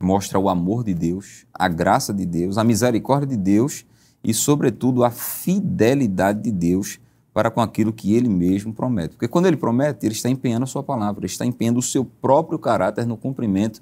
mostra 0.00 0.36
o 0.36 0.48
amor 0.48 0.82
de 0.82 0.92
Deus, 0.92 1.46
a 1.54 1.68
graça 1.68 2.12
de 2.12 2.26
Deus, 2.26 2.58
a 2.58 2.64
misericórdia 2.64 3.28
de 3.28 3.36
Deus 3.36 3.86
e, 4.22 4.34
sobretudo, 4.34 5.04
a 5.04 5.12
fidelidade 5.12 6.42
de 6.42 6.50
Deus 6.50 6.98
para 7.32 7.52
com 7.52 7.60
aquilo 7.60 7.92
que 7.92 8.14
ele 8.14 8.28
mesmo 8.28 8.74
promete. 8.74 9.14
Porque 9.14 9.28
quando 9.28 9.46
ele 9.46 9.56
promete, 9.56 10.04
ele 10.04 10.14
está 10.14 10.28
empenhando 10.28 10.64
a 10.64 10.66
sua 10.66 10.82
palavra, 10.82 11.20
ele 11.20 11.32
está 11.32 11.46
empenhando 11.46 11.78
o 11.78 11.82
seu 11.82 12.04
próprio 12.04 12.58
caráter 12.58 13.06
no 13.06 13.16
cumprimento 13.16 13.80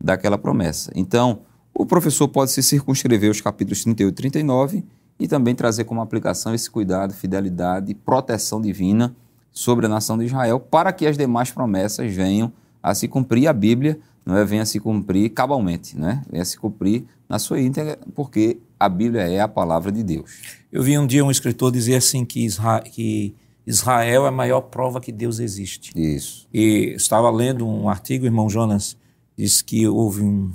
daquela 0.00 0.38
promessa. 0.38 0.90
Então, 0.94 1.40
o 1.74 1.84
professor 1.84 2.28
pode 2.28 2.52
se 2.52 2.62
circunscrever 2.62 3.28
aos 3.28 3.40
capítulos 3.40 3.82
38 3.82 4.12
e 4.12 4.14
39 4.14 4.84
e 5.18 5.28
também 5.28 5.54
trazer 5.54 5.84
como 5.84 6.00
aplicação 6.00 6.54
esse 6.54 6.70
cuidado, 6.70 7.14
fidelidade 7.14 7.90
e 7.90 7.94
proteção 7.94 8.60
divina 8.60 9.14
sobre 9.50 9.86
a 9.86 9.88
nação 9.88 10.18
de 10.18 10.24
Israel 10.24 10.58
para 10.60 10.92
que 10.92 11.06
as 11.06 11.16
demais 11.16 11.50
promessas 11.50 12.12
venham 12.12 12.52
a 12.82 12.94
se 12.94 13.08
cumprir. 13.08 13.48
A 13.48 13.52
Bíblia 13.52 13.98
não 14.24 14.36
é, 14.36 14.44
venha 14.44 14.64
se 14.64 14.80
cumprir 14.80 15.30
cabalmente, 15.30 15.98
né? 15.98 16.22
venha 16.30 16.44
se 16.44 16.58
cumprir 16.58 17.04
na 17.28 17.38
sua 17.38 17.60
íntegra, 17.60 17.98
porque 18.14 18.58
a 18.78 18.88
Bíblia 18.88 19.22
é 19.22 19.40
a 19.40 19.48
palavra 19.48 19.90
de 19.92 20.02
Deus. 20.02 20.60
Eu 20.72 20.82
vi 20.82 20.98
um 20.98 21.06
dia 21.06 21.24
um 21.24 21.30
escritor 21.30 21.70
dizer 21.70 21.96
assim 21.96 22.24
que 22.24 22.44
Israel, 22.44 22.82
que 22.82 23.34
Israel 23.66 24.24
é 24.26 24.28
a 24.28 24.32
maior 24.32 24.62
prova 24.62 25.00
que 25.00 25.12
Deus 25.12 25.38
existe. 25.38 25.92
Isso. 25.96 26.46
E 26.52 26.94
estava 26.96 27.30
lendo 27.30 27.66
um 27.66 27.88
artigo, 27.88 28.26
irmão 28.26 28.48
Jonas 28.48 28.96
disse 29.36 29.62
que 29.62 29.86
houve 29.88 30.22
um 30.22 30.52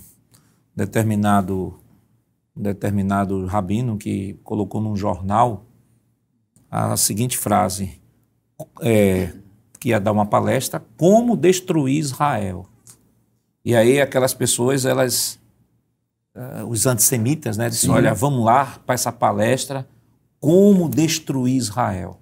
determinado 0.75 1.79
um 2.55 2.61
determinado 2.61 3.45
rabino 3.45 3.97
que 3.97 4.37
colocou 4.43 4.81
num 4.81 4.95
jornal 4.95 5.65
a 6.69 6.95
seguinte 6.97 7.37
frase, 7.37 7.99
é, 8.81 9.33
que 9.79 9.89
ia 9.89 9.99
dar 9.99 10.11
uma 10.11 10.25
palestra, 10.25 10.83
como 10.97 11.37
destruir 11.37 11.97
Israel. 11.97 12.67
E 13.63 13.75
aí 13.75 13.99
aquelas 13.99 14.33
pessoas, 14.33 14.85
elas, 14.85 15.39
uh, 16.35 16.65
os 16.67 16.85
antissemitas, 16.85 17.57
né, 17.57 17.69
disseram, 17.69 17.95
olha, 17.95 18.13
vamos 18.13 18.43
lá 18.43 18.79
para 18.85 18.93
essa 18.93 19.11
palestra, 19.11 19.87
como 20.39 20.89
destruir 20.89 21.55
Israel. 21.55 22.19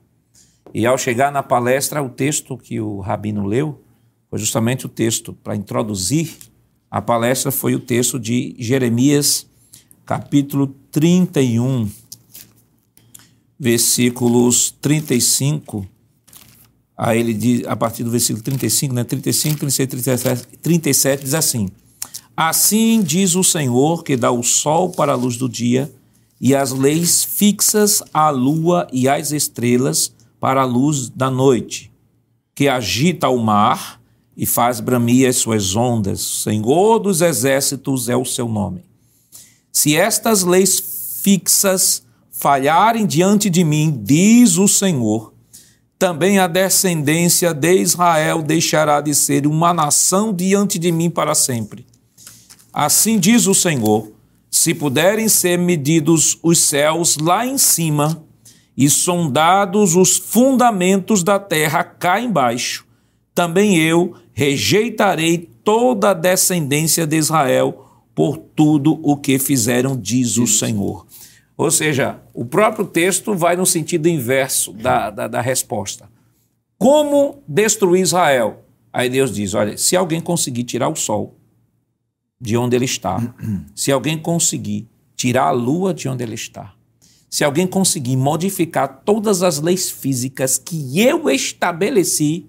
E 0.73 0.85
ao 0.85 0.97
chegar 0.97 1.31
na 1.31 1.41
palestra, 1.41 2.01
o 2.03 2.09
texto 2.09 2.57
que 2.57 2.79
o 2.79 2.99
rabino 2.99 3.45
leu 3.45 3.81
foi 4.29 4.39
justamente 4.39 4.85
o 4.85 4.89
texto 4.89 5.33
para 5.33 5.55
introduzir 5.55 6.35
a 6.89 7.01
palestra 7.01 7.51
foi 7.51 7.75
o 7.75 7.79
texto 7.79 8.17
de 8.17 8.55
Jeremias, 8.57 9.45
capítulo 10.05 10.73
31, 10.89 11.89
versículos 13.59 14.73
35 14.81 15.85
a 16.97 17.15
ele 17.15 17.33
diz, 17.33 17.67
a 17.67 17.75
partir 17.75 18.03
do 18.03 18.09
versículo 18.09 18.41
35, 18.41 18.95
né, 18.95 19.03
35, 19.03 19.59
36, 19.59 19.87
37, 19.89 20.47
37 20.57 21.23
diz 21.23 21.33
assim: 21.35 21.69
Assim 22.35 23.03
diz 23.03 23.35
o 23.35 23.43
Senhor 23.43 24.03
que 24.03 24.15
dá 24.15 24.31
o 24.31 24.41
sol 24.41 24.89
para 24.89 25.11
a 25.11 25.15
luz 25.15 25.37
do 25.37 25.47
dia 25.47 25.93
e 26.41 26.55
as 26.55 26.71
leis 26.71 27.23
fixas 27.23 28.01
à 28.13 28.29
lua 28.29 28.87
e 28.91 29.07
às 29.07 29.31
estrelas 29.31 30.11
para 30.39 30.61
a 30.61 30.65
luz 30.65 31.09
da 31.09 31.29
noite, 31.29 31.91
que 32.55 32.67
agita 32.67 33.29
o 33.29 33.37
mar 33.37 33.96
e 34.37 34.45
faz 34.45 34.79
bramir 34.79 35.27
as 35.27 35.37
suas 35.37 35.75
ondas. 35.75 36.21
Senhor 36.21 36.99
dos 36.99 37.21
exércitos 37.21 38.07
é 38.07 38.15
o 38.15 38.23
seu 38.23 38.47
nome. 38.47 38.85
Se 39.71 39.95
estas 39.95 40.43
leis 40.43 41.19
fixas 41.23 42.03
falharem 42.31 43.07
diante 43.07 43.49
de 43.49 43.63
mim, 43.63 43.99
diz 44.03 44.57
o 44.57 44.67
Senhor, 44.67 45.33
também 45.97 46.37
a 46.37 46.45
descendência 46.45 47.51
de 47.51 47.81
Israel 47.81 48.43
deixará 48.43 49.01
de 49.01 49.15
ser 49.15 49.47
uma 49.47 49.73
nação 49.73 50.31
diante 50.31 50.77
de 50.77 50.91
mim 50.91 51.09
para 51.09 51.33
sempre. 51.33 51.87
Assim 52.71 53.17
diz 53.17 53.47
o 53.47 53.55
Senhor: 53.55 54.11
se 54.51 54.75
puderem 54.75 55.27
ser 55.27 55.57
medidos 55.57 56.37
os 56.43 56.59
céus 56.59 57.17
lá 57.17 57.43
em 57.43 57.57
cima 57.57 58.23
e 58.77 58.87
sondados 58.87 59.95
os 59.95 60.17
fundamentos 60.17 61.23
da 61.23 61.39
terra 61.39 61.83
cá 61.83 62.21
embaixo, 62.21 62.85
também 63.33 63.77
eu 63.77 64.15
rejeitarei 64.37 65.49
toda 65.63 66.11
a 66.11 66.13
descendência 66.13 67.07
de 67.07 67.17
Israel 67.17 68.03
por 68.13 68.37
tudo 68.37 68.99
o 69.01 69.17
que 69.17 69.39
fizeram, 69.39 69.97
diz 69.97 70.37
o 70.37 70.45
Senhor. 70.45 71.07
Ou 71.57 71.71
seja, 71.71 72.21
o 72.35 72.45
próprio 72.45 72.85
texto 72.85 73.33
vai 73.33 73.55
no 73.55 73.65
sentido 73.65 74.07
inverso 74.07 74.73
da, 74.73 75.09
da, 75.09 75.27
da 75.27 75.41
resposta. 75.41 76.07
Como 76.77 77.41
destruir 77.47 78.03
Israel? 78.03 78.63
Aí 78.93 79.09
Deus 79.09 79.33
diz: 79.33 79.55
olha, 79.55 79.75
se 79.75 79.95
alguém 79.95 80.21
conseguir 80.21 80.65
tirar 80.65 80.89
o 80.89 80.95
sol 80.95 81.35
de 82.39 82.55
onde 82.55 82.75
ele 82.75 82.85
está, 82.85 83.17
se 83.73 83.91
alguém 83.91 84.19
conseguir 84.19 84.87
tirar 85.15 85.45
a 85.45 85.51
lua 85.51 85.95
de 85.95 86.07
onde 86.07 86.23
ele 86.23 86.35
está, 86.35 86.75
se 87.27 87.43
alguém 87.43 87.65
conseguir 87.65 88.15
modificar 88.15 89.01
todas 89.03 89.41
as 89.41 89.59
leis 89.59 89.89
físicas 89.89 90.59
que 90.59 90.99
eu 90.99 91.27
estabeleci, 91.27 92.45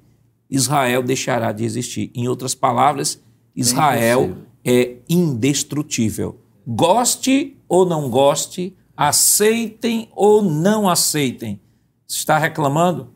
Israel 0.50 1.02
deixará 1.02 1.52
de 1.52 1.64
existir. 1.64 2.10
Em 2.14 2.26
outras 2.28 2.54
palavras, 2.54 3.20
Israel 3.54 4.36
é 4.64 4.96
indestrutível. 5.08 6.40
Goste 6.66 7.56
ou 7.68 7.84
não 7.86 8.08
goste, 8.10 8.76
aceitem 8.96 10.08
ou 10.14 10.42
não 10.42 10.88
aceitem. 10.88 11.60
Se 12.06 12.18
está 12.18 12.38
reclamando, 12.38 13.10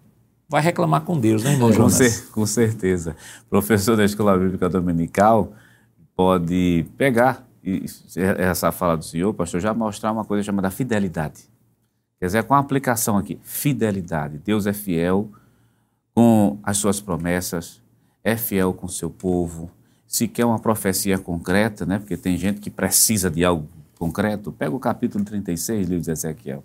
vai 0.48 0.60
reclamar 0.62 1.02
com 1.02 1.18
Deus, 1.18 1.42
né, 1.42 1.52
irmão 1.52 1.68
com 1.70 1.74
Jonas? 1.76 1.94
cer- 1.94 2.30
com 2.30 2.44
certeza. 2.46 3.16
Professor 3.48 3.96
da 3.96 4.04
Escola 4.04 4.36
Bíblica 4.38 4.68
Dominical 4.68 5.52
pode 6.14 6.86
pegar 6.98 7.46
e- 7.64 7.84
essa 8.38 8.70
fala 8.72 8.96
do 8.96 9.04
senhor, 9.04 9.32
pastor, 9.34 9.60
já 9.60 9.72
mostrar 9.72 10.12
uma 10.12 10.24
coisa 10.24 10.42
chamada 10.42 10.70
fidelidade. 10.70 11.42
Quer 12.20 12.26
dizer, 12.26 12.42
com 12.44 12.54
a 12.54 12.58
aplicação 12.58 13.16
aqui, 13.16 13.38
fidelidade. 13.42 14.38
Deus 14.44 14.66
é 14.66 14.72
fiel 14.72 15.30
com 16.14 16.58
as 16.62 16.78
suas 16.78 17.00
promessas, 17.00 17.80
é 18.22 18.36
fiel 18.36 18.72
com 18.72 18.88
seu 18.88 19.10
povo. 19.10 19.70
Se 20.06 20.28
quer 20.28 20.44
uma 20.44 20.58
profecia 20.58 21.18
concreta, 21.18 21.86
né? 21.86 21.98
porque 21.98 22.16
tem 22.16 22.36
gente 22.36 22.60
que 22.60 22.70
precisa 22.70 23.30
de 23.30 23.44
algo 23.44 23.68
concreto, 23.98 24.52
pega 24.52 24.74
o 24.74 24.80
capítulo 24.80 25.24
36, 25.24 25.88
livro 25.88 26.04
de 26.04 26.10
Ezequiel. 26.10 26.64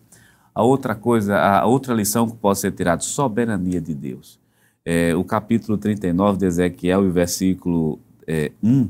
A 0.53 0.63
outra 0.63 0.95
coisa, 0.95 1.37
a 1.37 1.65
outra 1.65 1.93
lição 1.93 2.27
que 2.27 2.35
pode 2.35 2.59
ser 2.59 2.71
tirada, 2.71 3.01
soberania 3.01 3.79
de 3.79 3.93
Deus. 3.93 4.39
É, 4.83 5.15
o 5.15 5.23
capítulo 5.23 5.77
39 5.77 6.39
de 6.39 6.45
Ezequiel 6.45 7.05
e 7.05 7.09
o 7.09 7.11
versículo 7.11 7.99
é, 8.25 8.51
1, 8.63 8.89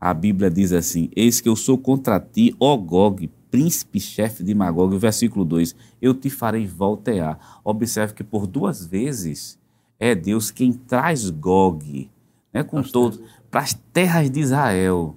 a 0.00 0.14
Bíblia 0.14 0.50
diz 0.50 0.72
assim: 0.72 1.10
Eis 1.16 1.40
que 1.40 1.48
eu 1.48 1.56
sou 1.56 1.76
contra 1.76 2.20
ti, 2.20 2.54
ó 2.60 2.76
Gog, 2.76 3.28
príncipe-chefe 3.50 4.44
de 4.44 4.54
Magog. 4.54 4.94
O 4.94 4.98
versículo 4.98 5.44
2: 5.44 5.74
Eu 6.00 6.14
te 6.14 6.30
farei 6.30 6.66
voltear. 6.66 7.60
Observe 7.64 8.14
que 8.14 8.22
por 8.22 8.46
duas 8.46 8.86
vezes 8.86 9.58
é 9.98 10.14
Deus 10.14 10.50
quem 10.50 10.72
traz 10.72 11.28
Gog 11.30 12.10
né, 12.52 12.62
com 12.62 12.82
todo 12.82 13.22
para 13.50 13.60
as 13.60 13.74
terras 13.92 14.30
de 14.30 14.40
Israel. 14.40 15.16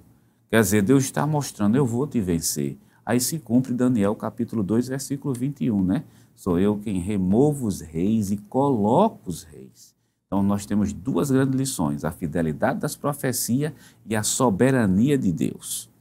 Quer 0.50 0.60
dizer, 0.60 0.82
Deus 0.82 1.04
está 1.04 1.26
mostrando: 1.26 1.76
Eu 1.76 1.86
vou 1.86 2.06
te 2.06 2.20
vencer. 2.20 2.78
Aí 3.04 3.20
se 3.20 3.38
cumpre 3.38 3.72
Daniel 3.72 4.14
capítulo 4.14 4.62
2, 4.62 4.88
versículo 4.88 5.34
21, 5.34 5.82
né? 5.82 6.04
Sou 6.34 6.58
eu 6.58 6.78
quem 6.78 7.00
removo 7.00 7.66
os 7.66 7.80
reis 7.80 8.30
e 8.30 8.36
coloco 8.36 9.28
os 9.28 9.42
reis. 9.42 9.94
Então 10.26 10.42
nós 10.42 10.64
temos 10.64 10.92
duas 10.92 11.30
grandes 11.30 11.58
lições: 11.58 12.04
a 12.04 12.10
fidelidade 12.10 12.80
das 12.80 12.96
profecias 12.96 13.72
e 14.06 14.16
a 14.16 14.22
soberania 14.22 15.18
de 15.18 15.32
Deus. 15.32 15.91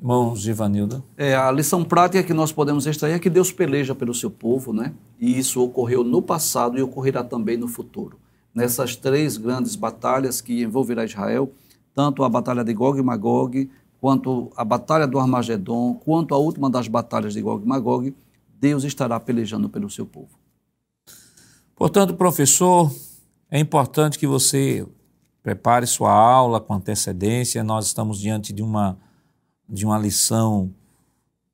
Irmão 0.00 0.34
Givanildo. 0.34 1.04
É, 1.14 1.36
a 1.36 1.52
lição 1.52 1.84
prática 1.84 2.22
que 2.22 2.32
nós 2.32 2.50
podemos 2.50 2.86
extrair 2.86 3.12
é 3.12 3.18
que 3.18 3.28
Deus 3.28 3.52
peleja 3.52 3.94
pelo 3.94 4.14
seu 4.14 4.30
povo, 4.30 4.72
né? 4.72 4.94
E 5.20 5.38
isso 5.38 5.62
ocorreu 5.62 6.02
no 6.02 6.22
passado 6.22 6.78
e 6.78 6.82
ocorrerá 6.82 7.22
também 7.22 7.58
no 7.58 7.68
futuro. 7.68 8.18
Nessas 8.54 8.96
três 8.96 9.36
grandes 9.36 9.76
batalhas 9.76 10.40
que 10.40 10.62
envolverá 10.62 11.04
Israel, 11.04 11.52
tanto 11.94 12.24
a 12.24 12.28
batalha 12.30 12.64
de 12.64 12.72
Gog 12.72 12.98
e 12.98 13.02
Magog, 13.02 13.70
quanto 14.00 14.50
a 14.56 14.64
batalha 14.64 15.06
do 15.06 15.18
Armagedon, 15.18 15.94
quanto 16.02 16.34
a 16.34 16.38
última 16.38 16.70
das 16.70 16.88
batalhas 16.88 17.34
de 17.34 17.42
Gog 17.42 17.62
e 17.62 17.68
Magog, 17.68 18.14
Deus 18.58 18.84
estará 18.84 19.20
pelejando 19.20 19.68
pelo 19.68 19.90
seu 19.90 20.06
povo. 20.06 20.30
Portanto, 21.76 22.14
professor, 22.14 22.90
é 23.50 23.58
importante 23.58 24.18
que 24.18 24.26
você 24.26 24.86
prepare 25.42 25.86
sua 25.86 26.12
aula 26.12 26.58
com 26.58 26.74
antecedência. 26.74 27.62
Nós 27.62 27.86
estamos 27.86 28.18
diante 28.18 28.52
de 28.52 28.62
uma, 28.62 28.98
de 29.70 29.86
uma 29.86 29.98
lição 29.98 30.74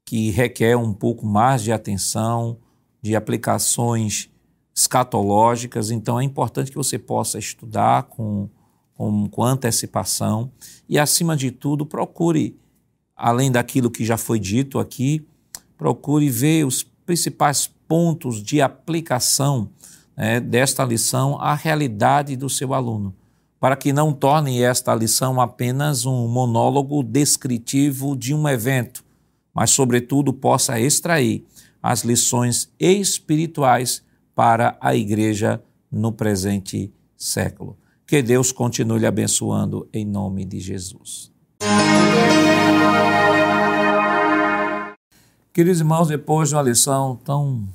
que 0.04 0.30
requer 0.30 0.76
um 0.76 0.92
pouco 0.92 1.26
mais 1.26 1.62
de 1.62 1.72
atenção, 1.72 2.58
de 3.02 3.14
aplicações 3.14 4.30
escatológicas. 4.74 5.90
Então, 5.90 6.20
é 6.20 6.24
importante 6.24 6.70
que 6.70 6.76
você 6.76 6.98
possa 6.98 7.38
estudar 7.38 8.04
com, 8.04 8.48
com, 8.94 9.28
com 9.28 9.42
antecipação 9.42 10.50
e, 10.88 10.98
acima 10.98 11.36
de 11.36 11.50
tudo, 11.50 11.84
procure, 11.84 12.56
além 13.16 13.50
daquilo 13.50 13.90
que 13.90 14.04
já 14.04 14.16
foi 14.16 14.38
dito 14.38 14.78
aqui, 14.78 15.26
procure 15.76 16.30
ver 16.30 16.64
os 16.64 16.82
principais 16.82 17.70
pontos 17.88 18.42
de 18.42 18.60
aplicação 18.60 19.70
né, 20.16 20.40
desta 20.40 20.84
lição 20.84 21.40
à 21.40 21.54
realidade 21.54 22.36
do 22.36 22.48
seu 22.48 22.72
aluno, 22.72 23.14
para 23.66 23.74
que 23.74 23.92
não 23.92 24.12
torne 24.12 24.62
esta 24.62 24.94
lição 24.94 25.40
apenas 25.40 26.06
um 26.06 26.28
monólogo 26.28 27.02
descritivo 27.02 28.16
de 28.16 28.32
um 28.32 28.48
evento, 28.48 29.04
mas, 29.52 29.72
sobretudo, 29.72 30.32
possa 30.32 30.78
extrair 30.78 31.44
as 31.82 32.04
lições 32.04 32.72
espirituais 32.78 34.04
para 34.36 34.78
a 34.80 34.94
igreja 34.94 35.60
no 35.90 36.12
presente 36.12 36.92
século. 37.16 37.76
Que 38.06 38.22
Deus 38.22 38.52
continue 38.52 39.00
lhe 39.00 39.06
abençoando 39.06 39.88
em 39.92 40.04
nome 40.04 40.44
de 40.44 40.60
Jesus. 40.60 41.32
Queridos 45.52 45.80
irmãos, 45.80 46.06
depois 46.06 46.50
de 46.50 46.54
uma 46.54 46.62
lição 46.62 47.18
tão 47.24 47.68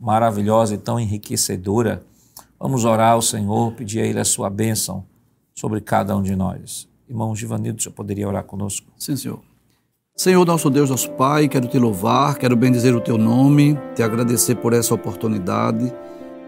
maravilhosa 0.00 0.74
e 0.74 0.78
tão 0.78 0.98
enriquecedora, 0.98 2.02
vamos 2.58 2.86
orar 2.86 3.12
ao 3.12 3.20
Senhor, 3.20 3.72
pedir 3.72 4.00
a 4.00 4.06
Ele 4.06 4.20
a 4.20 4.24
sua 4.24 4.48
bênção 4.48 5.04
sobre 5.54 5.80
cada 5.80 6.16
um 6.16 6.22
de 6.22 6.34
nós. 6.34 6.88
Irmão 7.08 7.34
Givanildo, 7.34 7.82
você 7.82 7.90
poderia 7.90 8.26
orar 8.26 8.44
conosco? 8.44 8.86
Sim, 8.98 9.16
Senhor. 9.16 9.40
Senhor, 10.16 10.46
nosso 10.46 10.70
Deus, 10.70 10.90
nosso 10.90 11.10
Pai, 11.12 11.48
quero 11.48 11.66
te 11.66 11.78
louvar, 11.78 12.38
quero 12.38 12.56
bendizer 12.56 12.94
o 12.94 13.00
teu 13.00 13.18
nome, 13.18 13.78
te 13.94 14.02
agradecer 14.02 14.54
por 14.54 14.72
essa 14.72 14.94
oportunidade. 14.94 15.92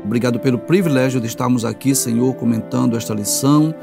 Obrigado 0.05 0.39
pelo 0.39 0.59
privilégio 0.59 1.21
de 1.21 1.27
estarmos 1.27 1.65
aqui, 1.65 1.95
Senhor, 1.95 2.35
comentando 2.35 2.97
esta 2.97 3.13
lição. 3.13 3.75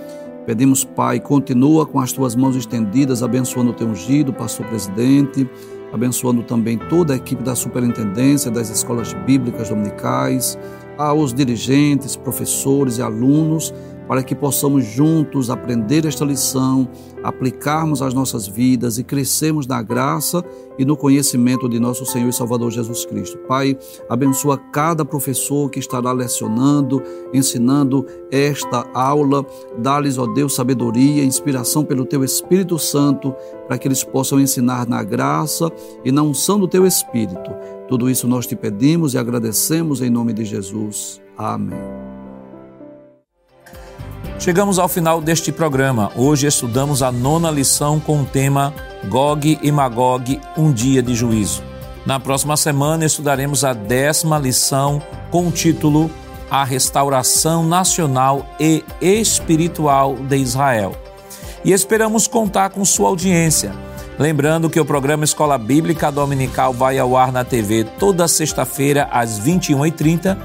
Pedimos, 0.46 0.84
Pai, 0.84 1.20
continua 1.20 1.86
com 1.86 2.00
as 2.00 2.12
tuas 2.12 2.36
mãos 2.36 2.56
estendidas, 2.56 3.24
abençoando 3.24 3.72
o 3.72 3.74
teu 3.74 3.88
ungido, 3.88 4.34
pastor 4.34 4.66
presidente, 4.68 5.50
abençoando 5.92 6.44
também 6.44 6.78
toda 6.78 7.14
a 7.14 7.18
equipe 7.18 7.44
da 7.44 7.56
superintendência 7.56 8.50
das 8.50 8.70
escolas 8.70 9.14
bíblicas 9.14 9.70
dominicais, 9.70 10.58
aos 10.98 11.34
dirigentes, 11.34 12.16
professores 12.16 12.98
e 12.98 13.02
alunos. 13.02 13.74
Para 14.08 14.24
que 14.24 14.36
possamos 14.36 14.86
juntos 14.86 15.50
aprender 15.50 16.06
esta 16.06 16.26
lição, 16.26 16.88
aplicarmos 17.24 18.02
as 18.02 18.14
nossas 18.14 18.48
vidas 18.48 18.98
e 18.98 19.04
crescermos 19.04 19.66
na 19.66 19.82
graça 19.82 20.44
e 20.78 20.84
no 20.84 20.98
conhecimento 20.98 21.70
de 21.70 21.80
nosso 21.80 22.06
Senhor 22.06 22.30
e 22.30 22.34
Salvador 22.34 22.72
Jesus 22.72 23.06
Cristo. 23.06 23.38
Pai, 23.48 23.78
abençoa 24.10 24.58
cada 24.58 25.06
professor 25.06 25.70
que 25.70 25.80
estará 25.80 26.12
lecionando, 26.12 27.02
ensinando 27.34 28.06
esta 28.32 28.86
aula. 28.94 29.46
Dá-lhes, 29.78 30.18
ó 30.18 30.28
Deus, 30.28 30.56
sabedoria, 30.56 31.24
inspiração 31.24 31.84
pelo 31.86 32.06
teu 32.06 32.24
Espírito 32.24 32.78
Santo, 32.80 33.34
para 33.68 33.78
que 33.78 33.88
eles 33.88 34.04
possam 34.04 34.40
ensinar 34.40 34.88
na 34.88 35.04
graça 35.04 35.72
e 36.04 36.12
na 36.12 36.24
unção 36.24 36.60
do 36.60 36.68
teu 36.68 36.86
Espírito. 36.86 37.52
Tudo 37.88 38.10
isso 38.10 38.28
nós 38.28 38.48
te 38.48 38.56
pedimos 38.56 39.14
e 39.14 39.18
agradecemos 39.18 40.02
em 40.02 40.10
nome 40.10 40.34
de 40.34 40.44
Jesus. 40.44 41.22
Amém. 41.38 42.23
Chegamos 44.44 44.78
ao 44.78 44.90
final 44.90 45.22
deste 45.22 45.54
programa. 45.54 46.12
Hoje 46.18 46.48
estudamos 46.48 47.02
a 47.02 47.14
nona 47.14 47.50
lição 47.50 47.98
com 47.98 48.24
o 48.24 48.26
tema 48.26 48.74
Gog 49.08 49.58
e 49.64 49.72
Magog, 49.72 50.38
um 50.58 50.70
dia 50.70 51.02
de 51.02 51.16
juízo. 51.16 51.64
Na 52.06 52.20
próxima 52.20 52.58
semana 52.58 53.06
estudaremos 53.06 53.64
a 53.64 53.72
décima 53.72 54.38
lição 54.38 55.02
com 55.32 55.48
o 55.48 55.52
título 55.52 56.12
A 56.52 56.66
Restauração 56.66 57.66
Nacional 57.66 58.46
e 58.60 58.84
Espiritual 59.00 60.16
de 60.16 60.36
Israel. 60.36 60.94
E 61.64 61.72
esperamos 61.72 62.28
contar 62.28 62.72
com 62.72 62.84
sua 62.84 63.08
audiência. 63.08 63.72
Lembrando 64.20 64.70
que 64.70 64.78
o 64.78 64.84
programa 64.84 65.24
Escola 65.24 65.58
Bíblica 65.58 66.12
Dominical 66.12 66.74
vai 66.74 67.00
ao 67.00 67.16
ar 67.16 67.32
na 67.32 67.46
TV 67.46 67.86
toda 67.98 68.28
sexta-feira 68.28 69.08
às 69.10 69.40
21h30 69.40 70.38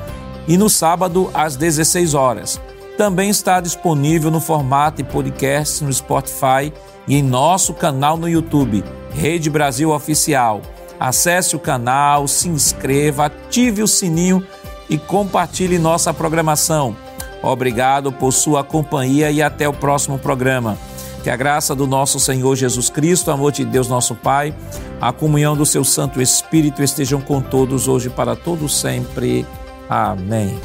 e 0.47 0.57
no 0.57 0.71
sábado 0.71 1.29
às 1.35 1.57
16 1.57 2.15
horas. 2.15 2.68
Também 2.99 3.31
está 3.31 3.61
disponível 3.61 4.29
no 4.29 4.41
formato 4.41 4.97
de 4.97 5.09
podcast 5.09 5.85
no 5.85 5.93
Spotify 5.93 6.73
e 7.07 7.15
em 7.15 7.23
nosso 7.23 7.73
canal 7.73 8.17
no 8.17 8.29
YouTube, 8.29 8.83
Rede 9.15 9.49
Brasil 9.49 9.93
Oficial. 9.93 10.61
Acesse 10.99 11.55
o 11.55 11.61
canal, 11.61 12.27
se 12.27 12.49
inscreva, 12.49 13.27
ative 13.27 13.85
o 13.85 13.87
sininho 13.87 14.45
e 14.91 14.99
compartilhe 14.99 15.79
nossa 15.79 16.13
programação. 16.13 16.97
Obrigado 17.41 18.11
por 18.11 18.33
sua 18.33 18.65
companhia 18.65 19.31
e 19.31 19.41
até 19.41 19.69
o 19.69 19.73
próximo 19.73 20.19
programa. 20.19 20.77
Que 21.23 21.31
a 21.31 21.37
graça 21.37 21.77
do 21.77 21.87
nosso 21.87 22.19
Senhor 22.19 22.57
Jesus 22.57 22.91
Cristo, 22.91 23.29
o 23.29 23.33
amor 23.33 23.53
de 23.53 23.65
Deus 23.65 23.87
nosso 23.87 24.17
Pai, 24.17 24.53
a 25.01 25.13
comunhão 25.13 25.57
do 25.57 25.65
seu 25.65 25.85
Santo 25.85 26.21
Espírito 26.21 26.83
estejam 26.83 27.21
com 27.21 27.41
todos 27.41 27.87
hoje 27.87 28.11
para 28.11 28.35
todos 28.35 28.77
sempre. 28.77 29.47
Amém. 29.89 30.59